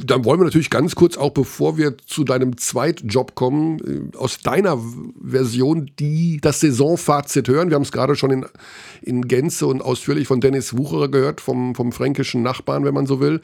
Dann 0.05 0.25
wollen 0.25 0.41
wir 0.41 0.45
natürlich 0.45 0.69
ganz 0.69 0.97
kurz, 0.97 1.17
auch 1.17 1.31
bevor 1.31 1.79
wir 1.79 1.97
zu 1.97 2.25
deinem 2.25 2.57
Zweitjob 2.59 3.37
kommen, 3.37 4.13
äh, 4.13 4.17
aus 4.17 4.41
deiner 4.41 4.79
Version 5.23 5.89
die, 5.99 6.39
das 6.43 6.59
Saisonfazit 6.59 7.49
hören. 7.49 7.71
Wir 7.71 7.77
haben 7.77 7.83
es 7.83 7.93
gerade 7.93 8.17
schon 8.17 8.33
in, 8.33 8.47
in 9.01 9.23
Gänze 9.29 9.69
und 9.69 9.81
ausführlich 9.81 10.27
von 10.27 10.41
Dennis 10.41 10.77
Wucherer 10.77 11.09
gehört, 11.09 11.41
vom, 11.41 11.77
vom 11.77 11.93
fränkischen 11.93 12.43
Nachbarn, 12.43 12.85
wenn 12.85 12.95
man 12.95 13.07
so 13.07 13.21
will. 13.21 13.41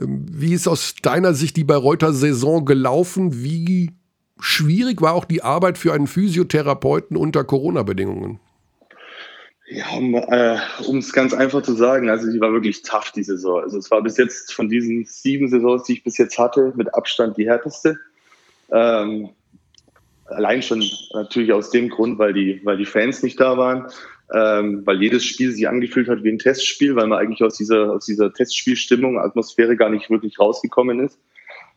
Ähm, 0.00 0.26
wie 0.30 0.54
ist 0.54 0.68
aus 0.68 0.94
deiner 1.02 1.34
Sicht 1.34 1.56
die 1.56 1.64
Bayreuther 1.64 2.12
Saison 2.12 2.64
gelaufen? 2.64 3.42
Wie 3.42 3.90
schwierig 4.38 5.02
war 5.02 5.14
auch 5.14 5.24
die 5.24 5.42
Arbeit 5.42 5.76
für 5.76 5.92
einen 5.92 6.06
Physiotherapeuten 6.06 7.16
unter 7.16 7.42
Corona-Bedingungen? 7.42 8.38
Ja, 9.74 9.86
um 9.96 10.14
äh, 10.14 10.58
es 10.98 11.14
ganz 11.14 11.32
einfach 11.32 11.62
zu 11.62 11.72
sagen, 11.72 12.10
also 12.10 12.30
die 12.30 12.40
war 12.40 12.52
wirklich 12.52 12.82
tough, 12.82 13.10
die 13.12 13.22
Saison. 13.22 13.62
Also 13.62 13.78
es 13.78 13.90
war 13.90 14.02
bis 14.02 14.18
jetzt 14.18 14.52
von 14.52 14.68
diesen 14.68 15.06
sieben 15.06 15.48
Saisons, 15.48 15.84
die 15.84 15.94
ich 15.94 16.04
bis 16.04 16.18
jetzt 16.18 16.38
hatte, 16.38 16.74
mit 16.76 16.94
Abstand 16.94 17.38
die 17.38 17.48
härteste. 17.48 17.98
Ähm, 18.70 19.30
allein 20.26 20.60
schon 20.60 20.84
natürlich 21.14 21.54
aus 21.54 21.70
dem 21.70 21.88
Grund, 21.88 22.18
weil 22.18 22.34
die, 22.34 22.60
weil 22.64 22.76
die 22.76 22.84
Fans 22.84 23.22
nicht 23.22 23.40
da 23.40 23.56
waren, 23.56 23.86
ähm, 24.34 24.82
weil 24.84 25.00
jedes 25.00 25.24
Spiel 25.24 25.52
sich 25.52 25.66
angefühlt 25.66 26.08
hat 26.08 26.22
wie 26.22 26.30
ein 26.30 26.38
Testspiel, 26.38 26.94
weil 26.94 27.06
man 27.06 27.18
eigentlich 27.18 27.42
aus 27.42 27.56
dieser, 27.56 27.92
aus 27.92 28.04
dieser 28.04 28.30
Testspielstimmung, 28.30 29.18
Atmosphäre 29.18 29.76
gar 29.76 29.88
nicht 29.88 30.10
wirklich 30.10 30.38
rausgekommen 30.38 31.00
ist. 31.00 31.18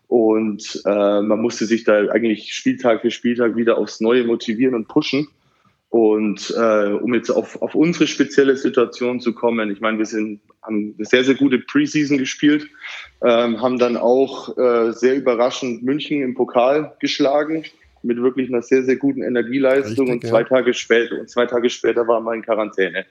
Und 0.09 0.81
äh, 0.85 1.21
man 1.21 1.41
musste 1.41 1.65
sich 1.65 1.85
da 1.85 2.09
eigentlich 2.09 2.53
Spieltag 2.53 3.01
für 3.01 3.11
Spieltag 3.11 3.55
wieder 3.55 3.77
aufs 3.77 4.01
Neue 4.01 4.25
motivieren 4.25 4.75
und 4.75 4.89
pushen. 4.89 5.29
Und 5.95 6.53
äh, 6.57 6.87
um 6.89 7.13
jetzt 7.13 7.29
auf, 7.29 7.61
auf 7.61 7.73
unsere 7.73 8.05
spezielle 8.05 8.57
Situation 8.57 9.21
zu 9.21 9.31
kommen, 9.31 9.71
ich 9.71 9.79
meine, 9.79 9.97
wir 9.97 10.05
sind, 10.05 10.41
haben 10.61 10.93
eine 10.97 11.05
sehr, 11.05 11.23
sehr 11.23 11.35
gute 11.35 11.57
Preseason 11.57 12.17
gespielt, 12.17 12.67
ähm, 13.23 13.61
haben 13.61 13.79
dann 13.79 13.95
auch 13.95 14.57
äh, 14.57 14.91
sehr 14.91 15.15
überraschend 15.15 15.83
München 15.83 16.21
im 16.21 16.33
Pokal 16.33 16.91
geschlagen 16.99 17.63
mit 18.03 18.21
wirklich 18.21 18.49
einer 18.49 18.61
sehr, 18.61 18.83
sehr 18.83 18.97
guten 18.97 19.23
Energieleistung. 19.23 20.09
Richtig, 20.09 20.23
und 20.25 20.29
zwei 20.29 20.41
ja. 20.41 20.47
Tage 20.47 20.73
später, 20.73 21.17
und 21.17 21.29
zwei 21.29 21.45
Tage 21.45 21.69
später 21.69 22.05
waren 22.09 22.25
wir 22.25 22.33
in 22.33 22.41
Quarantäne. 22.41 23.05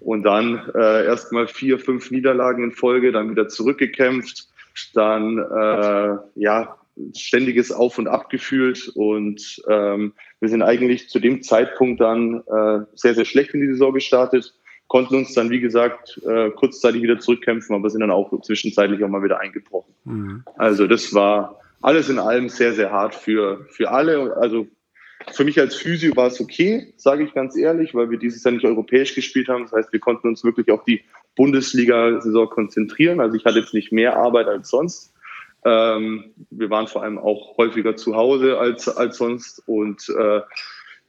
Und 0.00 0.24
dann 0.24 0.60
äh, 0.74 1.04
erstmal 1.04 1.46
vier, 1.46 1.78
fünf 1.78 2.10
Niederlagen 2.10 2.64
in 2.64 2.72
Folge, 2.72 3.12
dann 3.12 3.30
wieder 3.30 3.46
zurückgekämpft 3.46 4.48
dann 4.92 5.38
äh, 5.38 6.16
ja 6.34 6.76
ständiges 7.14 7.72
Auf 7.72 7.98
und 7.98 8.06
Ab 8.06 8.30
gefühlt 8.30 8.88
und 8.94 9.62
ähm, 9.68 10.12
wir 10.44 10.50
sind 10.50 10.60
eigentlich 10.60 11.08
zu 11.08 11.20
dem 11.20 11.42
Zeitpunkt 11.42 12.02
dann 12.02 12.42
äh, 12.46 12.84
sehr, 12.94 13.14
sehr 13.14 13.24
schlecht 13.24 13.54
in 13.54 13.62
die 13.62 13.68
Saison 13.68 13.94
gestartet, 13.94 14.54
konnten 14.88 15.14
uns 15.14 15.32
dann, 15.32 15.48
wie 15.48 15.60
gesagt, 15.60 16.20
äh, 16.26 16.50
kurzzeitig 16.50 17.02
wieder 17.02 17.18
zurückkämpfen, 17.18 17.74
aber 17.74 17.88
sind 17.88 18.02
dann 18.02 18.10
auch 18.10 18.38
zwischenzeitlich 18.42 19.02
auch 19.02 19.08
mal 19.08 19.24
wieder 19.24 19.40
eingebrochen. 19.40 19.94
Mhm. 20.04 20.44
Also 20.56 20.86
das 20.86 21.14
war 21.14 21.60
alles 21.80 22.10
in 22.10 22.18
allem 22.18 22.50
sehr, 22.50 22.74
sehr 22.74 22.92
hart 22.92 23.14
für, 23.14 23.64
für 23.70 23.90
alle. 23.90 24.36
Also 24.36 24.66
für 25.32 25.44
mich 25.44 25.58
als 25.58 25.76
Physio 25.76 26.14
war 26.14 26.26
es 26.26 26.38
okay, 26.42 26.92
sage 26.98 27.24
ich 27.24 27.32
ganz 27.32 27.56
ehrlich, 27.56 27.94
weil 27.94 28.10
wir 28.10 28.18
dieses 28.18 28.44
Jahr 28.44 28.52
nicht 28.52 28.66
europäisch 28.66 29.14
gespielt 29.14 29.48
haben. 29.48 29.62
Das 29.62 29.72
heißt, 29.72 29.92
wir 29.94 30.00
konnten 30.00 30.28
uns 30.28 30.44
wirklich 30.44 30.70
auf 30.70 30.84
die 30.84 31.02
Bundesliga-Saison 31.36 32.50
konzentrieren. 32.50 33.20
Also 33.20 33.34
ich 33.36 33.46
hatte 33.46 33.60
jetzt 33.60 33.72
nicht 33.72 33.92
mehr 33.92 34.18
Arbeit 34.18 34.46
als 34.48 34.68
sonst. 34.68 35.13
Ähm, 35.64 36.34
wir 36.50 36.70
waren 36.70 36.86
vor 36.86 37.02
allem 37.02 37.18
auch 37.18 37.56
häufiger 37.56 37.96
zu 37.96 38.14
Hause 38.14 38.58
als, 38.58 38.88
als 38.88 39.16
sonst. 39.16 39.62
Und 39.66 40.08
äh, 40.08 40.40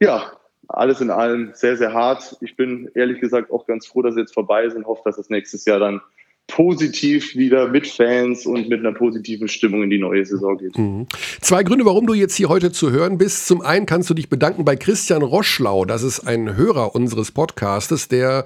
ja, 0.00 0.32
alles 0.68 1.00
in 1.00 1.10
allem 1.10 1.50
sehr, 1.54 1.76
sehr 1.76 1.92
hart. 1.92 2.36
Ich 2.40 2.56
bin 2.56 2.90
ehrlich 2.94 3.20
gesagt 3.20 3.50
auch 3.50 3.66
ganz 3.66 3.86
froh, 3.86 4.02
dass 4.02 4.14
sie 4.14 4.20
jetzt 4.20 4.34
vorbei 4.34 4.68
sind. 4.68 4.86
Hoffe, 4.86 5.02
dass 5.04 5.18
es 5.18 5.30
nächstes 5.30 5.64
Jahr 5.64 5.78
dann 5.78 6.00
positiv 6.46 7.34
wieder 7.34 7.68
mit 7.68 7.86
Fans 7.88 8.46
und 8.46 8.68
mit 8.68 8.80
einer 8.80 8.92
positiven 8.92 9.48
Stimmung 9.48 9.82
in 9.82 9.90
die 9.90 9.98
neue 9.98 10.24
Saison 10.24 10.56
geht. 10.56 10.78
Mhm. 10.78 11.06
Zwei 11.40 11.62
Gründe, 11.64 11.84
warum 11.84 12.06
du 12.06 12.14
jetzt 12.14 12.36
hier 12.36 12.48
heute 12.48 12.70
zu 12.70 12.90
hören 12.90 13.18
bist. 13.18 13.46
Zum 13.46 13.62
einen 13.62 13.86
kannst 13.86 14.08
du 14.10 14.14
dich 14.14 14.28
bedanken 14.28 14.64
bei 14.64 14.76
Christian 14.76 15.22
Roschlau. 15.22 15.84
Das 15.84 16.02
ist 16.02 16.20
ein 16.20 16.56
Hörer 16.56 16.94
unseres 16.94 17.32
Podcastes, 17.32 18.08
der 18.08 18.44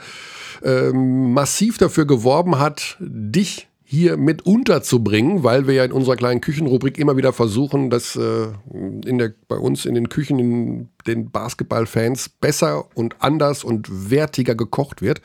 ähm, 0.64 1.32
massiv 1.34 1.78
dafür 1.78 2.06
geworben 2.06 2.58
hat, 2.58 2.96
dich 3.00 3.68
hier 3.90 4.16
mit 4.16 4.42
unterzubringen, 4.46 5.42
weil 5.42 5.66
wir 5.66 5.74
ja 5.74 5.84
in 5.84 5.90
unserer 5.90 6.14
kleinen 6.14 6.40
Küchenrubrik 6.40 6.96
immer 6.96 7.16
wieder 7.16 7.32
versuchen, 7.32 7.90
dass 7.90 8.14
äh, 8.14 8.46
in 8.72 9.18
der, 9.18 9.34
bei 9.48 9.56
uns 9.56 9.84
in 9.84 9.96
den 9.96 10.08
Küchen 10.08 10.38
in 10.38 10.88
den 11.08 11.32
Basketballfans 11.32 12.28
besser 12.28 12.84
und 12.94 13.16
anders 13.18 13.64
und 13.64 14.12
wertiger 14.12 14.54
gekocht 14.54 15.02
wird. 15.02 15.22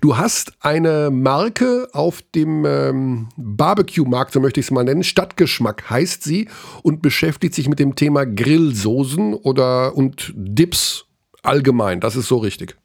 Du 0.00 0.16
hast 0.16 0.54
eine 0.58 1.12
Marke 1.12 1.88
auf 1.92 2.20
dem 2.34 2.64
ähm, 2.66 3.28
Barbecue-Markt, 3.36 4.32
so 4.32 4.40
möchte 4.40 4.58
ich 4.58 4.66
es 4.66 4.70
mal 4.72 4.82
nennen, 4.82 5.04
Stadtgeschmack 5.04 5.88
heißt 5.88 6.24
sie 6.24 6.48
und 6.82 7.02
beschäftigt 7.02 7.54
sich 7.54 7.68
mit 7.68 7.78
dem 7.78 7.94
Thema 7.94 8.26
Grillsoßen 8.26 9.34
oder 9.34 9.96
und 9.96 10.32
Dips 10.34 11.04
allgemein. 11.44 12.00
Das 12.00 12.16
ist 12.16 12.26
so 12.26 12.38
richtig. 12.38 12.79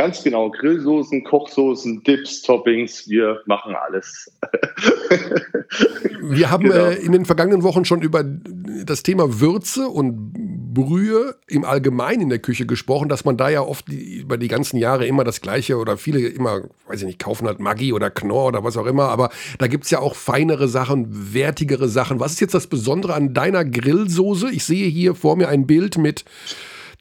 Ganz 0.00 0.22
genau, 0.22 0.48
Grillsoßen, 0.48 1.24
Kochsoßen, 1.24 2.02
Dips, 2.04 2.40
Toppings, 2.40 3.06
wir 3.06 3.42
machen 3.44 3.74
alles. 3.74 4.34
wir 6.22 6.50
haben 6.50 6.70
genau. 6.70 6.86
äh, 6.86 6.94
in 6.94 7.12
den 7.12 7.26
vergangenen 7.26 7.62
Wochen 7.62 7.84
schon 7.84 8.00
über 8.00 8.24
das 8.24 9.02
Thema 9.02 9.42
Würze 9.42 9.88
und 9.88 10.32
Brühe 10.72 11.36
im 11.48 11.66
Allgemeinen 11.66 12.22
in 12.22 12.28
der 12.30 12.38
Küche 12.38 12.64
gesprochen, 12.64 13.10
dass 13.10 13.26
man 13.26 13.36
da 13.36 13.50
ja 13.50 13.60
oft 13.60 13.88
die, 13.88 14.20
über 14.20 14.38
die 14.38 14.48
ganzen 14.48 14.78
Jahre 14.78 15.06
immer 15.06 15.22
das 15.22 15.42
Gleiche 15.42 15.76
oder 15.76 15.98
viele 15.98 16.20
immer, 16.28 16.62
weiß 16.86 17.02
ich 17.02 17.06
nicht, 17.06 17.18
kaufen 17.18 17.46
halt 17.46 17.60
Maggi 17.60 17.92
oder 17.92 18.08
Knorr 18.08 18.46
oder 18.46 18.64
was 18.64 18.78
auch 18.78 18.86
immer, 18.86 19.10
aber 19.10 19.28
da 19.58 19.66
gibt 19.66 19.84
es 19.84 19.90
ja 19.90 19.98
auch 19.98 20.14
feinere 20.14 20.68
Sachen, 20.68 21.34
wertigere 21.34 21.88
Sachen. 21.90 22.20
Was 22.20 22.32
ist 22.32 22.40
jetzt 22.40 22.54
das 22.54 22.68
Besondere 22.68 23.12
an 23.12 23.34
deiner 23.34 23.66
Grillsoße? 23.66 24.50
Ich 24.50 24.64
sehe 24.64 24.88
hier 24.88 25.14
vor 25.14 25.36
mir 25.36 25.50
ein 25.50 25.66
Bild 25.66 25.98
mit 25.98 26.24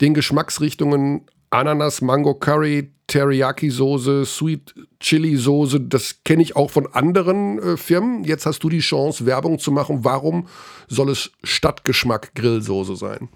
den 0.01 0.13
Geschmacksrichtungen 0.13 1.21
Ananas, 1.51 2.01
Mango 2.01 2.35
Curry, 2.35 2.91
Teriyaki-Soße, 3.07 4.25
Sweet 4.25 4.75
Chili-Soße, 4.99 5.79
das 5.79 6.23
kenne 6.23 6.43
ich 6.43 6.55
auch 6.55 6.69
von 6.69 6.87
anderen 6.93 7.59
äh, 7.59 7.77
Firmen. 7.77 8.23
Jetzt 8.23 8.45
hast 8.45 8.63
du 8.63 8.69
die 8.69 8.79
Chance, 8.79 9.25
Werbung 9.25 9.57
zu 9.57 9.71
machen. 9.71 9.99
Warum 10.03 10.47
soll 10.87 11.09
es 11.09 11.31
Stadtgeschmack 11.43 12.35
Grillsoße 12.35 12.95
sein? 12.95 13.29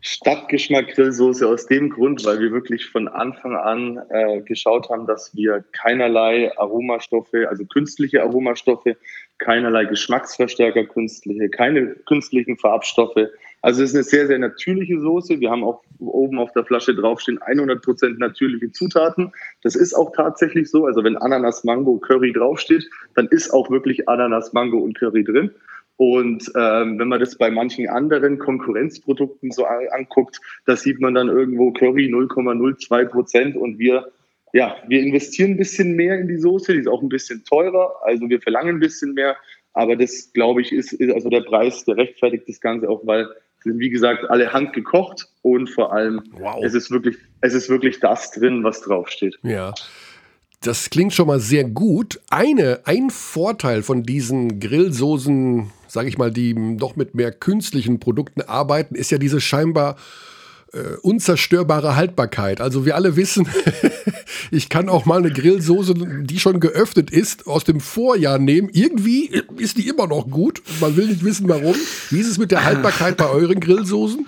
Stadtgeschmack 0.00 0.94
Grillsoße 0.94 1.46
aus 1.46 1.66
dem 1.66 1.90
Grund, 1.90 2.24
weil 2.24 2.38
wir 2.38 2.52
wirklich 2.52 2.86
von 2.86 3.08
Anfang 3.08 3.56
an 3.56 4.00
äh, 4.10 4.40
geschaut 4.42 4.88
haben, 4.90 5.06
dass 5.06 5.34
wir 5.34 5.64
keinerlei 5.72 6.56
Aromastoffe, 6.56 7.48
also 7.48 7.64
künstliche 7.64 8.22
Aromastoffe, 8.22 8.96
keinerlei 9.38 9.84
Geschmacksverstärker 9.86 10.84
künstliche, 10.84 11.48
keine 11.50 11.94
künstlichen 12.06 12.56
Farbstoffe, 12.56 13.28
also 13.60 13.82
es 13.82 13.90
ist 13.90 13.96
eine 13.96 14.04
sehr, 14.04 14.26
sehr 14.26 14.38
natürliche 14.38 15.00
Soße. 15.00 15.40
Wir 15.40 15.50
haben 15.50 15.64
auch 15.64 15.82
oben 15.98 16.38
auf 16.38 16.52
der 16.52 16.64
Flasche 16.64 16.94
draufstehen 16.94 17.38
100% 17.40 18.18
natürliche 18.18 18.70
Zutaten. 18.70 19.32
Das 19.62 19.74
ist 19.74 19.94
auch 19.94 20.12
tatsächlich 20.14 20.70
so. 20.70 20.86
Also 20.86 21.02
wenn 21.02 21.16
Ananas, 21.16 21.64
Mango, 21.64 21.98
Curry 21.98 22.32
draufsteht, 22.32 22.88
dann 23.14 23.26
ist 23.28 23.50
auch 23.50 23.70
wirklich 23.70 24.08
Ananas, 24.08 24.52
Mango 24.52 24.78
und 24.78 24.98
Curry 24.98 25.24
drin. 25.24 25.50
Und 25.96 26.52
ähm, 26.54 27.00
wenn 27.00 27.08
man 27.08 27.18
das 27.18 27.36
bei 27.36 27.50
manchen 27.50 27.88
anderen 27.88 28.38
Konkurrenzprodukten 28.38 29.50
so 29.50 29.64
anguckt, 29.64 30.38
da 30.64 30.76
sieht 30.76 31.00
man 31.00 31.14
dann 31.14 31.28
irgendwo 31.28 31.72
Curry 31.72 32.06
0,02 32.06 33.04
Prozent 33.06 33.56
und 33.56 33.80
wir, 33.80 34.12
ja, 34.52 34.76
wir 34.86 35.00
investieren 35.00 35.52
ein 35.52 35.56
bisschen 35.56 35.96
mehr 35.96 36.16
in 36.20 36.28
die 36.28 36.36
Soße, 36.36 36.72
die 36.72 36.78
ist 36.78 36.86
auch 36.86 37.02
ein 37.02 37.08
bisschen 37.08 37.44
teurer, 37.44 37.96
also 38.02 38.28
wir 38.28 38.40
verlangen 38.40 38.76
ein 38.76 38.80
bisschen 38.80 39.14
mehr, 39.14 39.36
aber 39.72 39.96
das, 39.96 40.32
glaube 40.32 40.60
ich, 40.60 40.70
ist, 40.70 40.92
ist 40.92 41.12
also 41.12 41.30
der 41.30 41.40
Preis, 41.40 41.84
der 41.84 41.96
rechtfertigt 41.96 42.48
das 42.48 42.60
Ganze 42.60 42.88
auch, 42.88 43.04
weil 43.04 43.28
sind 43.68 43.78
wie 43.78 43.90
gesagt 43.90 44.28
alle 44.28 44.52
handgekocht 44.52 45.28
und 45.42 45.68
vor 45.68 45.92
allem 45.92 46.22
wow. 46.32 46.62
es 46.62 46.74
ist 46.74 46.90
wirklich 46.90 47.16
es 47.40 47.54
ist 47.54 47.68
wirklich 47.68 48.00
das 48.00 48.32
drin, 48.32 48.64
was 48.64 48.80
draufsteht. 48.80 49.38
Ja. 49.42 49.74
Das 50.60 50.90
klingt 50.90 51.14
schon 51.14 51.28
mal 51.28 51.38
sehr 51.38 51.62
gut. 51.62 52.18
Eine, 52.30 52.80
ein 52.84 53.10
Vorteil 53.10 53.82
von 53.82 54.02
diesen 54.02 54.58
Grillsoßen, 54.58 55.70
sage 55.86 56.08
ich 56.08 56.18
mal, 56.18 56.32
die 56.32 56.76
doch 56.76 56.96
mit 56.96 57.14
mehr 57.14 57.30
künstlichen 57.30 58.00
Produkten 58.00 58.40
arbeiten, 58.40 58.96
ist 58.96 59.12
ja 59.12 59.18
diese 59.18 59.40
scheinbar 59.40 59.96
äh, 60.72 60.96
unzerstörbare 61.02 61.96
Haltbarkeit. 61.96 62.60
Also 62.60 62.84
wir 62.84 62.94
alle 62.96 63.16
wissen, 63.16 63.48
ich 64.50 64.68
kann 64.68 64.88
auch 64.88 65.06
mal 65.06 65.18
eine 65.18 65.30
Grillsoße, 65.30 65.94
die 66.22 66.38
schon 66.38 66.60
geöffnet 66.60 67.10
ist, 67.10 67.46
aus 67.46 67.64
dem 67.64 67.80
Vorjahr 67.80 68.38
nehmen. 68.38 68.68
Irgendwie 68.72 69.42
ist 69.56 69.78
die 69.78 69.88
immer 69.88 70.06
noch 70.06 70.28
gut. 70.28 70.62
Man 70.80 70.96
will 70.96 71.06
nicht 71.06 71.24
wissen, 71.24 71.48
warum. 71.48 71.74
Wie 72.10 72.20
ist 72.20 72.28
es 72.28 72.38
mit 72.38 72.50
der 72.50 72.64
Haltbarkeit 72.64 73.16
bei 73.16 73.28
euren 73.28 73.60
Grillsoßen? 73.60 74.26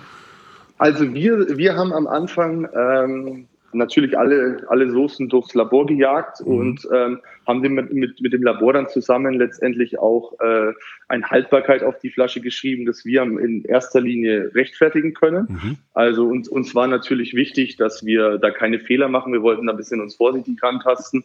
Also 0.77 1.13
wir, 1.13 1.57
wir 1.57 1.75
haben 1.75 1.93
am 1.93 2.07
Anfang 2.07 2.67
ähm, 2.75 3.47
natürlich 3.73 4.17
alle, 4.17 4.65
alle 4.67 4.89
Soßen 4.89 5.29
durchs 5.29 5.53
Labor 5.53 5.85
gejagt 5.85 6.45
mhm. 6.45 6.53
und 6.53 6.87
ähm, 6.93 7.19
haben 7.47 7.61
dem 7.63 7.73
mit, 7.73 7.93
mit, 7.93 8.21
mit 8.21 8.33
dem 8.33 8.43
Labor 8.43 8.73
dann 8.73 8.87
zusammen 8.87 9.35
letztendlich 9.35 9.99
auch 9.99 10.39
äh, 10.39 10.73
eine 11.07 11.29
Haltbarkeit 11.29 11.83
auf 11.83 11.99
die 11.99 12.09
Flasche 12.09 12.41
geschrieben, 12.41 12.85
dass 12.85 13.05
wir 13.05 13.23
in 13.23 13.63
erster 13.63 14.01
Linie 14.01 14.51
rechtfertigen 14.53 15.13
können. 15.13 15.47
Mhm. 15.49 15.77
Also 15.93 16.25
uns, 16.25 16.47
uns 16.47 16.73
war 16.75 16.87
natürlich 16.87 17.33
wichtig, 17.33 17.77
dass 17.77 18.05
wir 18.05 18.37
da 18.37 18.51
keine 18.51 18.79
Fehler 18.79 19.07
machen. 19.07 19.33
Wir 19.33 19.41
wollten 19.41 19.67
da 19.67 19.73
ein 19.73 19.77
bisschen 19.77 20.01
uns 20.01 20.15
vorsichtig 20.15 20.61
rantasten. 20.61 21.23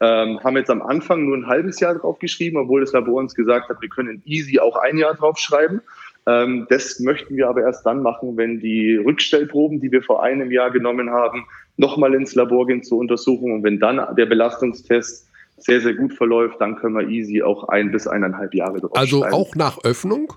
Ähm, 0.00 0.40
haben 0.42 0.56
jetzt 0.56 0.70
am 0.70 0.82
Anfang 0.82 1.24
nur 1.24 1.36
ein 1.36 1.46
halbes 1.46 1.80
Jahr 1.80 1.94
drauf 1.94 2.18
geschrieben, 2.18 2.56
obwohl 2.56 2.80
das 2.80 2.92
Labor 2.92 3.14
uns 3.14 3.34
gesagt 3.34 3.68
hat, 3.68 3.80
wir 3.80 3.88
können 3.88 4.22
easy 4.24 4.58
auch 4.58 4.76
ein 4.76 4.96
Jahr 4.96 5.14
drauf 5.14 5.38
schreiben. 5.38 5.80
Ähm, 6.28 6.66
das 6.68 7.00
möchten 7.00 7.36
wir 7.36 7.48
aber 7.48 7.62
erst 7.62 7.86
dann 7.86 8.02
machen, 8.02 8.36
wenn 8.36 8.60
die 8.60 8.96
Rückstellproben, 8.96 9.80
die 9.80 9.90
wir 9.90 10.02
vor 10.02 10.22
einem 10.22 10.50
Jahr 10.50 10.70
genommen 10.70 11.10
haben, 11.10 11.46
nochmal 11.78 12.14
ins 12.14 12.34
Labor 12.34 12.66
gehen 12.66 12.82
zur 12.82 12.98
Untersuchung. 12.98 13.52
Und 13.52 13.62
wenn 13.62 13.80
dann 13.80 14.14
der 14.16 14.26
Belastungstest 14.26 15.28
sehr, 15.56 15.80
sehr 15.80 15.94
gut 15.94 16.12
verläuft, 16.12 16.60
dann 16.60 16.76
können 16.76 16.94
wir 16.96 17.08
easy 17.08 17.42
auch 17.42 17.68
ein 17.68 17.90
bis 17.90 18.06
eineinhalb 18.06 18.54
Jahre 18.54 18.80
drauf 18.80 18.92
Also 18.94 19.24
auch 19.24 19.54
nach 19.54 19.82
Öffnung? 19.84 20.32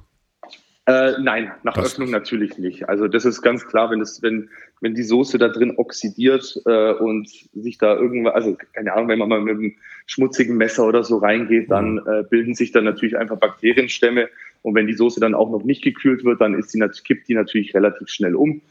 Äh, 0.87 1.13
nein, 1.21 1.51
nach 1.63 1.73
das 1.73 1.93
Öffnung 1.93 2.09
natürlich 2.09 2.57
nicht. 2.57 2.89
Also 2.89 3.07
das 3.07 3.23
ist 3.23 3.43
ganz 3.43 3.67
klar, 3.67 3.91
wenn 3.91 3.99
das, 3.99 4.21
wenn, 4.23 4.49
wenn 4.81 4.95
die 4.95 5.03
Soße 5.03 5.37
da 5.37 5.49
drin 5.49 5.75
oxidiert 5.77 6.59
äh, 6.65 6.93
und 6.93 7.29
sich 7.53 7.77
da 7.77 7.95
irgendwas, 7.95 8.33
also 8.33 8.57
keine 8.73 8.93
Ahnung, 8.93 9.07
wenn 9.09 9.19
man 9.19 9.29
mal 9.29 9.41
mit 9.41 9.57
einem 9.57 9.75
schmutzigen 10.07 10.57
Messer 10.57 10.87
oder 10.87 11.03
so 11.03 11.17
reingeht, 11.17 11.69
dann 11.69 11.93
mhm. 11.93 12.07
äh, 12.07 12.23
bilden 12.23 12.55
sich 12.55 12.71
dann 12.71 12.83
natürlich 12.83 13.15
einfach 13.15 13.37
Bakterienstämme. 13.37 14.29
Und 14.63 14.73
wenn 14.75 14.87
die 14.87 14.95
Soße 14.95 15.19
dann 15.19 15.35
auch 15.35 15.51
noch 15.51 15.63
nicht 15.63 15.83
gekühlt 15.83 16.23
wird, 16.23 16.41
dann 16.41 16.55
ist 16.55 16.73
die, 16.73 16.79
kippt 17.03 17.27
die 17.27 17.35
natürlich 17.35 17.75
relativ 17.75 18.09
schnell 18.09 18.35
um. 18.35 18.61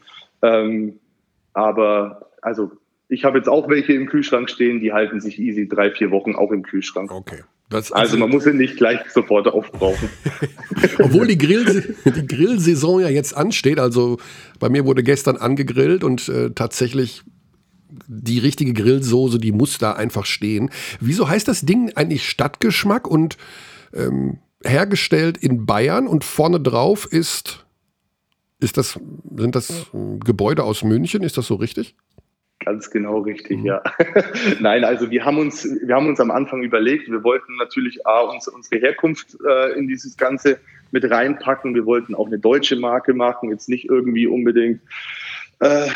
Ähm, 0.41 0.99
aber 1.53 2.30
also 2.41 2.71
ich 3.07 3.25
habe 3.25 3.37
jetzt 3.37 3.49
auch 3.49 3.69
welche 3.69 3.93
im 3.93 4.07
Kühlschrank 4.07 4.49
stehen, 4.49 4.79
die 4.79 4.93
halten 4.93 5.19
sich 5.19 5.37
easy 5.37 5.67
drei, 5.67 5.91
vier 5.91 6.11
Wochen 6.11 6.35
auch 6.35 6.51
im 6.51 6.63
Kühlschrank. 6.63 7.11
Okay. 7.11 7.43
also, 7.69 7.93
also 7.93 8.17
man 8.17 8.29
muss 8.29 8.45
sie 8.45 8.53
nicht 8.53 8.77
gleich 8.77 8.99
sofort 9.11 9.47
aufbrauchen. 9.47 10.09
Obwohl 10.99 11.27
die, 11.27 11.37
Grill, 11.37 11.95
die 12.05 12.27
Grillsaison 12.27 13.01
ja 13.01 13.09
jetzt 13.09 13.35
ansteht, 13.35 13.79
also 13.79 14.17
bei 14.59 14.69
mir 14.69 14.85
wurde 14.85 15.03
gestern 15.03 15.35
angegrillt 15.35 16.03
und 16.03 16.29
äh, 16.29 16.51
tatsächlich 16.51 17.23
die 18.07 18.39
richtige 18.39 18.73
Grillsoße, 18.73 19.39
die 19.39 19.51
muss 19.51 19.77
da 19.77 19.91
einfach 19.91 20.25
stehen. 20.25 20.69
Wieso 21.01 21.27
heißt 21.27 21.47
das 21.47 21.61
Ding 21.61 21.91
eigentlich 21.95 22.27
Stadtgeschmack 22.27 23.07
und 23.07 23.37
ähm, 23.93 24.39
hergestellt 24.63 25.37
in 25.37 25.65
Bayern 25.65 26.07
und 26.07 26.23
vorne 26.23 26.59
drauf 26.59 27.05
ist, 27.11 27.65
ist 28.59 28.77
das, 28.77 28.99
sind 29.35 29.55
das 29.55 29.87
Gebäude 30.23 30.63
aus 30.63 30.83
München? 30.83 31.23
Ist 31.23 31.37
das 31.37 31.47
so 31.47 31.55
richtig? 31.55 31.95
Ganz 32.63 32.91
genau 32.91 33.19
richtig, 33.19 33.59
mhm. 33.59 33.65
ja. 33.65 33.81
Nein, 34.59 34.83
also 34.83 35.09
wir 35.09 35.25
haben 35.25 35.39
uns, 35.39 35.67
wir 35.83 35.95
haben 35.95 36.07
uns 36.07 36.19
am 36.19 36.29
Anfang 36.29 36.61
überlegt, 36.61 37.09
wir 37.09 37.23
wollten 37.23 37.55
natürlich 37.55 38.05
A, 38.05 38.21
uns, 38.21 38.47
unsere 38.47 38.79
Herkunft 38.79 39.35
äh, 39.47 39.77
in 39.77 39.87
dieses 39.87 40.15
Ganze 40.15 40.59
mit 40.91 41.09
reinpacken. 41.09 41.73
Wir 41.73 41.85
wollten 41.85 42.13
auch 42.13 42.27
eine 42.27 42.37
deutsche 42.37 42.75
Marke 42.75 43.13
machen, 43.13 43.49
jetzt 43.49 43.67
nicht 43.67 43.89
irgendwie 43.89 44.27
unbedingt 44.27 44.81
äh, 45.59 45.87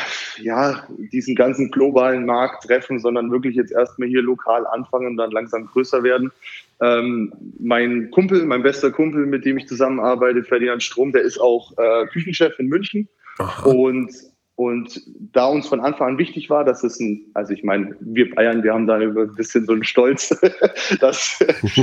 ja, 0.42 0.88
diesen 1.12 1.36
ganzen 1.36 1.70
globalen 1.70 2.26
Markt 2.26 2.64
treffen, 2.64 3.00
sondern 3.00 3.32
wirklich 3.32 3.56
jetzt 3.56 3.72
erstmal 3.72 4.08
hier 4.08 4.22
lokal 4.22 4.66
anfangen 4.66 5.08
und 5.08 5.18
dann 5.18 5.32
langsam 5.32 5.66
größer 5.66 6.04
werden. 6.04 6.32
Ähm, 6.82 7.32
mein 7.60 8.10
Kumpel, 8.12 8.46
mein 8.46 8.64
bester 8.64 8.92
Kumpel, 8.92 9.26
mit 9.26 9.46
dem 9.46 9.58
ich 9.58 9.68
zusammenarbeite, 9.68 10.44
Ferdinand 10.44 10.84
Strom, 10.84 11.12
der 11.12 11.22
ist 11.22 11.40
auch 11.40 11.74
äh, 11.78 12.06
Küchenchef 12.08 12.58
in 12.60 12.68
München. 12.68 13.08
Aha. 13.38 13.70
Und 13.70 14.12
und 14.56 15.02
da 15.34 15.48
uns 15.48 15.68
von 15.68 15.82
Anfang 15.82 16.10
an 16.10 16.18
wichtig 16.18 16.50
war, 16.50 16.64
dass 16.64 16.84
es 16.84 17.00
ein, 17.00 17.26
also 17.34 17.54
ich 17.54 17.64
meine, 17.64 17.96
wir 18.00 18.34
Bayern, 18.34 18.64
wir 18.64 18.74
haben 18.74 18.88
da 18.88 18.96
ein 18.96 19.36
bisschen 19.36 19.66
so 19.66 19.74
einen 19.74 19.84
Stolz, 19.84 20.30
dass, 21.02 21.40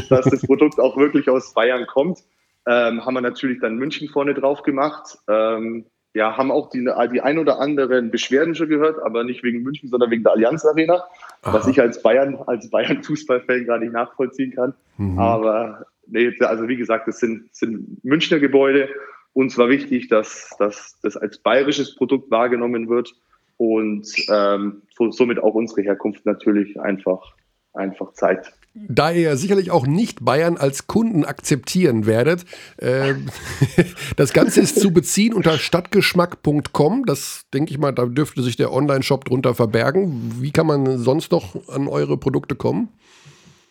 dass 0.08 0.24
das 0.24 0.42
Produkt 0.42 0.80
auch 0.80 0.96
wirklich 0.96 1.28
aus 1.28 1.52
Bayern 1.52 1.86
kommt, 1.86 2.20
ähm, 2.66 3.04
haben 3.04 3.14
wir 3.14 3.20
natürlich 3.20 3.60
dann 3.60 3.76
München 3.76 4.08
vorne 4.08 4.34
drauf 4.34 4.62
gemacht. 4.62 5.18
Ähm, 5.28 5.84
ja, 6.14 6.36
haben 6.36 6.50
auch 6.50 6.68
die, 6.68 6.86
die 7.12 7.20
ein 7.22 7.38
oder 7.38 7.58
anderen 7.58 8.10
Beschwerden 8.10 8.54
schon 8.54 8.68
gehört, 8.68 9.02
aber 9.02 9.24
nicht 9.24 9.42
wegen 9.42 9.62
München, 9.62 9.88
sondern 9.88 10.10
wegen 10.10 10.22
der 10.22 10.32
Allianz 10.32 10.64
Arena, 10.64 11.04
Aha. 11.42 11.54
was 11.54 11.66
ich 11.66 11.80
als 11.80 12.02
Bayern, 12.02 12.38
als 12.46 12.68
Bayern 12.70 13.02
Fußballfan 13.02 13.64
gar 13.64 13.78
nicht 13.78 13.92
nachvollziehen 13.92 14.54
kann. 14.54 14.74
Mhm. 14.98 15.18
Aber 15.18 15.86
nee, 16.06 16.32
also 16.40 16.68
wie 16.68 16.76
gesagt, 16.76 17.08
das 17.08 17.18
sind, 17.18 17.54
sind 17.54 18.04
Münchner 18.04 18.38
Gebäude 18.40 18.88
uns 19.34 19.56
war 19.58 19.68
wichtig, 19.68 20.08
dass, 20.08 20.54
dass 20.58 20.98
das 21.02 21.16
als 21.16 21.38
bayerisches 21.38 21.94
Produkt 21.94 22.30
wahrgenommen 22.30 22.88
wird 22.88 23.14
und 23.56 24.08
ähm, 24.28 24.82
somit 25.10 25.38
auch 25.38 25.54
unsere 25.54 25.82
Herkunft 25.82 26.26
natürlich 26.26 26.80
einfach, 26.80 27.34
einfach 27.72 28.12
zeigt. 28.12 28.52
Da 28.74 29.10
ihr 29.12 29.36
sicherlich 29.36 29.70
auch 29.70 29.86
nicht 29.86 30.24
Bayern 30.24 30.56
als 30.56 30.86
Kunden 30.86 31.24
akzeptieren 31.24 32.06
werdet, 32.06 32.46
äh, 32.78 33.14
das 34.16 34.32
Ganze 34.32 34.62
ist 34.62 34.80
zu 34.80 34.92
beziehen 34.92 35.34
unter 35.34 35.58
stadtgeschmack.com. 35.58 37.04
Das 37.04 37.44
denke 37.52 37.70
ich 37.70 37.78
mal, 37.78 37.92
da 37.92 38.06
dürfte 38.06 38.42
sich 38.42 38.56
der 38.56 38.72
Online-Shop 38.72 39.26
drunter 39.26 39.54
verbergen. 39.54 40.36
Wie 40.40 40.52
kann 40.52 40.66
man 40.66 40.98
sonst 40.98 41.32
noch 41.32 41.68
an 41.68 41.86
eure 41.86 42.16
Produkte 42.16 42.54
kommen? 42.54 42.88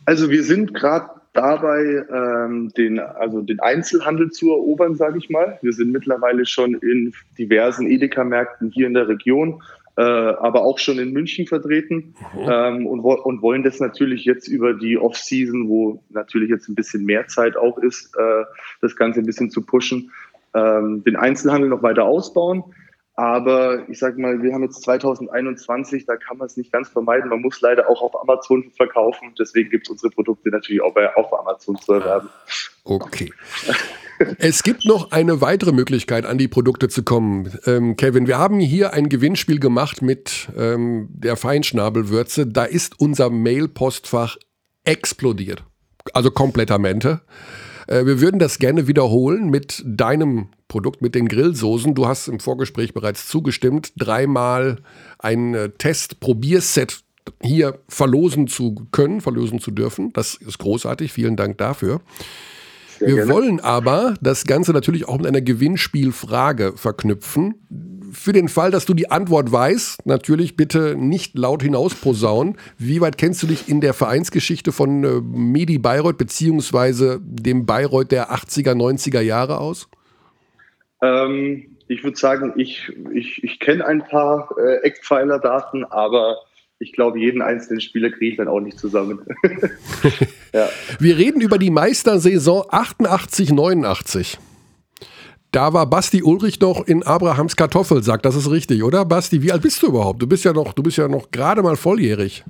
Also 0.06 0.30
wir 0.30 0.44
sind 0.44 0.74
gerade 0.74 1.21
dabei, 1.34 2.06
ähm, 2.12 2.70
den, 2.76 3.00
also 3.00 3.42
den 3.42 3.60
Einzelhandel 3.60 4.32
zu 4.32 4.52
erobern, 4.52 4.96
sage 4.96 5.18
ich 5.18 5.30
mal. 5.30 5.58
Wir 5.62 5.74
sind 5.74 5.92
mittlerweile 5.92 6.46
schon 6.46 6.76
in 6.76 7.14
diversen 7.38 7.88
Edeka-Märkten 7.90 8.70
hier 8.72 8.88
in 8.88 8.94
der 8.94 9.08
Region, 9.08 9.62
äh, 9.98 10.02
aber 10.02 10.64
auch 10.64 10.80
schon 10.80 11.00
in 11.00 11.12
München 11.12 11.48
vertreten 11.48 12.14
mhm. 12.34 12.50
ähm, 12.50 12.88
und, 12.88 13.00
und 13.02 13.42
wollen 13.42 13.64
das 13.64 13.80
natürlich 13.80 14.26
jetzt 14.26 14.48
über 14.48 14.74
die 14.74 14.98
Off-Season, 14.98 15.70
wo 15.70 16.04
natürlich 16.10 16.50
jetzt 16.50 16.68
ein 16.68 16.76
bisschen 16.76 17.06
mehr 17.06 17.28
Zeit 17.28 17.56
auch 17.56 17.78
ist, 17.78 18.14
äh, 18.18 18.44
das 18.82 18.96
Ganze 18.96 19.20
ein 19.20 19.26
bisschen 19.26 19.50
zu 19.50 19.66
pushen, 19.66 20.12
ähm, 20.54 21.04
den 21.06 21.16
Einzelhandel 21.16 21.70
noch 21.70 21.84
weiter 21.84 22.06
ausbauen. 22.06 22.64
Aber 23.22 23.88
ich 23.88 24.00
sage 24.00 24.20
mal, 24.20 24.42
wir 24.42 24.52
haben 24.52 24.64
jetzt 24.64 24.82
2021, 24.82 26.08
da 26.08 26.16
kann 26.16 26.40
man 26.40 26.48
es 26.48 26.58
nicht 26.58 26.72
ganz 26.72 26.90
vermeiden. 26.90 27.30
Man 27.30 27.42
muss 27.42 27.62
leider 27.62 27.88
auch 27.88 28.02
auf 28.02 28.20
Amazon 28.20 28.72
verkaufen. 28.76 29.36
Deswegen 29.38 29.70
gibt 29.70 29.86
es 29.86 29.92
unsere 29.92 30.10
Produkte 30.10 30.50
natürlich 30.50 30.82
auch 30.82 30.96
bei, 30.96 31.16
auf 31.16 31.32
Amazon 31.32 31.78
zu 31.78 31.94
erwerben. 31.94 32.30
Okay. 32.84 33.32
es 34.40 34.64
gibt 34.64 34.86
noch 34.86 35.12
eine 35.12 35.40
weitere 35.40 35.72
Möglichkeit, 35.72 36.26
an 36.26 36.40
die 36.40 36.48
Produkte 36.48 36.90
zu 36.90 37.04
kommen. 37.04 37.60
Ähm, 37.68 37.96
Kevin, 37.96 38.26
wir 38.26 38.40
haben 38.40 38.60
hier 38.60 38.94
ein 38.94 39.08
Gewinnspiel 39.08 39.60
gemacht 39.60 40.02
mit 40.02 40.50
ähm, 40.58 41.08
der 41.12 41.38
Feinschnabelwürze. 41.38 42.48
Da 42.48 42.64
ist 42.64 43.00
unser 43.00 43.30
Mail-Postfach 43.30 44.38
explodiert. 44.84 45.64
Also 46.12 46.32
komplettamente. 46.32 47.22
Äh, 47.86 48.08
wir 48.08 48.20
würden 48.20 48.40
das 48.40 48.58
gerne 48.58 48.88
wiederholen 48.88 49.52
mit 49.52 49.84
deinem 49.86 50.50
Produkt, 50.72 51.02
mit 51.02 51.16
den 51.16 51.28
Grillsoßen. 51.28 51.94
Du 51.96 52.08
hast 52.08 52.30
im 52.30 52.40
Vorgespräch 52.40 52.94
bereits 52.94 53.28
zugestimmt, 53.28 53.92
dreimal 53.98 54.78
ein 55.20 55.54
äh, 55.54 55.70
Test-Probierset 55.70 57.04
hier 57.42 57.80
verlosen 57.90 58.48
zu 58.48 58.88
können, 58.92 59.20
verlosen 59.20 59.60
zu 59.60 59.72
dürfen. 59.72 60.14
Das 60.14 60.36
ist 60.36 60.60
großartig. 60.60 61.12
Vielen 61.12 61.36
Dank 61.36 61.58
dafür. 61.58 62.00
Sehr 62.98 63.10
Wir 63.10 63.16
gerne. 63.16 63.34
wollen 63.34 63.60
aber 63.60 64.14
das 64.22 64.46
Ganze 64.46 64.72
natürlich 64.72 65.10
auch 65.10 65.18
mit 65.18 65.28
einer 65.28 65.42
Gewinnspielfrage 65.42 66.74
verknüpfen 66.78 67.56
für 68.14 68.32
den 68.32 68.48
Fall, 68.48 68.72
dass 68.72 68.86
du 68.86 68.94
die 68.94 69.12
Antwort 69.12 69.52
weißt, 69.52 70.06
natürlich 70.06 70.56
bitte 70.56 70.96
nicht 70.98 71.38
laut 71.38 71.64
hinaus 71.64 71.96
posaunen. 71.96 72.58
Wie 72.78 73.02
weit 73.02 73.18
kennst 73.18 73.44
du 73.44 73.48
dich 73.48 73.68
in 73.68 73.82
der 73.82 73.94
Vereinsgeschichte 73.94 74.72
von 74.72 75.04
äh, 75.04 75.20
Medi 75.22 75.80
Bayreuth 75.80 76.18
beziehungsweise 76.18 77.20
dem 77.22 77.66
Bayreuth 77.66 78.12
der 78.12 78.34
80er, 78.34 78.74
90er 78.74 79.22
Jahre 79.22 79.60
aus? 79.60 79.90
Ähm, 81.02 81.78
ich 81.88 82.04
würde 82.04 82.18
sagen, 82.18 82.54
ich, 82.56 82.92
ich, 83.14 83.44
ich 83.44 83.60
kenne 83.60 83.86
ein 83.86 84.04
paar 84.04 84.50
äh, 84.58 84.78
Eckpfeiler-Daten, 84.84 85.86
aber 85.86 86.38
ich 86.80 86.94
glaube, 86.94 87.20
jeden 87.20 87.42
einzelnen 87.42 87.82
Spieler 87.82 88.10
kriege 88.10 88.32
ich 88.32 88.38
dann 88.38 88.48
auch 88.48 88.60
nicht 88.60 88.80
zusammen. 88.80 89.20
ja. 90.54 90.70
Wir 91.00 91.18
reden 91.18 91.42
über 91.42 91.58
die 91.58 91.70
Meistersaison 91.70 92.64
88, 92.70 93.52
89. 93.52 94.38
Da 95.52 95.74
war 95.74 95.86
Basti 95.86 96.24
Ulrich 96.24 96.62
noch 96.62 96.88
in 96.88 97.04
Abrahams 97.04 97.58
Kartoffelsack, 97.58 98.24
das 98.24 98.36
ist 98.36 98.50
richtig, 98.50 98.84
oder? 98.84 99.04
Basti, 99.04 99.42
wie 99.42 99.52
alt 99.52 99.62
bist 99.62 99.84
du 99.84 99.88
überhaupt? 99.88 100.22
Du 100.22 100.28
bist 100.28 100.46
ja 100.46 100.54
noch, 100.54 100.72
du 100.72 100.82
bist 100.82 100.98
ja 100.98 101.10
noch 101.10 101.30
gerade 101.30 101.62
mal 101.62 101.76
volljährig. 101.76 102.46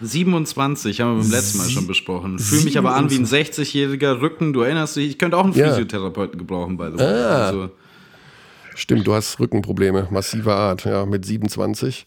27, 0.00 1.00
haben 1.00 1.16
wir 1.16 1.22
beim 1.22 1.30
letzten 1.30 1.58
Mal 1.58 1.68
schon 1.68 1.86
besprochen. 1.86 2.38
Fühle 2.38 2.64
mich 2.64 2.76
aber 2.78 2.94
an 2.96 3.10
wie 3.10 3.16
ein 3.16 3.26
60-jähriger 3.26 4.20
Rücken. 4.20 4.52
Du 4.52 4.62
erinnerst 4.62 4.96
dich, 4.96 5.10
ich 5.10 5.18
könnte 5.18 5.36
auch 5.36 5.44
einen 5.44 5.52
Physiotherapeuten 5.52 6.38
gebrauchen, 6.38 6.76
by 6.76 6.88
the 6.92 6.98
way. 6.98 7.06
Ah. 7.06 7.46
Also. 7.46 7.70
Stimmt, 8.74 9.06
du 9.06 9.14
hast 9.14 9.40
Rückenprobleme, 9.40 10.08
massiver 10.10 10.56
Art, 10.56 10.84
ja, 10.84 11.06
mit 11.06 11.24
27. 11.24 12.06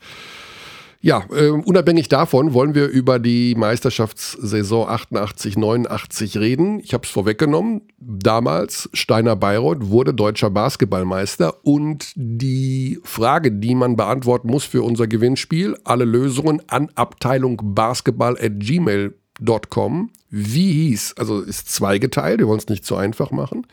Ja, 1.05 1.25
äh, 1.35 1.49
unabhängig 1.49 2.07
davon 2.07 2.53
wollen 2.53 2.75
wir 2.75 2.87
über 2.87 3.19
die 3.19 3.55
Meisterschaftssaison 3.55 4.87
88, 4.87 5.57
89 5.57 6.37
reden. 6.37 6.79
Ich 6.79 6.93
habe 6.93 7.03
es 7.03 7.09
vorweggenommen. 7.09 7.81
Damals, 7.97 8.89
Steiner 8.93 9.35
Bayreuth 9.35 9.89
wurde 9.89 10.13
deutscher 10.13 10.49
Basketballmeister 10.49 11.65
und 11.65 12.13
die 12.15 13.01
Frage, 13.03 13.51
die 13.51 13.75
man 13.75 13.97
beantworten 13.97 14.47
muss 14.49 14.63
für 14.63 14.81
unser 14.81 15.07
Gewinnspiel, 15.07 15.75
alle 15.83 16.05
Lösungen 16.05 16.61
an 16.67 16.89
Abteilung 16.95 17.59
Basketball 17.75 18.37
at 18.41 18.61
gmail.com. 18.61 20.09
Wie 20.29 20.71
hieß, 20.71 21.15
also 21.17 21.41
ist 21.41 21.69
zweigeteilt, 21.69 22.39
wir 22.39 22.47
wollen 22.47 22.59
es 22.59 22.69
nicht 22.69 22.85
zu 22.85 22.95
einfach 22.95 23.31
machen. 23.31 23.67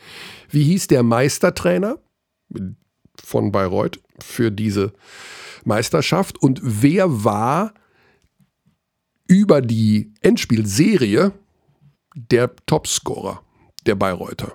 Wie 0.49 0.63
hieß 0.63 0.87
der 0.87 1.03
Meistertrainer 1.03 1.97
von 3.23 3.51
Bayreuth 3.51 3.99
für 4.19 4.51
diese 4.51 4.93
Meisterschaft 5.63 6.41
und 6.41 6.59
wer 6.63 7.23
war 7.23 7.73
über 9.27 9.61
die 9.61 10.13
Endspielserie 10.21 11.31
der 12.15 12.55
Topscorer 12.65 13.41
der 13.85 13.95
Bayreuther. 13.95 14.53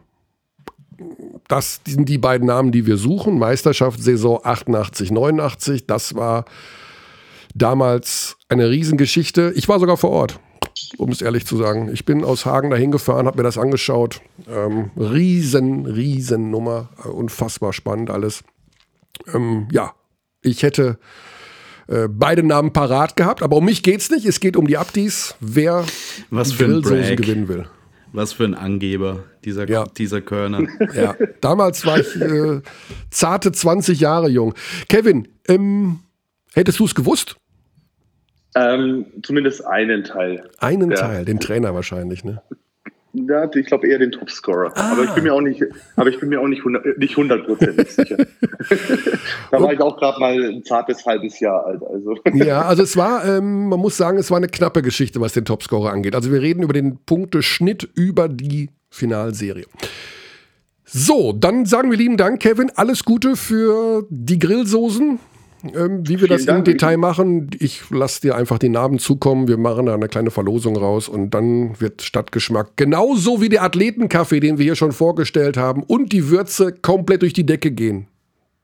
Das 1.49 1.81
sind 1.87 2.09
die 2.09 2.19
beiden 2.19 2.47
Namen, 2.47 2.73
die 2.73 2.87
wir 2.87 2.97
suchen. 2.97 3.39
Meisterschaft 3.39 4.03
Saison 4.03 4.41
88, 4.43 5.11
89. 5.11 5.87
Das 5.87 6.15
war 6.15 6.45
damals 7.55 8.37
eine 8.49 8.69
Riesengeschichte. 8.69 9.53
Ich 9.55 9.69
war 9.69 9.79
sogar 9.79 9.97
vor 9.97 10.11
Ort, 10.11 10.41
um 10.99 11.11
es 11.11 11.23
ehrlich 11.23 11.47
zu 11.47 11.57
sagen. 11.57 11.91
Ich 11.93 12.05
bin 12.05 12.25
aus 12.25 12.47
Hagen 12.47 12.71
dahin 12.71 12.91
gefahren, 12.91 13.27
habe 13.27 13.39
mir 13.39 13.43
das 13.43 13.59
angeschaut. 13.59 14.21
Ähm, 14.49 14.91
riesen, 14.97 15.87
riesen 15.87 16.51
Nummer. 16.51 16.91
Unfassbar 17.05 17.73
spannend 17.73 18.11
alles. 18.11 18.45
Ähm, 19.33 19.69
ja, 19.73 19.95
ich 20.43 20.63
hätte 20.63 20.99
äh, 21.89 22.09
beide 22.09 22.43
Namen 22.43 22.73
parat 22.73 23.17
gehabt, 23.17 23.43
aber 23.43 23.57
um 23.57 23.65
mich 23.65 23.83
geht 23.83 24.01
es 24.01 24.11
nicht. 24.11 24.27
Es 24.27 24.41
geht 24.41 24.57
um 24.57 24.67
die 24.67 24.77
Abdis, 24.77 25.35
wer 25.41 25.85
Was 26.31 26.53
für 26.53 26.65
ein 26.65 26.83
Brag. 26.83 27.17
gewinnen 27.17 27.49
will. 27.49 27.67
Was 28.13 28.33
für 28.33 28.45
ein 28.45 28.55
Angeber, 28.55 29.25
dieser, 29.45 29.69
ja. 29.69 29.85
dieser 29.85 30.21
Körner. 30.21 30.67
Ja, 30.95 31.15
damals 31.41 31.85
war 31.85 31.99
ich 32.01 32.17
äh, 32.17 32.63
zarte 33.11 33.53
20 33.53 34.01
Jahre 34.01 34.29
jung. 34.29 34.55
Kevin, 34.89 35.29
ähm, 35.49 36.01
hättest 36.55 36.79
du 36.79 36.87
es 36.87 36.95
gewusst? 36.95 37.37
Ähm, 38.57 39.07
zumindest 39.23 39.67
einen 39.67 40.03
Teil. 40.05 40.49
Einen 40.59 40.91
ja. 40.91 40.97
Teil, 40.97 41.25
den 41.27 41.41
Trainer 41.41 41.75
wahrscheinlich, 41.75 42.25
ne? 42.25 42.41
Ja, 43.13 43.51
ich 43.55 43.67
glaube 43.67 43.89
eher 43.89 43.99
den 43.99 44.13
Topscorer. 44.13 44.73
Ah. 44.75 44.93
Aber 44.93 45.05
ich 45.05 45.11
bin 45.11 45.25
mir 45.25 45.33
auch 45.33 45.41
nicht, 45.41 45.63
aber 45.97 46.11
ich 46.11 46.21
bin 46.21 46.29
mir 46.29 46.41
auch 46.41 46.47
nicht, 46.47 46.63
nicht 46.99 47.17
hundertprozentig 47.17 47.91
sicher. 47.91 48.17
da 49.51 49.61
war 49.61 49.73
ich 49.73 49.81
auch 49.81 49.97
gerade 49.97 50.21
mal 50.21 50.33
ein 50.33 50.65
zartes 50.65 51.05
halbes 51.07 51.41
Jahr 51.41 51.65
alt. 51.65 51.83
Also. 51.83 52.17
Ja, 52.35 52.63
also 52.63 52.83
es 52.83 52.97
war, 52.97 53.25
ähm, 53.27 53.69
man 53.69 53.81
muss 53.81 53.97
sagen, 53.97 54.19
es 54.19 54.31
war 54.31 54.37
eine 54.37 54.49
knappe 54.49 54.83
Geschichte, 54.83 55.21
was 55.21 55.33
den 55.33 55.47
Topscorer 55.47 55.93
angeht. 55.93 56.15
Also 56.15 56.31
wir 56.31 56.43
reden 56.43 56.63
über 56.63 56.75
den 56.75 56.99
Punkteschnitt 57.05 57.89
über 57.95 58.29
die 58.29 58.71
Finalserie. 58.91 59.67
So, 60.85 61.33
dann 61.33 61.65
sagen 61.65 61.91
wir 61.91 61.99
lieben 61.99 62.19
Dank, 62.19 62.41
Kevin. 62.41 62.71
Alles 62.75 63.05
Gute 63.05 63.37
für 63.37 64.07
die 64.11 64.39
Grillsoßen. 64.39 65.19
Ähm, 65.65 66.07
wie 66.07 66.21
wir 66.21 66.27
Vielen 66.27 66.31
das 66.31 66.41
im 66.43 66.47
Dank. 66.47 66.65
Detail 66.67 66.97
machen, 66.97 67.51
ich 67.59 67.83
lasse 67.91 68.21
dir 68.21 68.37
einfach 68.37 68.59
die 68.59 68.69
Namen 68.69 68.99
zukommen. 68.99 69.49
Wir 69.49 69.57
machen 69.57 69.87
da 69.87 69.95
eine 69.95 70.09
kleine 70.09 70.31
Verlosung 70.31 70.77
raus 70.77 71.09
und 71.09 71.31
dann 71.31 71.81
wird 71.81 72.03
Stadtgeschmack 72.03 72.77
genauso 72.77 73.41
wie 73.41 73.49
der 73.49 73.63
Athletenkaffee, 73.63 74.41
den 74.41 74.59
wir 74.59 74.65
hier 74.65 74.77
schon 74.77 74.93
vorgestellt 74.93 75.57
haben, 75.57 75.83
und 75.83 76.13
die 76.13 76.29
Würze 76.31 76.73
komplett 76.73 77.23
durch 77.23 77.33
die 77.33 77.47
Decke 77.47 77.71
gehen. 77.71 78.07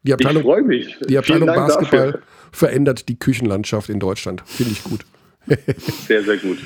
Die 0.02 0.12
Abteilung, 0.12 0.42
ich 0.42 0.46
freue 0.46 0.62
mich. 0.62 0.98
Die 1.08 1.18
Abteilung 1.18 1.46
Basketball 1.46 2.12
dafür. 2.12 2.22
verändert 2.50 3.08
die 3.08 3.18
Küchenlandschaft 3.18 3.88
in 3.88 4.00
Deutschland. 4.00 4.42
Finde 4.46 4.72
ich 4.72 4.84
gut. 4.84 5.04
sehr, 6.06 6.22
sehr 6.22 6.36
gut. 6.36 6.58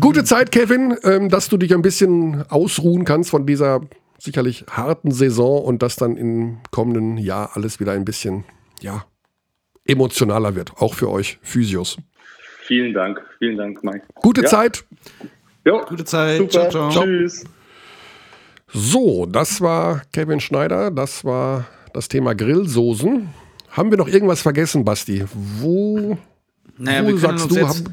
Gute 0.00 0.24
Zeit, 0.24 0.52
Kevin, 0.52 0.96
ähm, 1.04 1.28
dass 1.28 1.48
du 1.48 1.56
dich 1.56 1.74
ein 1.74 1.82
bisschen 1.82 2.44
ausruhen 2.48 3.04
kannst 3.04 3.30
von 3.30 3.46
dieser 3.46 3.80
sicherlich 4.18 4.64
harten 4.70 5.10
Saison 5.10 5.62
und 5.62 5.82
dass 5.82 5.96
dann 5.96 6.16
im 6.16 6.58
kommenden 6.70 7.18
Jahr 7.18 7.50
alles 7.54 7.80
wieder 7.80 7.92
ein 7.92 8.04
bisschen, 8.04 8.44
ja, 8.80 9.04
emotionaler 9.86 10.54
wird, 10.54 10.72
auch 10.78 10.94
für 10.94 11.10
euch 11.10 11.38
Physios. 11.42 11.96
Vielen 12.66 12.92
Dank, 12.92 13.22
vielen 13.38 13.56
Dank, 13.56 13.82
Mike. 13.84 14.02
Gute 14.16 14.42
ja. 14.42 14.48
Zeit. 14.48 14.84
Ja, 15.64 15.82
gute 15.84 16.04
Zeit. 16.04 16.38
Super. 16.38 16.68
Ciao, 16.70 16.90
ciao. 16.90 17.04
Tschüss. 17.04 17.44
So, 18.72 19.26
das 19.26 19.60
war 19.60 20.02
Kevin 20.12 20.40
Schneider, 20.40 20.90
das 20.90 21.24
war 21.24 21.66
das 21.92 22.08
Thema 22.08 22.34
Grillsoßen. 22.34 23.28
Haben 23.70 23.90
wir 23.90 23.98
noch 23.98 24.08
irgendwas 24.08 24.42
vergessen, 24.42 24.84
Basti? 24.84 25.24
Wo, 25.32 26.18
naja, 26.78 27.06
wo 27.06 27.16
sagst 27.16 27.50
du, 27.50 27.56
jetzt, 27.56 27.84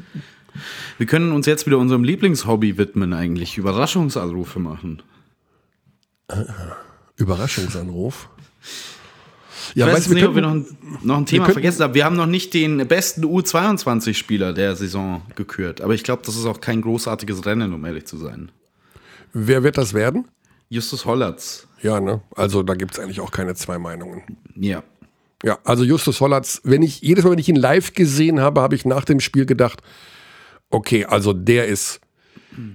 wir 0.98 1.06
können 1.06 1.32
uns 1.32 1.46
jetzt 1.46 1.66
wieder 1.66 1.78
unserem 1.78 2.04
Lieblingshobby 2.04 2.78
widmen, 2.78 3.12
eigentlich. 3.12 3.58
Überraschungsanrufe 3.58 4.58
machen. 4.58 5.02
Überraschungsanruf? 7.16 8.28
Ja, 9.74 9.88
ich 9.88 9.94
weiß 9.94 10.08
nicht, 10.08 10.24
ob 10.24 10.34
wir 10.34 10.42
noch 10.42 10.52
ein, 10.52 10.66
noch 11.02 11.16
ein 11.16 11.26
Thema 11.26 11.48
vergessen 11.50 11.82
haben. 11.82 11.94
Wir 11.94 12.04
haben 12.04 12.16
noch 12.16 12.26
nicht 12.26 12.54
den 12.54 12.86
besten 12.86 13.24
U22-Spieler 13.24 14.52
der 14.52 14.76
Saison 14.76 15.22
gekürt. 15.34 15.80
Aber 15.80 15.94
ich 15.94 16.04
glaube, 16.04 16.22
das 16.24 16.36
ist 16.36 16.46
auch 16.46 16.60
kein 16.60 16.80
großartiges 16.80 17.44
Rennen, 17.44 17.72
um 17.72 17.84
ehrlich 17.84 18.06
zu 18.06 18.16
sein. 18.16 18.50
Wer 19.32 19.64
wird 19.64 19.76
das 19.76 19.92
werden? 19.92 20.28
Justus 20.68 21.04
Hollatz. 21.04 21.66
Ja, 21.82 22.00
ne? 22.00 22.22
Also 22.36 22.62
da 22.62 22.74
gibt 22.74 22.94
es 22.94 23.00
eigentlich 23.00 23.20
auch 23.20 23.32
keine 23.32 23.54
zwei 23.54 23.78
Meinungen. 23.78 24.22
Ja. 24.54 24.82
Ja, 25.42 25.58
also 25.64 25.84
Justus 25.84 26.20
Hollatz, 26.20 26.60
wenn 26.64 26.82
ich 26.82 27.02
jedes 27.02 27.24
Mal, 27.24 27.32
wenn 27.32 27.38
ich 27.38 27.48
ihn 27.48 27.56
live 27.56 27.92
gesehen 27.92 28.40
habe, 28.40 28.62
habe 28.62 28.74
ich 28.74 28.86
nach 28.86 29.04
dem 29.04 29.20
Spiel 29.20 29.44
gedacht, 29.44 29.82
okay, 30.70 31.04
also 31.04 31.32
der 31.32 31.66
ist 31.66 32.00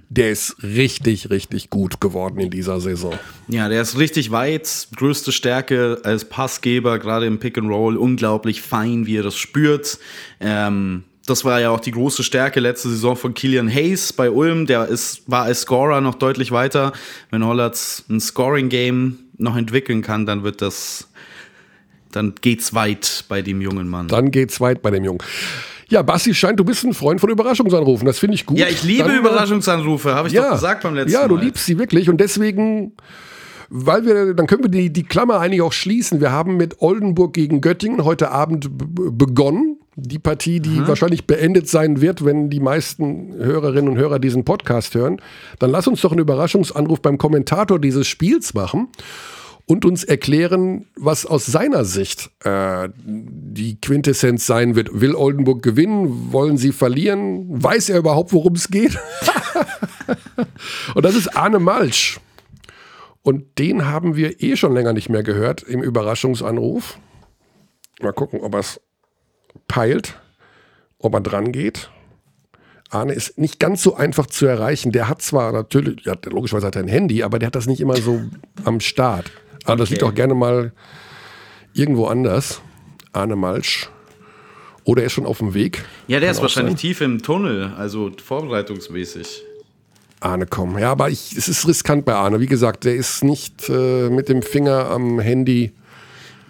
der 0.10 0.32
ist 0.32 0.62
richtig, 0.64 1.30
richtig 1.30 1.70
gut 1.70 2.02
geworden 2.02 2.40
in 2.40 2.50
dieser 2.50 2.80
Saison. 2.80 3.14
Ja, 3.48 3.70
der 3.70 3.82
ist 3.82 3.98
richtig 3.98 4.32
weit. 4.32 4.88
Größte 4.96 5.32
Stärke 5.32 6.00
als 6.04 6.26
Passgeber, 6.26 7.00
gerade 7.00 7.26
im 7.26 7.40
Pick 7.40 7.58
and 7.58 7.70
Roll. 7.70 7.98
Unglaublich 7.98 8.62
fein, 8.62 9.06
wie 9.06 9.18
er 9.18 9.24
das 9.24 9.38
spürt. 9.38 10.00
Ähm, 10.40 11.04
das 11.26 11.46
war 11.46 11.62
ja 11.62 11.70
auch 11.70 11.80
die 11.80 11.92
große 11.92 12.24
Stärke 12.24 12.60
letzte 12.60 12.90
Saison 12.90 13.16
von 13.16 13.34
Killian 13.34 13.70
Hayes 13.70 14.14
bei 14.14 14.32
Ulm. 14.32 14.66
Der 14.66 14.88
ist, 14.88 15.22
war 15.28 15.44
als 15.44 15.62
Scorer 15.62 16.02
noch 16.02 16.16
deutlich 16.16 16.52
weiter. 16.52 16.92
Wenn 17.30 17.46
Hollatz 17.46 18.04
ein 18.10 18.20
Scoring-Game 18.20 19.20
noch 19.38 19.56
entwickeln 19.56 20.02
kann, 20.02 20.26
dann 20.26 20.44
wird 20.44 20.62
das, 20.62 21.08
dann 22.12 22.34
geht's 22.42 22.74
weit 22.74 23.26
bei 23.30 23.42
dem 23.42 23.62
jungen 23.62 23.88
Mann. 23.88 24.08
Dann 24.08 24.32
geht's 24.32 24.60
weit 24.60 24.82
bei 24.82 24.92
dem 24.92 25.04
Jungen. 25.04 25.20
Ja, 25.90 26.04
Basti 26.04 26.34
scheint, 26.34 26.60
du 26.60 26.64
bist 26.64 26.84
ein 26.84 26.94
Freund 26.94 27.20
von 27.20 27.30
Überraschungsanrufen. 27.30 28.06
Das 28.06 28.20
finde 28.20 28.36
ich 28.36 28.46
gut. 28.46 28.58
Ja, 28.58 28.68
ich 28.68 28.84
liebe 28.84 29.04
Dann, 29.04 29.16
äh, 29.16 29.20
Überraschungsanrufe, 29.20 30.14
habe 30.14 30.28
ich 30.28 30.36
ja, 30.36 30.44
doch 30.44 30.52
gesagt 30.52 30.84
beim 30.84 30.96
letzten 30.96 31.14
Mal. 31.14 31.22
Ja, 31.22 31.28
du 31.28 31.36
liebst 31.36 31.66
sie 31.66 31.80
wirklich. 31.80 32.10
Und 32.10 32.22
deswegen, 32.22 32.94
weil 33.70 34.06
wir, 34.06 34.34
dann 34.36 34.46
können 34.46 34.64
wir 34.64 34.70
die, 34.70 34.94
die 34.94 35.04
Klammer 35.04 35.40
eigentlich 35.40 35.62
auch 35.62 35.74
schließen. 35.74 36.22
Wir 36.22 36.32
haben 36.32 36.58
mit 36.58 36.82
Oldenburg 36.82 37.34
gegen 37.34 37.62
Göttingen 37.62 38.06
heute 38.06 38.32
Abend 38.32 38.70
begonnen. 38.72 39.78
Die 39.96 40.20
Partie, 40.20 40.60
die 40.62 40.70
mhm. 40.70 40.88
wahrscheinlich 40.88 41.26
beendet 41.28 41.68
sein 41.68 42.00
wird, 42.00 42.24
wenn 42.24 42.50
die 42.50 42.62
meisten 42.62 43.34
Hörerinnen 43.36 43.90
und 43.90 43.98
Hörer 43.98 44.20
diesen 44.20 44.46
Podcast 44.46 44.96
hören. 44.96 45.22
Dann 45.58 45.72
lass 45.72 45.88
uns 45.88 46.02
doch 46.02 46.12
einen 46.12 46.22
Überraschungsanruf 46.22 47.02
beim 47.02 47.18
Kommentator 47.18 47.80
dieses 47.80 48.08
Spiels 48.08 48.54
machen 48.54 48.88
und 49.70 49.86
uns 49.86 50.04
erklären, 50.04 50.88
was 50.96 51.28
aus 51.28 51.46
seiner 51.46 51.86
Sicht 51.86 52.32
äh, 52.44 52.90
die 52.96 53.80
Quintessenz 53.80 54.48
sein 54.48 54.76
wird. 54.76 55.00
Will 55.00 55.14
Oldenburg 55.14 55.62
gewinnen? 55.62 56.34
Wollen 56.34 56.58
sie 56.58 56.72
verlieren? 56.72 57.46
Weiß 57.64 57.90
er 57.90 58.00
überhaupt, 58.00 58.34
worum 58.34 58.56
es 58.56 58.72
geht? 58.72 58.98
und 60.96 61.06
das 61.06 61.14
ist 61.14 61.38
Arne 61.38 61.60
Malsch. 61.60 62.20
Und 63.22 63.60
den 63.60 63.86
haben 63.86 64.16
wir 64.16 64.42
eh 64.42 64.56
schon 64.56 64.74
länger 64.74 64.94
nicht 64.94 65.10
mehr 65.10 65.22
gehört 65.22 65.62
im 65.62 65.84
Überraschungsanruf. 65.84 66.98
Mal 68.02 68.14
gucken, 68.14 68.42
ob 68.42 68.56
er 68.56 68.62
es 68.62 68.82
peilt, 69.68 70.20
ob 70.98 71.14
er 71.14 71.22
dran 71.22 71.52
geht. 71.52 71.92
Arne 72.90 73.14
ist 73.14 73.38
nicht 73.38 73.60
ganz 73.60 73.84
so 73.84 73.94
einfach 73.94 74.26
zu 74.26 74.48
erreichen. 74.48 74.92
Der 74.92 75.08
hat 75.08 75.22
zwar 75.22 75.52
natürlich, 75.52 76.06
ja, 76.06 76.16
logischerweise 76.26 76.66
hat 76.66 76.76
er 76.76 76.82
ein 76.82 76.88
Handy, 76.88 77.22
aber 77.22 77.38
der 77.38 77.46
hat 77.46 77.56
das 77.56 77.68
nicht 77.68 77.82
immer 77.82 77.98
so 77.98 78.24
am 78.66 78.80
Start. 78.80 79.32
Aber 79.64 79.74
okay. 79.74 79.80
das 79.80 79.90
liegt 79.90 80.04
auch 80.04 80.14
gerne 80.14 80.34
mal 80.34 80.72
irgendwo 81.74 82.06
anders. 82.06 82.62
Arne 83.12 83.36
Malsch. 83.36 83.90
Oder 84.84 85.04
er 85.04 85.08
ist 85.08 85.14
schon 85.14 85.26
auf 85.26 85.40
dem 85.40 85.54
Weg. 85.54 85.86
Ja, 86.08 86.20
der 86.20 86.32
ist 86.32 86.42
wahrscheinlich 86.42 86.74
sein. 86.74 86.82
tief 86.82 87.02
im 87.02 87.22
Tunnel, 87.22 87.74
also 87.78 88.12
vorbereitungsmäßig. 88.24 89.44
Arne 90.20 90.48
komm. 90.48 90.78
Ja, 90.78 90.92
aber 90.92 91.10
ich, 91.10 91.36
es 91.38 91.48
ist 91.48 91.68
riskant 91.68 92.06
bei 92.06 92.14
Arne. 92.14 92.40
Wie 92.40 92.48
gesagt, 92.48 92.86
der 92.86 92.96
ist 92.96 93.24
nicht 93.24 93.70
äh, 93.70 94.10
mit 94.10 94.30
dem 94.30 94.42
Finger 94.42 94.90
am 94.90 95.20
Handy. 95.20 95.72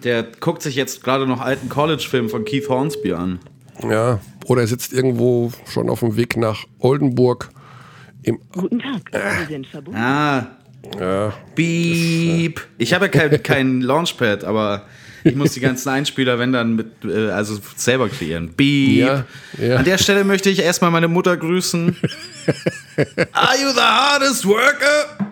Der 0.02 0.22
guckt 0.22 0.62
sich 0.62 0.74
jetzt 0.74 1.04
gerade 1.04 1.26
noch 1.26 1.40
alten 1.40 1.68
College-Film 1.68 2.30
von 2.30 2.44
Keith 2.44 2.68
Hornsby 2.68 3.12
an. 3.12 3.38
Ja, 3.82 4.20
oder 4.46 4.62
er 4.62 4.66
sitzt 4.66 4.92
irgendwo 4.92 5.52
schon 5.70 5.88
auf 5.88 6.00
dem 6.00 6.16
Weg 6.16 6.36
nach 6.36 6.64
Oldenburg. 6.78 7.50
Guten 8.52 8.80
Tag, 8.80 9.12
äh. 9.12 9.40
Sie 9.40 9.52
sind 9.52 9.66
verbunden. 9.66 9.98
Ah, 9.98 10.46
ja. 10.98 11.32
Beep. 11.54 12.60
Ich 12.78 12.92
habe 12.94 13.06
ja 13.06 13.10
kein, 13.10 13.42
kein 13.42 13.80
Launchpad, 13.80 14.44
aber 14.44 14.86
Ich 15.24 15.34
muss 15.36 15.52
die 15.52 15.60
ganzen 15.60 15.88
Einspieler, 15.90 16.38
wenn 16.38 16.52
dann 16.52 16.76
mit, 16.76 16.86
äh, 17.04 17.30
also 17.30 17.58
selber 17.76 18.08
kreieren. 18.08 18.52
Beep. 18.56 18.98
Ja, 19.06 19.24
ja. 19.58 19.76
An 19.76 19.84
der 19.84 19.98
Stelle 19.98 20.24
möchte 20.24 20.48
ich 20.50 20.60
erstmal 20.60 20.90
meine 20.90 21.08
Mutter 21.08 21.36
grüßen. 21.36 21.94
Are 23.32 23.56
you 23.60 23.68
the 23.74 23.80
hardest 23.80 24.46
worker? 24.46 25.28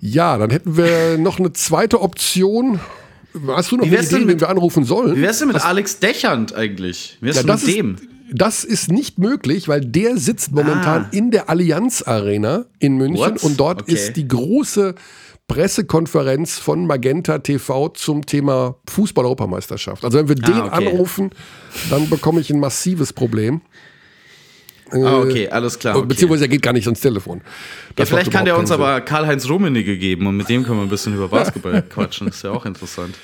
Ja, 0.00 0.38
dann 0.38 0.50
hätten 0.50 0.76
wir 0.76 1.18
noch 1.18 1.38
eine 1.38 1.52
zweite 1.52 2.00
Option. 2.00 2.78
Hast 3.48 3.72
du 3.72 3.76
noch 3.76 3.84
Wie 3.84 3.88
eine 3.88 3.98
Idee, 3.98 4.08
denn 4.10 4.20
wen 4.20 4.26
mit- 4.28 4.40
wir 4.40 4.48
anrufen 4.48 4.84
sollen? 4.84 5.16
Wie 5.16 5.22
wär's 5.22 5.40
denn 5.40 5.48
mit 5.48 5.62
Alex 5.64 5.98
Dächernd 5.98 6.54
eigentlich? 6.54 7.18
Wie 7.20 7.26
wär's 7.26 7.36
Ja, 7.36 7.42
denn 7.42 7.52
mit 7.54 7.62
ist, 7.64 7.76
dem? 7.76 7.96
Das 8.32 8.64
ist 8.64 8.90
nicht 8.90 9.18
möglich, 9.18 9.68
weil 9.68 9.80
der 9.82 10.16
sitzt 10.18 10.52
momentan 10.52 11.04
Ah. 11.04 11.08
in 11.12 11.30
der 11.30 11.48
Allianz 11.48 12.02
Arena 12.02 12.64
in 12.78 12.96
München 12.96 13.18
What? 13.34 13.42
und 13.44 13.58
dort 13.60 13.82
Okay. 13.82 13.92
ist 13.92 14.16
die 14.16 14.26
große 14.26 14.94
Pressekonferenz 15.48 16.58
von 16.58 16.86
Magenta 16.86 17.38
TV 17.38 17.88
zum 17.90 18.26
Thema 18.26 18.76
Fußball-Europameisterschaft. 18.90 20.04
Also 20.04 20.18
wenn 20.18 20.28
wir 20.28 20.34
den 20.34 20.54
Ah, 20.54 20.66
okay. 20.76 20.88
anrufen, 20.88 21.30
dann 21.88 22.10
bekomme 22.10 22.40
ich 22.40 22.50
ein 22.50 22.58
massives 22.58 23.12
Problem. 23.12 23.60
Ah, 24.90 25.18
okay, 25.18 25.48
alles 25.48 25.78
klar. 25.78 25.96
Okay. 25.96 26.06
Beziehungsweise 26.06 26.44
er 26.44 26.48
geht 26.48 26.62
gar 26.62 26.72
nicht 26.72 26.86
ans 26.86 27.00
Telefon. 27.00 27.40
Ja, 27.98 28.04
vielleicht 28.06 28.30
kann 28.30 28.44
der 28.44 28.56
uns 28.58 28.70
aber 28.70 29.00
Karl-Heinz 29.00 29.48
Rummenigge 29.48 29.98
geben 29.98 30.26
und 30.26 30.36
mit 30.36 30.48
dem 30.48 30.62
können 30.64 30.78
wir 30.78 30.82
ein 30.84 30.88
bisschen 30.88 31.14
über 31.14 31.28
Basketball 31.28 31.82
quatschen. 31.82 32.26
Das 32.28 32.36
ist 32.36 32.42
ja 32.42 32.50
auch 32.52 32.66
interessant. 32.66 33.14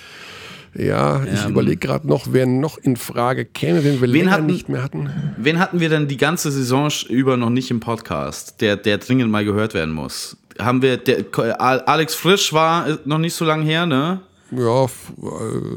Ja, 0.74 1.22
ich 1.24 1.44
Ähm. 1.44 1.50
überlege 1.50 1.76
gerade 1.76 2.06
noch, 2.08 2.28
wer 2.30 2.46
noch 2.46 2.78
in 2.78 2.96
Frage 2.96 3.44
käme, 3.44 3.84
wenn 3.84 4.00
wir 4.00 4.08
länger 4.08 4.30
hatten- 4.32 4.46
nicht 4.46 4.68
mehr 4.70 4.82
hatten. 4.82 5.10
Wen 5.36 5.58
hatten 5.58 5.80
wir 5.80 5.90
denn 5.90 6.08
die 6.08 6.16
ganze 6.16 6.50
Saison 6.50 6.88
über 7.08 7.36
noch 7.36 7.50
nicht 7.50 7.70
im 7.70 7.80
Podcast, 7.80 8.60
der, 8.62 8.76
der 8.76 8.98
dringend 8.98 9.30
mal 9.30 9.44
gehört 9.44 9.74
werden 9.74 9.92
muss? 9.94 10.36
Haben 10.58 10.80
wir, 10.82 10.96
der, 10.96 11.24
Alex 11.60 12.14
Frisch 12.14 12.52
war 12.52 12.88
äh, 12.88 12.96
noch 13.04 13.18
nicht 13.18 13.34
so 13.34 13.44
lange 13.44 13.64
her, 13.64 13.84
ne? 13.86 14.20
Ja, 14.50 14.84
äh, 14.84 14.88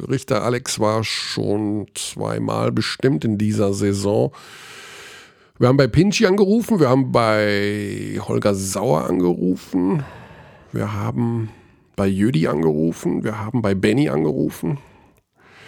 Richter 0.10 0.44
Alex 0.44 0.80
war 0.80 1.04
schon 1.04 1.88
zweimal 1.94 2.72
bestimmt 2.72 3.24
in 3.26 3.38
dieser 3.38 3.74
Saison. 3.74 4.32
Wir 5.60 5.70
haben 5.70 5.78
bei 5.78 5.88
Pinchi 5.88 6.26
angerufen, 6.26 6.80
wir 6.82 6.90
haben 6.90 7.12
bei 7.14 8.20
Holger 8.28 8.54
Sauer 8.56 9.06
angerufen, 9.10 10.04
wir 10.74 10.92
haben 10.94 11.50
bei 11.96 12.08
Jödi 12.08 12.48
angerufen, 12.48 13.24
wir 13.24 13.40
haben 13.40 13.62
bei 13.62 13.74
Benny 13.76 14.10
angerufen. 14.10 14.80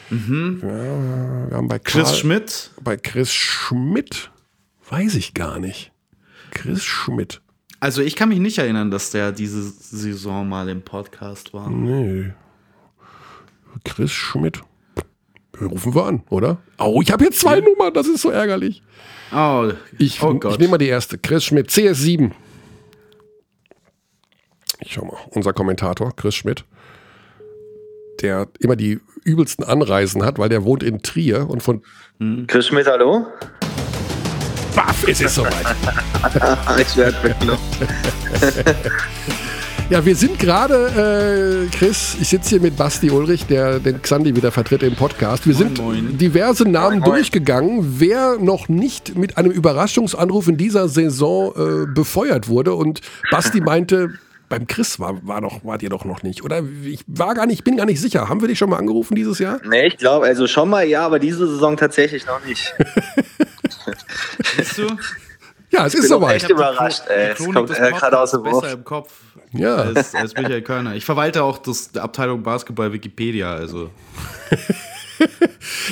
Ja, 0.09 0.17
wir 0.19 1.49
haben 1.57 1.67
bei 1.67 1.77
Mhm. 1.77 1.83
Chris 1.83 2.03
Karl- 2.05 2.15
Schmidt. 2.15 2.71
Bei 2.81 2.95
Chris 2.97 3.33
Schmidt 3.33 4.31
weiß 4.89 5.15
ich 5.15 5.33
gar 5.33 5.59
nicht. 5.59 5.91
Chris 6.51 6.83
Schmidt. 6.83 7.41
Also 7.79 8.01
ich 8.01 8.15
kann 8.15 8.29
mich 8.29 8.39
nicht 8.39 8.57
erinnern, 8.57 8.89
dass 8.89 9.11
der 9.11 9.31
diese 9.31 9.61
Saison 9.61 10.47
mal 10.47 10.69
im 10.69 10.81
Podcast 10.81 11.53
war. 11.53 11.69
Nee. 11.69 12.31
Chris 13.83 14.11
Schmidt. 14.11 14.61
Rufen 15.59 15.93
wir 15.95 16.05
an, 16.05 16.23
oder? 16.29 16.57
Oh, 16.77 17.01
ich 17.01 17.11
habe 17.11 17.25
jetzt 17.25 17.39
zwei 17.39 17.59
Nummern, 17.59 17.93
das 17.93 18.07
ist 18.07 18.21
so 18.21 18.29
ärgerlich. 18.29 18.81
Oh, 19.33 19.71
Ich, 19.97 20.21
oh 20.23 20.33
ich 20.33 20.39
Gott. 20.39 20.59
nehme 20.59 20.71
mal 20.71 20.77
die 20.77 20.87
erste. 20.87 21.17
Chris 21.17 21.43
Schmidt, 21.45 21.69
CS7. 21.69 22.31
Ich 24.87 24.93
schau 24.93 25.03
mal, 25.03 25.17
unser 25.31 25.51
Kommentator, 25.51 26.15
Chris 26.15 26.33
Schmidt, 26.33 26.63
der 28.21 28.47
immer 28.61 28.77
die 28.77 29.01
übelsten 29.25 29.65
Anreisen 29.65 30.23
hat, 30.23 30.39
weil 30.39 30.47
der 30.47 30.63
wohnt 30.63 30.81
in 30.81 31.01
Trier 31.01 31.49
und 31.49 31.61
von 31.61 31.81
Chris 32.47 32.67
Schmidt, 32.67 32.87
hallo? 32.87 33.27
Baff, 34.73 35.05
es 35.05 35.19
ist 35.19 35.35
soweit. 35.35 35.75
Ich 36.79 36.95
werde 36.95 37.21
weggenommen. 37.21 37.59
Ja, 39.89 40.05
wir 40.05 40.15
sind 40.15 40.37
gerade, 40.37 41.67
äh, 41.69 41.75
Chris, 41.75 42.17
ich 42.19 42.27
sitze 42.27 42.49
hier 42.51 42.61
mit 42.61 42.75
Basti 42.75 43.09
Ulrich, 43.09 43.45
der 43.45 43.79
den 43.79 44.01
Xandi 44.01 44.35
wieder 44.35 44.51
vertritt 44.51 44.83
im 44.83 44.95
Podcast. 44.95 45.47
Wir 45.47 45.53
sind 45.53 45.79
moin. 45.79 46.17
diverse 46.17 46.63
Namen 46.63 46.99
Moin, 46.99 46.99
moin. 46.99 47.11
durchgegangen, 47.11 47.99
wer 47.99 48.37
noch 48.37 48.67
nicht 48.67 49.17
mit 49.17 49.37
einem 49.37 49.51
Überraschungsanruf 49.51 50.47
in 50.49 50.57
dieser 50.57 50.89
Saison 50.89 51.53
äh, 51.55 51.85
befeuert 51.93 52.49
wurde. 52.49 52.73
Und 52.73 52.99
Basti 53.31 53.61
meinte, 53.61 54.13
beim 54.49 54.65
Chris 54.67 54.99
war, 54.99 55.25
war 55.27 55.41
doch, 55.41 55.63
wart 55.65 55.83
ihr 55.83 55.89
doch 55.89 56.05
noch 56.05 56.23
nicht. 56.23 56.43
Oder 56.43 56.63
ich 56.83 57.03
war 57.07 57.33
gar 57.35 57.45
nicht, 57.45 57.63
bin 57.63 57.75
gar 57.77 57.85
nicht 57.85 57.99
sicher. 58.01 58.29
Haben 58.29 58.41
wir 58.41 58.47
dich 58.47 58.57
schon 58.57 58.69
mal 58.69 58.77
angerufen 58.77 59.15
dieses 59.15 59.39
Jahr? 59.39 59.59
Nee, 59.67 59.87
ich 59.87 59.97
glaube, 59.97 60.25
also 60.25 60.47
schon 60.47 60.69
mal 60.69 60.85
ja, 60.87 61.05
aber 61.05 61.19
diese 61.19 61.47
Saison 61.47 61.75
tatsächlich 61.77 62.25
noch 62.25 62.43
nicht. 62.45 62.73
Siehst 64.55 64.77
du? 64.77 64.87
Ja, 65.69 65.85
es 65.85 65.93
ist 65.95 66.01
bin 66.03 66.13
auch 66.13 66.21
soweit. 66.21 66.35
echt 66.37 66.49
überrascht, 66.49 67.03
ey. 67.09 67.31
Es 67.31 67.39
kommt 67.39 67.69
äh, 67.71 67.91
gerade 67.91 68.19
aus 68.19 68.31
dem 68.31 68.43
besser 68.43 68.55
Wurf. 68.55 68.73
im 68.73 68.83
Kopf 68.85 69.13
Ja. 69.51 69.75
als, 69.75 70.15
als 70.15 70.33
Michael 70.33 70.61
Körner. 70.61 70.95
Ich 70.95 71.03
verwalte 71.03 71.43
auch 71.43 71.57
das, 71.57 71.91
die 71.91 71.99
Abteilung 71.99 72.41
Basketball 72.41 72.93
Wikipedia, 72.93 73.53
also. 73.53 73.89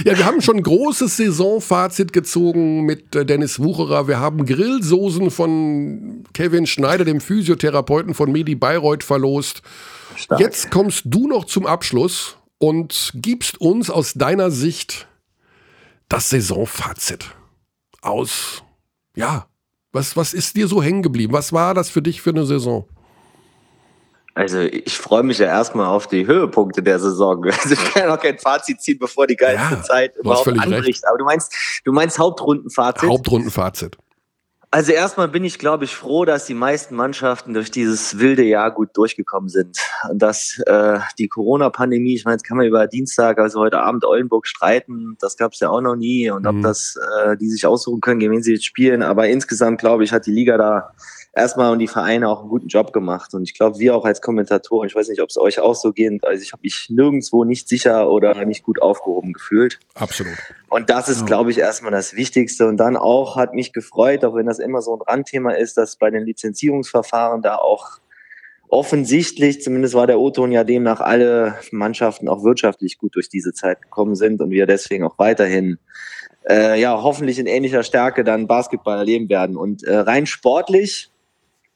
Ja, 0.03 0.17
wir 0.17 0.25
haben 0.25 0.41
schon 0.41 0.57
ein 0.57 0.63
großes 0.63 1.17
Saisonfazit 1.17 2.13
gezogen 2.13 2.85
mit 2.85 3.15
äh, 3.15 3.25
Dennis 3.25 3.59
Wucherer. 3.59 4.07
Wir 4.07 4.19
haben 4.19 4.45
Grillsoßen 4.45 5.31
von 5.31 6.23
Kevin 6.33 6.67
Schneider, 6.67 7.05
dem 7.05 7.21
Physiotherapeuten 7.21 8.13
von 8.13 8.31
Medi 8.31 8.55
Bayreuth, 8.55 9.03
verlost. 9.03 9.61
Stark. 10.15 10.39
Jetzt 10.39 10.71
kommst 10.71 11.03
du 11.05 11.27
noch 11.27 11.45
zum 11.45 11.65
Abschluss 11.65 12.37
und 12.57 13.11
gibst 13.15 13.59
uns 13.59 13.89
aus 13.89 14.13
deiner 14.13 14.51
Sicht 14.51 15.07
das 16.09 16.29
Saisonfazit 16.29 17.31
aus. 18.01 18.63
Ja, 19.15 19.47
was, 19.91 20.15
was 20.17 20.33
ist 20.33 20.55
dir 20.55 20.67
so 20.67 20.83
hängen 20.83 21.01
geblieben? 21.01 21.33
Was 21.33 21.53
war 21.53 21.73
das 21.73 21.89
für 21.89 22.01
dich 22.01 22.21
für 22.21 22.31
eine 22.31 22.45
Saison? 22.45 22.85
Also 24.35 24.59
ich 24.59 24.97
freue 24.97 25.23
mich 25.23 25.37
ja 25.37 25.47
erstmal 25.47 25.87
auf 25.87 26.07
die 26.07 26.27
Höhepunkte 26.27 26.83
der 26.83 26.99
Saison. 26.99 27.43
Also 27.45 27.73
ich 27.73 27.93
kann 27.93 28.03
ja 28.03 28.09
noch 28.09 28.21
kein 28.21 28.37
Fazit 28.37 28.81
ziehen, 28.81 28.99
bevor 28.99 29.27
die 29.27 29.37
geilste 29.37 29.75
Ja, 29.75 29.81
Zeit 29.81 30.15
überhaupt 30.17 30.43
völlig 30.43 30.61
recht. 30.61 30.73
anbricht. 30.73 31.07
Aber 31.07 31.17
du 31.17 31.23
meinst, 31.25 31.53
du 31.85 31.91
meinst 31.93 32.19
Hauptrundenfazit? 32.19 33.09
Hauptrundenfazit. 33.09 33.97
Also 34.71 34.91
erstmal 34.91 35.29
bin 35.29 35.45
ich, 35.45 35.57
glaube 35.57 35.85
ich, 35.85 35.95
froh, 35.95 36.25
dass 36.25 36.47
die 36.47 36.53
meisten 36.53 36.95
Mannschaften 36.97 37.53
durch 37.53 37.71
dieses 37.71 38.19
wilde 38.19 38.43
Jahr 38.43 38.71
gut 38.71 38.89
durchgekommen 38.93 39.47
sind. 39.47 39.77
Und 40.11 40.19
dass 40.21 40.59
äh, 40.65 40.99
die 41.17 41.29
Corona-Pandemie, 41.29 42.15
ich 42.15 42.25
meine, 42.25 42.33
jetzt 42.35 42.43
kann 42.43 42.57
man 42.57 42.65
über 42.65 42.85
Dienstag, 42.87 43.39
also 43.39 43.61
heute 43.61 43.79
Abend 43.79 44.03
Oldenburg 44.03 44.47
streiten, 44.47 45.15
das 45.21 45.37
gab 45.37 45.53
es 45.53 45.61
ja 45.61 45.69
auch 45.69 45.79
noch 45.79 45.95
nie. 45.95 46.29
Und 46.29 46.45
ob 46.45 46.55
Mhm. 46.55 46.61
das 46.61 46.97
äh, 47.23 47.37
die 47.37 47.47
sich 47.49 47.65
aussuchen 47.65 48.01
können, 48.01 48.19
gegen 48.19 48.33
wen 48.33 48.43
sie 48.43 48.51
jetzt 48.51 48.65
spielen. 48.65 49.01
Aber 49.01 49.29
insgesamt, 49.29 49.79
glaube 49.79 50.03
ich, 50.03 50.11
hat 50.11 50.25
die 50.25 50.33
Liga 50.33 50.57
da 50.57 50.91
erstmal 51.35 51.71
und 51.71 51.79
die 51.79 51.87
Vereine 51.87 52.29
auch 52.29 52.39
einen 52.39 52.49
guten 52.49 52.67
Job 52.67 52.93
gemacht. 52.93 53.33
Und 53.33 53.43
ich 53.43 53.53
glaube, 53.53 53.77
wir 53.77 53.95
auch 53.95 54.05
als 54.05 54.21
Kommentatoren, 54.21 54.87
ich 54.87 54.95
weiß 54.95 55.09
nicht, 55.09 55.21
ob 55.21 55.29
es 55.29 55.37
euch 55.37 55.59
auch 55.59 55.75
so 55.75 55.91
geht, 55.91 56.23
also 56.23 56.41
ich 56.41 56.53
habe 56.53 56.61
mich 56.63 56.87
nirgendwo 56.89 57.43
nicht 57.43 57.67
sicher 57.67 58.09
oder 58.09 58.45
nicht 58.45 58.63
gut 58.63 58.81
aufgehoben 58.81 59.33
gefühlt. 59.33 59.79
Absolut. 59.93 60.33
Und 60.69 60.89
das 60.89 61.09
ist, 61.09 61.25
glaube 61.25 61.51
ich, 61.51 61.57
erstmal 61.59 61.91
das 61.91 62.15
Wichtigste. 62.15 62.67
Und 62.67 62.77
dann 62.77 62.97
auch 62.97 63.35
hat 63.35 63.53
mich 63.53 63.73
gefreut, 63.73 64.23
auch 64.25 64.35
wenn 64.35 64.45
das 64.45 64.59
immer 64.59 64.81
so 64.81 64.95
ein 64.95 65.01
Randthema 65.01 65.51
ist, 65.51 65.77
dass 65.77 65.97
bei 65.97 66.09
den 66.09 66.25
Lizenzierungsverfahren 66.25 67.41
da 67.41 67.57
auch 67.57 67.99
offensichtlich, 68.67 69.61
zumindest 69.61 69.93
war 69.93 70.07
der 70.07 70.19
O-Ton 70.19 70.51
ja 70.51 70.63
demnach, 70.63 70.99
alle 70.99 71.55
Mannschaften 71.71 72.27
auch 72.27 72.43
wirtschaftlich 72.43 72.97
gut 72.97 73.15
durch 73.15 73.29
diese 73.29 73.53
Zeit 73.53 73.81
gekommen 73.81 74.15
sind 74.15 74.41
und 74.41 74.49
wir 74.49 74.65
deswegen 74.65 75.03
auch 75.03 75.19
weiterhin 75.19 75.77
äh, 76.49 76.79
ja 76.79 77.01
hoffentlich 77.01 77.39
in 77.39 77.45
ähnlicher 77.45 77.83
Stärke 77.83 78.23
dann 78.23 78.47
Basketball 78.47 78.97
erleben 78.97 79.29
werden. 79.29 79.55
Und 79.55 79.83
äh, 79.83 79.97
rein 79.97 80.25
sportlich, 80.25 81.11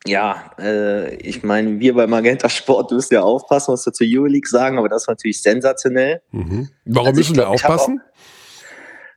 ja, 0.07 0.51
äh, 0.59 1.15
ich 1.15 1.43
meine, 1.43 1.79
wir 1.79 1.93
bei 1.93 2.07
Magenta 2.07 2.49
Sport 2.49 2.91
müssen 2.91 3.13
ja 3.13 3.21
aufpassen, 3.21 3.73
was 3.73 3.85
wir 3.85 3.93
zur 3.93 4.07
Euroleague 4.09 4.47
sagen, 4.47 4.77
aber 4.77 4.89
das 4.89 5.07
war 5.07 5.13
natürlich 5.13 5.41
sensationell. 5.41 6.21
Mhm. 6.31 6.69
Warum 6.85 7.07
Also 7.07 7.19
müssen 7.19 7.35
wir 7.35 7.43
ich 7.43 7.49
aufpassen? 7.49 8.01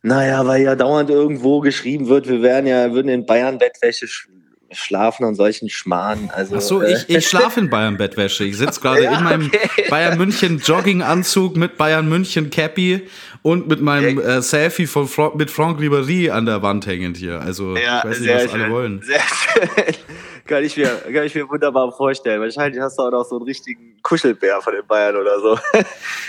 Naja, 0.03 0.45
weil 0.47 0.63
ja 0.63 0.75
dauernd 0.75 1.11
irgendwo 1.11 1.61
geschrieben 1.61 2.09
wird, 2.09 2.29
wir 2.29 2.43
wären 2.43 2.67
ja, 2.67 2.93
würden 2.93 3.09
in 3.09 3.25
Bayern 3.25 3.59
Bettwäsche 3.59 4.09
sch 4.09 4.29
schlafen 4.75 5.27
und 5.27 5.35
solchen 5.35 5.69
Schmarrn. 5.69 6.31
Also, 6.33 6.57
Ach 6.57 6.61
so, 6.63 6.81
äh, 6.83 6.95
ich, 6.95 7.09
ich 7.09 7.29
schlafe 7.29 7.61
in 7.61 7.69
Bayern 7.69 7.99
Bettwäsche. 7.99 8.45
Ich 8.45 8.57
sitze 8.57 8.81
gerade 8.81 9.03
Ja, 9.05 9.19
in 9.19 9.25
meinem 9.25 9.47
okay. 9.47 9.85
Bayern 9.91 10.17
München 10.17 10.59
Jogginganzug 10.61 11.57
mit 11.59 11.77
Bayern 11.77 12.09
München 12.09 12.49
Cappy 12.49 13.07
und 13.43 13.69
mit 13.69 13.83
meinem 13.83 14.19
äh, 14.19 14.41
Selfie 14.41 14.87
von 14.87 15.09
Fra 15.09 15.33
mit 15.35 15.51
Franck 15.51 15.79
Ribéry 15.79 16.31
an 16.31 16.47
der 16.47 16.63
Wand 16.63 16.87
hängend 16.87 17.19
hier. 17.19 17.41
Also 17.43 17.77
ja, 17.77 17.99
ich 17.99 18.05
weiß 18.05 18.21
nicht, 18.21 18.29
sehr 18.29 18.45
was 18.47 18.53
alle 18.55 18.63
schön. 18.63 18.73
wollen. 18.73 19.03
Sehr 19.03 19.21
schön. 19.21 19.95
Kann, 20.47 20.65
ich 20.65 20.77
mir, 20.77 20.87
kann 20.87 21.25
ich 21.25 21.35
mir 21.35 21.49
wunderbar 21.49 21.93
vorstellen. 21.93 22.41
Wahrscheinlich 22.41 22.81
hast 22.81 22.99
du 22.99 23.03
auch 23.03 23.11
noch 23.11 23.25
so 23.25 23.37
einen 23.37 23.45
richtigen 23.45 23.97
Kuschelbär 24.03 24.61
von 24.61 24.75
den 24.75 24.87
Bayern 24.87 25.17
oder 25.17 25.41
so. 25.41 25.59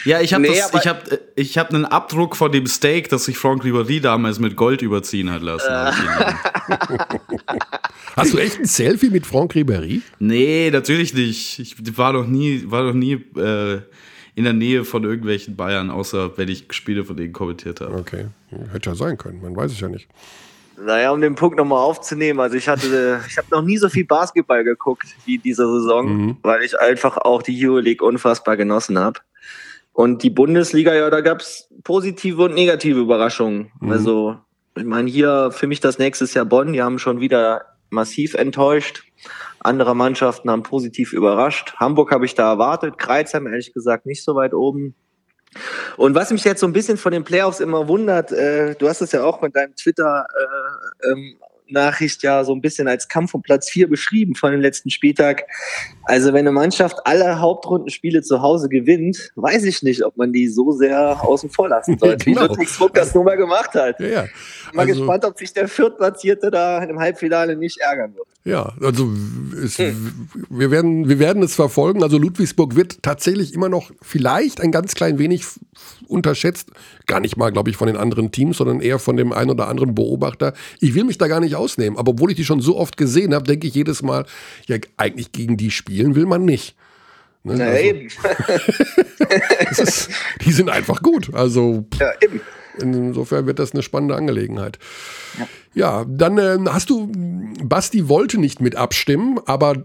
Ja, 0.05 0.19
ich 0.19 0.33
habe 0.33 0.43
Nee, 0.43 0.57
das, 0.57 0.73
ich 0.73 0.87
habe, 0.87 1.19
ich 1.35 1.57
habe 1.57 1.73
einen 1.73 1.85
Abdruck 1.85 2.35
von 2.35 2.51
dem 2.51 2.67
Steak, 2.67 3.07
das 3.07 3.23
sich 3.23 3.37
Franck 3.37 3.63
Ribéry 3.63 4.01
damals 4.01 4.37
mit 4.37 4.57
Gold 4.57 4.81
überziehen 4.81 5.31
hat 5.31 5.41
lassen. 5.41 5.69
Hab 5.69 5.95
Hast 8.17 8.33
du 8.33 8.37
echt 8.37 8.59
ein 8.59 8.65
Selfie 8.65 9.09
mit 9.09 9.25
Franck 9.25 9.53
Ribéry? 9.53 10.01
nee, 10.19 10.69
natürlich 10.71 11.13
nicht. 11.13 11.59
Ich 11.59 11.97
war 11.97 12.11
noch 12.11 12.27
nie, 12.27 12.63
war 12.65 12.83
noch 12.83 12.93
nie 12.93 13.13
äh, 13.37 13.79
in 14.35 14.43
der 14.43 14.53
Nähe 14.53 14.83
von 14.83 15.03
irgendwelchen 15.03 15.55
Bayern, 15.55 15.89
außer 15.89 16.37
wenn 16.37 16.49
ich 16.49 16.65
Spiele 16.71 17.05
von 17.05 17.15
denen 17.15 17.33
kommentiert 17.33 17.81
habe. 17.81 17.95
Okay, 17.95 18.25
hätte 18.71 18.89
ja 18.89 18.95
sein 18.95 19.17
können, 19.17 19.41
man 19.41 19.55
weiß 19.55 19.71
es 19.71 19.79
ja 19.79 19.87
nicht. 19.87 20.07
Naja, 20.77 21.11
um 21.11 21.21
den 21.21 21.35
Punkt 21.35 21.57
nochmal 21.57 21.79
aufzunehmen, 21.79 22.39
also 22.39 22.55
ich 22.55 22.67
hatte, 22.67 23.21
ich 23.27 23.37
habe 23.37 23.47
noch 23.51 23.61
nie 23.61 23.77
so 23.77 23.89
viel 23.89 24.05
Basketball 24.05 24.63
geguckt 24.63 25.07
wie 25.25 25.35
in 25.35 25.41
dieser 25.41 25.67
Saison, 25.67 26.05
Mhm. 26.07 26.37
weil 26.41 26.63
ich 26.63 26.79
einfach 26.79 27.17
auch 27.17 27.41
die 27.41 27.67
Euroleague 27.67 28.05
unfassbar 28.05 28.57
genossen 28.57 28.97
habe. 28.99 29.19
Und 29.91 30.23
die 30.23 30.31
Bundesliga, 30.31 30.93
ja, 30.95 31.09
da 31.09 31.21
gab 31.21 31.41
es 31.41 31.69
positive 31.83 32.43
und 32.43 32.55
negative 32.55 32.99
Überraschungen. 32.99 33.71
Mhm. 33.79 33.91
Also, 33.91 34.35
ich 34.75 34.85
meine, 34.85 35.09
hier 35.09 35.51
für 35.51 35.67
mich 35.67 35.79
das 35.81 35.99
nächstes 35.99 36.33
Jahr 36.33 36.45
Bonn, 36.45 36.73
die 36.73 36.81
haben 36.81 36.97
schon 36.97 37.19
wieder 37.19 37.61
massiv 37.91 38.33
enttäuscht. 38.33 39.03
Andere 39.59 39.95
Mannschaften 39.95 40.49
haben 40.49 40.63
positiv 40.63 41.13
überrascht. 41.13 41.75
Hamburg 41.77 42.11
habe 42.11 42.25
ich 42.25 42.33
da 42.33 42.49
erwartet, 42.51 42.97
Kreuzheim 42.97 43.45
ehrlich 43.45 43.71
gesagt 43.71 44.07
nicht 44.07 44.23
so 44.23 44.33
weit 44.35 44.53
oben. 44.55 44.95
Und 45.97 46.15
was 46.15 46.31
mich 46.31 46.43
jetzt 46.43 46.61
so 46.61 46.67
ein 46.67 46.73
bisschen 46.73 46.97
von 46.97 47.11
den 47.11 47.23
Playoffs 47.23 47.59
immer 47.59 47.87
wundert, 47.87 48.31
äh, 48.31 48.75
du 48.75 48.87
hast 48.87 49.01
es 49.01 49.11
ja 49.11 49.23
auch 49.23 49.41
mit 49.41 49.55
deinem 49.55 49.75
Twitter 49.75 50.25
äh, 50.33 51.11
ähm, 51.11 51.35
Nachricht 51.73 52.23
ja 52.23 52.43
so 52.43 52.53
ein 52.53 52.61
bisschen 52.61 52.87
als 52.87 53.07
Kampf 53.07 53.33
um 53.33 53.41
Platz 53.41 53.69
4 53.69 53.89
beschrieben 53.89 54.35
von 54.35 54.51
dem 54.51 54.61
letzten 54.61 54.89
Spieltag. 54.89 55.43
Also 56.03 56.29
wenn 56.33 56.39
eine 56.39 56.51
Mannschaft 56.51 56.97
alle 57.05 57.39
Hauptrundenspiele 57.39 58.21
zu 58.21 58.41
Hause 58.41 58.69
gewinnt, 58.69 59.31
weiß 59.35 59.63
ich 59.65 59.83
nicht, 59.83 60.05
ob 60.05 60.15
man 60.15 60.31
die 60.31 60.47
so 60.47 60.71
sehr 60.71 61.23
außen 61.23 61.49
vor 61.49 61.69
lassen 61.69 61.97
sollte, 61.97 62.25
genau. 62.25 62.41
wie 62.41 62.47
Ludwigsburg 62.47 62.93
das 62.93 63.13
nun 63.13 63.25
mal 63.25 63.37
gemacht 63.37 63.73
hat. 63.73 63.99
Ja, 63.99 64.07
ja. 64.07 64.25
Mal 64.73 64.87
also, 64.87 65.01
gespannt, 65.01 65.25
ob 65.25 65.37
sich 65.37 65.53
der 65.53 65.67
Viertplatzierte 65.67 66.51
da 66.51 66.83
im 66.83 66.99
Halbfinale 66.99 67.55
nicht 67.55 67.79
ärgern 67.79 68.15
wird. 68.15 68.27
Ja, 68.45 68.73
also 68.81 69.09
es, 69.63 69.77
hm. 69.77 70.29
wir, 70.49 70.69
werden, 70.69 71.07
wir 71.07 71.19
werden 71.19 71.43
es 71.43 71.55
verfolgen. 71.55 72.03
Also 72.03 72.17
Ludwigsburg 72.17 72.75
wird 72.75 73.01
tatsächlich 73.01 73.53
immer 73.53 73.69
noch 73.69 73.91
vielleicht 74.01 74.59
ein 74.59 74.71
ganz 74.71 74.95
klein 74.95 75.17
wenig 75.17 75.45
unterschätzt. 76.07 76.71
Gar 77.05 77.21
nicht 77.21 77.37
mal, 77.37 77.51
glaube 77.51 77.69
ich, 77.69 77.77
von 77.77 77.87
den 77.87 77.95
anderen 77.97 78.31
Teams, 78.31 78.57
sondern 78.57 78.81
eher 78.81 78.99
von 78.99 79.15
dem 79.15 79.31
einen 79.31 79.51
oder 79.51 79.67
anderen 79.67 79.95
Beobachter. 79.95 80.53
Ich 80.81 80.93
will 80.93 81.05
mich 81.05 81.17
da 81.17 81.27
gar 81.27 81.39
nicht 81.39 81.55
ausnehmen, 81.55 81.97
aber 81.97 82.11
obwohl 82.11 82.31
ich 82.31 82.37
die 82.37 82.45
schon 82.45 82.59
so 82.59 82.77
oft 82.77 82.97
gesehen 82.97 83.33
habe, 83.33 83.45
denke 83.45 83.67
ich 83.67 83.75
jedes 83.75 84.01
Mal, 84.01 84.25
ja, 84.67 84.77
eigentlich 84.97 85.31
gegen 85.31 85.55
die 85.55 85.71
spielen 85.71 86.15
will 86.15 86.25
man 86.25 86.43
nicht. 86.43 86.75
Ne? 87.43 87.55
Na 87.57 87.65
also, 87.65 87.83
eben. 87.83 88.07
ist, 89.71 90.09
die 90.45 90.51
sind 90.51 90.69
einfach 90.69 91.01
gut. 91.01 91.33
Also 91.33 91.85
ja, 91.99 92.11
eben. 92.21 92.41
Insofern 92.79 93.45
wird 93.45 93.59
das 93.59 93.73
eine 93.73 93.83
spannende 93.83 94.15
Angelegenheit. 94.15 94.79
Ja. 95.37 95.47
Ja, 95.75 96.05
dann 96.07 96.37
äh, 96.37 96.59
hast 96.69 96.91
du, 96.91 97.11
Basti 97.63 98.07
wollte 98.07 98.39
nicht 98.39 98.61
mit 98.61 98.75
abstimmen, 98.75 99.39
aber 99.47 99.81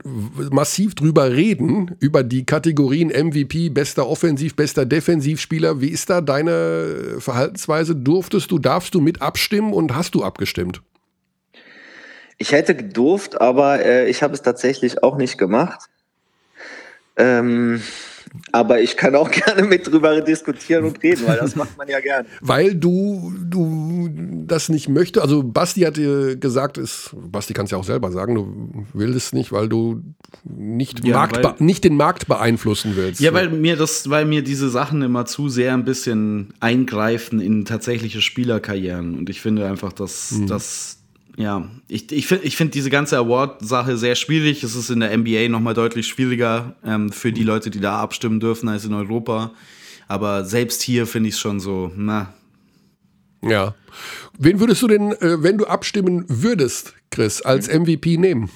massiv 0.51 0.95
drüber 0.95 1.33
reden, 1.33 1.97
über 1.99 2.23
die 2.23 2.45
Kategorien 2.45 3.09
MVP, 3.09 3.71
bester 3.71 4.07
Offensiv, 4.07 4.55
bester 4.55 4.85
Defensivspieler. 4.85 5.81
Wie 5.81 5.89
ist 5.89 6.11
da 6.11 6.21
deine 6.21 7.17
Verhaltensweise? 7.21 7.97
Durftest 7.97 8.51
du, 8.51 8.59
darfst 8.59 8.95
du 8.95 9.01
mit 9.01 9.23
abstimmen 9.23 9.73
und 9.73 9.95
hast 9.95 10.15
du 10.15 10.23
abgestimmt? 10.23 10.83
Ich 12.37 12.53
hätte 12.53 12.75
gedurft, 12.75 13.41
aber 13.41 13.83
äh, 13.83 14.11
ich 14.11 14.23
habe 14.23 14.35
es 14.35 14.43
tatsächlich 14.43 15.03
auch 15.03 15.17
nicht 15.17 15.39
gemacht. 15.39 15.89
Ähm, 17.17 17.83
aber 18.53 18.81
ich 18.81 18.97
kann 18.97 19.15
auch 19.15 19.31
gerne 19.47 19.63
mit 19.63 19.87
drüber 19.87 20.21
diskutieren 20.21 20.85
und 20.85 21.03
reden, 21.03 21.27
weil 21.27 21.39
das 21.39 21.57
macht 21.57 21.77
man 21.77 21.89
ja 21.89 22.01
gerne. 22.01 22.27
Weil 22.41 22.75
du, 22.75 23.33
du 23.45 24.11
das 24.47 24.69
nicht 24.69 24.89
möchtest. 24.89 25.23
Also 25.23 25.43
Basti 25.43 25.83
hat 25.83 25.97
dir 25.97 26.37
gesagt, 26.37 26.79
ist, 26.79 27.11
Basti 27.15 27.53
kann 27.53 27.67
es 27.67 27.71
ja 27.71 27.79
auch 27.79 27.85
selber 27.85 28.11
sagen, 28.11 28.35
du 28.35 28.87
willst 28.95 29.35
nicht, 29.35 29.53
weil 29.53 29.69
du 29.69 30.03
nicht, 30.45 31.05
ja, 31.05 31.17
Markt, 31.17 31.43
weil, 31.43 31.55
nicht 31.59 31.85
den 31.85 31.97
Markt 31.97 32.27
beeinflussen 32.27 32.93
willst. 32.95 33.21
Ja, 33.21 33.33
weil 33.35 33.51
mir 33.51 33.77
das, 33.77 34.09
weil 34.11 34.25
mir 34.25 34.43
diese 34.43 34.69
Sachen 34.69 35.03
immer 35.03 35.27
zu 35.27 35.49
sehr 35.49 35.75
ein 35.75 35.85
bisschen 35.85 36.55
eingreifen 36.61 37.41
in 37.41 37.65
tatsächliche 37.65 38.21
Spielerkarrieren. 38.21 39.17
Und 39.17 39.31
ich 39.31 39.41
finde 39.41 39.67
einfach, 39.67 39.93
dass, 39.93 40.33
mhm. 40.33 40.47
dass 40.47 40.98
ja, 41.39 41.71
ich, 41.87 42.11
ich 42.11 42.27
finde 42.27 42.45
ich 42.47 42.57
find 42.57 42.75
diese 42.75 42.91
ganze 42.91 43.17
Award-Sache 43.17 43.97
sehr 43.97 44.17
schwierig. 44.17 44.65
Es 44.65 44.75
ist 44.75 44.91
in 44.91 44.99
der 44.99 45.17
NBA 45.17 45.49
nochmal 45.49 45.73
deutlich 45.73 46.09
schwieriger 46.09 46.75
ähm, 46.85 47.13
für 47.13 47.31
die 47.31 47.45
Leute, 47.45 47.71
die 47.71 47.79
da 47.79 48.01
abstimmen 48.01 48.41
dürfen, 48.41 48.69
als 48.69 48.85
in 48.85 48.93
Europa. 48.93 49.53
Aber 50.09 50.45
selbst 50.45 50.83
hier 50.83 51.07
finde 51.07 51.29
ich 51.29 51.37
es 51.37 51.41
schon 51.41 51.61
so, 51.61 51.93
na. 51.95 52.35
Ja. 53.41 53.77
Wen 54.37 54.59
würdest 54.59 54.83
du 54.83 54.89
denn, 54.89 55.13
äh, 55.13 55.41
wenn 55.41 55.59
du 55.59 55.67
abstimmen 55.67 56.25
würdest, 56.27 56.95
Chris, 57.13 57.41
als 57.41 57.73
MVP 57.73 58.17
nehmen? 58.17 58.51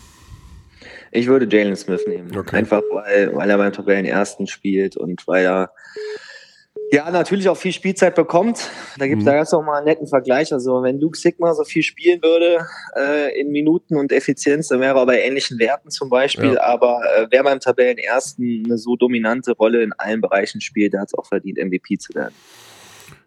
Ich 1.13 1.29
würde 1.29 1.47
Jalen 1.49 1.77
Smith 1.77 2.03
nehmen. 2.09 2.37
Okay. 2.37 2.57
Einfach 2.57 2.83
weil, 2.91 3.33
weil 3.33 3.49
er 3.49 3.59
beim 3.59 3.73
Tabellenersten 3.73 4.49
spielt 4.49 4.97
und 4.97 5.29
weil 5.29 5.45
er 5.45 5.71
ja, 6.93 7.11
natürlich 7.11 7.49
auch 7.49 7.57
viel 7.57 7.73
Spielzeit 7.73 8.15
bekommt. 8.15 8.71
Da 8.99 9.07
gibt 9.07 9.23
es 9.23 9.27
mhm. 9.27 9.31
da 9.31 9.57
auch 9.57 9.65
mal 9.65 9.79
einen 9.79 9.87
netten 9.87 10.07
Vergleich. 10.07 10.53
Also 10.53 10.83
wenn 10.83 11.01
Luke 11.01 11.17
Sigma 11.17 11.55
so 11.55 11.65
viel 11.65 11.83
spielen 11.83 12.21
würde 12.23 12.67
äh, 12.95 13.41
in 13.41 13.51
Minuten 13.51 13.97
und 13.97 14.13
Effizienz, 14.13 14.69
dann 14.69 14.81
wäre 14.81 14.99
er 14.99 15.07
bei 15.07 15.23
ähnlichen 15.23 15.59
Werten 15.59 15.91
zum 15.91 16.11
Beispiel. 16.11 16.53
Ja. 16.53 16.63
Aber 16.65 17.01
äh, 17.17 17.27
wer 17.31 17.45
beim 17.45 17.61
Tabellenersten 17.61 18.65
eine 18.67 18.77
so 18.77 18.97
dominante 18.97 19.53
Rolle 19.53 19.83
in 19.83 19.95
allen 19.95 20.21
Bereichen 20.21 20.61
spielt, 20.61 20.93
der 20.93 21.01
hat 21.01 21.09
es 21.09 21.15
auch 21.15 21.25
verdient, 21.25 21.57
MVP 21.57 21.97
zu 21.97 22.15
werden. 22.15 22.35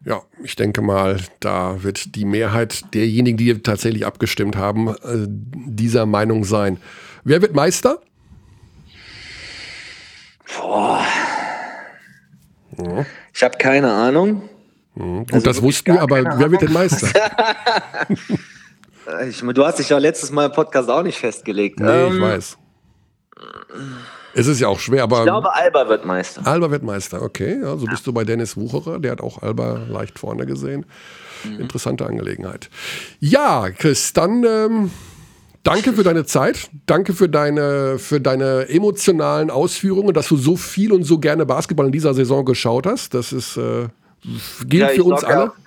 Ja, 0.05 0.21
ich 0.43 0.55
denke 0.55 0.83
mal, 0.83 1.17
da 1.39 1.81
wird 1.81 2.15
die 2.15 2.25
Mehrheit 2.25 2.93
derjenigen, 2.93 3.37
die 3.37 3.63
tatsächlich 3.63 4.05
abgestimmt 4.05 4.57
haben, 4.57 4.89
äh, 4.89 5.25
dieser 5.27 6.05
Meinung 6.05 6.43
sein. 6.43 6.77
Wer 7.23 7.41
wird 7.41 7.55
Meister? 7.55 7.99
Boah. 10.55 11.03
Ja. 12.77 13.05
Ich 13.33 13.43
habe 13.43 13.57
keine 13.57 13.91
Ahnung. 13.91 14.49
Mhm. 14.95 15.19
Gut, 15.19 15.33
also 15.33 15.45
das 15.45 15.61
wussten 15.61 15.93
wir, 15.93 16.01
aber 16.01 16.23
wer 16.23 16.51
wird 16.51 16.61
denn 16.61 16.73
Meister? 16.73 17.07
ich, 19.27 19.41
du 19.41 19.65
hast 19.65 19.79
dich 19.79 19.89
ja 19.89 19.97
letztes 19.97 20.31
Mal 20.31 20.45
im 20.45 20.51
Podcast 20.51 20.89
auch 20.89 21.03
nicht 21.03 21.17
festgelegt. 21.17 21.79
Nee, 21.79 21.87
ähm, 21.87 22.15
ich 22.15 22.21
weiß. 22.21 22.57
Es 24.33 24.47
ist 24.47 24.59
ja 24.59 24.67
auch 24.67 24.79
schwer, 24.79 25.03
aber. 25.03 25.19
Ich 25.19 25.23
glaube, 25.23 25.53
Alba 25.53 25.87
wird 25.87 26.05
Meister. 26.05 26.45
Alba 26.45 26.71
wird 26.71 26.83
Meister, 26.83 27.21
okay. 27.21 27.61
Also 27.63 27.85
ja. 27.85 27.91
bist 27.91 28.05
du 28.07 28.13
bei 28.13 28.23
Dennis 28.23 28.57
Wucherer, 28.57 28.99
der 28.99 29.13
hat 29.13 29.21
auch 29.21 29.41
Alba 29.41 29.85
leicht 29.89 30.19
vorne 30.19 30.45
gesehen. 30.45 30.85
Mhm. 31.43 31.61
Interessante 31.61 32.05
Angelegenheit. 32.05 32.69
Ja, 33.19 33.69
Chris, 33.69 34.13
dann 34.13 34.43
ähm, 34.43 34.91
Danke 35.65 35.93
für 35.93 36.03
deine 36.03 36.25
Zeit. 36.25 36.69
Danke 36.85 37.13
für 37.13 37.27
deine, 37.27 37.97
für 37.97 38.21
deine 38.21 38.69
emotionalen 38.69 39.49
Ausführungen, 39.49 40.13
dass 40.13 40.27
du 40.27 40.37
so 40.37 40.55
viel 40.55 40.93
und 40.93 41.03
so 41.03 41.17
gerne 41.17 41.43
Basketball 41.47 41.87
in 41.87 41.91
dieser 41.91 42.13
Saison 42.13 42.45
geschaut 42.45 42.85
hast. 42.85 43.15
Das 43.15 43.33
ist, 43.33 43.57
äh, 43.57 43.87
gilt 44.67 44.81
ja, 44.83 44.87
für 44.89 45.03
uns 45.03 45.23
alle. 45.23 45.49
Auch, 45.49 45.64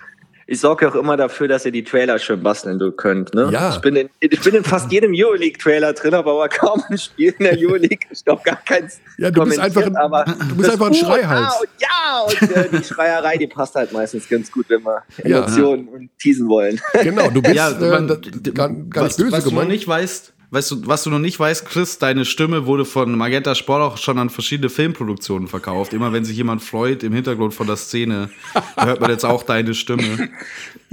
ich 0.51 0.61
sorge 0.61 0.89
auch 0.89 0.95
immer 0.95 1.19
dafür, 1.19 1.47
dass 1.47 1.67
ihr 1.67 1.73
die 1.73 1.85
Trailer 1.85 2.19
schön 2.19 2.43
basteln 2.43 2.81
könnt. 2.97 3.35
Ne? 3.35 3.51
Ja. 3.53 3.75
Ich 3.75 3.83
bin, 3.83 3.97
in, 3.97 4.09
ich 4.19 4.41
bin 4.41 4.55
in 4.55 4.65
fast 4.65 4.91
jedem 4.91 5.13
Euroleague-Trailer 5.15 5.93
drin, 5.93 6.15
aber 6.15 6.49
kaum 6.49 6.83
ein 6.89 6.97
Spiel 6.97 7.35
in 7.39 7.45
der 7.45 7.59
Euroleague. 7.59 8.09
Ich 8.11 8.25
glaube 8.25 8.41
gar 8.45 8.57
keins. 8.65 8.99
Ja, 9.19 9.31
du 9.31 9.45
bist 9.45 9.59
einfach 9.59 9.83
ein, 9.83 10.49
du 10.49 10.57
bist 10.57 10.71
einfach 10.71 10.87
ein 10.87 10.95
Schreihals. 10.95 11.55
Ja, 11.79 12.25
und, 12.27 12.41
ja, 12.41 12.47
und 12.49 12.57
äh, 12.57 12.79
die 12.79 12.83
Schreierei, 12.83 13.37
die 13.37 13.47
passt 13.47 13.75
halt 13.75 13.93
meistens 13.93 14.27
ganz 14.27 14.51
gut, 14.51 14.65
wenn 14.71 14.83
wir 14.85 15.03
Emotionen 15.19 15.87
ja. 15.87 15.93
und 15.93 16.11
teasen 16.19 16.49
wollen. 16.49 16.81
Genau, 17.03 17.29
du 17.29 17.43
bist 17.43 17.55
ja, 17.55 17.71
man, 17.79 18.09
äh, 18.09 18.51
gar, 18.53 18.71
gar 18.71 19.05
nicht 19.05 19.19
böse 19.19 19.33
was 19.33 19.45
gemeint. 19.45 19.69
du 19.69 19.73
nicht 19.73 19.87
weißt, 19.87 20.33
Weißt 20.51 20.71
du, 20.71 20.87
was 20.87 21.03
du 21.03 21.11
noch 21.11 21.19
nicht 21.19 21.39
weißt, 21.39 21.67
Chris, 21.67 21.99
deine 21.99 22.25
Stimme 22.25 22.65
wurde 22.65 22.87
von 22.87 23.15
Magenta 23.19 23.55
Sport 23.55 23.83
auch 23.83 23.97
schon 23.99 24.19
an 24.19 24.31
verschiedene 24.31 24.71
Filmproduktionen 24.71 25.47
verkauft. 25.47 25.93
Immer 25.93 26.15
wenn 26.15 26.25
sich 26.25 26.39
jemand 26.39 26.63
freut 26.63 27.03
im 27.03 27.13
Hintergrund 27.13 27.53
von 27.53 27.67
der 27.67 27.77
Szene, 27.77 28.31
hört 28.77 29.01
man 29.01 29.11
jetzt 29.11 29.27
auch 29.27 29.43
deine 29.43 29.75
Stimme. 29.75 30.31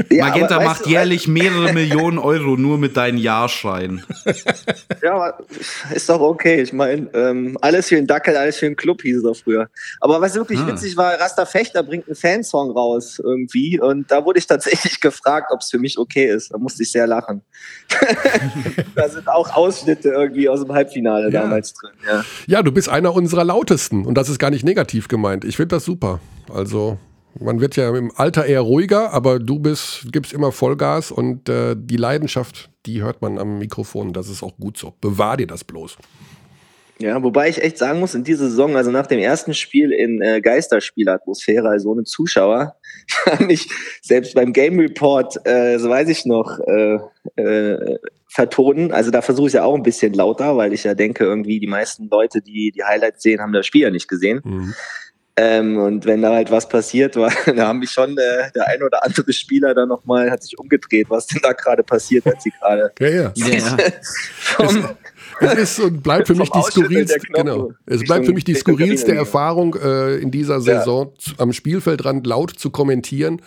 Ja, 0.09 0.25
Magenta 0.25 0.59
macht 0.59 0.87
jährlich 0.87 1.29
mehrere 1.29 1.71
Millionen 1.71 2.17
Euro 2.17 2.57
nur 2.57 2.77
mit 2.77 2.97
deinen 2.97 3.17
Ja-Schreien. 3.17 4.03
Ja, 5.01 5.37
ist 5.93 6.09
doch 6.09 6.19
okay. 6.19 6.61
Ich 6.61 6.73
meine, 6.73 7.07
ähm, 7.13 7.57
alles 7.61 7.87
für 7.87 7.95
den 7.95 8.07
Dackel, 8.07 8.35
alles 8.35 8.57
für 8.57 8.65
den 8.65 8.75
Club 8.75 9.03
hieß 9.03 9.17
es 9.17 9.23
doch 9.23 9.37
früher. 9.37 9.69
Aber 10.01 10.19
was 10.19 10.35
wirklich 10.35 10.59
ah. 10.59 10.67
witzig 10.67 10.97
war, 10.97 11.17
Rasta 11.17 11.45
Fechter 11.45 11.81
bringt 11.81 12.07
einen 12.07 12.15
Fansong 12.17 12.71
raus 12.71 13.21
irgendwie 13.23 13.79
und 13.79 14.11
da 14.11 14.25
wurde 14.25 14.39
ich 14.39 14.47
tatsächlich 14.47 14.99
gefragt, 14.99 15.51
ob 15.53 15.61
es 15.61 15.69
für 15.69 15.79
mich 15.79 15.97
okay 15.97 16.25
ist. 16.25 16.53
Da 16.53 16.57
musste 16.57 16.83
ich 16.83 16.91
sehr 16.91 17.07
lachen. 17.07 17.41
da 18.95 19.07
sind 19.07 19.29
auch 19.29 19.44
auch 19.45 19.55
Ausschnitte 19.55 20.09
irgendwie 20.09 20.49
aus 20.49 20.61
dem 20.61 20.71
Halbfinale 20.71 21.31
ja. 21.31 21.41
damals 21.41 21.73
drin. 21.73 21.91
Ja. 22.07 22.25
ja, 22.47 22.63
du 22.63 22.71
bist 22.71 22.89
einer 22.89 23.13
unserer 23.13 23.43
lautesten 23.43 24.05
und 24.05 24.15
das 24.15 24.29
ist 24.29 24.39
gar 24.39 24.49
nicht 24.49 24.63
negativ 24.63 25.07
gemeint. 25.07 25.45
Ich 25.45 25.57
finde 25.57 25.75
das 25.75 25.85
super. 25.85 26.19
Also 26.53 26.97
man 27.39 27.59
wird 27.59 27.75
ja 27.75 27.95
im 27.95 28.11
Alter 28.15 28.45
eher 28.45 28.61
ruhiger, 28.61 29.11
aber 29.11 29.39
du 29.39 29.59
bist, 29.59 30.07
gibst 30.11 30.33
immer 30.33 30.51
Vollgas 30.51 31.11
und 31.11 31.49
äh, 31.49 31.75
die 31.77 31.97
Leidenschaft, 31.97 32.69
die 32.85 33.01
hört 33.01 33.21
man 33.21 33.37
am 33.37 33.59
Mikrofon. 33.59 34.13
Das 34.13 34.29
ist 34.29 34.41
auch 34.41 34.57
gut 34.57 34.77
so. 34.77 34.93
Bewahr 35.01 35.37
dir 35.37 35.47
das 35.47 35.63
bloß. 35.63 35.97
Ja, 36.97 37.21
wobei 37.21 37.49
ich 37.49 37.61
echt 37.61 37.77
sagen 37.77 37.99
muss, 37.99 38.15
in 38.15 38.23
dieser 38.23 38.45
Saison, 38.45 38.77
also 38.77 38.89
nach 38.89 39.07
dem 39.07 39.19
ersten 39.19 39.53
Spiel 39.53 39.91
in 39.91 40.21
äh, 40.21 40.39
Geisterspielatmosphäre, 40.39 41.67
also 41.67 41.89
ohne 41.89 42.03
Zuschauer, 42.03 42.75
fand 43.07 43.51
ich 43.51 43.67
selbst 44.01 44.33
beim 44.33 44.53
Game 44.53 44.79
Report, 44.79 45.35
äh, 45.45 45.77
so 45.77 45.89
weiß 45.89 46.07
ich 46.07 46.25
noch, 46.25 46.57
äh, 46.59 46.99
äh, 47.35 47.97
vertonen. 48.35 48.91
Also 48.91 49.11
da 49.11 49.21
versuche 49.21 49.47
ich 49.47 49.53
ja 49.53 49.63
auch 49.63 49.75
ein 49.75 49.83
bisschen 49.83 50.13
lauter, 50.13 50.57
weil 50.57 50.73
ich 50.73 50.83
ja 50.83 50.93
denke, 50.93 51.23
irgendwie 51.23 51.57
die 51.59 51.67
meisten 51.67 52.09
Leute, 52.09 52.41
die 52.41 52.71
die 52.75 52.83
Highlights 52.83 53.23
sehen, 53.23 53.39
haben 53.39 53.53
das 53.53 53.65
Spiel 53.65 53.83
ja 53.83 53.89
nicht 53.89 54.09
gesehen. 54.09 54.41
Mhm. 54.43 54.73
Ähm, 55.37 55.77
und 55.77 56.05
wenn 56.05 56.21
da 56.21 56.33
halt 56.33 56.51
was 56.51 56.67
passiert 56.67 57.15
war, 57.15 57.31
da 57.55 57.67
haben 57.67 57.79
mich 57.79 57.91
schon 57.91 58.17
äh, 58.17 58.51
der 58.53 58.67
ein 58.67 58.83
oder 58.83 59.03
andere 59.05 59.31
Spieler 59.31 59.73
dann 59.73 59.87
nochmal, 59.89 60.31
hat 60.31 60.43
sich 60.43 60.57
umgedreht, 60.59 61.07
was 61.09 61.27
denn 61.27 61.39
da 61.43 61.53
gerade 61.53 61.83
passiert, 61.83 62.25
als 62.27 62.43
sie 62.43 62.51
gerade 62.51 62.91
Ja, 62.99 63.07
ja. 63.07 63.33
Ja. 63.37 63.77
vom, 64.57 64.89
Es 65.39 65.53
ist 65.53 65.79
und 65.79 66.03
bleibt 66.03 66.27
für 66.27 66.35
mich 66.35 66.49
die 66.49 66.61
skurrilste, 66.61 67.19
genau. 67.33 67.71
Es 67.85 68.03
bleibt 68.03 68.25
für 68.25 68.33
mich 68.33 68.43
die 68.43 68.55
skurrilste. 68.55 69.13
Erfahrung 69.15 69.75
äh, 69.81 70.15
in 70.17 70.29
dieser 70.31 70.59
Saison 70.59 71.13
zu- 71.17 71.35
am 71.37 71.53
Spielfeldrand 71.53 72.27
laut 72.27 72.51
zu 72.51 72.69
kommentieren 72.69 73.41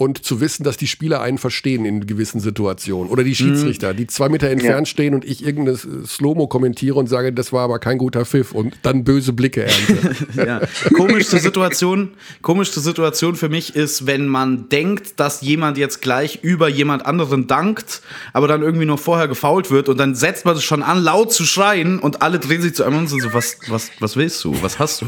und 0.00 0.24
zu 0.24 0.40
wissen, 0.40 0.62
dass 0.62 0.76
die 0.76 0.86
Spieler 0.86 1.20
einen 1.20 1.38
verstehen 1.38 1.84
in 1.84 2.06
gewissen 2.06 2.38
Situationen. 2.38 3.10
Oder 3.10 3.24
die 3.24 3.34
Schiedsrichter, 3.34 3.94
die 3.94 4.06
zwei 4.06 4.28
Meter 4.28 4.48
entfernt 4.48 4.86
stehen 4.86 5.12
und 5.12 5.24
ich 5.24 5.44
irgendeine 5.44 5.76
Slow-Mo 5.76 6.46
kommentiere 6.46 6.94
und 6.96 7.08
sage, 7.08 7.32
das 7.32 7.52
war 7.52 7.62
aber 7.64 7.80
kein 7.80 7.98
guter 7.98 8.24
Pfiff 8.24 8.52
und 8.52 8.76
dann 8.82 9.02
böse 9.02 9.32
Blicke 9.32 9.64
ernte. 9.64 10.16
Ja. 10.46 10.60
Komischste 10.94 11.38
Situation, 11.40 12.10
komischste 12.42 12.78
Situation 12.78 13.34
für 13.34 13.48
mich 13.48 13.74
ist, 13.74 14.06
wenn 14.06 14.28
man 14.28 14.68
denkt, 14.68 15.18
dass 15.18 15.40
jemand 15.40 15.76
jetzt 15.78 16.00
gleich 16.00 16.38
über 16.42 16.68
jemand 16.68 17.04
anderen 17.04 17.48
dankt, 17.48 18.00
aber 18.32 18.46
dann 18.46 18.62
irgendwie 18.62 18.86
noch 18.86 19.00
vorher 19.00 19.26
gefault 19.26 19.72
wird 19.72 19.88
und 19.88 19.98
dann 19.98 20.14
setzt 20.14 20.44
man 20.44 20.54
es 20.56 20.62
schon 20.62 20.84
an, 20.84 21.02
laut 21.02 21.32
zu 21.32 21.44
schreien 21.44 21.98
und 21.98 22.22
alle 22.22 22.38
drehen 22.38 22.62
sich 22.62 22.74
zu 22.74 22.84
einem 22.84 22.98
und 22.98 23.08
sind 23.08 23.20
so, 23.20 23.32
was, 23.34 23.56
was, 23.66 23.90
was 23.98 24.16
willst 24.16 24.44
du? 24.44 24.54
Was 24.62 24.78
hast 24.78 25.02
du? 25.02 25.06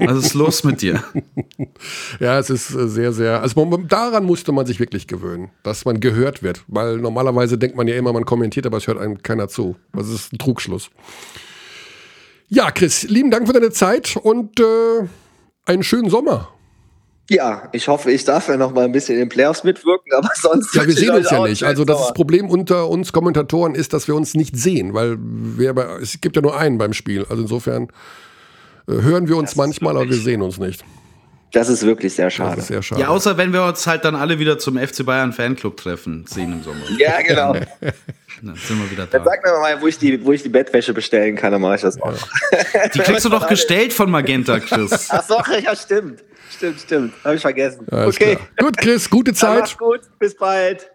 Was 0.00 0.18
ist 0.18 0.34
los 0.34 0.64
mit 0.64 0.82
dir? 0.82 1.02
Ja, 2.20 2.38
es 2.38 2.50
ist 2.50 2.74
äh, 2.74 2.88
sehr, 2.88 3.12
sehr. 3.12 3.40
Also 3.42 3.64
man- 3.64 3.88
daran 4.02 4.24
musste 4.24 4.52
man 4.52 4.66
sich 4.66 4.80
wirklich 4.80 5.06
gewöhnen, 5.06 5.50
dass 5.62 5.84
man 5.84 6.00
gehört 6.00 6.42
wird. 6.42 6.64
Weil 6.66 6.96
normalerweise 6.98 7.56
denkt 7.58 7.76
man 7.76 7.86
ja 7.86 7.94
immer, 7.96 8.12
man 8.12 8.24
kommentiert, 8.24 8.66
aber 8.66 8.78
es 8.78 8.86
hört 8.86 8.98
einem 8.98 9.22
keiner 9.22 9.48
zu. 9.48 9.76
Das 9.92 10.08
ist 10.08 10.32
ein 10.32 10.38
Trugschluss. 10.38 10.90
Ja, 12.48 12.70
Chris, 12.70 13.04
lieben 13.04 13.30
Dank 13.30 13.46
für 13.46 13.52
deine 13.52 13.70
Zeit 13.70 14.16
und 14.16 14.58
äh, 14.60 15.06
einen 15.66 15.82
schönen 15.82 16.10
Sommer. 16.10 16.48
ja, 17.30 17.68
ich 17.72 17.88
hoffe, 17.88 18.10
ich 18.10 18.24
darf 18.24 18.48
ja 18.48 18.56
noch 18.56 18.74
mal 18.74 18.84
ein 18.84 18.92
bisschen 18.92 19.14
in 19.14 19.20
den 19.20 19.28
Playoffs 19.28 19.64
mitwirken, 19.64 20.12
aber 20.12 20.30
sonst. 20.34 20.74
Ja, 20.74 20.86
wir 20.86 20.94
sehen 20.94 21.10
uns 21.10 21.30
ja 21.30 21.46
nicht. 21.46 21.62
Also 21.62 21.84
das 21.84 21.98
Sommer. 21.98 22.12
Problem 22.14 22.50
unter 22.50 22.88
uns 22.88 23.12
Kommentatoren 23.12 23.74
ist, 23.74 23.92
dass 23.92 24.08
wir 24.08 24.14
uns 24.16 24.34
nicht 24.34 24.56
sehen, 24.56 24.94
weil 24.94 25.16
wir 25.20 25.72
bei, 25.74 25.84
es 26.02 26.20
gibt 26.20 26.36
ja 26.36 26.42
nur 26.42 26.56
einen 26.58 26.76
beim 26.76 26.92
Spiel. 26.92 27.24
Also 27.28 27.42
insofern 27.42 27.88
äh, 28.88 29.00
hören 29.00 29.28
wir 29.28 29.36
uns 29.36 29.56
manchmal, 29.56 29.96
aber 29.96 30.08
wir 30.10 30.16
sehen 30.16 30.42
uns 30.42 30.58
nicht. 30.58 30.84
Das 31.52 31.68
ist 31.68 31.84
wirklich 31.84 32.14
sehr 32.14 32.26
Das 32.26 32.34
schade. 32.34 32.60
ist 32.60 32.66
sehr 32.68 32.82
schade. 32.82 33.00
Ja, 33.02 33.08
außer 33.08 33.36
wenn 33.36 33.52
wir 33.52 33.64
uns 33.64 33.86
halt 33.86 34.04
dann 34.04 34.14
alle 34.16 34.38
wieder 34.38 34.58
zum 34.58 34.78
FC 34.78 35.04
Bayern 35.04 35.32
Fanclub 35.32 35.76
treffen, 35.76 36.24
sehen 36.26 36.52
im 36.52 36.62
Sommer. 36.62 36.80
Ja, 36.98 37.20
genau. 37.22 37.52
Dann 38.44 38.56
sind 38.56 38.80
wir 38.82 38.90
wieder 38.90 39.06
Dann 39.06 39.22
da. 39.22 39.30
sag 39.30 39.44
mir 39.44 39.52
mal, 39.60 39.80
wo 39.80 39.86
ich 39.86 39.98
die, 39.98 40.24
wo 40.24 40.32
ich 40.32 40.42
die 40.42 40.48
Bettwäsche 40.48 40.92
bestellen 40.92 41.36
kann, 41.36 41.52
dann 41.52 41.60
mache 41.60 41.76
ich 41.76 41.82
das 41.82 42.00
auch. 42.02 42.12
Die 42.92 42.98
kriegst 42.98 43.24
du 43.24 43.28
doch 43.28 43.46
gestellt 43.48 43.92
von 43.92 44.10
Magenta, 44.10 44.58
Chris. 44.58 45.08
Ach 45.10 45.22
so, 45.22 45.36
ja, 45.62 45.76
stimmt. 45.76 46.24
Stimmt, 46.50 46.80
stimmt. 46.80 47.12
Habe 47.22 47.36
ich 47.36 47.40
vergessen. 47.40 47.86
Alles 47.88 48.16
okay. 48.16 48.34
klar. 48.36 48.48
Gut, 48.58 48.78
Chris, 48.78 49.08
gute 49.08 49.30
Dann 49.30 49.36
Zeit. 49.36 49.60
mach's 49.60 49.78
gut. 49.78 50.00
Bis 50.18 50.34
bald. 50.36 50.90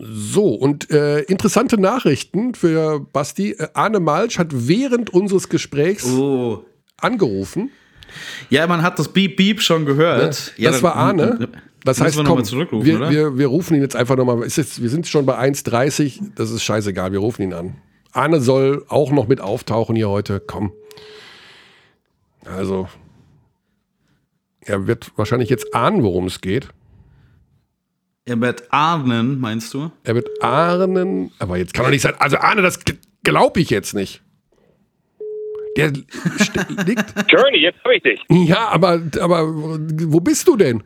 So, 0.00 0.54
und 0.54 0.90
äh, 0.90 1.20
interessante 1.20 1.80
Nachrichten 1.80 2.54
für 2.54 2.98
Basti. 2.98 3.52
Äh, 3.52 3.68
Arne 3.74 4.00
Malsch 4.00 4.38
hat 4.38 4.48
während 4.50 5.10
unseres 5.10 5.48
Gesprächs 5.48 6.04
Oh. 6.04 6.64
angerufen. 7.00 7.70
Ja, 8.50 8.66
man 8.66 8.82
hat 8.82 8.98
das 8.98 9.08
Beep 9.08 9.36
Beep 9.36 9.60
schon 9.60 9.86
gehört. 9.86 10.54
Ja, 10.56 10.70
das 10.70 10.82
war 10.82 10.96
Arne. 10.96 11.48
Das 11.84 12.00
heißt, 12.00 12.16
wir 12.16 12.24
komm, 12.24 12.42
wir, 12.84 12.96
oder? 12.96 13.10
wir, 13.10 13.38
wir 13.38 13.46
rufen 13.46 13.76
ihn 13.76 13.80
jetzt 13.80 13.94
einfach 13.94 14.16
nochmal. 14.16 14.40
Wir 14.40 14.48
sind 14.48 15.06
schon 15.06 15.24
bei 15.24 15.38
1,30. 15.38 16.32
Das 16.34 16.50
ist 16.50 16.64
scheißegal, 16.64 17.12
wir 17.12 17.20
rufen 17.20 17.42
ihn 17.42 17.52
an. 17.52 17.76
Arne 18.12 18.40
soll 18.40 18.84
auch 18.88 19.12
noch 19.12 19.28
mit 19.28 19.40
auftauchen 19.40 19.94
hier 19.94 20.08
heute. 20.08 20.40
Komm. 20.40 20.72
Also, 22.44 22.88
er 24.60 24.86
wird 24.86 25.12
wahrscheinlich 25.16 25.48
jetzt 25.48 25.74
ahnen, 25.74 26.02
worum 26.02 26.26
es 26.26 26.40
geht. 26.40 26.68
Er 28.24 28.40
wird 28.40 28.72
ahnen, 28.72 29.38
meinst 29.38 29.72
du? 29.72 29.92
Er 30.02 30.16
wird 30.16 30.42
ahnen, 30.42 31.30
aber 31.38 31.56
jetzt 31.56 31.72
kann 31.72 31.84
doch 31.84 31.90
nicht 31.90 32.02
sein. 32.02 32.14
Also, 32.18 32.38
Arne, 32.38 32.62
das 32.62 32.80
glaube 33.22 33.60
ich 33.60 33.70
jetzt 33.70 33.94
nicht. 33.94 34.22
Der 35.76 35.88
liegt. 35.90 37.14
Journey, 37.32 37.58
jetzt 37.58 37.82
habe 37.84 37.94
ich 37.96 38.02
dich. 38.02 38.20
Ja, 38.30 38.68
aber, 38.70 39.00
aber 39.20 39.42
wo 39.48 40.20
bist 40.20 40.46
du 40.48 40.56
denn? 40.56 40.82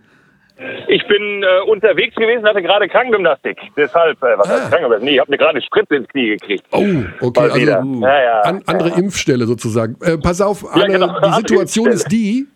Ich 0.88 1.06
bin 1.08 1.42
äh, 1.42 1.70
unterwegs 1.70 2.14
gewesen, 2.16 2.44
hatte 2.44 2.60
gerade 2.60 2.86
Krankengymnastik. 2.86 3.56
Deshalb, 3.76 4.22
äh, 4.22 4.36
was 4.36 4.46
Ah. 4.48 4.52
heißt 4.52 4.62
Krankengymnastik? 4.70 5.04
Nee, 5.04 5.14
ich 5.14 5.20
habe 5.20 5.30
mir 5.30 5.38
gerade 5.38 5.62
Spritze 5.62 5.94
ins 5.96 6.08
Knie 6.08 6.26
gekriegt. 6.36 6.64
Oh, 6.72 6.84
okay, 7.20 7.40
also 7.40 7.56
ja, 7.58 8.22
ja. 8.22 8.40
an, 8.42 8.62
andere 8.66 8.90
Impfstelle 8.98 9.46
sozusagen. 9.46 9.96
Äh, 10.02 10.18
pass 10.18 10.40
auf, 10.42 10.70
Arne, 10.70 10.88
genau, 10.92 11.18
die 11.20 11.32
Situation 11.32 11.88
ist 11.88 12.12
die, 12.12 12.46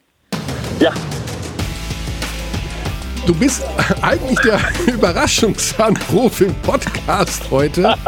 ja. 0.81 0.93
Du 3.26 3.34
bist 3.34 3.62
eigentlich 4.02 4.38
der 4.40 4.59
Überraschungsanruf 4.92 6.40
im 6.40 6.55
Podcast 6.56 7.51
heute. 7.51 7.94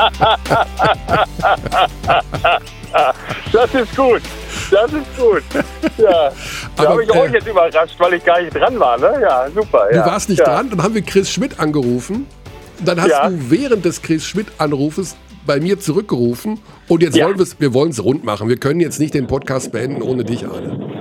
Das 3.52 3.74
ist 3.74 3.94
gut. 3.94 4.22
Das 4.70 4.90
ist 4.90 5.16
gut. 5.18 5.42
Ja. 5.98 6.32
Da 6.76 6.88
habe 6.88 7.04
ich 7.04 7.10
äh, 7.14 7.18
euch 7.18 7.32
jetzt 7.32 7.46
überrascht, 7.46 7.94
weil 7.98 8.14
ich 8.14 8.24
gar 8.24 8.40
nicht 8.40 8.54
dran 8.54 8.78
war. 8.80 8.96
Ne? 8.98 9.18
Ja, 9.20 9.46
super. 9.54 9.88
Du 9.90 9.96
ja. 9.96 10.06
warst 10.06 10.30
nicht 10.30 10.38
ja. 10.38 10.44
dran, 10.44 10.70
dann 10.70 10.82
haben 10.82 10.94
wir 10.94 11.02
Chris 11.02 11.30
Schmidt 11.30 11.60
angerufen. 11.60 12.26
Dann 12.82 13.00
hast 13.00 13.10
Ja. 13.10 13.28
du 13.28 13.50
während 13.50 13.84
des 13.84 14.00
Chris 14.00 14.24
Schmidt-Anrufes 14.26 15.16
bei 15.46 15.60
mir 15.60 15.78
zurückgerufen 15.78 16.58
und 16.88 17.02
jetzt 17.02 17.18
wollen 17.20 17.38
wir 17.38 17.88
es 17.90 18.04
rund 18.04 18.24
machen. 18.24 18.48
Wir 18.48 18.56
können 18.56 18.80
jetzt 18.80 18.98
nicht 18.98 19.12
den 19.12 19.26
Podcast 19.26 19.72
beenden 19.72 20.00
ohne 20.00 20.24
dich, 20.24 20.46
Arne. 20.46 20.95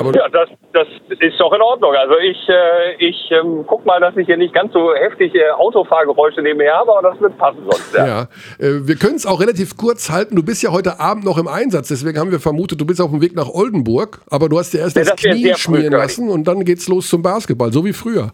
Aber 0.00 0.14
Ja, 0.14 0.28
das, 0.28 0.48
das 0.72 0.86
ist 1.20 1.40
doch 1.40 1.52
in 1.52 1.60
Ordnung. 1.60 1.94
Also 1.94 2.14
ich, 2.18 2.38
äh, 2.48 2.94
ich 2.98 3.30
ähm, 3.30 3.64
guck 3.66 3.84
mal, 3.84 4.00
dass 4.00 4.16
ich 4.16 4.26
hier 4.26 4.36
nicht 4.36 4.54
ganz 4.54 4.72
so 4.72 4.94
heftig 4.94 5.34
äh, 5.34 5.50
Autofahrgeräusche 5.50 6.42
nebenher 6.42 6.74
habe, 6.74 6.96
aber 6.96 7.10
das 7.10 7.20
wird 7.20 7.36
passen 7.38 7.62
sonst. 7.70 7.94
Ja. 7.94 8.06
Ja, 8.06 8.22
äh, 8.58 8.86
wir 8.86 8.96
können 8.96 9.16
es 9.16 9.26
auch 9.26 9.40
relativ 9.40 9.76
kurz 9.76 10.10
halten. 10.10 10.36
Du 10.36 10.42
bist 10.42 10.62
ja 10.62 10.70
heute 10.70 11.00
Abend 11.00 11.24
noch 11.24 11.38
im 11.38 11.48
Einsatz, 11.48 11.88
deswegen 11.88 12.18
haben 12.18 12.30
wir 12.30 12.40
vermutet, 12.40 12.80
du 12.80 12.86
bist 12.86 13.00
auf 13.00 13.10
dem 13.10 13.20
Weg 13.20 13.34
nach 13.34 13.48
Oldenburg, 13.48 14.20
aber 14.30 14.48
du 14.48 14.58
hast 14.58 14.72
dir 14.72 14.80
erst 14.80 14.96
Ja, 14.96 15.02
das 15.02 15.16
das 15.16 15.20
Knie 15.20 15.54
schmieren 15.54 15.92
lassen 15.92 16.28
und 16.28 16.44
dann 16.44 16.64
geht's 16.64 16.88
los 16.88 17.08
zum 17.08 17.22
Basketball, 17.22 17.72
so 17.72 17.84
wie 17.84 17.92
früher. 17.92 18.32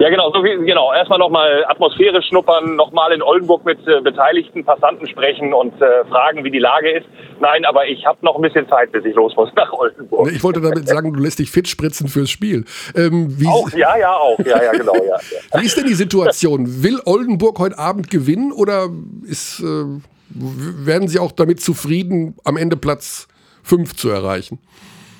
Ja, 0.00 0.08
genau, 0.08 0.32
so 0.32 0.42
wie, 0.42 0.56
genau. 0.64 0.94
Erstmal 0.94 1.18
nochmal 1.18 1.62
Atmosphäre 1.68 2.22
schnuppern, 2.22 2.74
nochmal 2.74 3.12
in 3.12 3.20
Oldenburg 3.20 3.66
mit 3.66 3.86
äh, 3.86 4.00
beteiligten 4.00 4.64
Passanten 4.64 5.06
sprechen 5.06 5.52
und 5.52 5.74
äh, 5.74 6.06
fragen, 6.06 6.42
wie 6.42 6.50
die 6.50 6.58
Lage 6.58 6.90
ist. 6.90 7.06
Nein, 7.38 7.66
aber 7.66 7.86
ich 7.86 8.06
habe 8.06 8.18
noch 8.22 8.36
ein 8.36 8.40
bisschen 8.40 8.66
Zeit, 8.70 8.92
bis 8.92 9.04
ich 9.04 9.14
los 9.14 9.36
muss 9.36 9.50
nach 9.56 9.70
Oldenburg. 9.74 10.32
Ich 10.32 10.42
wollte 10.42 10.62
damit 10.62 10.88
sagen, 10.88 11.12
du 11.12 11.20
lässt 11.20 11.38
dich 11.38 11.50
fit 11.50 11.68
spritzen 11.68 12.08
fürs 12.08 12.30
Spiel. 12.30 12.64
Ähm, 12.96 13.38
wie, 13.38 13.46
Auch, 13.46 13.70
ja, 13.72 13.94
ja, 13.98 14.16
auch. 14.16 14.38
Ja, 14.38 14.62
ja, 14.62 14.72
genau, 14.72 14.94
ja. 14.94 15.16
ja. 15.52 15.60
wie 15.60 15.66
ist 15.66 15.76
denn 15.76 15.86
die 15.86 15.92
Situation? 15.92 16.82
Will 16.82 16.98
Oldenburg 17.04 17.58
heute 17.58 17.78
Abend 17.78 18.08
gewinnen 18.08 18.52
oder 18.52 18.88
ist, 19.24 19.60
äh, 19.60 19.84
werden 20.30 21.08
sie 21.08 21.18
auch 21.18 21.32
damit 21.32 21.60
zufrieden, 21.60 22.36
am 22.44 22.56
Ende 22.56 22.78
Platz 22.78 23.28
5 23.64 23.94
zu 23.94 24.08
erreichen? 24.08 24.60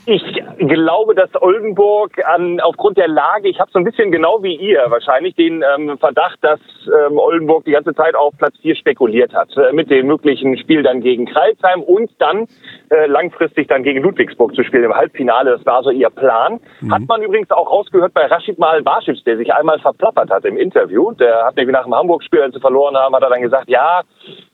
Ich 0.07 0.23
glaube, 0.59 1.15
dass 1.15 1.31
Oldenburg 1.41 2.13
an, 2.27 2.59
aufgrund 2.61 2.97
der 2.97 3.09
Lage, 3.09 3.49
ich 3.49 3.61
habe 3.61 3.71
so 3.71 3.79
ein 3.79 3.85
bisschen 3.85 4.11
genau 4.11 4.43
wie 4.43 4.57
ihr 4.57 4.85
wahrscheinlich 4.89 5.35
den 5.35 5.63
ähm, 5.63 5.99
Verdacht, 5.99 6.39
dass 6.41 6.61
ähm, 6.87 7.19
Oldenburg 7.19 7.65
die 7.65 7.73
ganze 7.73 7.95
Zeit 7.95 8.15
auf 8.15 8.35
Platz 8.39 8.55
4 8.63 8.77
spekuliert 8.77 9.35
hat. 9.35 9.55
Äh, 9.57 9.73
mit 9.73 9.91
dem 9.91 10.07
möglichen 10.07 10.57
Spiel 10.57 10.83
dann 10.83 11.01
gegen 11.01 11.27
Kreilsheim 11.27 11.83
und 11.83 12.11
dann 12.19 12.47
äh, 12.91 13.07
langfristig 13.07 13.69
dann 13.69 13.83
gegen 13.83 14.03
Ludwigsburg 14.03 14.55
zu 14.55 14.65
spielen 14.65 14.85
im 14.85 14.95
Halbfinale. 14.95 15.51
Das 15.53 15.67
war 15.67 15.83
so 15.83 15.91
ihr 15.91 16.11
Plan. 16.11 16.61
Hat 16.91 17.03
man 17.07 17.23
übrigens 17.23 17.51
auch 17.51 17.71
rausgehört 17.71 18.15
bei 18.15 18.27
Rashid 18.27 18.59
Mal 18.59 18.83
Basic, 18.83 19.25
der 19.25 19.37
sich 19.37 19.53
einmal 19.53 19.79
verplappert 19.81 20.31
hat 20.31 20.45
im 20.45 20.57
Interview. 20.57 21.13
Der 21.13 21.45
hat 21.45 21.57
nämlich 21.57 21.75
nach 21.75 21.85
dem 21.85 21.95
Hamburg-Spiel, 21.95 22.43
als 22.43 22.55
sie 22.55 22.61
verloren 22.61 22.97
haben, 22.97 23.15
hat 23.15 23.23
er 23.23 23.31
dann 23.31 23.43
gesagt, 23.43 23.69
ja, 23.69 24.03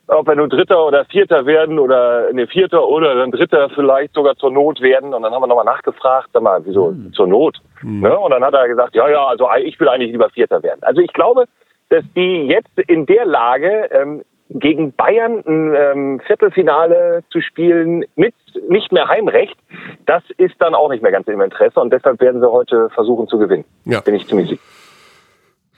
ob 0.07 0.27
wir 0.27 0.35
nur 0.35 0.47
Dritter 0.47 0.85
oder 0.85 1.05
Vierter 1.05 1.45
werden 1.45 1.79
oder 1.79 2.31
ne 2.31 2.47
Vierter 2.47 2.87
oder 2.87 3.15
dann 3.15 3.31
Dritter 3.31 3.69
vielleicht 3.69 4.13
sogar 4.13 4.35
zur 4.37 4.51
Not 4.51 4.81
werden. 4.81 5.13
Und 5.13 5.23
dann 5.23 5.33
haben 5.33 5.41
wir 5.41 5.47
nochmal 5.47 5.65
nachgefragt, 5.65 6.29
sag 6.33 6.41
mal, 6.41 6.61
wieso 6.65 6.95
zur 7.13 7.27
Not? 7.27 7.57
Ne? 7.81 8.17
Und 8.17 8.31
dann 8.31 8.43
hat 8.43 8.53
er 8.53 8.67
gesagt, 8.67 8.95
ja, 8.95 9.09
ja, 9.09 9.25
also 9.25 9.47
ich 9.63 9.79
will 9.79 9.89
eigentlich 9.89 10.11
lieber 10.11 10.29
Vierter 10.29 10.63
werden. 10.63 10.79
Also 10.81 11.01
ich 11.01 11.11
glaube, 11.13 11.45
dass 11.89 12.03
die 12.15 12.47
jetzt 12.47 12.77
in 12.87 13.05
der 13.05 13.25
Lage, 13.25 13.89
ähm, 13.91 14.23
gegen 14.49 14.93
Bayern 14.93 15.43
ein 15.45 15.75
ähm, 15.75 16.21
Viertelfinale 16.25 17.23
zu 17.31 17.41
spielen 17.41 18.05
mit 18.15 18.33
nicht 18.69 18.91
mehr 18.91 19.07
Heimrecht, 19.07 19.57
das 20.05 20.23
ist 20.37 20.55
dann 20.59 20.73
auch 20.73 20.89
nicht 20.89 21.03
mehr 21.03 21.11
ganz 21.11 21.27
im 21.27 21.41
Interesse 21.41 21.79
und 21.79 21.91
deshalb 21.91 22.21
werden 22.21 22.39
sie 22.39 22.49
heute 22.49 22.89
versuchen 22.91 23.27
zu 23.27 23.37
gewinnen. 23.37 23.65
Ja. 23.85 23.99
Bin 23.99 24.15
ich 24.15 24.27
ziemlich 24.27 24.49
sicher. 24.49 24.61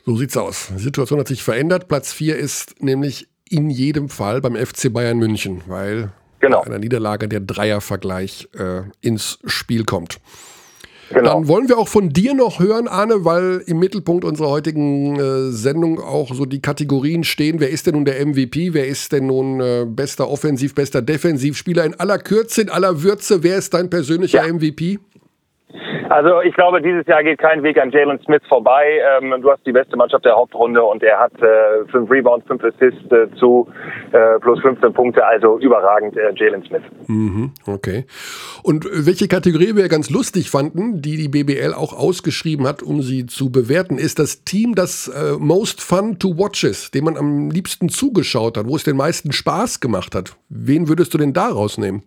So 0.06 0.16
sieht's 0.16 0.38
aus. 0.38 0.72
Die 0.76 0.82
Situation 0.82 1.20
hat 1.20 1.28
sich 1.28 1.44
verändert. 1.44 1.88
Platz 1.88 2.14
4 2.14 2.38
ist 2.38 2.82
nämlich 2.82 3.28
in 3.50 3.70
jedem 3.70 4.10
Fall 4.10 4.42
beim 4.42 4.56
FC 4.56 4.92
Bayern 4.92 5.18
München, 5.18 5.62
weil 5.68 6.12
Genau. 6.40 6.62
einer 6.62 6.80
Niederlage 6.80 7.28
der 7.28 7.42
Dreiervergleich 7.42 8.48
äh, 8.58 8.84
ins 9.02 9.40
Spiel 9.46 9.84
kommt. 9.84 10.20
Genau. 11.10 11.34
Dann 11.34 11.48
wollen 11.48 11.68
wir 11.68 11.80
auch 11.80 11.88
von 11.88 12.10
dir 12.10 12.36
noch 12.36 12.60
hören, 12.60 12.88
Arne, 12.88 13.26
weil 13.26 13.64
im 13.66 13.80
Mittelpunkt 13.80 14.24
unserer 14.24 14.50
heutigen 14.50 15.20
äh, 15.20 15.52
Sendung 15.52 16.00
auch 16.00 16.34
so 16.36 16.46
die 16.46 16.62
Kategorien 16.62 17.24
stehen. 17.24 17.60
Wer 17.60 17.72
ist 17.72 17.88
denn 17.88 17.96
nun 17.96 18.06
der 18.06 18.24
MVP? 18.26 18.74
Wer 18.74 18.88
ist 18.88 19.12
denn 19.12 19.26
nun 19.26 19.60
äh, 19.60 19.86
bester 19.88 20.30
Offensiv, 20.30 20.76
bester 20.76 21.02
Defensivspieler? 21.02 21.84
In 21.84 22.00
aller 22.00 22.20
Kürze, 22.20 22.62
in 22.62 22.70
aller 22.70 23.02
Würze, 23.02 23.42
wer 23.42 23.58
ist 23.58 23.74
dein 23.74 23.90
persönlicher 23.90 24.46
ja. 24.46 24.54
MVP? 24.54 25.00
Also 26.10 26.42
ich 26.42 26.56
glaube, 26.56 26.82
dieses 26.82 27.06
Jahr 27.06 27.24
geht 27.24 27.38
kein 27.38 27.62
Weg 27.62 27.80
an 27.80 27.92
Jalen 27.92 28.20
Smith 28.26 28.42
vorbei. 28.50 29.00
Ähm, 29.22 29.42
du 29.42 29.52
hast 29.52 29.66
die 29.66 29.72
beste 29.72 29.96
Mannschaft 29.96 30.26
der 30.26 30.36
Hauptrunde 30.36 30.84
und 30.84 31.04
er 31.04 31.20
hat 31.20 31.34
äh, 31.42 31.86
fünf 31.92 32.10
Rebounds, 32.10 32.48
fünf 32.48 32.64
Assists 32.64 33.12
äh, 33.12 33.28
zu 33.38 33.68
äh, 34.12 34.40
plus 34.40 34.60
15 34.62 34.92
Punkte, 34.94 35.24
also 35.24 35.60
überragend 35.60 36.18
äh, 36.18 36.34
Jalen 36.36 36.64
Smith. 36.64 36.82
Mhm, 37.08 37.52
okay. 37.68 38.06
Und 38.64 38.88
welche 38.92 39.28
Kategorie 39.28 39.76
wir 39.76 39.88
ganz 39.90 40.10
lustig 40.10 40.50
fanden, 40.50 41.02
die 41.02 41.18
die 41.18 41.30
BBL 41.30 41.74
auch 41.76 41.94
ausgeschrieben 41.94 42.68
hat, 42.68 42.82
um 42.82 43.04
sie 43.04 43.28
zu 43.28 43.52
bewerten, 43.52 44.00
ist 44.00 44.18
das 44.18 44.44
Team, 44.44 44.74
das 44.74 45.08
äh, 45.08 45.38
most 45.38 45.82
fun 45.82 46.18
to 46.18 46.36
watch 46.38 46.64
ist, 46.64 46.96
dem 46.96 47.06
man 47.06 47.18
am 47.18 47.52
liebsten 47.52 47.90
zugeschaut 47.90 48.58
hat, 48.58 48.68
wo 48.68 48.76
es 48.76 48.84
den 48.84 48.98
meisten 48.98 49.32
Spaß 49.32 49.80
gemacht 49.80 50.16
hat. 50.16 50.36
Wen 50.50 50.88
würdest 50.88 51.14
du 51.14 51.20
denn 51.20 51.34
da 51.34 51.50
rausnehmen? 51.50 52.04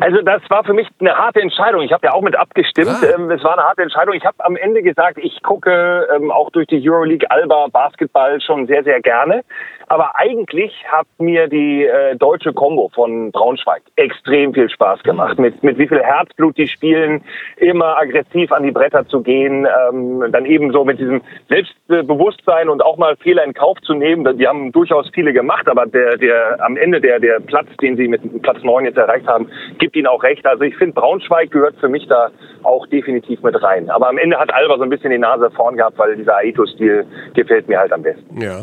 Also 0.00 0.22
das 0.22 0.42
war 0.48 0.64
für 0.64 0.74
mich 0.74 0.88
eine 1.00 1.14
harte 1.16 1.40
Entscheidung. 1.40 1.82
Ich 1.82 1.92
habe 1.92 2.06
ja 2.06 2.12
auch 2.12 2.22
mit 2.22 2.36
abgestimmt. 2.36 2.88
Ah. 3.02 3.14
Ähm, 3.14 3.30
es 3.30 3.42
war 3.44 3.52
eine 3.52 3.62
harte 3.62 3.82
Entscheidung. 3.82 4.14
Ich 4.14 4.24
habe 4.24 4.44
am 4.44 4.56
Ende 4.56 4.82
gesagt, 4.82 5.18
ich 5.18 5.42
gucke 5.42 6.08
ähm, 6.14 6.30
auch 6.30 6.50
durch 6.50 6.66
die 6.66 6.88
Euroleague 6.88 7.30
Alba 7.30 7.68
Basketball 7.70 8.40
schon 8.40 8.66
sehr, 8.66 8.84
sehr 8.84 9.00
gerne. 9.00 9.44
Aber 9.92 10.16
eigentlich 10.16 10.72
hat 10.90 11.06
mir 11.18 11.48
die 11.48 11.84
äh, 11.84 12.16
deutsche 12.16 12.54
Combo 12.54 12.90
von 12.94 13.30
Braunschweig 13.30 13.82
extrem 13.96 14.54
viel 14.54 14.70
Spaß 14.70 15.02
gemacht. 15.02 15.38
Mit, 15.38 15.62
mit 15.62 15.76
wie 15.76 15.86
viel 15.86 16.02
Herzblut 16.02 16.56
die 16.56 16.66
spielen, 16.66 17.22
immer 17.58 17.98
aggressiv 17.98 18.52
an 18.52 18.62
die 18.62 18.70
Bretter 18.70 19.06
zu 19.06 19.20
gehen, 19.20 19.66
ähm, 19.66 20.24
dann 20.32 20.46
eben 20.46 20.72
so 20.72 20.86
mit 20.86 20.98
diesem 20.98 21.20
Selbstbewusstsein 21.50 22.70
und 22.70 22.82
auch 22.82 22.96
mal 22.96 23.16
Fehler 23.16 23.44
in 23.44 23.52
Kauf 23.52 23.78
zu 23.82 23.92
nehmen. 23.92 24.38
Die 24.38 24.48
haben 24.48 24.72
durchaus 24.72 25.10
viele 25.12 25.34
gemacht, 25.34 25.68
aber 25.68 25.84
der, 25.84 26.16
der 26.16 26.64
am 26.64 26.78
Ende 26.78 26.98
der, 26.98 27.20
der 27.20 27.40
Platz, 27.40 27.66
den 27.82 27.98
sie 27.98 28.08
mit 28.08 28.22
Platz 28.40 28.62
neun 28.62 28.86
jetzt 28.86 28.96
erreicht 28.96 29.26
haben, 29.26 29.50
gibt 29.76 29.94
ihnen 29.94 30.06
auch 30.06 30.22
recht. 30.22 30.46
Also 30.46 30.62
ich 30.62 30.74
finde, 30.78 30.94
Braunschweig 30.94 31.50
gehört 31.50 31.76
für 31.80 31.90
mich 31.90 32.08
da 32.08 32.30
auch 32.62 32.86
definitiv 32.86 33.42
mit 33.42 33.62
rein. 33.62 33.90
Aber 33.90 34.08
am 34.08 34.16
Ende 34.16 34.38
hat 34.38 34.54
Alba 34.54 34.78
so 34.78 34.84
ein 34.84 34.88
bisschen 34.88 35.10
die 35.10 35.18
Nase 35.18 35.50
vorn 35.50 35.76
gehabt, 35.76 35.98
weil 35.98 36.16
dieser 36.16 36.38
Aito-Stil 36.38 37.04
gefällt 37.34 37.68
mir 37.68 37.78
halt 37.78 37.92
am 37.92 38.00
besten. 38.00 38.40
Ja. 38.40 38.62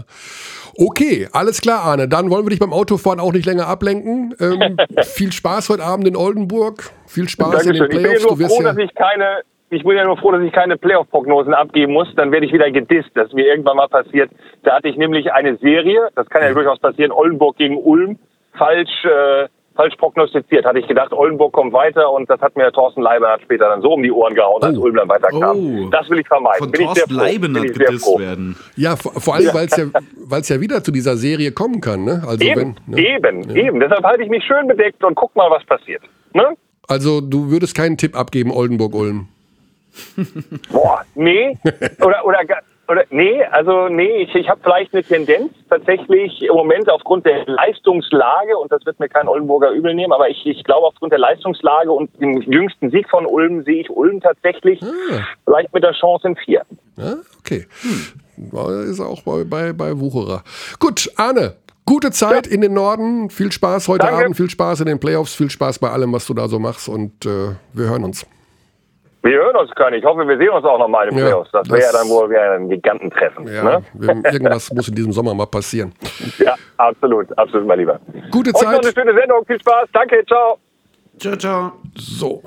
Okay, 0.82 1.28
alles 1.34 1.60
klar, 1.60 1.84
Arne. 1.84 2.08
Dann 2.08 2.30
wollen 2.30 2.46
wir 2.46 2.52
dich 2.52 2.60
beim 2.60 2.72
Autofahren 2.72 3.20
auch 3.20 3.34
nicht 3.34 3.46
länger 3.46 3.68
ablenken. 3.68 4.34
Ähm, 4.40 4.78
viel 5.04 5.34
Spaß 5.34 5.70
heute 5.70 5.84
Abend 5.84 6.08
in 6.08 6.16
Oldenburg. 6.16 6.92
Viel 7.06 7.28
Spaß 7.28 7.64
Dankeschön. 7.64 7.76
in 7.76 7.82
den 7.82 7.90
Playoffs. 7.90 8.24
Ich 8.24 8.30
bin 8.30 8.40
ja 8.40 8.48
nur 8.48 8.50
froh, 8.50 8.64
dass 8.64 8.78
ich 8.78 8.96
keine 8.96 9.42
ich 9.72 9.84
bin 9.84 9.98
ja 9.98 10.06
nur 10.06 10.18
froh, 10.18 10.32
dass 10.32 10.42
ich 10.42 10.52
keine 10.52 10.78
Playoff-Prognosen 10.78 11.54
abgeben 11.54 11.94
muss. 11.94 12.08
Dann 12.16 12.32
werde 12.32 12.46
ich 12.46 12.54
wieder 12.54 12.72
gedisst. 12.72 13.10
Das 13.14 13.28
ist 13.28 13.34
mir 13.34 13.46
irgendwann 13.46 13.78
mal 13.78 13.88
passiert. 13.88 14.32
Da 14.64 14.76
hatte 14.76 14.88
ich 14.88 14.98
nämlich 14.98 15.32
eine 15.32 15.58
Serie, 15.58 16.10
das 16.16 16.28
kann 16.30 16.42
ja 16.42 16.54
durchaus 16.54 16.80
passieren, 16.80 17.12
Oldenburg 17.12 17.58
gegen 17.58 17.78
Ulm, 17.78 18.18
falsch 18.58 19.06
äh, 19.06 19.48
falsch 19.80 19.96
prognostiziert. 19.96 20.66
Hatte 20.66 20.80
ich 20.80 20.88
gedacht, 20.88 21.14
Oldenburg 21.14 21.54
kommt 21.54 21.72
weiter 21.72 22.12
und 22.12 22.30
das 22.30 22.42
hat 22.42 22.58
mir 22.58 22.70
Thorsten 22.74 23.02
Leibniz 23.02 23.42
später 23.44 23.70
dann 23.70 23.82
so 23.82 23.94
um 23.94 24.04
die 24.04 24.12
Ohren 24.12 24.36
gehauen, 24.36 24.62
als 24.62 24.78
oh. 24.78 24.82
Ulm 24.82 24.96
dann 24.96 25.08
weiterkam. 25.08 25.58
Oh. 25.58 25.90
Das 25.90 26.10
will 26.10 26.20
ich 26.20 26.28
vermeiden. 26.28 26.60
Von 26.60 26.72
Bin 26.72 26.86
Thorsten 26.86 27.14
Leibniz 27.14 27.78
gedisst 27.78 28.20
werden. 28.20 28.58
Ja, 28.76 28.98
vor, 28.98 29.14
vor 29.14 29.36
allem, 29.36 29.54
weil 29.54 29.68
es 29.68 29.78
ja, 29.78 29.86
weil's 30.28 30.50
ja 30.50 30.60
wieder 30.60 30.84
zu 30.84 30.92
dieser 30.92 31.16
Serie 31.16 31.54
kommen 31.54 31.80
kann. 31.80 32.04
Ne? 32.04 32.22
Also 32.28 32.44
eben, 32.44 32.76
wenn, 32.88 32.96
ne? 32.96 33.02
eben, 33.02 33.50
ja. 33.50 33.56
eben. 33.56 33.80
Deshalb 33.80 34.04
halte 34.04 34.24
ich 34.24 34.30
mich 34.30 34.44
schön 34.44 34.68
bedeckt 34.68 35.02
und 35.04 35.16
guck 35.16 35.34
mal, 35.38 35.50
was 35.50 35.64
passiert. 35.66 36.02
Ne? 36.34 36.58
Also 36.90 37.22
du 37.22 37.50
würdest 37.50 37.74
keinen 37.74 37.98
Tipp 37.98 38.18
abgeben, 38.18 38.52
Oldenburg-Ulm. 38.52 39.30
Boah, 40.72 41.02
nee. 41.16 41.58
Oder, 42.02 42.26
oder 42.26 42.40
oder 42.90 43.06
nee, 43.12 43.44
also 43.44 43.88
nee, 43.88 44.24
ich, 44.24 44.34
ich 44.34 44.50
habe 44.50 44.60
vielleicht 44.64 44.94
eine 44.94 45.04
Tendenz 45.04 45.54
tatsächlich 45.70 46.42
im 46.42 46.56
Moment 46.56 46.90
aufgrund 46.90 47.26
der 47.26 47.46
Leistungslage, 47.46 48.58
und 48.58 48.72
das 48.72 48.86
wird 48.86 49.00
mir 49.00 49.08
kein 49.08 49.28
Oldenburger 49.28 49.72
übel 49.72 49.94
nehmen, 49.94 50.12
aber 50.12 50.30
ich, 50.30 50.46
ich 50.46 50.64
glaube 50.64 50.88
aufgrund 50.88 51.12
der 51.12 51.20
Leistungslage 51.20 51.92
und 51.92 52.10
dem 52.20 52.42
jüngsten 52.42 52.90
Sieg 52.90 53.08
von 53.10 53.26
Ulm 53.26 53.64
sehe 53.64 53.82
ich 53.82 53.90
Ulm 53.90 54.20
tatsächlich 54.22 54.82
ah. 54.82 55.24
vielleicht 55.46 55.74
mit 55.74 55.84
der 55.84 55.94
Chance 55.94 56.30
in 56.30 56.36
vier. 56.36 56.64
Ah, 56.98 57.16
okay. 57.40 57.68
Hm. 57.82 58.90
Ist 58.90 59.02
auch 59.02 59.22
bei, 59.24 59.44
bei, 59.44 59.74
bei 59.74 60.00
Wucherer. 60.00 60.44
Gut, 60.80 61.12
Arne, 61.18 61.56
Gute 61.86 62.12
Zeit 62.12 62.46
ja. 62.46 62.54
in 62.54 62.62
den 62.62 62.74
Norden. 62.74 63.32
Viel 63.32 63.52
Spaß 63.52 63.88
heute 63.88 64.06
Danke. 64.06 64.26
Abend, 64.26 64.38
viel 64.38 64.48
Spaß 64.50 64.82
in 64.82 64.86
den 64.86 65.00
Playoffs, 65.00 65.34
viel 65.34 65.50
Spaß 65.50 65.80
bei 65.80 65.90
allem, 65.90 66.14
was 66.14 66.28
du 66.28 66.36
da 66.36 66.48
so 66.48 66.60
machst 66.60 66.88
und 66.88 67.26
äh, 67.26 67.56
wir 67.74 67.90
hören 67.90 68.04
uns. 68.04 68.28
Wir 69.22 69.34
hören 69.34 69.56
uns 69.58 69.72
können. 69.72 69.98
Ich 69.98 70.06
hoffe, 70.06 70.26
wir 70.26 70.38
sehen 70.38 70.50
uns 70.50 70.66
auch 70.66 70.80
noch 70.80 70.88
mal 70.88 71.08
im 71.10 71.18
ja, 71.18 71.26
Playoffs. 71.26 71.52
Das 71.52 71.70
wäre 71.70 71.82
ja 71.82 71.92
dann 71.92 72.08
wohl 72.08 72.30
wieder 72.30 72.54
ein 72.54 72.70
Gigantentreffen. 72.70 73.48
Ja, 73.48 73.64
ne? 73.64 73.84
irgendwas 74.24 74.72
muss 74.72 74.88
in 74.88 74.96
diesem 74.96 75.12
Sommer 75.12 75.34
mal 75.34 75.48
passieren. 75.48 75.94
Ja, 76.38 76.56
absolut, 76.78 77.38
absolut, 77.38 77.68
mein 77.68 77.80
Lieber. 77.80 78.00
Gute 78.32 78.54
Zeit. 78.54 78.68
Und 78.68 78.74
noch 78.74 78.82
eine 78.82 78.94
schöne 78.94 79.14
Sendung. 79.14 79.46
Viel 79.46 79.60
Spaß. 79.60 79.90
Danke, 79.92 80.24
ciao. 80.26 80.58
Ciao, 81.20 81.36
ciao. 81.36 81.72
So. 81.96 82.42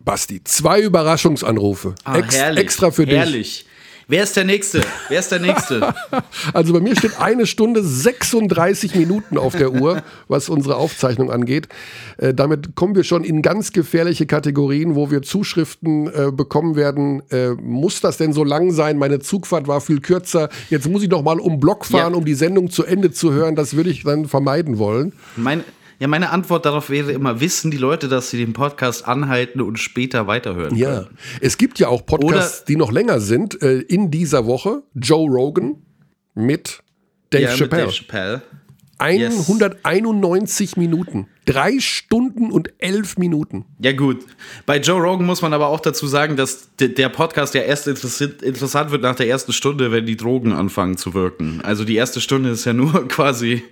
Basti, 0.00 0.42
zwei 0.42 0.80
Überraschungsanrufe. 0.80 1.94
Ah, 2.04 2.16
Ex 2.16 2.38
herrlich, 2.38 2.60
extra 2.60 2.90
für 2.90 3.04
dich. 3.04 3.18
Herrlich. 3.18 3.67
Wer 4.10 4.22
ist 4.22 4.34
der 4.36 4.44
Nächste? 4.44 4.80
Wer 5.10 5.20
ist 5.20 5.30
der 5.30 5.38
Nächste? 5.38 5.94
also 6.54 6.72
bei 6.72 6.80
mir 6.80 6.96
steht 6.96 7.20
eine 7.20 7.44
Stunde 7.44 7.84
36 7.84 8.94
Minuten 8.94 9.36
auf 9.36 9.54
der 9.54 9.70
Uhr, 9.74 10.02
was 10.28 10.48
unsere 10.48 10.76
Aufzeichnung 10.76 11.30
angeht. 11.30 11.68
Äh, 12.16 12.32
damit 12.32 12.74
kommen 12.74 12.94
wir 12.94 13.04
schon 13.04 13.22
in 13.22 13.42
ganz 13.42 13.70
gefährliche 13.70 14.24
Kategorien, 14.24 14.94
wo 14.94 15.10
wir 15.10 15.20
Zuschriften 15.20 16.06
äh, 16.06 16.32
bekommen 16.32 16.74
werden. 16.74 17.22
Äh, 17.30 17.50
muss 17.50 18.00
das 18.00 18.16
denn 18.16 18.32
so 18.32 18.44
lang 18.44 18.70
sein? 18.70 18.96
Meine 18.96 19.18
Zugfahrt 19.18 19.68
war 19.68 19.82
viel 19.82 20.00
kürzer. 20.00 20.48
Jetzt 20.70 20.88
muss 20.88 21.02
ich 21.02 21.10
noch 21.10 21.22
mal 21.22 21.38
um 21.38 21.60
Block 21.60 21.84
fahren, 21.84 22.14
ja. 22.14 22.18
um 22.18 22.24
die 22.24 22.32
Sendung 22.32 22.70
zu 22.70 22.84
Ende 22.84 23.10
zu 23.10 23.34
hören. 23.34 23.56
Das 23.56 23.76
würde 23.76 23.90
ich 23.90 24.04
dann 24.04 24.26
vermeiden 24.26 24.78
wollen. 24.78 25.12
Mein, 25.36 25.64
ja, 25.98 26.06
meine 26.06 26.30
Antwort 26.30 26.64
darauf 26.64 26.90
wäre 26.90 27.12
immer, 27.12 27.40
wissen 27.40 27.70
die 27.70 27.76
Leute, 27.76 28.08
dass 28.08 28.30
sie 28.30 28.38
den 28.38 28.52
Podcast 28.52 29.06
anhalten 29.06 29.60
und 29.60 29.78
später 29.78 30.26
weiterhören 30.26 30.68
können? 30.68 30.80
Ja, 30.80 31.06
es 31.40 31.58
gibt 31.58 31.78
ja 31.78 31.88
auch 31.88 32.06
Podcasts, 32.06 32.60
Oder 32.60 32.66
die 32.66 32.76
noch 32.76 32.92
länger 32.92 33.20
sind. 33.20 33.60
Äh, 33.62 33.80
in 33.80 34.10
dieser 34.10 34.46
Woche 34.46 34.82
Joe 34.94 35.28
Rogan 35.28 35.76
mit 36.34 36.82
Dave 37.30 37.44
ja, 37.44 37.50
Chappelle. 37.50 37.86
Mit 37.86 37.90
Dave 37.90 37.92
Chappelle. 37.92 38.42
191 38.98 40.70
yes. 40.70 40.76
Minuten. 40.76 41.28
Drei 41.44 41.78
Stunden 41.78 42.50
und 42.50 42.72
elf 42.78 43.16
Minuten. 43.16 43.64
Ja, 43.78 43.92
gut. 43.92 44.24
Bei 44.66 44.78
Joe 44.78 45.00
Rogan 45.00 45.24
muss 45.24 45.40
man 45.40 45.52
aber 45.52 45.68
auch 45.68 45.80
dazu 45.80 46.06
sagen, 46.06 46.36
dass 46.36 46.68
der 46.78 47.08
Podcast 47.08 47.54
ja 47.54 47.62
erst 47.62 47.86
interessant 47.86 48.90
wird 48.90 49.02
nach 49.02 49.14
der 49.14 49.28
ersten 49.28 49.52
Stunde, 49.52 49.92
wenn 49.92 50.04
die 50.04 50.16
Drogen 50.16 50.52
anfangen 50.52 50.96
zu 50.96 51.14
wirken. 51.14 51.60
Also 51.62 51.84
die 51.84 51.94
erste 51.94 52.20
Stunde 52.20 52.50
ist 52.50 52.64
ja 52.64 52.72
nur 52.72 53.06
quasi 53.08 53.62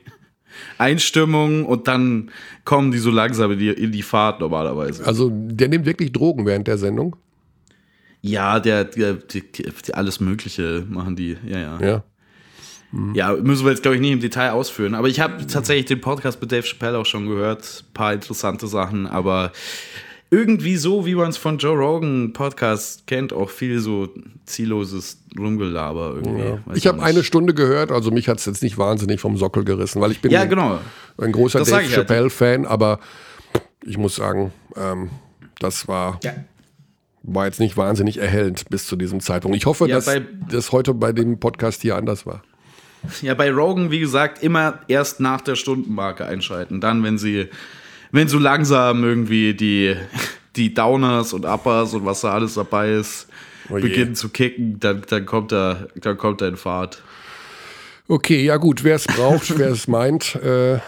Einstimmung 0.78 1.64
und 1.64 1.88
dann 1.88 2.30
kommen 2.64 2.90
die 2.92 2.98
so 2.98 3.10
langsam 3.10 3.52
in 3.52 3.58
die, 3.58 3.68
in 3.68 3.92
die 3.92 4.02
Fahrt 4.02 4.40
normalerweise. 4.40 5.06
Also 5.06 5.30
der 5.32 5.68
nimmt 5.68 5.86
wirklich 5.86 6.12
Drogen 6.12 6.46
während 6.46 6.66
der 6.66 6.78
Sendung? 6.78 7.16
Ja, 8.22 8.58
der, 8.60 8.84
der, 8.84 9.14
der, 9.14 9.42
der 9.42 9.96
alles 9.96 10.20
Mögliche 10.20 10.84
machen 10.88 11.16
die, 11.16 11.36
ja, 11.46 11.58
ja. 11.58 11.80
Ja. 11.80 12.04
Mhm. 12.92 13.14
Ja, 13.14 13.32
müssen 13.34 13.64
wir 13.64 13.70
jetzt, 13.70 13.82
glaube 13.82 13.96
ich, 13.96 14.00
nicht 14.00 14.12
im 14.12 14.20
Detail 14.20 14.50
ausführen. 14.50 14.94
Aber 14.94 15.08
ich 15.08 15.20
habe 15.20 15.46
tatsächlich 15.46 15.86
den 15.86 16.00
Podcast 16.00 16.40
mit 16.40 16.52
Dave 16.52 16.66
Chappelle 16.66 16.98
auch 16.98 17.06
schon 17.06 17.26
gehört. 17.26 17.84
Ein 17.88 17.92
paar 17.94 18.12
interessante 18.14 18.66
Sachen, 18.66 19.06
aber 19.06 19.52
irgendwie 20.30 20.76
so, 20.76 21.06
wie 21.06 21.14
man 21.14 21.30
es 21.30 21.36
von 21.36 21.58
Joe 21.58 21.76
Rogan 21.76 22.32
Podcast 22.32 23.06
kennt, 23.06 23.32
auch 23.32 23.50
viel 23.50 23.78
so 23.78 24.08
zielloses 24.44 25.22
Rumgelaber 25.38 26.14
irgendwie. 26.16 26.44
Ja. 26.44 26.58
Ich 26.74 26.86
habe 26.86 27.02
eine 27.02 27.22
Stunde 27.22 27.54
gehört, 27.54 27.92
also 27.92 28.10
mich 28.10 28.28
hat 28.28 28.38
es 28.38 28.46
jetzt 28.46 28.62
nicht 28.62 28.76
wahnsinnig 28.76 29.20
vom 29.20 29.36
Sockel 29.36 29.64
gerissen, 29.64 30.00
weil 30.00 30.10
ich 30.10 30.20
bin 30.20 30.32
ja, 30.32 30.44
genau. 30.44 30.80
ein 31.18 31.32
großer 31.32 31.60
das 31.60 31.68
Dave. 31.68 31.88
Chappelle-Fan, 31.88 32.62
halt. 32.62 32.70
aber 32.70 32.98
ich 33.84 33.98
muss 33.98 34.16
sagen, 34.16 34.52
ähm, 34.76 35.10
das 35.60 35.86
war, 35.86 36.18
ja. 36.24 36.34
war 37.22 37.46
jetzt 37.46 37.60
nicht 37.60 37.76
wahnsinnig 37.76 38.18
erhellend 38.18 38.68
bis 38.68 38.86
zu 38.86 38.96
diesem 38.96 39.20
Zeitpunkt. 39.20 39.56
Ich 39.56 39.66
hoffe, 39.66 39.88
ja, 39.88 39.96
dass 39.96 40.10
das 40.50 40.72
heute 40.72 40.92
bei 40.92 41.12
dem 41.12 41.38
Podcast 41.38 41.82
hier 41.82 41.96
anders 41.96 42.26
war. 42.26 42.42
Ja, 43.22 43.34
bei 43.34 43.52
Rogan, 43.52 43.92
wie 43.92 44.00
gesagt, 44.00 44.42
immer 44.42 44.80
erst 44.88 45.20
nach 45.20 45.40
der 45.40 45.54
Stundenmarke 45.54 46.26
einschalten. 46.26 46.80
Dann, 46.80 47.04
wenn 47.04 47.18
sie 47.18 47.48
wenn 48.12 48.28
so 48.28 48.38
langsam 48.38 49.04
irgendwie 49.04 49.54
die, 49.54 49.94
die 50.56 50.74
Downers 50.74 51.32
und 51.32 51.44
Uppers 51.44 51.94
und 51.94 52.04
was 52.04 52.22
da 52.22 52.32
alles 52.32 52.54
dabei 52.54 52.92
ist, 52.92 53.28
oh 53.68 53.74
beginnen 53.74 54.14
zu 54.14 54.28
kicken, 54.28 54.80
dann, 54.80 55.02
dann, 55.08 55.26
kommt 55.26 55.52
er, 55.52 55.88
dann 55.96 56.16
kommt 56.16 56.40
er 56.40 56.48
in 56.48 56.56
Fahrt. 56.56 57.02
Okay, 58.08 58.44
ja 58.44 58.56
gut, 58.56 58.84
wer 58.84 58.96
es 58.96 59.04
braucht, 59.04 59.58
wer 59.58 59.70
es 59.70 59.88
meint. 59.88 60.36
Äh, 60.36 60.78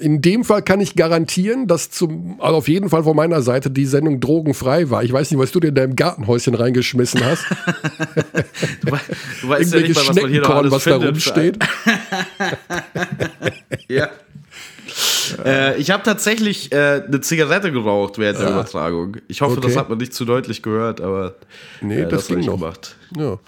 in 0.00 0.20
dem 0.20 0.44
Fall 0.44 0.62
kann 0.62 0.80
ich 0.80 0.94
garantieren, 0.94 1.66
dass 1.66 1.90
zum, 1.90 2.40
also 2.40 2.56
auf 2.56 2.68
jeden 2.68 2.88
Fall 2.88 3.04
von 3.04 3.16
meiner 3.16 3.42
Seite 3.42 3.70
die 3.70 3.86
Sendung 3.86 4.20
drogenfrei 4.20 4.90
war. 4.90 5.04
Ich 5.04 5.12
weiß 5.12 5.30
nicht, 5.30 5.40
was 5.40 5.52
du 5.52 5.60
dir 5.60 5.68
in 5.68 5.74
deinem 5.74 5.96
Gartenhäuschen 5.96 6.54
reingeschmissen 6.54 7.24
hast. 7.24 7.44
du, 8.82 8.92
we 8.92 9.00
du 9.42 9.48
weißt 9.48 9.74
ja 9.74 9.80
nicht 9.80 9.94
mal, 9.94 10.08
was 10.08 10.16
man 10.16 10.30
hier 10.30 10.42
noch 10.42 10.50
alles 10.50 10.72
was 10.72 10.82
findet, 10.82 11.02
da 11.02 11.06
rumsteht. 11.06 11.58
ja. 13.88 14.08
Äh, 15.44 15.76
ich 15.78 15.90
habe 15.90 16.02
tatsächlich 16.02 16.72
äh, 16.72 17.02
eine 17.06 17.20
Zigarette 17.20 17.72
geraucht 17.72 18.18
während 18.18 18.38
der 18.38 18.46
Ja. 18.48 18.52
Übertragung. 18.54 19.16
Ich 19.28 19.40
hoffe, 19.40 19.58
Okay. 19.58 19.66
das 19.68 19.76
hat 19.76 19.88
man 19.88 19.98
nicht 19.98 20.14
zu 20.14 20.24
deutlich 20.24 20.62
gehört, 20.62 21.00
aber 21.00 21.34
Nee, 21.80 22.00
äh, 22.02 22.08
das 22.08 22.22
hab 22.22 22.28
ging 22.28 22.38
ich 22.40 22.46
noch. 22.46 22.54
gemacht. 22.58 22.96
Ja. 23.16 23.38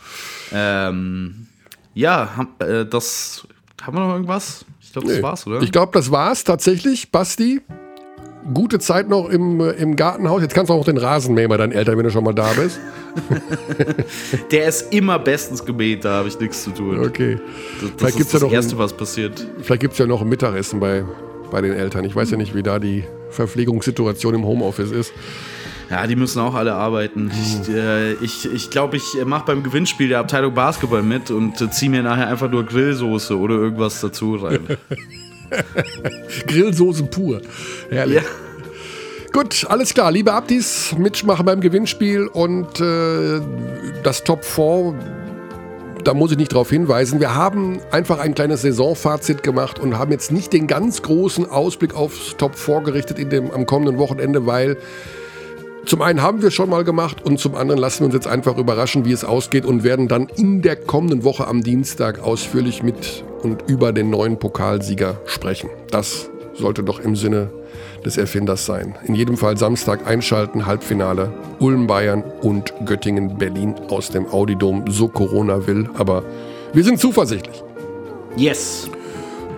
Ähm, 0.52 1.46
ja, 1.94 2.30
ham, 2.36 2.48
äh, 2.58 2.84
das 2.84 3.46
haben 3.82 3.96
wir 3.96 4.00
noch 4.06 4.12
irgendwas? 4.14 4.64
Ich 4.82 4.92
glaube, 4.92 5.08
das 5.08 5.16
Nee. 5.18 5.22
war's, 5.22 5.46
oder? 5.46 5.62
Ich 5.62 5.72
glaube, 5.72 5.92
das 5.92 6.10
war's 6.10 6.44
tatsächlich. 6.44 7.10
Basti, 7.12 7.60
gute 8.54 8.78
Zeit 8.78 9.08
noch 9.08 9.28
im, 9.28 9.60
im 9.60 9.94
Gartenhaus. 9.96 10.42
Jetzt 10.42 10.54
kannst 10.54 10.70
du 10.70 10.74
auch 10.74 10.84
den 10.84 10.96
Rasen 10.96 11.34
mähen 11.34 11.48
bei 11.48 11.56
deinen 11.56 11.72
Eltern, 11.72 11.96
wenn 11.98 12.04
du 12.04 12.10
schon 12.10 12.24
mal 12.24 12.32
da 12.34 12.52
bist. 12.54 12.78
Der 14.50 14.66
ist 14.68 14.92
immer 14.92 15.18
bestens 15.18 15.64
gemäht, 15.64 16.04
da 16.04 16.14
habe 16.18 16.28
ich 16.28 16.38
nichts 16.40 16.64
zu 16.64 16.70
tun. 16.70 16.98
Okay. 17.04 17.36
Das, 17.80 17.90
das 17.90 17.90
Vielleicht 17.98 18.16
gibt's 18.16 18.18
ist 18.18 18.32
ja 18.34 18.38
das 18.40 18.42
noch 18.48 18.52
Erste, 18.52 18.74
ein- 18.76 18.78
was 18.78 18.92
passiert. 18.96 19.46
Vielleicht 19.62 19.80
gibt 19.80 19.92
es 19.92 19.98
ja 19.98 20.06
noch 20.06 20.22
ein 20.22 20.28
Mittagessen 20.28 20.80
bei, 20.80 21.04
bei 21.50 21.60
den 21.60 21.72
Eltern. 21.72 22.04
Ich 22.04 22.14
weiß 22.14 22.30
ja 22.30 22.36
nicht, 22.36 22.54
wie 22.54 22.62
da 22.62 22.78
die 22.78 23.04
Verpflegungssituation 23.30 24.34
im 24.34 24.44
Homeoffice 24.44 24.90
ist. 24.90 25.12
Ja, 25.90 26.06
die 26.06 26.16
müssen 26.16 26.40
auch 26.40 26.54
alle 26.54 26.74
arbeiten. 26.74 27.30
Ich 27.30 27.68
äh, 27.74 28.12
ich, 28.14 28.50
ich, 28.52 28.70
glaube, 28.70 28.98
ich 28.98 29.24
mache 29.24 29.46
beim 29.46 29.62
Gewinnspiel 29.62 30.08
der 30.08 30.18
Abteilung 30.18 30.52
Basketball 30.52 31.02
mit 31.02 31.30
und 31.30 31.60
äh, 31.60 31.70
ziehe 31.70 31.90
mir 31.90 32.02
nachher 32.02 32.28
einfach 32.28 32.50
nur 32.50 32.64
Grillsoße 32.64 33.38
oder 33.38 33.54
irgendwas 33.54 34.00
dazu 34.00 34.34
rein. 34.36 34.60
Grillsoßen 36.46 37.08
pur. 37.08 37.40
Herrlich. 37.88 38.16
ja. 38.16 38.22
Gut, 39.32 39.66
alles 39.68 39.94
klar. 39.94 40.10
Liebe 40.10 40.32
Abdis, 40.32 40.94
mitmachen 40.98 41.46
beim 41.46 41.60
Gewinnspiel 41.60 42.26
und 42.26 42.80
äh, 42.80 43.40
das 44.02 44.24
Top 44.24 44.44
4, 44.44 44.94
da 46.09 46.14
muss 46.14 46.32
ich 46.32 46.39
nicht 46.39 46.52
darauf 46.52 46.70
hinweisen. 46.70 47.20
Wir 47.20 47.35
haben 47.35 47.80
einfach 47.90 48.18
ein 48.18 48.35
kleines 48.35 48.62
Saisonfazit 48.62 49.43
gemacht 49.43 49.78
und 49.78 49.98
haben 49.98 50.10
jetzt 50.10 50.32
nicht 50.32 50.55
den 50.55 50.66
ganz 50.66 51.02
großen 51.02 51.51
Ausblick 51.51 51.94
aufs 51.94 52.35
Top 52.39 52.56
4 52.56 52.80
gerichtet 52.80 53.18
in 53.18 53.28
dem, 53.28 53.51
am 53.51 53.66
kommenden 53.66 53.98
Wochenende, 53.98 54.47
weil 54.47 54.78
zum 55.85 56.01
einen 56.01 56.22
haben 56.22 56.40
wir 56.40 56.51
schon 56.51 56.70
mal 56.70 56.82
gemacht 56.82 57.22
und 57.26 57.39
zum 57.39 57.55
anderen 57.55 57.78
lassen 57.78 58.01
wir 58.01 58.06
uns 58.06 58.14
jetzt 58.14 58.26
einfach 58.26 58.56
überraschen, 58.56 59.05
wie 59.05 59.12
es 59.12 59.22
ausgeht 59.22 59.66
und 59.66 59.85
werden 59.85 60.09
dann 60.09 60.28
in 60.35 60.62
der 60.62 60.76
kommenden 60.76 61.24
Woche 61.24 61.47
am 61.47 61.62
Dienstag 61.62 62.20
ausführlich 62.20 62.82
mit 62.82 63.22
und 63.43 63.68
über 63.68 63.93
den 63.93 64.09
neuen 64.09 64.39
Pokalsieger 64.39 65.20
sprechen. 65.26 65.68
Das 65.90 66.30
sollte 66.55 66.85
doch 66.85 67.01
im 67.01 67.16
Sinne 67.16 67.51
des 68.04 68.16
Erfinders 68.16 68.66
sein. 68.66 68.94
In 69.04 69.14
jedem 69.14 69.36
Fall 69.36 69.56
Samstag 69.56 70.06
einschalten, 70.06 70.66
Halbfinale 70.66 71.32
Ulm 71.58 71.86
Bayern 71.86 72.22
und 72.42 72.72
Göttingen 72.84 73.36
Berlin 73.38 73.74
aus 73.88 74.10
dem 74.10 74.26
Audidom, 74.26 74.84
so 74.88 75.08
Corona 75.08 75.66
will, 75.66 75.88
aber 75.94 76.22
wir 76.72 76.84
sind 76.84 77.00
zuversichtlich. 77.00 77.62
Yes. 78.36 78.88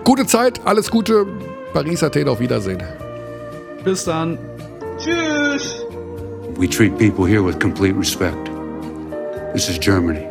Gute 0.03 0.25
Zeit, 0.25 0.61
alles 0.65 0.89
Gute, 0.89 1.25
Paris 1.73 2.03
Athen, 2.03 2.27
auf 2.27 2.39
Wiedersehen. 2.39 2.81
Bis 3.83 4.05
dann. 4.05 4.37
We 6.57 6.67
treat 6.67 6.97
people 6.97 7.25
here 7.25 7.43
with 7.43 7.59
complete 7.59 7.97
respect. 7.97 8.49
This 9.53 9.69
is 9.69 9.79
Germany. 9.79 10.30